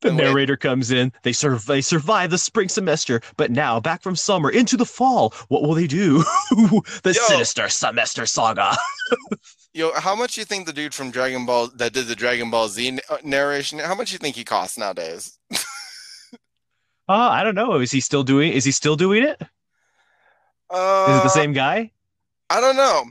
The 0.02 0.12
narrator 0.12 0.58
comes 0.58 0.92
in. 0.92 1.14
They 1.24 1.32
survive. 1.32 1.66
They 1.66 1.80
survive 1.80 2.30
the 2.30 2.38
spring 2.38 2.68
semester, 2.68 3.22
but 3.38 3.52
now 3.52 3.80
back 3.80 4.02
from 4.02 4.18
summer 4.18 4.50
into 4.50 4.76
the 4.76 4.86
fall. 4.86 5.34
What 5.48 5.62
will 5.64 5.76
they 5.76 5.88
do? 5.88 6.18
the 6.52 7.14
Yo. 7.16 7.28
sinister 7.28 7.70
semester 7.70 8.26
saga. 8.26 8.76
Yo, 9.74 9.94
how 9.94 10.14
much 10.14 10.38
you 10.38 10.44
think 10.44 10.66
the 10.66 10.74
dude 10.74 10.94
from 10.94 11.10
Dragon 11.10 11.46
Ball 11.46 11.70
that 11.76 11.94
did 11.94 12.08
the 12.08 12.16
Dragon 12.16 12.52
Ball 12.52 12.68
Z 12.68 13.00
uh, 13.10 13.18
narration? 13.24 13.80
How 13.80 13.96
much 13.96 14.12
you 14.12 14.18
think 14.20 14.36
he 14.36 14.44
costs 14.44 14.78
nowadays? 14.78 15.40
Uh, 17.10 17.30
I 17.32 17.44
don't 17.44 17.54
know. 17.56 17.82
Is 17.82 17.92
he 17.92 18.00
still 18.00 18.24
doing? 18.24 18.54
Is 18.54 18.64
he 18.64 18.72
still 18.72 18.96
doing 18.96 19.24
it? 19.24 19.36
Is 19.42 19.48
Uh, 20.70 21.20
it 21.20 21.24
the 21.24 21.30
same 21.30 21.52
guy? 21.52 21.92
I 22.50 22.62
don't 22.62 22.76
know, 22.76 23.06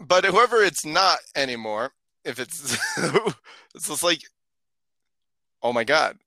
but 0.00 0.24
whoever 0.24 0.62
it's 0.62 0.84
not 0.84 1.18
anymore, 1.36 1.92
if 2.24 2.38
it's 2.38 2.76
it's 3.74 3.88
just 3.88 4.02
like, 4.02 4.22
oh 5.62 5.72
my 5.72 5.84
god, 5.84 6.18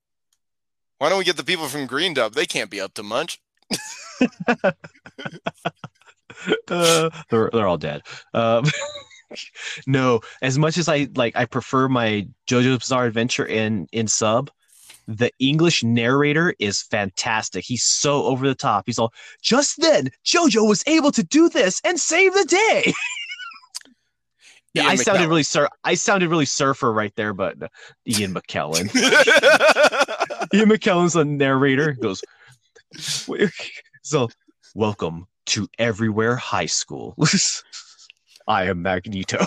why 0.98 1.08
don't 1.08 1.18
we 1.18 1.24
get 1.24 1.36
the 1.36 1.44
people 1.44 1.66
from 1.66 1.86
Green 1.86 2.14
Dub? 2.14 2.34
They 2.34 2.46
can't 2.46 2.70
be 2.70 2.80
up 2.80 2.94
to 2.94 3.02
much. 3.02 3.40
uh, 6.68 7.10
they're 7.30 7.50
they're 7.52 7.66
all 7.66 7.78
dead. 7.78 8.02
Um, 8.34 8.64
no, 9.86 10.20
as 10.42 10.58
much 10.58 10.78
as 10.78 10.88
I 10.88 11.08
like, 11.14 11.36
I 11.36 11.44
prefer 11.44 11.88
my 11.88 12.28
JoJo's 12.48 12.78
Bizarre 12.78 13.06
Adventure 13.06 13.46
in 13.46 13.86
in 13.92 14.08
sub. 14.08 14.50
The 15.08 15.32
English 15.38 15.82
narrator 15.82 16.54
is 16.58 16.82
fantastic. 16.82 17.64
He's 17.64 17.82
so 17.82 18.24
over 18.24 18.46
the 18.46 18.54
top. 18.54 18.84
He's 18.84 18.98
all, 18.98 19.14
just 19.40 19.80
then, 19.80 20.10
JoJo 20.26 20.68
was 20.68 20.84
able 20.86 21.10
to 21.12 21.22
do 21.22 21.48
this 21.48 21.80
and 21.82 21.98
save 21.98 22.34
the 22.34 22.44
day. 22.44 22.92
yeah, 24.74 24.82
Ian 24.82 24.92
I 24.92 24.94
sounded 24.96 25.28
really 25.28 25.42
sur- 25.42 25.70
I 25.82 25.94
sounded 25.94 26.28
really 26.28 26.44
surfer 26.44 26.92
right 26.92 27.12
there, 27.16 27.32
but 27.32 27.62
uh, 27.62 27.68
Ian 28.06 28.34
McKellen. 28.34 28.94
Ian 30.54 30.68
McKellen's 30.68 31.16
a 31.16 31.24
narrator. 31.24 31.92
Goes, 31.92 32.22
so 34.02 34.28
welcome 34.74 35.26
to 35.46 35.68
Everywhere 35.78 36.36
High 36.36 36.66
School. 36.66 37.14
I 38.48 38.64
am 38.64 38.82
Magneto. 38.82 39.46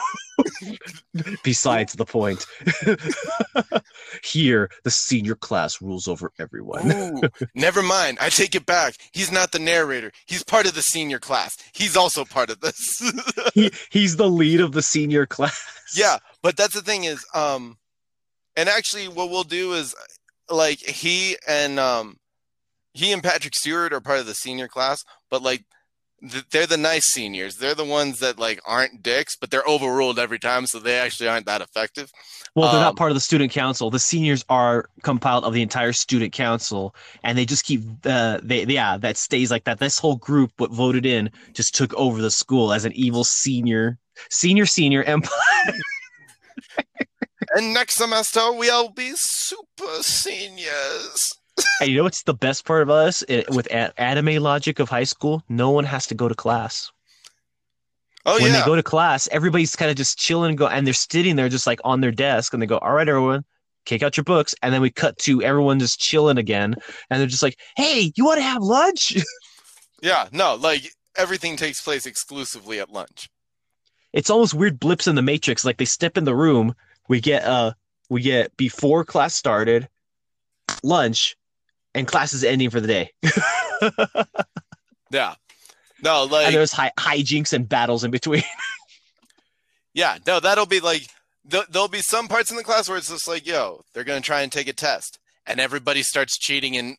Besides 1.44 1.94
the 1.94 2.06
point, 2.06 2.46
here 4.24 4.70
the 4.84 4.92
senior 4.92 5.36
class 5.36 5.82
rules 5.82 6.08
over 6.08 6.32
everyone. 6.40 6.92
Ooh, 6.92 7.22
never 7.56 7.82
mind. 7.82 8.20
I 8.22 8.30
take 8.30 8.54
it 8.54 8.68
back. 8.68 8.96
He's 9.12 9.32
not 9.32 9.52
the 9.52 9.60
narrator. 9.60 10.12
He's 10.28 10.44
part 10.44 10.68
of 10.68 10.76
the 10.76 10.84
senior 10.84 11.20
class. 11.20 11.58
He's 11.74 11.98
also 11.98 12.24
part 12.24 12.52
of 12.52 12.62
this. 12.62 12.78
He, 13.56 13.72
he's 13.90 14.16
the 14.16 14.30
lead 14.30 14.62
of 14.62 14.72
the 14.72 14.84
senior 14.84 15.26
class. 15.26 15.66
yeah, 15.96 16.20
but 16.44 16.56
that's 16.56 16.76
the 16.76 16.82
thing 16.82 17.04
is, 17.04 17.26
um, 17.34 17.78
and 18.56 18.70
actually, 18.70 19.08
what 19.08 19.30
we'll 19.30 19.44
do 19.44 19.74
is, 19.74 19.96
like, 20.50 20.80
he 20.80 21.38
and 21.48 21.80
um, 21.80 22.18
he 22.94 23.12
and 23.12 23.24
Patrick 23.24 23.56
Stewart 23.56 23.94
are 23.94 24.02
part 24.02 24.20
of 24.20 24.26
the 24.26 24.36
senior 24.36 24.68
class, 24.68 25.04
but 25.30 25.42
like, 25.42 25.64
they're 26.52 26.68
the 26.68 26.78
nice 26.78 27.06
seniors. 27.12 27.56
They're 27.56 27.76
the 27.76 27.84
ones 27.86 28.20
that 28.20 28.38
like 28.38 28.62
aren't 28.66 29.02
dicks, 29.02 29.36
but 29.36 29.50
they're 29.50 29.64
overruled 29.68 30.20
every 30.20 30.40
time, 30.40 30.68
so 30.68 30.80
they 30.80 30.98
actually 30.98 31.28
aren't 31.30 31.48
that 31.48 31.62
effective. 31.62 32.12
Well, 32.56 32.72
they're 32.72 32.80
Um, 32.80 32.86
not 32.86 32.98
part 32.98 33.12
of 33.12 33.16
the 33.16 33.22
student 33.22 33.52
council. 33.52 33.90
The 33.90 34.00
seniors 34.00 34.44
are 34.50 34.86
compiled 35.04 35.46
of 35.46 35.54
the 35.54 35.62
entire 35.62 35.94
student 35.94 36.34
council, 36.34 36.94
and 37.24 37.38
they 37.38 37.46
just 37.46 37.66
keep 37.66 37.82
uh, 38.06 38.40
they 38.44 38.66
yeah 38.66 38.98
that 38.98 39.18
stays 39.18 39.50
like 39.52 39.64
that. 39.64 39.80
This 39.80 39.98
whole 39.98 40.18
group, 40.18 40.52
what 40.58 40.72
voted 40.72 41.06
in, 41.06 41.32
just 41.54 41.74
took 41.76 41.94
over 41.96 42.22
the 42.22 42.32
school 42.32 42.72
as 42.74 42.86
an 42.86 42.92
evil 42.94 43.24
senior, 43.24 43.98
senior, 44.30 44.66
senior 44.66 45.04
empire. 45.04 45.32
And 47.54 47.74
next 47.74 47.96
semester 47.96 48.52
we'll 48.54 48.92
be 48.92 49.12
super 49.16 50.02
seniors. 50.04 51.34
And 51.82 51.90
you 51.90 51.98
know 51.98 52.04
what's 52.04 52.24
the 52.24 52.34
best 52.34 52.66
part 52.66 52.82
of 52.82 52.90
us 52.90 53.24
It- 53.28 53.50
with 53.50 53.68
a- 53.68 53.94
anime 54.00 54.42
logic 54.42 54.80
of 54.80 54.90
high 54.90 55.04
school? 55.04 55.44
No 55.50 55.72
one 55.72 55.84
has 55.86 56.08
to 56.08 56.16
go 56.16 56.28
to 56.28 56.36
class. 56.36 56.92
Oh 58.26 58.38
yeah. 58.38 58.44
when 58.44 58.52
yeah, 58.54 58.60
they 58.60 58.66
go 58.66 58.76
to 58.76 58.84
class, 58.84 59.28
everybody's 59.32 59.76
kind 59.76 59.90
of 59.90 59.98
just 59.98 60.18
chilling 60.20 60.50
and 60.50 60.58
go, 60.58 60.68
and 60.68 60.86
they're 60.86 60.94
sitting 60.94 61.36
there 61.36 61.50
just 61.50 61.66
like 61.66 61.80
on 61.84 62.02
their 62.02 62.12
desk, 62.12 62.54
and 62.54 62.62
they 62.62 62.68
go, 62.68 62.78
"All 62.78 62.94
right, 62.94 63.08
everyone, 63.10 63.44
kick 63.86 64.04
out 64.04 64.16
your 64.16 64.24
books," 64.24 64.54
and 64.62 64.72
then 64.74 64.82
we 64.82 64.92
cut 64.92 65.18
to 65.20 65.42
everyone 65.42 65.80
just 65.80 66.00
chilling 66.00 66.38
again, 66.38 66.76
and 67.10 67.20
they're 67.20 67.28
just 67.28 67.42
like, 67.42 67.58
"Hey, 67.76 68.12
you 68.16 68.24
want 68.26 68.38
to 68.38 68.44
have 68.44 68.62
lunch?" 68.62 69.18
yeah. 70.04 70.28
No, 70.32 70.54
like 70.56 70.84
everything 71.18 71.58
takes 71.58 71.82
place 71.82 72.06
exclusively 72.06 72.80
at 72.80 72.92
lunch. 72.92 73.28
it's 74.14 74.30
almost 74.30 74.54
weird 74.54 74.80
blips 74.80 75.08
in 75.08 75.16
the 75.16 75.22
matrix. 75.24 75.66
Like 75.66 75.78
they 75.78 75.86
step 75.86 76.16
in 76.16 76.24
the 76.26 76.36
room, 76.36 76.76
we 77.10 77.22
get 77.22 77.44
uh, 77.44 77.74
we 78.10 78.22
get 78.22 78.56
before 78.56 79.04
class 79.04 79.34
started, 79.34 79.90
lunch, 80.84 81.36
and 81.94 82.08
class 82.08 82.34
is 82.34 82.44
ending 82.44 82.70
for 82.70 82.80
the 82.82 82.88
day. 82.88 83.12
Yeah. 85.12 85.36
No, 86.02 86.24
like 86.24 86.48
and 86.48 86.56
there's 86.56 86.72
hi- 86.72 86.94
hijinks 86.98 87.52
and 87.54 87.68
battles 87.68 88.04
in 88.04 88.12
between. 88.12 88.44
Yeah, 89.94 90.18
no, 90.26 90.40
that'll 90.40 90.66
be 90.66 90.80
like 90.80 91.06
th- 91.50 91.66
there'll 91.70 91.90
be 91.90 92.00
some 92.02 92.30
parts 92.30 92.50
in 92.50 92.56
the 92.56 92.64
class 92.64 92.88
where 92.88 92.98
it's 92.98 93.10
just 93.10 93.28
like, 93.28 93.46
yo, 93.46 93.82
they're 93.94 94.06
gonna 94.06 94.22
try 94.22 94.42
and 94.42 94.50
take 94.50 94.70
a 94.70 94.74
test, 94.74 95.20
and 95.46 95.60
everybody 95.60 96.02
starts 96.02 96.38
cheating 96.38 96.76
in 96.76 96.96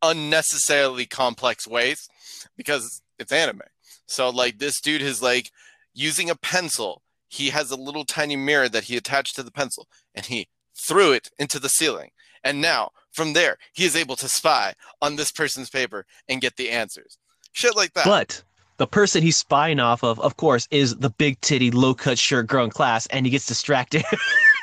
unnecessarily 0.00 1.06
complex 1.06 1.66
ways 1.66 2.08
because 2.56 3.02
it's 3.18 3.32
anime. 3.32 3.62
So 4.06 4.30
like 4.30 4.58
this 4.58 4.80
dude 4.80 5.02
is 5.02 5.20
like 5.22 5.50
using 5.92 6.30
a 6.30 6.36
pencil. 6.36 7.02
He 7.28 7.50
has 7.50 7.72
a 7.72 7.76
little 7.76 8.04
tiny 8.04 8.36
mirror 8.36 8.68
that 8.68 8.84
he 8.84 8.96
attached 8.96 9.34
to 9.34 9.42
the 9.42 9.50
pencil, 9.50 9.88
and 10.14 10.26
he 10.26 10.46
threw 10.86 11.10
it 11.10 11.30
into 11.38 11.58
the 11.58 11.68
ceiling. 11.68 12.10
And 12.44 12.60
now 12.60 12.90
from 13.12 13.32
there, 13.32 13.58
he 13.72 13.84
is 13.84 13.96
able 13.96 14.16
to 14.16 14.28
spy 14.28 14.74
on 15.00 15.16
this 15.16 15.32
person's 15.32 15.70
paper 15.70 16.06
and 16.28 16.40
get 16.40 16.56
the 16.56 16.70
answers. 16.70 17.18
Shit 17.52 17.76
like 17.76 17.92
that. 17.94 18.04
But 18.04 18.42
the 18.78 18.86
person 18.86 19.22
he's 19.22 19.36
spying 19.36 19.80
off 19.80 20.02
of, 20.02 20.18
of 20.20 20.36
course, 20.36 20.66
is 20.70 20.96
the 20.96 21.10
big 21.10 21.40
titty, 21.40 21.70
low 21.70 21.94
cut 21.94 22.18
shirt 22.18 22.46
girl 22.46 22.64
in 22.64 22.70
class, 22.70 23.06
and 23.06 23.26
he 23.26 23.30
gets 23.30 23.46
distracted. 23.46 24.04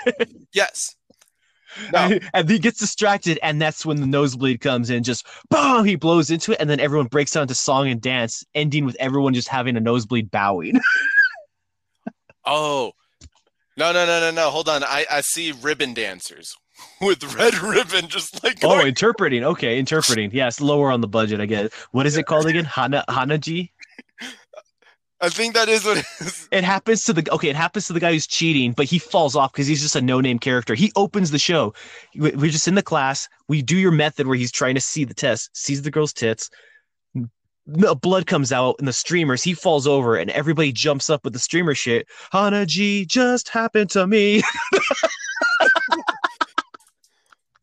yes. 0.53 0.95
No. 1.93 2.17
and 2.33 2.49
he 2.49 2.57
gets 2.57 2.79
distracted, 2.79 3.39
and 3.43 3.61
that's 3.61 3.85
when 3.85 4.01
the 4.01 4.07
nosebleed 4.07 4.59
comes 4.59 4.89
in. 4.89 5.03
Just 5.03 5.27
boom, 5.49 5.85
he 5.85 5.95
blows 5.95 6.31
into 6.31 6.51
it, 6.51 6.57
and 6.59 6.69
then 6.69 6.79
everyone 6.79 7.07
breaks 7.07 7.35
out 7.35 7.43
into 7.43 7.55
song 7.55 7.87
and 7.87 8.01
dance, 8.01 8.43
ending 8.55 8.85
with 8.85 8.97
everyone 8.99 9.33
just 9.33 9.47
having 9.47 9.77
a 9.77 9.79
nosebleed 9.79 10.31
bowing. 10.31 10.79
Oh, 12.45 12.93
no, 13.77 13.91
no, 13.91 14.07
no, 14.07 14.19
no, 14.19 14.31
no. 14.31 14.49
Hold 14.49 14.69
on. 14.69 14.83
I, 14.83 15.05
I 15.11 15.21
see 15.21 15.51
ribbon 15.61 15.93
dancers 15.93 16.55
with 17.01 17.35
red 17.35 17.57
ribbon 17.59 18.07
just 18.07 18.43
like 18.43 18.59
oh, 18.63 18.75
going. 18.75 18.87
interpreting. 18.87 19.43
Okay, 19.43 19.79
interpreting. 19.79 20.31
Yes, 20.33 20.59
lower 20.61 20.91
on 20.91 21.01
the 21.01 21.07
budget, 21.07 21.39
I 21.39 21.45
guess. 21.45 21.71
What 21.91 22.05
is 22.05 22.17
it 22.17 22.25
called 22.25 22.45
again? 22.45 22.65
Hana 22.75 23.03
Hanaji? 23.09 23.71
I 25.21 25.27
think 25.27 25.53
that 25.53 25.67
is 25.67 25.83
what 25.83 25.97
it 25.97 26.05
is. 26.21 26.47
It 26.51 26.63
happens 26.63 27.03
to 27.03 27.13
the 27.13 27.29
okay. 27.33 27.49
It 27.49 27.55
happens 27.55 27.87
to 27.87 27.93
the 27.93 27.99
guy 27.99 28.13
who's 28.13 28.25
cheating, 28.27 28.71
but 28.71 28.85
he 28.85 28.99
falls 28.99 29.35
off 29.35 29.51
because 29.51 29.67
he's 29.67 29.81
just 29.81 29.95
a 29.97 30.01
no-name 30.01 30.39
character. 30.39 30.75
He 30.75 30.93
opens 30.95 31.31
the 31.31 31.39
show. 31.39 31.73
We- 32.15 32.31
We're 32.31 32.51
just 32.51 32.69
in 32.69 32.75
the 32.75 32.81
class. 32.81 33.27
We 33.49 33.61
do 33.61 33.75
your 33.77 33.91
method 33.91 34.27
where 34.27 34.37
he's 34.37 34.51
trying 34.51 34.75
to 34.75 34.81
see 34.81 35.03
the 35.03 35.13
test, 35.13 35.49
sees 35.55 35.81
the 35.81 35.91
girl's 35.91 36.13
tits. 36.13 36.49
No, 37.67 37.93
blood 37.95 38.25
comes 38.27 38.51
out 38.51 38.77
in 38.79 38.85
the 38.85 38.93
streamers. 38.93 39.43
He 39.43 39.53
falls 39.53 39.85
over, 39.85 40.15
and 40.15 40.31
everybody 40.31 40.71
jumps 40.71 41.09
up 41.09 41.23
with 41.23 41.33
the 41.33 41.39
streamer 41.39 41.75
shit. 41.75 42.07
Hanaji 42.33 43.05
just 43.05 43.49
happened 43.49 43.89
to 43.91 44.07
me. 44.07 44.41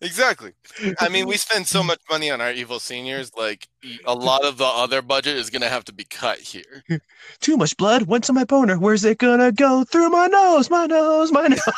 Exactly. 0.06 0.52
I 1.00 1.08
mean, 1.08 1.26
we 1.26 1.36
spend 1.36 1.66
so 1.66 1.82
much 1.90 2.00
money 2.08 2.30
on 2.30 2.40
our 2.40 2.52
evil 2.52 2.78
seniors. 2.78 3.32
Like, 3.36 3.68
a 4.04 4.14
lot 4.14 4.44
of 4.44 4.56
the 4.56 4.64
other 4.64 5.02
budget 5.02 5.36
is 5.36 5.50
going 5.50 5.62
to 5.62 5.68
have 5.68 5.84
to 5.86 5.92
be 5.92 6.04
cut 6.04 6.38
here. 6.38 6.84
Too 7.40 7.56
much 7.56 7.76
blood 7.76 8.02
went 8.02 8.24
to 8.24 8.32
my 8.32 8.44
boner. 8.44 8.78
Where's 8.78 9.04
it 9.04 9.18
gonna 9.18 9.52
go? 9.52 9.84
Through 9.84 10.10
my 10.10 10.26
nose, 10.26 10.70
my 10.70 10.86
nose, 10.86 11.32
my 11.32 11.48
nose. 11.48 11.60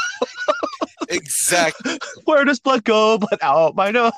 Exactly. 1.11 1.99
Where 2.27 2.45
does 2.45 2.61
blood 2.61 2.85
go? 2.85 3.17
Blood 3.17 3.39
out 3.41 3.75
my 3.75 3.91
nose. 3.91 4.13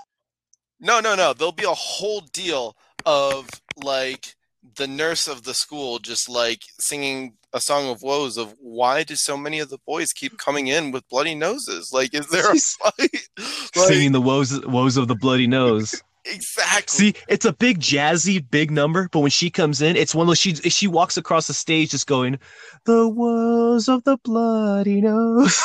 No, 0.81 0.99
no, 0.99 1.15
no. 1.15 1.33
There'll 1.33 1.53
be 1.53 1.63
a 1.63 1.69
whole 1.69 2.23
deal 2.33 2.77
of 3.07 3.49
like 3.77 4.35
the 4.81 4.89
nurse 4.89 5.29
of 5.29 5.43
the 5.43 5.53
school 5.53 5.99
just 5.99 6.27
like 6.27 6.63
singing 6.79 7.35
a 7.53 7.61
song 7.61 7.91
of 7.91 8.01
woes 8.03 8.39
of 8.39 8.55
why 8.59 9.03
do 9.03 9.15
so 9.15 9.37
many 9.37 9.59
of 9.59 9.69
the 9.69 9.77
boys 9.87 10.11
keep 10.15 10.39
coming 10.39 10.69
in 10.69 10.91
with 10.91 11.07
bloody 11.11 11.35
noses? 11.35 11.91
Like, 11.93 12.15
is 12.15 12.29
there 12.29 12.51
a 12.51 12.55
She's 12.55 12.73
fight? 12.83 13.29
Like, 13.77 13.89
Singing 13.89 14.13
the 14.13 14.23
woes 14.23 14.59
woes 14.65 14.97
of 14.97 15.07
the 15.07 15.15
bloody 15.15 15.47
nose. 15.47 16.03
exactly. 16.25 17.13
See, 17.13 17.15
it's 17.29 17.45
a 17.45 17.53
big 17.53 17.79
jazzy, 17.79 18.43
big 18.51 18.71
number, 18.71 19.11
but 19.13 19.21
when 19.21 19.31
she 19.31 19.51
comes 19.51 19.83
in, 19.83 19.97
it's 19.97 20.15
one 20.15 20.25
of 20.25 20.29
those. 20.29 20.39
She 20.39 20.55
she 20.55 20.87
walks 20.87 21.19
across 21.19 21.47
the 21.47 21.53
stage 21.53 21.91
just 21.91 22.07
going, 22.07 22.39
"The 22.87 23.07
woes 23.07 23.87
of 23.87 24.05
the 24.05 24.17
bloody 24.17 25.03
nose." 25.03 25.63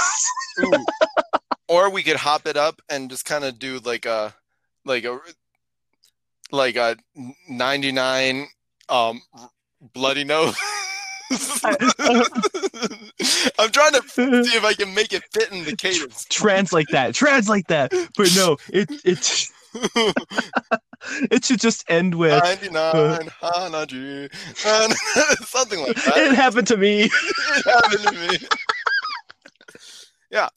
Or 1.67 1.89
we 1.89 2.03
could 2.03 2.17
hop 2.17 2.45
it 2.45 2.57
up 2.57 2.79
and 2.89 3.09
just 3.09 3.25
kind 3.25 3.43
of 3.43 3.57
do 3.57 3.79
like 3.79 4.05
a 4.05 4.35
like 4.85 5.03
a 5.03 5.19
like 6.51 6.75
a 6.75 6.95
99 7.49 8.47
um 8.89 9.21
bloody 9.93 10.23
nose 10.23 10.55
i'm 13.59 13.71
trying 13.71 13.93
to 13.93 14.01
see 14.07 14.55
if 14.55 14.63
i 14.63 14.73
can 14.73 14.93
make 14.93 15.11
it 15.11 15.23
fit 15.33 15.51
in 15.51 15.63
the 15.63 15.75
cadence 15.75 16.25
translate 16.29 16.87
that, 16.91 17.15
translate 17.15 17.67
that. 17.67 17.91
But 18.15 18.31
no, 18.35 18.57
it 18.71 18.89
it 19.03 19.49
it 21.31 21.43
should 21.43 21.59
just 21.59 21.83
end 21.89 22.15
with 22.15 22.43
99 22.43 23.29
hanaji 23.41 24.33
something 25.45 25.79
like 25.79 25.95
that 25.95 26.17
"It 26.17 26.33
happened 26.33 26.67
to 26.67 26.77
me." 26.77 27.03
it 27.09 27.65
happened 27.65 28.03
to 28.03 28.11
me 28.11 28.37
yeah. 30.31 30.49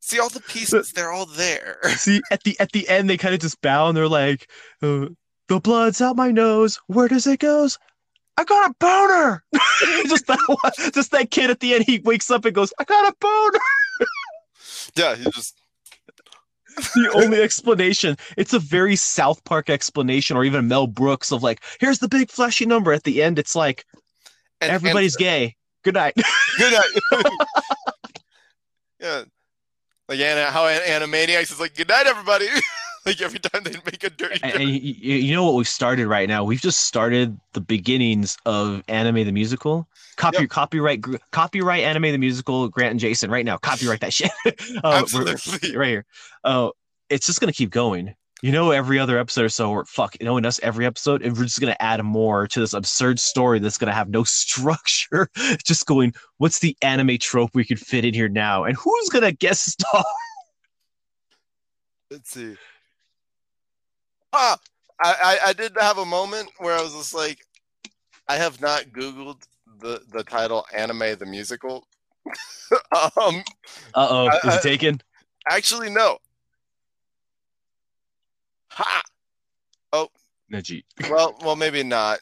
see 0.00 0.18
all 0.18 0.28
the 0.28 0.40
pieces 0.40 0.92
they're 0.92 1.12
all 1.12 1.26
there 1.26 1.78
See, 1.96 2.20
at 2.30 2.42
the 2.44 2.58
at 2.60 2.72
the 2.72 2.88
end, 2.88 3.10
they 3.10 3.16
kind 3.16 3.34
of 3.34 3.40
just 3.40 3.60
bow 3.60 3.88
and 3.88 3.96
they're 3.96 4.08
like, 4.08 4.48
uh, 4.82 5.06
"The 5.50 5.58
blood's 5.58 6.00
out 6.00 6.14
my 6.14 6.30
nose. 6.30 6.78
Where 6.86 7.08
does 7.08 7.26
it 7.26 7.40
goes? 7.40 7.76
I 8.36 8.44
got 8.44 8.70
a 8.70 8.74
boner. 8.78 9.42
just 10.06 10.28
that 10.28 10.38
one, 10.46 10.92
just 10.94 11.10
that 11.10 11.32
kid 11.32 11.50
at 11.50 11.58
the 11.58 11.74
end. 11.74 11.86
He 11.86 11.98
wakes 11.98 12.30
up 12.30 12.44
and 12.44 12.54
goes, 12.54 12.72
I 12.78 12.84
got 12.84 13.12
a 13.12 13.14
boner. 13.20 13.58
Yeah, 14.96 15.14
he 15.14 15.24
just 15.30 15.56
the 16.94 17.12
only 17.14 17.40
explanation. 17.42 18.16
It's 18.36 18.54
a 18.54 18.58
very 18.58 18.96
South 18.96 19.44
Park 19.44 19.68
explanation, 19.68 20.36
or 20.36 20.44
even 20.44 20.68
Mel 20.68 20.86
Brooks 20.86 21.32
of 21.32 21.42
like, 21.42 21.60
here's 21.80 21.98
the 21.98 22.08
big 22.08 22.30
flashy 22.30 22.66
number. 22.66 22.92
At 22.92 23.04
the 23.04 23.22
end, 23.22 23.38
it's 23.38 23.54
like 23.54 23.84
and, 24.60 24.70
everybody's 24.70 25.16
gay. 25.16 25.56
Good 25.84 25.94
night. 25.94 26.14
good 26.58 26.72
night. 26.72 27.24
yeah, 29.00 29.22
like 30.08 30.18
Anna, 30.18 30.50
how 30.50 30.66
An- 30.66 31.02
Animaniacs 31.02 31.52
is 31.52 31.60
like, 31.60 31.74
good 31.74 31.88
night, 31.88 32.06
everybody. 32.06 32.46
like 33.06 33.20
every 33.20 33.38
time 33.38 33.62
they 33.64 33.72
make 33.84 34.04
a 34.04 34.10
dirty 34.10 34.40
And, 34.42 34.54
and 34.54 34.70
you, 34.70 35.14
you 35.16 35.34
know 35.34 35.44
what 35.44 35.54
we've 35.54 35.68
started 35.68 36.06
right 36.06 36.28
now? 36.28 36.44
We've 36.44 36.60
just 36.60 36.80
started 36.80 37.38
the 37.52 37.60
beginnings 37.60 38.36
of 38.46 38.82
anime 38.88 39.24
the 39.24 39.32
musical. 39.32 39.88
Copy, 40.16 40.38
Yep. 40.40 40.50
copyright, 40.50 41.04
copyright 41.30 41.82
anime 41.82 42.02
the 42.12 42.18
musical. 42.18 42.68
Grant 42.68 42.90
and 42.92 43.00
Jason, 43.00 43.30
right 43.30 43.44
now, 43.44 43.56
copyright 43.56 44.00
that 44.00 44.12
shit. 44.12 44.30
Uh, 44.84 45.00
Absolutely. 45.02 45.74
right 45.76 45.88
here. 45.88 46.04
Oh, 46.44 46.72
it's 47.08 47.26
just 47.26 47.40
gonna 47.40 47.52
keep 47.52 47.70
going. 47.70 48.14
You 48.42 48.52
know, 48.52 48.70
every 48.70 48.98
other 48.98 49.18
episode 49.18 49.44
or 49.44 49.48
so, 49.50 49.70
or 49.70 49.84
fuck, 49.84 50.16
you 50.18 50.24
know, 50.24 50.38
in 50.38 50.46
us 50.46 50.58
every 50.62 50.86
episode, 50.86 51.22
and 51.22 51.36
we're 51.36 51.44
just 51.44 51.60
gonna 51.60 51.76
add 51.80 52.02
more 52.02 52.46
to 52.48 52.60
this 52.60 52.72
absurd 52.72 53.18
story 53.20 53.58
that's 53.58 53.76
gonna 53.78 53.92
have 53.92 54.08
no 54.08 54.24
structure. 54.24 55.28
just 55.64 55.84
going, 55.86 56.14
what's 56.38 56.58
the 56.60 56.76
anime 56.82 57.18
trope 57.18 57.50
we 57.54 57.64
could 57.64 57.78
fit 57.78 58.04
in 58.04 58.14
here 58.14 58.28
now, 58.28 58.64
and 58.64 58.76
who's 58.76 59.08
gonna 59.10 59.32
guest 59.32 59.64
star? 59.72 60.04
Let's 62.10 62.30
see. 62.30 62.56
Ah, 64.32 64.58
I, 65.02 65.14
I 65.44 65.48
I 65.48 65.52
did 65.52 65.72
have 65.78 65.98
a 65.98 66.04
moment 66.04 66.50
where 66.58 66.74
I 66.76 66.82
was 66.82 66.92
just 66.92 67.14
like, 67.14 67.38
I 68.28 68.36
have 68.36 68.60
not 68.60 68.84
Googled 68.92 69.42
the 69.80 70.00
the 70.12 70.22
title 70.24 70.64
"Anime 70.74 71.16
the 71.18 71.26
Musical." 71.26 71.86
um, 72.92 73.42
Uh 73.94 74.08
oh, 74.10 74.28
is 74.28 74.40
I- 74.44 74.56
it 74.56 74.62
taken? 74.62 75.00
actually, 75.50 75.90
no. 75.90 76.18
Ha. 78.68 79.02
Oh 79.92 80.08
Najee. 80.52 80.84
Well, 81.10 81.36
well, 81.42 81.56
maybe 81.56 81.82
not. 81.82 82.20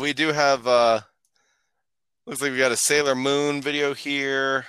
We 0.00 0.12
do 0.12 0.32
have. 0.32 0.66
uh 0.66 1.00
Looks 2.26 2.42
like 2.42 2.52
we 2.52 2.58
got 2.58 2.70
a 2.72 2.76
Sailor 2.76 3.14
Moon 3.14 3.60
video 3.62 3.94
here. 3.94 4.66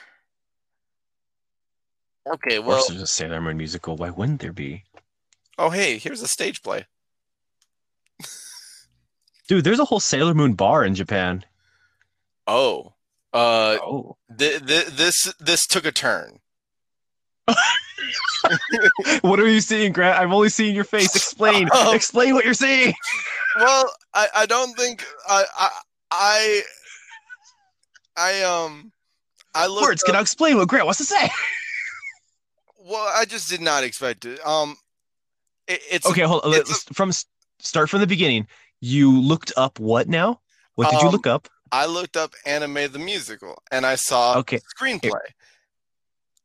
Okay, 2.31 2.57
Of 2.57 2.65
well, 2.65 2.77
course, 2.77 2.87
there's 2.89 3.01
a 3.01 3.07
Sailor 3.07 3.41
Moon 3.41 3.57
musical. 3.57 3.95
Why 3.97 4.09
wouldn't 4.09 4.41
there 4.41 4.53
be? 4.53 4.83
Oh 5.61 5.69
hey, 5.69 5.97
here's 5.97 6.21
a 6.21 6.27
stage 6.27 6.61
play. 6.63 6.85
Dude, 9.47 9.63
there's 9.63 9.79
a 9.79 9.85
whole 9.85 9.99
Sailor 9.99 10.33
Moon 10.33 10.53
bar 10.53 10.83
in 10.85 10.95
Japan. 10.95 11.43
Oh, 12.47 12.93
uh, 13.33 13.77
Oh. 13.81 14.17
th- 14.37 14.65
th- 14.65 14.85
this 14.87 15.33
this 15.39 15.65
took 15.67 15.85
a 15.85 15.91
turn. 15.91 16.39
what 19.21 19.39
are 19.39 19.47
you 19.47 19.61
seeing, 19.61 19.91
Grant? 19.91 20.19
I'm 20.19 20.33
only 20.33 20.49
seeing 20.49 20.73
your 20.75 20.83
face. 20.83 21.15
Explain. 21.15 21.69
Oh. 21.73 21.93
Explain 21.93 22.33
what 22.33 22.45
you're 22.45 22.53
seeing. 22.53 22.93
Well, 23.57 23.91
I, 24.13 24.27
I 24.35 24.45
don't 24.45 24.73
think 24.77 25.05
I 25.27 25.43
I 25.59 25.69
I, 26.11 26.61
I 28.17 28.41
um 28.43 28.91
I 29.53 29.67
looked 29.67 29.81
Words. 29.87 30.03
Can 30.03 30.15
I 30.15 30.21
explain 30.21 30.57
what 30.57 30.67
Grant 30.69 30.85
wants 30.85 30.99
to 30.99 31.05
say? 31.05 31.29
well 32.83 33.11
I 33.13 33.25
just 33.25 33.49
did 33.49 33.61
not 33.61 33.83
expect 33.83 34.25
it. 34.25 34.39
Um, 34.45 34.77
it, 35.71 35.81
it's 35.89 36.09
Okay, 36.09 36.21
hold 36.23 36.43
on. 36.43 36.51
Let's 36.51 36.83
from 36.93 37.11
start 37.59 37.89
from 37.89 38.01
the 38.01 38.07
beginning. 38.07 38.47
You 38.79 39.19
looked 39.21 39.53
up 39.57 39.79
what 39.79 40.07
now? 40.07 40.41
What 40.75 40.89
did 40.89 41.01
you 41.01 41.07
Um, 41.07 41.11
look 41.11 41.27
up? 41.27 41.47
I 41.71 41.85
looked 41.85 42.17
up 42.17 42.33
anime 42.45 42.91
the 42.91 42.99
musical 42.99 43.61
and 43.71 43.85
I 43.85 43.95
saw 43.95 44.37
Okay. 44.39 44.59
screenplay. 44.79 45.19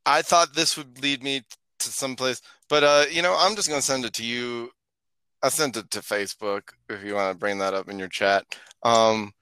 I 0.04 0.22
thought 0.22 0.54
this 0.54 0.76
would 0.76 1.02
lead 1.02 1.22
me 1.22 1.42
to 1.80 1.88
someplace, 1.88 2.40
but 2.68 2.84
uh, 2.84 3.04
you 3.10 3.22
know, 3.22 3.34
I'm 3.36 3.56
just 3.56 3.68
gonna 3.68 3.82
send 3.82 4.04
it 4.04 4.12
to 4.14 4.24
you. 4.24 4.70
I 5.42 5.48
sent 5.48 5.76
it 5.76 5.90
to 5.90 6.00
Facebook 6.00 6.62
if 6.88 7.04
you 7.04 7.14
want 7.14 7.32
to 7.34 7.38
bring 7.38 7.58
that 7.58 7.74
up 7.74 7.88
in 7.88 7.98
your 7.98 8.08
chat. 8.08 8.44
Um, 8.82 9.32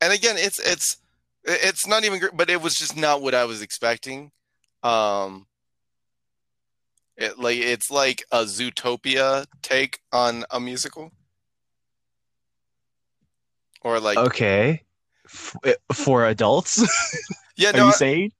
and 0.00 0.12
again, 0.12 0.36
it's 0.38 0.58
it's 0.58 0.96
it's 1.44 1.86
not 1.86 2.04
even, 2.04 2.20
but 2.34 2.50
it 2.50 2.60
was 2.60 2.74
just 2.74 2.96
not 2.96 3.22
what 3.22 3.34
I 3.34 3.44
was 3.44 3.62
expecting. 3.62 4.32
Um, 4.82 5.46
it 7.16 7.38
like 7.38 7.58
it's 7.58 7.90
like 7.90 8.24
a 8.32 8.44
Zootopia 8.44 9.46
take 9.62 10.00
on 10.12 10.44
a 10.50 10.58
musical, 10.60 11.12
or 13.82 14.00
like 14.00 14.18
Okay. 14.18 14.82
F- 15.24 15.56
eh, 15.64 15.74
for 15.92 16.26
adults, 16.26 16.82
yeah, 17.56 17.70
are 17.70 17.74
no, 17.74 17.84
you 17.86 17.90
I- 17.90 17.92
saying? 17.92 18.32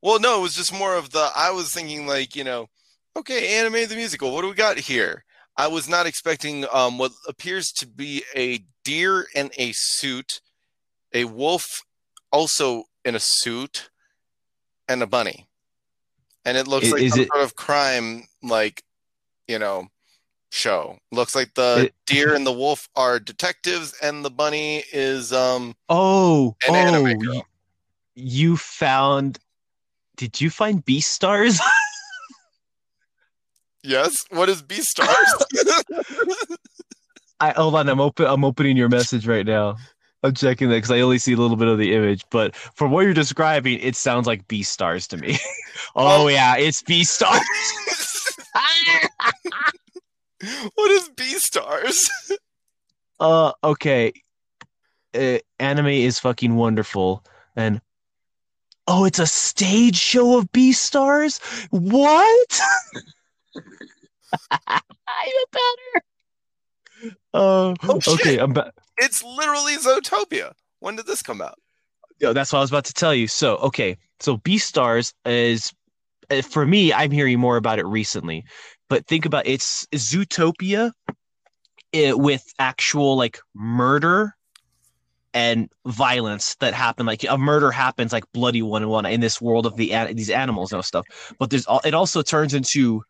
Well, 0.00 0.20
no, 0.20 0.38
it 0.38 0.42
was 0.42 0.54
just 0.54 0.72
more 0.72 0.94
of 0.94 1.10
the. 1.10 1.28
I 1.34 1.50
was 1.50 1.72
thinking 1.74 2.06
like, 2.06 2.36
you 2.36 2.44
know, 2.44 2.68
okay, 3.16 3.58
anime 3.58 3.88
the 3.88 3.96
musical. 3.96 4.32
What 4.32 4.42
do 4.42 4.48
we 4.48 4.54
got 4.54 4.78
here? 4.78 5.24
I 5.56 5.66
was 5.66 5.88
not 5.88 6.06
expecting 6.06 6.66
um 6.72 6.98
what 6.98 7.10
appears 7.26 7.72
to 7.78 7.86
be 7.86 8.22
a 8.36 8.60
deer 8.84 9.26
in 9.34 9.50
a 9.58 9.72
suit, 9.74 10.40
a 11.12 11.24
wolf 11.24 11.64
also 12.30 12.84
in 13.04 13.16
a 13.16 13.20
suit, 13.20 13.90
and 14.86 15.02
a 15.02 15.06
bunny, 15.06 15.47
and 16.48 16.56
it 16.56 16.66
looks 16.66 16.88
I- 16.88 16.92
like 16.92 17.02
is 17.02 17.12
some 17.12 17.20
it- 17.20 17.28
sort 17.28 17.44
of 17.44 17.56
crime, 17.56 18.26
like, 18.42 18.82
you 19.46 19.58
know, 19.58 19.88
show. 20.50 20.98
Looks 21.12 21.34
like 21.34 21.54
the 21.54 21.84
It- 21.86 21.94
deer 22.06 22.34
and 22.34 22.46
the 22.46 22.52
wolf 22.52 22.88
are 22.96 23.18
detectives, 23.20 23.94
and 24.02 24.24
the 24.24 24.30
bunny 24.30 24.82
is 24.92 25.32
um 25.32 25.74
Oh, 25.88 26.56
An 26.66 26.94
oh, 26.94 27.06
you, 27.06 27.42
you 28.14 28.56
found. 28.56 29.38
Did 30.16 30.40
you 30.40 30.50
find 30.50 30.84
Beastars? 30.84 31.60
yes. 33.82 34.24
What 34.30 34.48
is 34.48 34.62
Beastars? 34.62 35.42
I 37.40 37.50
hold 37.50 37.74
on. 37.76 37.88
I'm 37.88 38.00
open. 38.00 38.26
I'm 38.26 38.44
opening 38.44 38.76
your 38.76 38.88
message 38.88 39.26
right 39.26 39.46
now. 39.46 39.76
I'm 40.24 40.34
checking 40.34 40.68
that 40.70 40.76
because 40.76 40.90
I 40.90 41.00
only 41.00 41.18
see 41.18 41.34
a 41.34 41.36
little 41.36 41.56
bit 41.56 41.68
of 41.68 41.78
the 41.78 41.94
image, 41.94 42.24
but 42.30 42.56
from 42.56 42.90
what 42.90 43.02
you're 43.02 43.14
describing, 43.14 43.78
it 43.78 43.94
sounds 43.94 44.26
like 44.26 44.48
Beastars 44.48 45.06
to 45.08 45.16
me. 45.16 45.38
Oh 45.96 46.24
Oh. 46.24 46.28
yeah, 46.28 46.56
it's 46.56 46.82
Beastars. 46.82 47.40
what 50.74 50.90
is 50.90 51.08
B 51.16 51.24
stars? 51.34 52.08
uh, 53.20 53.52
okay. 53.64 54.12
Uh, 55.14 55.38
anime 55.58 55.86
is 55.86 56.18
fucking 56.18 56.54
wonderful, 56.54 57.24
and 57.56 57.80
oh, 58.86 59.04
it's 59.04 59.18
a 59.18 59.26
stage 59.26 59.96
show 59.96 60.38
of 60.38 60.52
Beastars. 60.52 61.40
What? 61.70 62.60
I'm 64.66 64.80
better. 65.52 66.04
Uh, 67.32 67.74
Oh, 67.82 68.00
okay, 68.08 68.38
I'm 68.38 68.52
back. 68.52 68.72
It's 68.98 69.22
literally 69.22 69.76
Zootopia. 69.76 70.52
When 70.80 70.96
did 70.96 71.06
this 71.06 71.22
come 71.22 71.40
out? 71.40 71.58
Yeah, 72.20 72.32
that's 72.32 72.52
what 72.52 72.58
I 72.58 72.62
was 72.62 72.70
about 72.70 72.84
to 72.86 72.92
tell 72.92 73.14
you. 73.14 73.28
So, 73.28 73.56
okay, 73.58 73.96
so 74.20 74.36
Beastars 74.38 75.12
is 75.24 75.72
Uh, 76.30 76.42
for 76.42 76.66
me. 76.66 76.92
I'm 76.92 77.10
hearing 77.10 77.38
more 77.38 77.56
about 77.56 77.78
it 77.78 77.86
recently, 77.86 78.44
but 78.88 79.06
think 79.06 79.24
about 79.24 79.46
it's 79.46 79.86
Zootopia, 79.94 80.92
it, 81.92 82.18
with 82.18 82.44
actual 82.58 83.16
like 83.16 83.38
murder 83.54 84.34
and 85.32 85.70
violence 85.86 86.54
that 86.56 86.74
happen. 86.74 87.06
Like 87.06 87.24
a 87.28 87.38
murder 87.38 87.70
happens, 87.70 88.12
like 88.12 88.24
bloody 88.32 88.62
one 88.62 88.82
and 88.82 88.90
one 88.90 89.06
in 89.06 89.20
this 89.20 89.40
world 89.40 89.66
of 89.66 89.76
the 89.76 89.92
these 90.12 90.30
animals 90.30 90.72
and 90.72 90.84
stuff. 90.84 91.06
But 91.38 91.50
there's 91.50 91.66
it 91.84 91.94
also 91.94 92.22
turns 92.22 92.54
into 92.54 93.02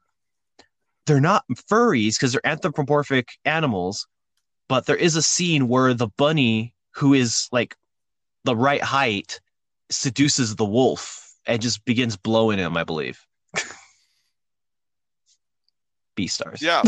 they're 1.07 1.21
not 1.21 1.45
furries 1.71 2.17
because 2.17 2.33
they're 2.33 2.47
anthropomorphic 2.47 3.31
animals, 3.45 4.07
but 4.69 4.87
there 4.87 4.97
is 4.97 5.17
a 5.17 5.23
scene 5.23 5.67
where 5.67 5.95
the 5.95 6.09
bunny 6.19 6.75
who 6.95 7.15
is 7.15 7.49
like 7.51 7.77
the 8.45 8.55
right 8.55 8.83
height 8.83 9.41
seduces 9.91 10.55
the 10.57 10.65
wolf 10.65 11.28
and 11.49 11.61
just 11.61 11.85
begins 11.85 12.17
blowing 12.17 12.59
him, 12.59 12.77
I 12.77 12.85
believe. 12.85 13.27
Beastars. 16.17 16.61
Yeah. 16.61 16.83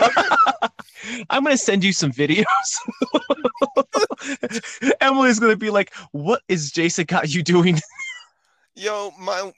I'm 1.30 1.44
gonna 1.44 1.56
send 1.56 1.84
you 1.84 1.92
some 1.92 2.12
videos. 2.12 2.46
Emily's 5.00 5.38
gonna 5.38 5.56
be 5.56 5.70
like, 5.70 5.94
"What 6.12 6.42
is 6.48 6.70
Jason 6.70 7.04
got 7.04 7.28
you 7.28 7.42
doing?" 7.42 7.80
Yo, 8.74 9.12
my 9.18 9.52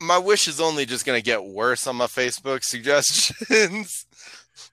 my 0.00 0.18
wish 0.18 0.48
is 0.48 0.60
only 0.60 0.86
just 0.86 1.04
gonna 1.06 1.20
get 1.20 1.44
worse 1.44 1.86
on 1.86 1.96
my 1.96 2.06
Facebook 2.06 2.64
suggestions. 2.64 4.06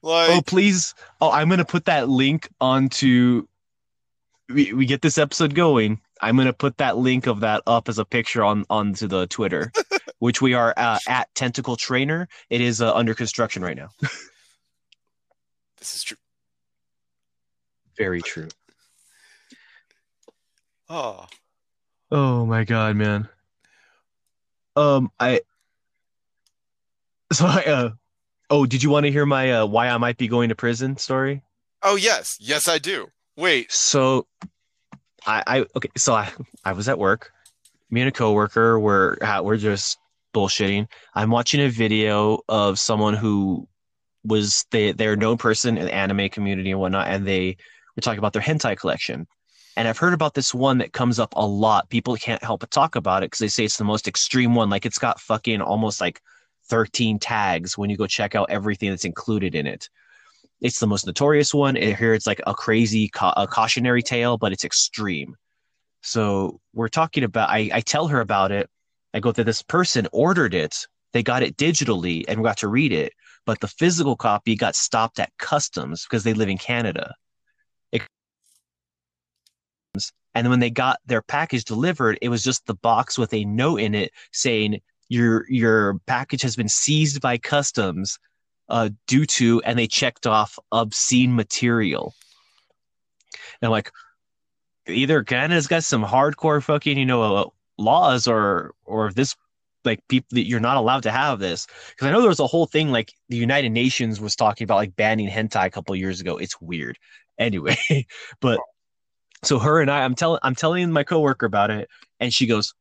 like 0.02 0.30
oh, 0.32 0.42
please! 0.46 0.96
Oh, 1.22 1.32
I'm 1.32 1.50
gonna 1.50 1.66
put 1.66 1.86
that 1.86 2.10
link 2.10 2.50
onto. 2.60 3.48
We, 4.50 4.74
we 4.74 4.86
get 4.86 5.02
this 5.02 5.18
episode 5.18 5.56
going. 5.56 6.00
I'm 6.26 6.38
gonna 6.38 6.53
put 6.53 6.77
that 6.77 6.97
link 6.97 7.27
of 7.27 7.41
that 7.41 7.61
up 7.68 7.88
as 7.88 7.99
a 7.99 8.06
picture 8.06 8.43
on 8.43 8.65
onto 8.68 9.07
the 9.07 9.27
Twitter, 9.27 9.72
which 10.19 10.41
we 10.41 10.56
are 10.56 10.73
uh, 10.76 10.97
at 11.07 11.34
Tentacle 11.35 11.76
Trainer. 11.76 12.27
It 12.49 12.61
is 12.61 12.81
uh, 12.81 12.91
under 12.95 13.14
construction 13.14 13.61
right 13.61 13.77
now. 13.77 13.89
this 15.77 15.95
is 15.95 16.03
true. 16.03 16.18
Very 17.95 18.23
true. 18.23 18.47
Oh, 20.89 21.27
Oh 22.11 22.45
my 22.45 22.64
god, 22.64 22.95
man. 22.95 23.27
Um, 24.76 25.11
I 25.19 25.41
so 27.31 27.45
I 27.45 27.64
uh 27.65 27.89
oh, 28.49 28.65
did 28.65 28.81
you 28.81 28.89
want 28.89 29.06
to 29.06 29.11
hear 29.11 29.27
my 29.27 29.52
uh 29.52 29.65
why 29.68 29.89
I 29.89 29.97
might 29.97 30.18
be 30.18 30.27
going 30.27 30.49
to 30.49 30.56
prison 30.56 30.97
story? 30.97 31.43
oh 31.84 31.95
yes, 31.95 32.38
yes 32.39 32.68
I 32.68 32.80
do. 32.80 33.11
Wait, 33.38 33.72
So 33.72 34.26
I 35.26 35.43
I 35.47 35.65
okay, 35.76 35.89
so 35.97 36.14
I 36.14 36.31
I 36.64 36.73
was 36.73 36.88
at 36.89 36.99
work. 36.99 37.31
Me 37.89 38.02
and 38.02 38.10
a 38.10 38.11
coworker 38.11 38.80
were 38.80 39.18
we're 39.41 39.57
just 39.57 39.97
bullshitting. 40.34 40.88
I'm 41.14 41.31
watching 41.31 41.61
a 41.61 41.69
video 41.69 42.39
of 42.49 42.80
someone 42.80 43.14
who 43.14 43.68
was 44.23 44.65
they 44.72 44.91
they're 44.91 45.14
a 45.14 45.18
known 45.18 45.38
person 45.38 45.77
in 45.77 45.85
the 45.85 45.93
anime 45.93 46.30
community 46.30 46.72
and 46.72 46.80
whatnot, 46.80 47.07
and 47.07 47.26
they 47.26 47.57
were 47.95 48.02
talking 48.02 48.19
about 48.19 48.34
their 48.34 48.41
hentai 48.41 48.77
collection. 48.77 49.27
And 49.77 49.88
I've 49.88 49.97
heard 49.97 50.14
about 50.14 50.34
this 50.34 50.53
one 50.53 50.77
that 50.77 50.93
comes 50.93 51.19
up 51.19 51.34
a 51.35 51.45
lot. 51.45 51.89
People 51.89 52.15
can't 52.15 52.43
help 52.43 52.61
but 52.61 52.72
talk 52.72 52.95
about 52.95 53.23
it 53.23 53.27
because 53.27 53.39
they 53.39 53.49
say 53.49 53.65
it's 53.65 53.77
the 53.77 53.84
most 53.84 54.07
extreme 54.07 54.56
one. 54.56 54.69
Like 54.69 54.85
it's 54.85 54.97
got 54.97 55.19
fucking 55.19 55.61
almost 55.61 55.99
like 55.99 56.22
13 56.69 57.19
tags 57.19 57.77
when 57.77 57.89
you 57.89 57.97
go 57.97 58.07
check 58.07 58.35
out 58.35 58.49
everything 58.49 58.89
that's 58.89 59.06
included 59.06 59.53
in 59.53 59.68
it. 59.68 59.89
It's 60.61 60.80
the 60.80 60.88
most 60.88 61.06
notorious 61.06 61.53
one. 61.53 61.77
I 61.77 61.94
hear 61.94 62.14
it's 62.14 62.27
like 62.27 62.41
a 62.48 62.53
crazy 62.53 63.10
ca- 63.10 63.34
a 63.36 63.48
cautionary 63.48 64.02
tale, 64.02 64.38
but 64.38 64.52
it's 64.53 64.64
extreme. 64.64 65.36
So 66.02 66.60
we're 66.73 66.88
talking 66.88 67.23
about. 67.23 67.49
I, 67.49 67.69
I 67.73 67.82
tell 67.82 68.07
her 68.07 68.22
about 68.22 68.52
it. 68.52 68.69
I 69.14 69.19
go 69.19 69.32
that 69.32 69.44
this 69.44 69.61
person 69.61 70.07
ordered 70.11 70.53
it. 70.53 70.88
They 71.14 71.23
got 71.23 71.44
it 71.44 71.57
digitally 71.57 72.26
and 72.27 72.44
got 72.44 72.57
to 72.57 72.68
read 72.68 72.91
it, 72.91 73.14
but 73.45 73.60
the 73.60 73.68
physical 73.68 74.15
copy 74.15 74.56
got 74.56 74.76
stopped 74.76 75.19
at 75.19 75.32
customs 75.38 76.03
because 76.03 76.23
they 76.23 76.34
live 76.34 76.49
in 76.49 76.57
Canada. 76.57 77.14
It- 77.91 78.03
and 80.34 80.49
when 80.49 80.60
they 80.60 80.69
got 80.69 80.99
their 81.06 81.22
package 81.22 81.64
delivered, 81.64 82.18
it 82.22 82.30
was 82.30 82.44
just 82.44 82.65
the 82.65 82.76
box 82.76 83.18
with 83.18 83.34
a 83.34 83.45
note 83.45 83.77
in 83.77 83.95
it 83.95 84.11
saying 84.32 84.82
your 85.07 85.45
your 85.49 85.99
package 86.07 86.41
has 86.41 86.56
been 86.56 86.69
seized 86.69 87.22
by 87.22 87.38
customs 87.38 88.18
uh, 88.70 88.90
due 89.08 89.26
to, 89.26 89.62
and 89.64 89.78
they 89.78 89.88
checked 89.88 90.28
off 90.28 90.58
obscene 90.72 91.36
material. 91.36 92.14
And 93.62 93.72
like, 93.72 93.92
either 94.88 95.24
Canada's 95.24 95.68
got 95.68 95.84
some 95.84 96.04
hardcore 96.04 96.62
fucking, 96.64 96.98
you 96.98 97.06
know, 97.06 97.36
uh, 97.36 97.50
laws, 97.78 98.28
or 98.28 98.74
or 98.86 99.12
this 99.12 99.36
like 99.86 100.06
people 100.08 100.28
that 100.32 100.48
you're 100.48 100.60
not 100.60 100.78
allowed 100.78 101.04
to 101.04 101.12
have 101.12 101.40
this. 101.40 101.68
Because 101.90 102.08
I 102.08 102.12
know 102.12 102.22
there 102.22 102.30
was 102.30 102.40
a 102.40 102.48
whole 102.48 102.66
thing 102.66 102.92
like 102.92 103.14
the 103.30 103.38
United 103.38 103.70
Nations 103.70 104.20
was 104.20 104.36
talking 104.36 104.66
about 104.66 104.78
like 104.78 104.96
banning 104.96 105.30
hentai 105.30 105.66
a 105.66 105.72
couple 105.72 105.96
years 105.96 106.20
ago. 106.20 106.38
It's 106.38 106.60
weird. 106.60 106.98
Anyway, 107.38 107.78
but 108.40 108.60
so 109.44 109.60
her 109.60 109.82
and 109.82 109.92
I, 109.92 110.04
I'm 110.04 110.16
telling 110.16 110.40
I'm 110.44 110.56
telling 110.56 110.92
my 110.92 111.04
coworker 111.04 111.46
about 111.46 111.70
it, 111.70 111.90
and 112.20 112.34
she 112.34 112.48
goes, 112.48 112.74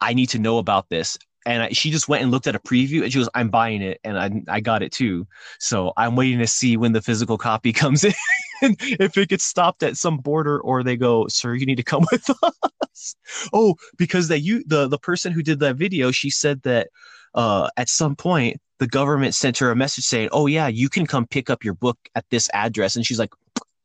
I 0.00 0.14
need 0.14 0.28
to 0.30 0.38
know 0.38 0.58
about 0.58 0.88
this. 0.88 1.18
And 1.46 1.62
I, 1.62 1.68
she 1.70 1.90
just 1.90 2.08
went 2.08 2.22
and 2.22 2.30
looked 2.30 2.46
at 2.46 2.54
a 2.54 2.58
preview 2.58 3.02
and 3.02 3.12
she 3.12 3.18
goes, 3.18 3.28
I'm 3.34 3.48
buying 3.48 3.82
it. 3.82 4.00
And 4.04 4.18
I, 4.18 4.56
I 4.56 4.60
got 4.60 4.82
it 4.82 4.92
too. 4.92 5.26
So 5.58 5.92
I'm 5.96 6.16
waiting 6.16 6.38
to 6.40 6.46
see 6.46 6.76
when 6.76 6.92
the 6.92 7.00
physical 7.00 7.38
copy 7.38 7.72
comes 7.72 8.04
in, 8.04 8.14
if 8.62 9.16
it 9.16 9.28
gets 9.28 9.44
stopped 9.44 9.82
at 9.82 9.96
some 9.96 10.18
border 10.18 10.60
or 10.60 10.82
they 10.82 10.96
go, 10.96 11.26
sir, 11.28 11.54
you 11.54 11.66
need 11.66 11.76
to 11.76 11.82
come 11.82 12.04
with 12.12 12.28
us. 12.30 13.16
Oh, 13.52 13.76
because 13.96 14.28
they, 14.28 14.36
you, 14.36 14.62
the, 14.66 14.88
the 14.88 14.98
person 14.98 15.32
who 15.32 15.42
did 15.42 15.60
that 15.60 15.76
video, 15.76 16.10
she 16.10 16.30
said 16.30 16.62
that 16.62 16.88
uh, 17.34 17.68
at 17.76 17.88
some 17.88 18.16
point 18.16 18.60
the 18.78 18.86
government 18.86 19.34
sent 19.34 19.58
her 19.58 19.70
a 19.70 19.76
message 19.76 20.04
saying, 20.04 20.30
oh 20.32 20.46
yeah, 20.46 20.66
you 20.66 20.88
can 20.88 21.06
come 21.06 21.26
pick 21.26 21.50
up 21.50 21.64
your 21.64 21.74
book 21.74 21.98
at 22.14 22.24
this 22.30 22.48
address. 22.52 22.96
And 22.96 23.06
she's 23.06 23.18
like, 23.18 23.32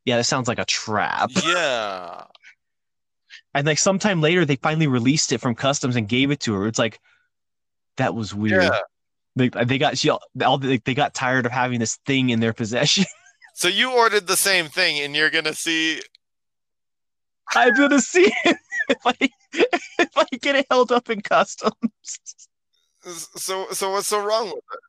yeah, 0.05 0.17
that 0.17 0.23
sounds 0.23 0.47
like 0.47 0.59
a 0.59 0.65
trap. 0.65 1.31
yeah. 1.45 2.23
And 3.53 3.65
like 3.67 3.77
sometime 3.77 4.21
later, 4.21 4.45
they 4.45 4.55
finally 4.55 4.87
released 4.87 5.31
it 5.31 5.39
from 5.39 5.55
customs 5.55 5.95
and 5.95 6.07
gave 6.07 6.31
it 6.31 6.39
to 6.41 6.53
her. 6.53 6.67
It's 6.67 6.79
like 6.79 6.99
that 7.97 8.15
was 8.15 8.33
weird. 8.33 8.63
Yeah. 8.63 8.79
They 9.35 9.49
they 9.49 9.77
got 9.77 9.97
she 9.97 10.09
all 10.09 10.21
they, 10.57 10.77
they 10.77 10.93
got 10.93 11.13
tired 11.13 11.45
of 11.45 11.51
having 11.51 11.79
this 11.79 11.97
thing 12.05 12.29
in 12.29 12.39
their 12.39 12.53
possession. 12.53 13.05
So 13.57 13.69
you 13.69 13.93
ordered 13.93 14.27
the 14.27 14.35
same 14.35 14.65
thing, 14.67 14.99
and 14.99 15.15
you're 15.15 15.29
gonna 15.29 15.53
see. 15.53 16.01
I'm 17.55 17.73
gonna 17.73 18.01
see 18.01 18.29
it 18.43 18.57
if 18.89 18.97
I 19.05 19.15
if 19.53 20.17
I 20.17 20.25
get 20.41 20.57
it 20.57 20.67
held 20.69 20.91
up 20.91 21.09
in 21.09 21.21
customs. 21.21 22.19
So, 23.01 23.67
so 23.71 23.91
what's 23.91 24.07
so 24.07 24.21
wrong 24.21 24.47
with 24.47 24.57
it? 24.57 24.79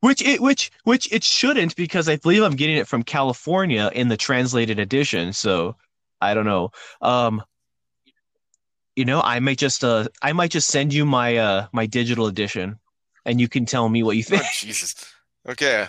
Which 0.00 0.20
it 0.20 0.42
which 0.42 0.70
which 0.84 1.10
it 1.10 1.24
shouldn't 1.24 1.74
because 1.74 2.06
I 2.06 2.16
believe 2.16 2.42
I'm 2.42 2.54
getting 2.56 2.76
it 2.76 2.86
from 2.86 3.02
California 3.02 3.90
in 3.94 4.08
the 4.08 4.18
translated 4.18 4.78
edition. 4.78 5.32
So 5.32 5.76
I 6.20 6.34
don't 6.34 6.44
know. 6.44 6.70
Um, 7.00 7.42
you 8.96 9.04
know, 9.04 9.20
I 9.20 9.40
might 9.40 9.58
just 9.58 9.82
uh 9.84 10.08
I 10.22 10.32
might 10.32 10.50
just 10.50 10.68
send 10.68 10.92
you 10.92 11.04
my 11.04 11.36
uh 11.36 11.66
my 11.72 11.86
digital 11.86 12.26
edition, 12.26 12.78
and 13.24 13.40
you 13.40 13.48
can 13.48 13.66
tell 13.66 13.88
me 13.88 14.02
what 14.02 14.16
you 14.16 14.24
Oh, 14.26 14.36
think. 14.36 14.44
Jesus. 14.58 14.94
Okay. 15.48 15.86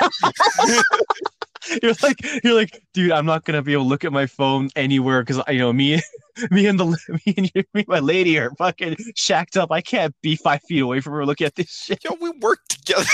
you're 1.82 1.94
like 2.02 2.16
you're 2.44 2.54
like 2.54 2.82
dude 2.92 3.10
i'm 3.10 3.24
not 3.26 3.44
gonna 3.44 3.62
be 3.62 3.72
able 3.72 3.82
to 3.84 3.88
look 3.88 4.04
at 4.04 4.12
my 4.12 4.26
phone 4.26 4.68
anywhere 4.76 5.22
because 5.22 5.42
you 5.48 5.58
know 5.58 5.72
me 5.72 6.00
me 6.50 6.66
and 6.66 6.78
the 6.78 6.84
me 7.26 7.34
and, 7.36 7.50
you, 7.54 7.62
me 7.72 7.80
and 7.80 7.88
my 7.88 7.98
lady 7.98 8.38
are 8.38 8.50
fucking 8.58 8.96
shacked 9.16 9.56
up 9.56 9.72
i 9.72 9.80
can't 9.80 10.14
be 10.22 10.36
five 10.36 10.60
feet 10.68 10.80
away 10.80 11.00
from 11.00 11.12
her 11.14 11.24
looking 11.24 11.46
at 11.46 11.54
this 11.54 11.70
shit 11.70 12.02
Yo, 12.04 12.14
we 12.20 12.30
work 12.40 12.58
together, 12.68 13.04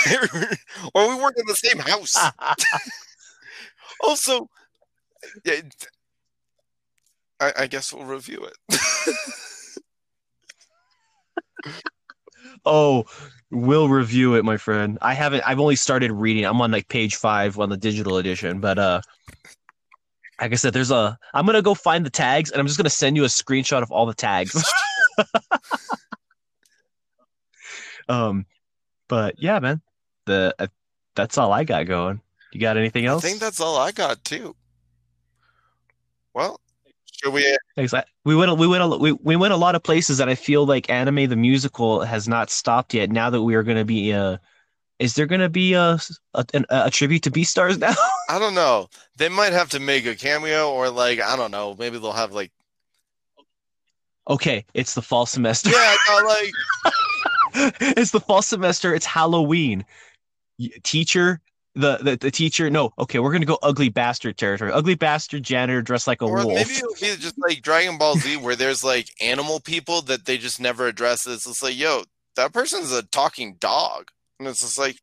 or 0.95 1.09
we 1.09 1.23
work 1.23 1.35
in 1.39 1.45
the 1.47 1.55
same 1.55 1.79
house. 1.79 2.17
Also, 4.01 4.49
yeah, 5.45 5.55
it- 5.55 5.87
I, 7.43 7.53
I 7.63 7.67
guess 7.67 7.93
we'll 7.93 8.05
review 8.05 8.47
it. 8.47 8.57
oh 12.65 13.05
we'll 13.51 13.89
review 13.89 14.35
it 14.35 14.45
my 14.45 14.57
friend 14.57 14.99
i 15.01 15.15
haven't 15.15 15.43
i've 15.47 15.61
only 15.61 15.77
started 15.77 16.11
reading 16.11 16.45
i'm 16.45 16.61
on 16.61 16.71
like 16.71 16.89
page 16.89 17.17
five 17.17 17.59
on 17.59 17.69
the 17.69 17.77
digital 17.77 18.17
edition 18.17 18.61
but 18.61 18.79
uh 18.79 19.01
like 20.41 20.53
i 20.53 20.55
said 20.55 20.73
there's 20.73 20.91
a 20.91 21.19
i'm 21.35 21.47
gonna 21.47 21.63
go 21.63 21.75
find 21.75 22.05
the 22.07 22.11
tags 22.11 22.51
and 22.51 22.61
i'm 22.61 22.67
just 22.67 22.79
gonna 22.79 22.91
send 22.91 23.17
you 23.17 23.25
a 23.25 23.29
screenshot 23.29 23.83
of 23.83 23.93
all 23.93 24.07
the 24.07 24.15
tags 24.15 24.65
um 28.09 28.45
but 29.09 29.35
yeah 29.39 29.61
man 29.61 29.81
the 30.27 30.55
uh, 30.59 30.67
that's 31.15 31.39
all 31.39 31.53
i 31.53 31.63
got 31.65 31.87
going 31.87 32.21
you 32.53 32.61
got 32.61 32.77
anything 32.77 33.07
else? 33.07 33.25
I 33.25 33.29
think 33.29 33.41
that's 33.41 33.61
all 33.61 33.77
I 33.77 33.93
got 33.93 34.23
too. 34.25 34.55
Well, 36.35 36.61
we? 37.31 37.57
Thanks. 37.77 37.95
I- 37.95 38.05
We 38.25 38.35
went 38.37 38.57
we 38.59 38.67
went 38.67 38.83
a, 38.83 38.89
we, 38.89 39.13
we 39.13 39.37
went 39.37 39.53
a 39.53 39.57
lot 39.57 39.75
of 39.75 39.83
places 39.83 40.19
that 40.19 40.29
I 40.29 40.35
feel 40.35 40.67
like 40.67 40.91
anime 40.91 41.29
the 41.29 41.37
musical 41.37 42.01
has 42.03 42.27
not 42.29 42.51
stopped 42.51 42.95
yet. 42.95 43.11
Now 43.11 43.31
that 43.31 43.43
we 43.43 43.55
are 43.55 43.63
going 43.63 43.79
to 43.79 43.85
be 43.85 44.13
uh 44.13 44.39
is 44.99 45.15
there 45.15 45.27
going 45.27 45.41
to 45.41 45.49
be 45.49 45.73
a 45.75 45.99
a, 46.35 46.45
an- 46.55 46.67
a 46.71 46.91
tribute 46.91 47.23
to 47.25 47.31
Beastars 47.31 47.79
now? 47.79 47.95
I 48.29 48.39
don't 48.39 48.55
know. 48.55 48.89
They 49.17 49.29
might 49.29 49.53
have 49.53 49.69
to 49.71 49.81
make 49.81 50.07
a 50.07 50.15
cameo, 50.15 50.71
or 50.71 50.91
like 50.91 51.21
I 51.21 51.37
don't 51.37 51.51
know. 51.51 51.75
Maybe 51.79 51.99
they'll 51.99 52.13
have 52.13 52.33
like 52.33 52.53
okay, 54.29 54.65
it's 54.75 54.95
the 54.95 55.03
fall 55.03 55.27
semester. 55.27 55.71
yeah, 55.71 55.97
no, 56.09 56.17
like 56.27 57.75
it's 57.81 58.11
the 58.13 58.21
fall 58.21 58.43
semester. 58.43 58.95
It's 58.95 59.07
Halloween. 59.07 59.85
Teacher 60.85 61.41
the, 61.75 61.97
the 62.03 62.17
the 62.17 62.31
teacher 62.31 62.69
no 62.69 62.93
okay 62.99 63.19
we're 63.19 63.33
gonna 63.33 63.47
go 63.47 63.59
ugly 63.63 63.89
bastard 63.89 64.37
territory 64.37 64.71
ugly 64.71 64.95
bastard 64.95 65.43
janitor 65.43 65.81
dressed 65.81 66.07
like 66.07 66.21
a 66.21 66.27
or 66.27 66.45
wolf 66.45 66.49
maybe 66.55 66.75
it'll 66.75 66.93
be 67.01 67.17
just 67.21 67.35
like 67.39 67.63
Dragon 67.63 67.97
Ball 67.97 68.17
Z, 68.17 68.37
where 68.37 68.55
there's 68.57 68.85
like 68.85 69.09
animal 69.23 69.59
people 69.59 70.03
that 70.03 70.27
they 70.27 70.37
just 70.37 70.61
never 70.61 70.87
address. 70.87 71.27
It's 71.27 71.45
just 71.45 71.63
like, 71.63 71.79
yo, 71.79 72.03
that 72.37 72.53
person's 72.53 72.93
a 72.93 73.03
talking 73.03 73.57
dog, 73.59 74.11
and 74.39 74.47
it's 74.47 74.61
just 74.61 74.79
like, 74.79 75.01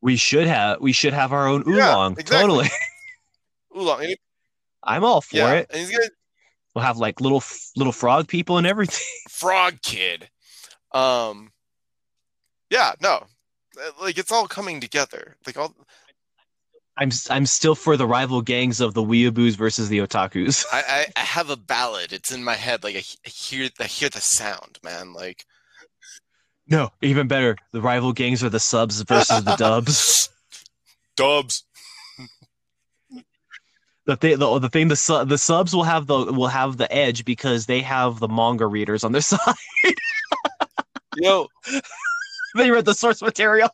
we 0.00 0.16
should 0.16 0.48
have 0.48 0.80
we 0.80 0.92
should 0.92 1.12
have 1.12 1.32
our 1.32 1.46
own 1.46 1.62
Yeah, 1.66 1.74
oolong 1.92 2.12
exactly. 2.18 2.38
totally 2.40 2.68
oolong. 3.76 4.02
He- 4.02 4.18
i'm 4.82 5.02
all 5.04 5.20
for 5.22 5.36
yeah, 5.36 5.52
it 5.54 5.66
and 5.70 5.78
he's 5.78 5.90
gonna 5.90 6.10
we'll 6.74 6.84
have 6.84 6.98
like 6.98 7.20
little 7.20 7.42
little 7.76 7.92
frog 7.92 8.26
people 8.28 8.58
and 8.58 8.66
everything 8.66 9.04
frog 9.30 9.78
kid. 9.82 10.28
Um, 10.92 11.52
yeah, 12.68 12.92
no, 13.00 13.24
Uh, 13.76 13.90
like 14.00 14.18
it's 14.18 14.32
all 14.32 14.46
coming 14.46 14.80
together. 14.80 15.36
Like 15.46 15.56
all, 15.56 15.74
I'm 16.96 17.10
I'm 17.30 17.46
still 17.46 17.74
for 17.74 17.96
the 17.96 18.06
rival 18.06 18.40
gangs 18.42 18.80
of 18.80 18.94
the 18.94 19.02
weeaboos 19.02 19.56
versus 19.56 19.88
the 19.88 19.98
otakus. 19.98 20.64
I, 20.72 20.82
I, 20.88 21.06
I 21.20 21.24
have 21.24 21.50
a 21.50 21.56
ballad. 21.56 22.12
It's 22.12 22.32
in 22.32 22.44
my 22.44 22.54
head. 22.54 22.84
Like 22.84 22.96
I, 22.96 23.02
I 23.26 23.28
hear, 23.28 23.68
I 23.80 23.84
hear 23.84 24.08
the 24.08 24.20
sound, 24.20 24.78
man. 24.82 25.12
Like 25.12 25.44
No, 26.68 26.90
even 27.02 27.26
better. 27.28 27.56
The 27.72 27.80
rival 27.80 28.12
gangs 28.12 28.44
are 28.44 28.50
the 28.50 28.60
subs 28.60 29.00
versus 29.02 29.44
the 29.44 29.56
dubs. 29.58 30.28
dubs. 31.16 31.64
The 34.06 34.16
thing, 34.16 34.38
the, 34.38 34.58
the 34.58 34.68
thing, 34.68 34.88
the 34.88 34.96
su- 34.96 35.24
the 35.24 35.38
subs 35.38 35.74
will 35.74 35.84
have 35.84 36.06
the 36.06 36.30
will 36.30 36.48
have 36.48 36.76
the 36.76 36.92
edge 36.94 37.24
because 37.24 37.64
they 37.64 37.80
have 37.80 38.20
the 38.20 38.28
manga 38.28 38.66
readers 38.66 39.02
on 39.02 39.12
their 39.12 39.20
side. 39.22 39.40
Yo, 41.16 41.48
they 42.64 42.70
read 42.70 42.84
the 42.84 42.94
source 42.94 43.20
material. 43.20 43.68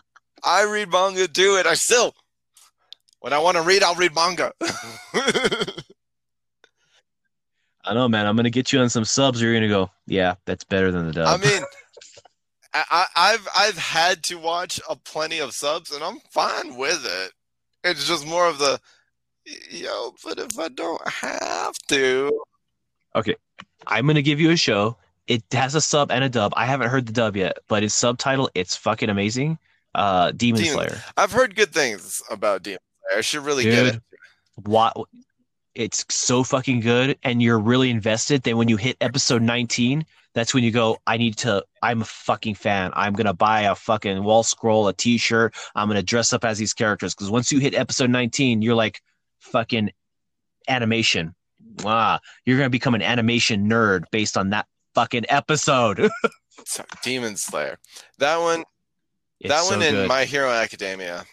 I 0.44 0.64
read 0.64 0.90
manga 0.90 1.28
too, 1.28 1.56
and 1.58 1.68
I 1.68 1.74
still, 1.74 2.14
when 3.20 3.32
I 3.32 3.38
want 3.38 3.56
to 3.56 3.62
read, 3.62 3.82
I'll 3.82 3.94
read 3.94 4.14
manga. 4.14 4.52
I 7.84 7.94
know, 7.94 8.08
man. 8.08 8.26
I'm 8.26 8.36
gonna 8.36 8.50
get 8.50 8.72
you 8.72 8.80
on 8.80 8.88
some 8.88 9.04
subs. 9.04 9.40
You're 9.40 9.54
gonna 9.54 9.68
go, 9.68 9.90
yeah, 10.06 10.34
that's 10.46 10.64
better 10.64 10.90
than 10.90 11.06
the 11.06 11.12
dub. 11.12 11.28
I 11.28 11.36
mean, 11.44 11.62
I, 12.74 12.84
I, 12.90 13.06
I've 13.16 13.48
I've 13.56 13.78
had 13.78 14.22
to 14.24 14.36
watch 14.36 14.80
a 14.88 14.96
plenty 14.96 15.40
of 15.40 15.52
subs, 15.52 15.92
and 15.92 16.02
I'm 16.02 16.18
fine 16.30 16.76
with 16.76 17.04
it. 17.04 17.32
It's 17.84 18.06
just 18.06 18.26
more 18.26 18.48
of 18.48 18.58
the, 18.58 18.80
yo, 19.70 20.14
but 20.24 20.38
if 20.38 20.58
I 20.58 20.68
don't 20.68 21.06
have 21.08 21.74
to, 21.88 22.40
okay, 23.14 23.36
I'm 23.86 24.06
gonna 24.06 24.22
give 24.22 24.40
you 24.40 24.50
a 24.50 24.56
show. 24.56 24.96
It 25.26 25.44
has 25.52 25.74
a 25.74 25.80
sub 25.80 26.10
and 26.10 26.24
a 26.24 26.28
dub. 26.28 26.52
I 26.56 26.66
haven't 26.66 26.88
heard 26.88 27.06
the 27.06 27.12
dub 27.12 27.36
yet, 27.36 27.58
but 27.68 27.82
its 27.82 27.94
subtitle, 27.94 28.50
it's 28.54 28.76
fucking 28.76 29.08
amazing. 29.08 29.58
Uh, 29.94 30.32
Demon 30.32 30.62
Demon- 30.62 30.74
Slayer. 30.74 31.02
I've 31.16 31.32
heard 31.32 31.54
good 31.54 31.72
things 31.72 32.22
about 32.30 32.62
Demon 32.62 32.80
Slayer. 33.08 33.18
I 33.18 33.20
should 33.20 33.44
really 33.44 33.64
get 33.64 33.86
it. 33.86 34.02
What? 34.56 34.96
It's 35.74 36.04
so 36.10 36.44
fucking 36.44 36.80
good, 36.80 37.18
and 37.22 37.42
you're 37.42 37.58
really 37.58 37.90
invested. 37.90 38.42
Then 38.42 38.56
when 38.58 38.68
you 38.68 38.76
hit 38.76 38.96
episode 39.00 39.40
19, 39.42 40.04
that's 40.34 40.54
when 40.54 40.64
you 40.64 40.70
go, 40.70 40.98
I 41.06 41.16
need 41.16 41.36
to. 41.38 41.64
I'm 41.82 42.02
a 42.02 42.06
fucking 42.06 42.56
fan. 42.56 42.90
I'm 42.94 43.12
gonna 43.14 43.32
buy 43.34 43.62
a 43.62 43.74
fucking 43.74 44.22
wall 44.24 44.42
scroll, 44.42 44.88
a 44.88 44.92
T-shirt. 44.92 45.54
I'm 45.74 45.88
gonna 45.88 46.02
dress 46.02 46.32
up 46.32 46.44
as 46.44 46.58
these 46.58 46.74
characters 46.74 47.14
because 47.14 47.30
once 47.30 47.52
you 47.52 47.58
hit 47.58 47.74
episode 47.74 48.10
19, 48.10 48.60
you're 48.62 48.74
like, 48.74 49.00
fucking 49.40 49.90
animation. 50.68 51.34
Wow, 51.82 52.20
you're 52.44 52.58
gonna 52.58 52.70
become 52.70 52.94
an 52.94 53.02
animation 53.02 53.68
nerd 53.68 54.04
based 54.10 54.36
on 54.36 54.50
that 54.50 54.66
fucking 54.94 55.24
episode. 55.28 56.08
So, 56.64 56.84
Demon 57.02 57.36
Slayer. 57.36 57.76
That 58.18 58.36
one, 58.36 58.62
It's 59.40 59.48
that 59.52 59.64
so 59.64 59.70
one 59.70 59.82
in 59.82 59.94
good. 59.94 60.08
My 60.08 60.24
Hero 60.24 60.48
Academia. 60.50 61.24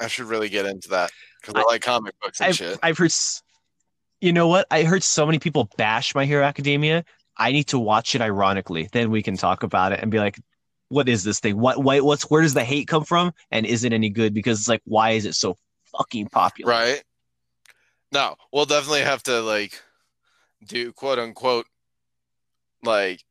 I 0.00 0.08
should 0.08 0.24
really 0.24 0.48
get 0.48 0.66
into 0.66 0.88
that 0.88 1.10
because 1.40 1.54
I, 1.54 1.60
I- 1.60 1.64
like 1.72 1.82
comic 1.82 2.14
books 2.20 2.40
and 2.40 2.48
I've, 2.48 2.56
shit. 2.56 2.78
I've 2.82 2.98
heard, 2.98 3.12
you 4.20 4.32
know 4.32 4.48
what? 4.48 4.66
I 4.70 4.82
heard 4.82 5.04
so 5.04 5.24
many 5.26 5.38
people 5.38 5.68
bash 5.76 6.12
My 6.14 6.24
Hero 6.24 6.42
Academia. 6.44 7.04
I 7.36 7.52
need 7.52 7.64
to 7.64 7.78
watch 7.78 8.16
it 8.16 8.20
ironically. 8.20 8.88
Then 8.90 9.10
we 9.12 9.22
can 9.22 9.36
talk 9.36 9.62
about 9.62 9.92
it 9.92 10.00
and 10.00 10.10
be 10.10 10.18
like, 10.18 10.40
what 10.88 11.08
is 11.08 11.22
this 11.22 11.38
thing? 11.38 11.56
What, 11.58 11.84
why, 11.84 12.00
what's, 12.00 12.24
where 12.28 12.42
does 12.42 12.54
the 12.54 12.64
hate 12.64 12.88
come 12.88 13.04
from? 13.04 13.32
And 13.52 13.64
is 13.64 13.84
it 13.84 13.92
any 13.92 14.08
good? 14.10 14.34
Because 14.34 14.58
it's 14.58 14.68
like, 14.68 14.82
why 14.86 15.10
is 15.10 15.24
it 15.24 15.34
so 15.34 15.56
fucking 15.96 16.30
popular? 16.30 16.72
Right? 16.72 17.04
No, 18.10 18.34
we'll 18.52 18.64
definitely 18.64 19.02
have 19.02 19.22
to 19.24 19.40
like 19.40 19.80
do 20.66 20.92
quote 20.92 21.20
unquote 21.20 21.66
like 22.82 23.22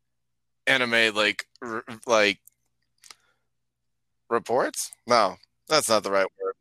anime 0.66 1.16
like 1.16 1.46
r- 1.62 1.84
like 2.06 2.40
reports. 4.30 4.92
No, 5.06 5.36
that's 5.68 5.90
not 5.90 6.04
the 6.04 6.12
right 6.12 6.28
word. 6.42 6.54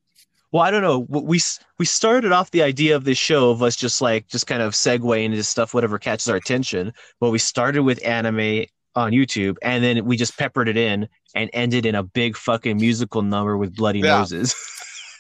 Well, 0.53 0.63
I 0.63 0.71
don't 0.71 0.83
know. 0.83 1.01
We 1.09 1.41
we 1.79 1.85
started 1.85 2.33
off 2.33 2.51
the 2.51 2.63
idea 2.63 2.97
of 2.97 3.05
this 3.05 3.19
show 3.19 3.51
of 3.51 3.63
us 3.63 3.77
just 3.77 4.01
like 4.01 4.29
just 4.29 4.47
kind 4.47 4.63
of 4.63 4.73
segue 4.75 5.23
into 5.23 5.43
stuff, 5.43 5.75
whatever 5.75 5.99
catches 5.99 6.29
our 6.29 6.37
attention. 6.37 6.93
But 7.21 7.31
we 7.31 7.39
started 7.39 7.83
with 7.83 8.03
anime 8.05 8.65
on 8.95 9.13
YouTube, 9.13 9.57
and 9.63 9.85
then 9.85 10.05
we 10.07 10.17
just 10.17 10.39
peppered 10.39 10.69
it 10.69 10.77
in 10.77 11.09
and 11.35 11.51
ended 11.53 11.85
in 11.85 11.95
a 11.95 12.03
big 12.03 12.37
fucking 12.37 12.79
musical 12.79 13.21
number 13.23 13.57
with 13.59 13.75
bloody 13.77 14.01
Yeah. 14.01 14.19
noses. 14.21 14.55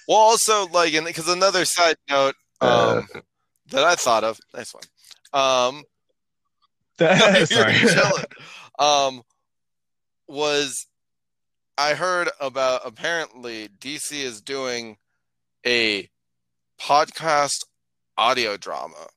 Well, 0.08 0.18
also 0.18 0.68
like, 0.68 0.94
and 0.94 1.04
because 1.04 1.26
another 1.26 1.64
side 1.64 1.96
note 2.08 2.36
um, 2.60 3.08
that 3.70 3.82
I 3.82 3.96
thought 3.96 4.22
of, 4.22 4.38
nice 4.54 4.72
one. 4.72 4.84
Um, 5.32 5.82
Sorry. 7.46 7.74
chilling. 7.78 8.24
Um, 8.78 9.22
was 10.28 10.86
I 11.78 11.94
heard 11.94 12.28
about 12.40 12.82
apparently 12.84 13.68
DC 13.68 14.12
is 14.12 14.40
doing 14.40 14.96
a 15.66 16.08
podcast 16.80 17.64
audio 18.16 18.56
drama, 18.56 19.08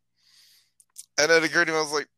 and 1.18 1.32
it 1.32 1.44
occurred 1.44 1.66
to 1.66 1.72
me 1.72 1.78
I 1.78 1.82
was 1.82 1.94
like, 1.94 2.10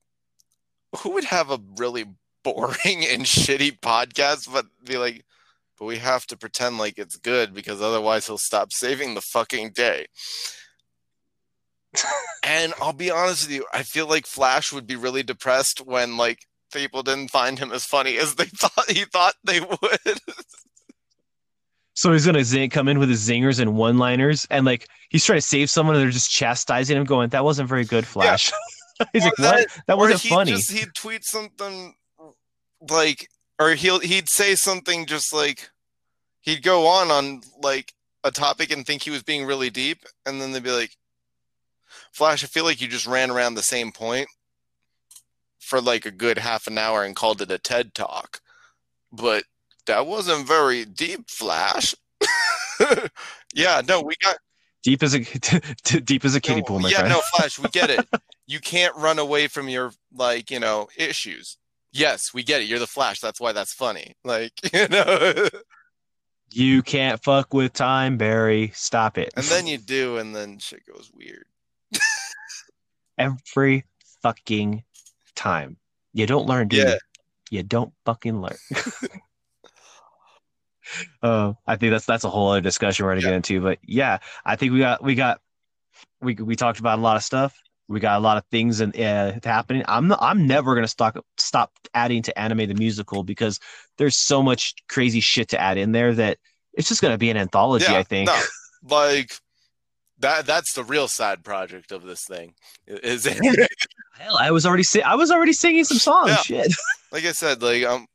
who 1.00 1.12
would 1.12 1.26
have 1.26 1.52
a 1.52 1.60
really 1.78 2.06
boring 2.44 3.06
and 3.10 3.24
shitty 3.24 3.80
podcast, 3.80 4.52
but 4.52 4.66
be 4.84 4.98
like, 4.98 5.24
but 5.78 5.86
we 5.86 5.98
have 5.98 6.26
to 6.28 6.38
pretend 6.38 6.78
like 6.78 6.98
it's 6.98 7.18
good 7.18 7.54
because 7.54 7.82
otherwise 7.82 8.28
he'll 8.28 8.38
stop 8.38 8.72
saving 8.72 9.14
the 9.14 9.22
fucking 9.22 9.72
day. 9.72 10.08
And 12.44 12.74
I'll 12.82 12.94
be 12.94 13.12
honest 13.12 13.48
with 13.48 13.56
you, 13.56 13.66
I 13.74 13.84
feel 13.84 14.08
like 14.08 14.26
Flash 14.26 14.72
would 14.72 14.88
be 14.88 14.96
really 14.96 15.24
depressed 15.24 15.82
when 15.86 16.18
like 16.18 16.46
people 16.72 17.04
didn't 17.04 17.32
find 17.32 17.60
him 17.60 17.72
as 17.72 17.84
funny 17.86 18.18
as 18.18 18.36
they 18.36 18.46
thought 18.56 18.90
he 18.90 19.06
thought 19.06 19.36
they 19.44 19.60
would. 19.60 20.20
So 21.94 22.12
he's 22.14 22.26
gonna 22.26 22.44
zing, 22.44 22.70
come 22.70 22.88
in 22.88 23.00
with 23.00 23.10
his 23.10 23.28
zingers 23.28 23.60
and 23.60 23.76
one-liners, 23.76 24.48
and 24.50 24.66
like 24.66 24.88
he's 25.10 25.26
trying 25.26 25.38
to 25.38 25.46
save 25.46 25.70
someone, 25.70 25.96
and 25.96 26.04
they're 26.04 26.12
just 26.12 26.32
chastising 26.32 26.98
him, 26.98 27.04
going, 27.04 27.30
"That 27.30 27.44
wasn't 27.44 27.70
very 27.70 27.86
good, 27.86 28.08
Flash." 28.08 28.52
he's 29.14 29.24
Or 29.24 29.26
like, 29.26 29.40
"What? 29.40 29.68
That 29.88 29.94
or 29.96 29.98
wasn't 29.98 30.22
he'd 30.22 30.30
funny." 30.30 30.52
Just, 30.52 30.72
he'd 30.72 30.96
tweet 30.96 31.24
something 31.24 31.94
like, 32.90 33.28
or 33.60 33.72
he'll 33.76 34.00
he'd 34.00 34.30
say 34.30 34.56
something 34.56 35.06
just 35.06 35.34
like, 35.34 35.70
he'd 36.42 36.64
go 36.64 36.88
on 36.88 37.12
on 37.12 37.42
like 37.62 37.94
a 38.24 38.32
topic 38.32 38.72
and 38.72 38.86
think 38.86 39.04
he 39.04 39.12
was 39.12 39.22
being 39.22 39.46
really 39.46 39.70
deep, 39.70 40.04
and 40.26 40.42
then 40.42 40.54
they'd 40.54 40.64
be 40.64 40.72
like, 40.72 40.96
"Flash, 42.12 42.44
I 42.44 42.48
feel 42.48 42.64
like 42.64 42.82
you 42.82 42.88
just 42.88 43.08
ran 43.08 43.32
around 43.32 43.56
the 43.56 43.64
same 43.64 43.92
point 43.92 44.28
for 45.60 45.82
like 45.82 46.06
a 46.06 46.12
good 46.12 46.38
half 46.38 46.68
an 46.68 46.78
hour 46.78 47.04
and 47.04 47.16
called 47.16 47.42
it 47.42 47.52
a 47.52 47.58
TED 47.58 47.94
talk, 47.94 48.42
but 49.12 49.44
that 49.86 50.06
wasn't 50.06 50.48
very 50.48 50.86
deep, 50.86 51.30
Flash." 51.30 51.96
yeah, 53.54 53.82
no, 53.88 54.02
we 54.02 54.16
got 54.22 54.38
Deep 54.84 55.04
as 55.04 55.14
a 55.14 55.20
deep 56.02 56.26
as 56.26 56.36
a 56.36 56.42
kiddie 56.42 56.62
no, 56.62 56.66
pool, 56.66 56.80
my 56.80 56.90
yeah, 56.90 57.00
friend. 57.00 57.14
no, 57.14 57.22
Flash, 57.36 57.60
we 57.60 57.70
get 57.70 57.90
it. 57.90 58.08
you 58.48 58.60
can't 58.60 58.96
run 58.96 59.20
away 59.20 59.48
from 59.48 59.70
your 59.70 59.92
like, 60.14 60.50
you 60.50 60.60
know, 60.60 60.88
issues. 60.98 61.58
Yes, 61.94 62.34
we 62.34 62.44
get 62.44 62.62
it. 62.62 62.66
You're 62.66 62.80
the 62.80 62.88
Flash. 62.88 63.20
That's 63.20 63.40
why 63.40 63.52
that's 63.52 63.74
funny. 63.74 64.16
Like, 64.24 64.54
you 64.74 64.88
know. 64.88 65.50
You 66.54 66.82
can't 66.82 67.22
fuck 67.24 67.54
with 67.54 67.74
time, 67.74 68.18
Barry. 68.18 68.72
Stop 68.74 69.18
it. 69.18 69.32
and 69.38 69.46
then 69.46 69.68
you 69.68 69.78
do, 69.78 70.18
and 70.18 70.36
then 70.36 70.58
shit 70.58 70.86
goes 70.86 71.12
weird. 71.14 71.46
Every 73.22 73.86
fucking 74.22 74.84
time. 75.36 75.78
You 76.14 76.26
don't 76.26 76.48
learn, 76.48 76.68
do 76.68 76.78
Yeah. 76.78 76.90
you? 76.94 76.98
You 77.52 77.64
don't 77.64 77.94
fucking 78.06 78.42
learn. 78.42 78.58
uh, 81.22 81.54
I 81.68 81.76
think 81.76 81.92
that's 81.92 82.06
that's 82.06 82.24
a 82.24 82.30
whole 82.30 82.52
other 82.52 82.62
discussion 82.62 83.06
we're 83.06 83.12
gonna 83.12 83.22
get 83.22 83.34
into. 83.34 83.62
But 83.62 83.80
yeah, 83.84 84.20
I 84.46 84.56
think 84.56 84.74
we 84.74 84.80
got 84.80 85.04
we 85.04 85.16
got 85.16 85.42
we 86.22 86.36
we 86.36 86.56
talked 86.56 86.80
about 86.80 87.00
a 87.00 87.02
lot 87.02 87.18
of 87.18 87.24
stuff. 87.24 87.56
We 87.88 88.00
got 88.00 88.18
a 88.18 88.24
lot 88.24 88.38
of 88.38 88.46
things 88.52 88.80
and 88.80 88.98
uh, 88.98 89.34
happening. 89.44 89.84
I'm 89.88 90.08
not, 90.08 90.20
I'm 90.22 90.48
never 90.48 90.76
gonna 90.76 90.88
stop 90.88 91.18
stop 91.38 91.72
adding 91.94 92.22
to 92.24 92.40
anime 92.40 92.68
the 92.70 92.74
musical 92.74 93.24
because 93.24 93.60
there's 93.98 94.18
so 94.18 94.42
much 94.42 94.74
crazy 94.88 95.20
shit 95.20 95.50
to 95.50 95.60
add 95.60 95.78
in 95.78 95.92
there 95.92 96.14
that 96.14 96.38
it's 96.74 96.88
just 96.88 97.02
gonna 97.02 97.18
be 97.18 97.30
an 97.30 97.38
anthology. 97.38 97.86
Yeah, 97.86 97.98
I 97.98 98.04
think. 98.04 98.28
no. 98.28 98.40
Like 98.84 99.32
that. 100.22 100.46
That's 100.46 100.74
the 100.74 100.84
real 100.84 101.08
side 101.08 101.44
project 101.44 101.92
of 101.92 102.04
this 102.04 102.26
thing. 102.26 102.54
Is 102.88 103.26
it? 103.26 103.40
Hell, 104.18 104.38
I 104.38 104.52
was 104.52 104.66
already 104.66 104.84
si- 104.84 105.02
I 105.02 105.16
was 105.16 105.32
already 105.32 105.54
singing 105.54 105.84
some 105.84 105.98
songs. 105.98 106.30
Yeah. 106.30 106.64
Shit. 106.64 106.74
like 107.12 107.26
I 107.26 107.32
said, 107.32 107.62
like 107.62 107.84
um, 107.84 108.08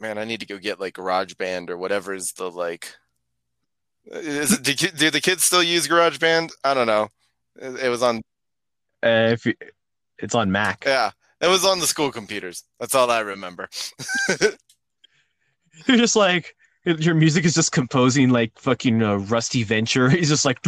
man, 0.00 0.18
I 0.18 0.24
need 0.24 0.40
to 0.40 0.46
go 0.46 0.58
get 0.58 0.80
like 0.80 0.94
GarageBand 0.94 1.70
or 1.70 1.78
whatever 1.78 2.14
is 2.14 2.32
the 2.36 2.50
like. 2.50 2.94
Is 4.06 4.52
it, 4.52 4.62
do, 4.62 4.74
do 4.74 5.10
the 5.10 5.20
kids 5.20 5.44
still 5.44 5.62
use 5.62 5.88
GarageBand? 5.88 6.50
I 6.62 6.74
don't 6.74 6.86
know. 6.86 7.08
It, 7.56 7.84
it 7.84 7.88
was 7.88 8.02
on 8.02 8.18
Uh, 9.02 9.30
if 9.32 9.46
you, 9.46 9.54
it's 10.18 10.34
on 10.34 10.52
Mac. 10.52 10.84
Yeah, 10.84 11.12
it 11.40 11.48
was 11.48 11.64
on 11.64 11.80
the 11.80 11.86
school 11.86 12.10
computers. 12.12 12.64
That's 12.78 12.94
all 12.94 13.10
I 13.10 13.20
remember. 13.20 13.68
You're 15.86 15.96
just 15.96 16.16
like 16.16 16.54
your 16.84 17.14
music 17.14 17.44
is 17.44 17.54
just 17.54 17.72
composing 17.72 18.30
like 18.30 18.58
fucking 18.58 19.02
uh, 19.02 19.16
Rusty 19.16 19.62
Venture. 19.62 20.08
He's 20.10 20.28
just 20.28 20.44
like 20.44 20.58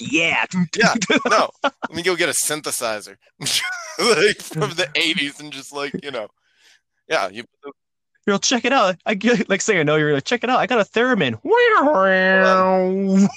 yeah, 0.00 0.44
Yeah. 0.76 0.94
No, 1.26 1.50
let 1.62 1.94
me 1.94 2.02
go 2.02 2.16
get 2.16 2.28
a 2.28 2.32
synthesizer, 2.32 3.16
like 3.40 4.36
from 4.40 4.70
the 4.70 4.88
'80s, 4.94 5.40
and 5.40 5.52
just 5.52 5.72
like 5.72 5.92
you 6.02 6.10
know, 6.10 6.28
yeah. 7.08 7.28
You 7.28 7.44
You'll 8.26 8.38
check 8.38 8.64
it 8.64 8.72
out. 8.72 8.96
I 9.04 9.14
get 9.14 9.50
like 9.50 9.60
say 9.60 9.78
I 9.78 9.82
know 9.82 9.96
you're 9.96 10.14
like 10.14 10.24
check 10.24 10.42
it 10.44 10.50
out. 10.50 10.58
I 10.58 10.66
got 10.66 10.80
a 10.80 10.90
theremin. 10.90 11.38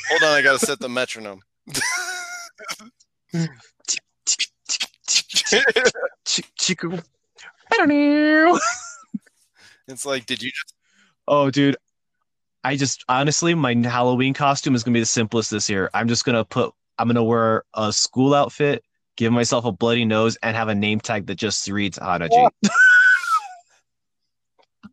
hold 0.10 0.24
on, 0.24 0.38
I 0.38 0.42
gotta 0.42 0.60
set 0.60 0.80
the 0.80 0.88
metronome. 0.88 1.42
Chico. 6.58 7.00
It's 9.88 10.06
like, 10.06 10.26
did 10.26 10.42
you 10.42 10.50
just? 10.50 10.74
Oh, 11.28 11.50
dude. 11.50 11.78
I 12.64 12.76
just 12.76 13.06
honestly, 13.08 13.54
my 13.54 13.74
Halloween 13.74 14.34
costume 14.34 14.76
is 14.76 14.84
gonna 14.84 14.94
be 14.94 15.00
the 15.00 15.06
simplest 15.06 15.52
this 15.52 15.70
year. 15.70 15.90
I'm 15.94 16.08
just 16.08 16.26
gonna 16.26 16.44
put. 16.44 16.74
I'm 16.98 17.08
gonna 17.08 17.24
wear 17.24 17.64
a 17.74 17.94
school 17.94 18.34
outfit, 18.34 18.84
give 19.16 19.32
myself 19.32 19.64
a 19.66 19.72
bloody 19.72 20.04
nose, 20.04 20.38
and 20.44 20.56
have 20.56 20.68
a 20.68 20.76
name 20.76 21.00
tag 21.00 21.28
that 21.28 21.36
just 21.36 21.68
reads 21.70 21.98
Hanaji. 21.98 22.50
I 24.84 24.90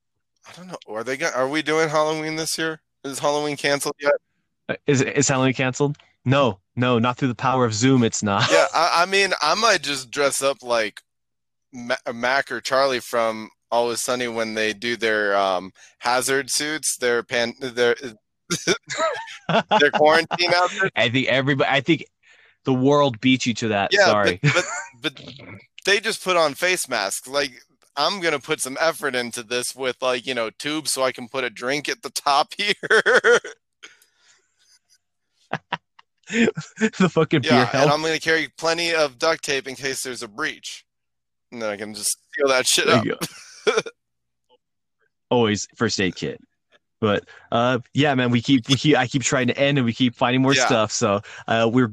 don't 0.57 0.69
know. 0.69 0.77
Are 0.89 1.03
they? 1.03 1.17
Gonna, 1.17 1.35
are 1.35 1.49
we 1.49 1.63
doing 1.63 1.89
Halloween 1.89 2.37
this 2.37 2.57
year? 2.59 2.81
Is 3.03 3.19
Halloween 3.19 3.57
canceled 3.57 3.97
yet? 4.01 4.79
Is 4.87 5.03
is 5.03 5.29
Halloween 5.29 5.55
canceled? 5.55 5.97
No, 6.25 6.61
no, 6.77 6.99
not 6.99 7.17
through 7.17 7.29
the 7.29 7.35
power 7.35 7.65
of 7.65 7.75
Zoom. 7.75 8.05
It's 8.05 8.23
not. 8.23 8.49
Yeah, 8.51 8.67
I, 8.75 9.03
I 9.03 9.07
mean, 9.07 9.33
I 9.43 9.55
might 9.55 9.83
just 9.83 10.11
dress 10.11 10.43
up 10.43 10.63
like 10.63 11.01
Mac 11.73 12.53
or 12.53 12.61
Charlie 12.61 13.01
from 13.01 13.51
Always 13.71 14.03
Sunny 14.03 14.29
when 14.29 14.55
they 14.55 14.73
do 14.73 14.97
their 14.97 15.37
um, 15.37 15.73
hazard 15.99 16.51
suits, 16.51 16.97
their 16.97 17.23
pan, 17.23 17.55
their 17.61 17.97
their 19.81 19.91
quarantine 19.93 20.53
outfits. 20.55 20.91
I 20.97 21.09
think 21.09 21.29
everybody. 21.29 21.71
I 21.71 21.81
think 21.81 22.05
the 22.65 22.75
world 22.75 23.21
beat 23.21 23.47
you 23.47 23.55
to 23.55 23.69
that. 23.69 23.91
Yeah, 23.93 24.07
Sorry. 24.07 24.41
but, 24.43 24.53
but 24.53 24.65
but 25.03 25.23
they 25.85 26.01
just 26.01 26.23
put 26.23 26.37
on 26.37 26.55
face 26.55 26.89
masks. 26.89 27.29
Like 27.29 27.53
I'm 27.97 28.21
gonna 28.21 28.41
put 28.41 28.61
some 28.61 28.77
effort 28.81 29.15
into 29.15 29.43
this 29.43 29.75
with 29.75 29.97
like 30.01 30.27
you 30.27 30.35
know 30.35 30.51
tubes 30.51 30.93
so 30.93 31.03
I 31.03 31.13
can 31.13 31.29
put 31.29 31.45
a 31.45 31.51
drink 31.51 31.89
at 31.89 32.03
the 32.03 32.11
top 32.11 32.53
here. 32.59 32.75
the 36.31 37.11
fucking 37.11 37.43
beer 37.43 37.53
yeah, 37.53 37.71
and. 37.73 37.91
I'm 37.91 38.03
gonna 38.03 38.19
carry 38.19 38.49
plenty 38.57 38.95
of 38.95 39.19
duct 39.19 39.45
tape 39.45 39.69
in 39.69 39.75
case 39.75 40.03
there's 40.03 40.23
a 40.23 40.29
breach, 40.29 40.85
and 41.53 41.61
then 41.63 41.71
I 41.71 41.77
can 41.77 41.95
just 41.95 42.17
seal 42.35 42.49
that 42.49 42.67
shit 42.67 42.87
There 42.87 42.97
up. 42.97 43.05
Always 45.31 45.67
first 45.77 46.01
aid 46.01 46.17
kit. 46.17 46.41
But 47.01 47.29
uh, 47.53 47.81
yeah, 47.93 48.15
man, 48.15 48.31
we 48.31 48.41
keep 48.41 48.69
we 48.69 48.77
keep 48.77 48.97
I 48.97 49.07
keep 49.07 49.23
trying 49.23 49.49
to 49.49 49.59
end 49.59 49.79
and 49.79 49.85
we 49.85 49.93
keep 49.93 50.15
finding 50.15 50.43
more 50.43 50.55
Yeah. 50.55 50.67
stuff. 50.67 50.93
So 50.93 51.21
uh, 51.47 51.69
we're 51.71 51.93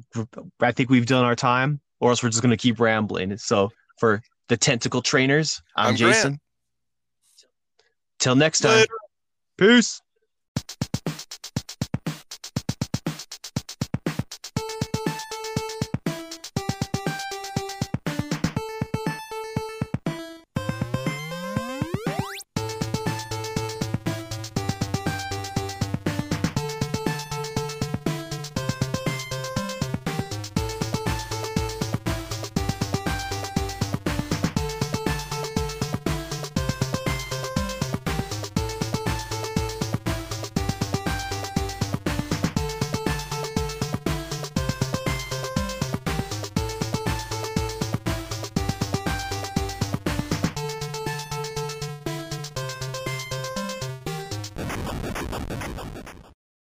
I 0.60 0.72
think 0.72 0.90
we've 0.90 1.06
done 1.06 1.26
our 1.26 1.36
time, 1.36 1.82
or 2.00 2.12
else 2.12 2.24
we're 2.24 2.30
just 2.30 2.42
gonna 2.42 2.56
keep 2.58 2.80
rambling. 2.80 3.36
So 3.38 3.72
for 3.98 4.22
the 4.48 4.58
tentacle 4.58 5.02
trainers, 5.02 5.62
I'm, 5.76 5.90
I'm 5.90 5.96
Grant. 5.96 6.14
Jason. 6.16 6.40
Till 8.20 8.36
next 8.36 8.60
time. 8.60 8.72
Later. 8.72 8.94
Peace. 9.58 10.02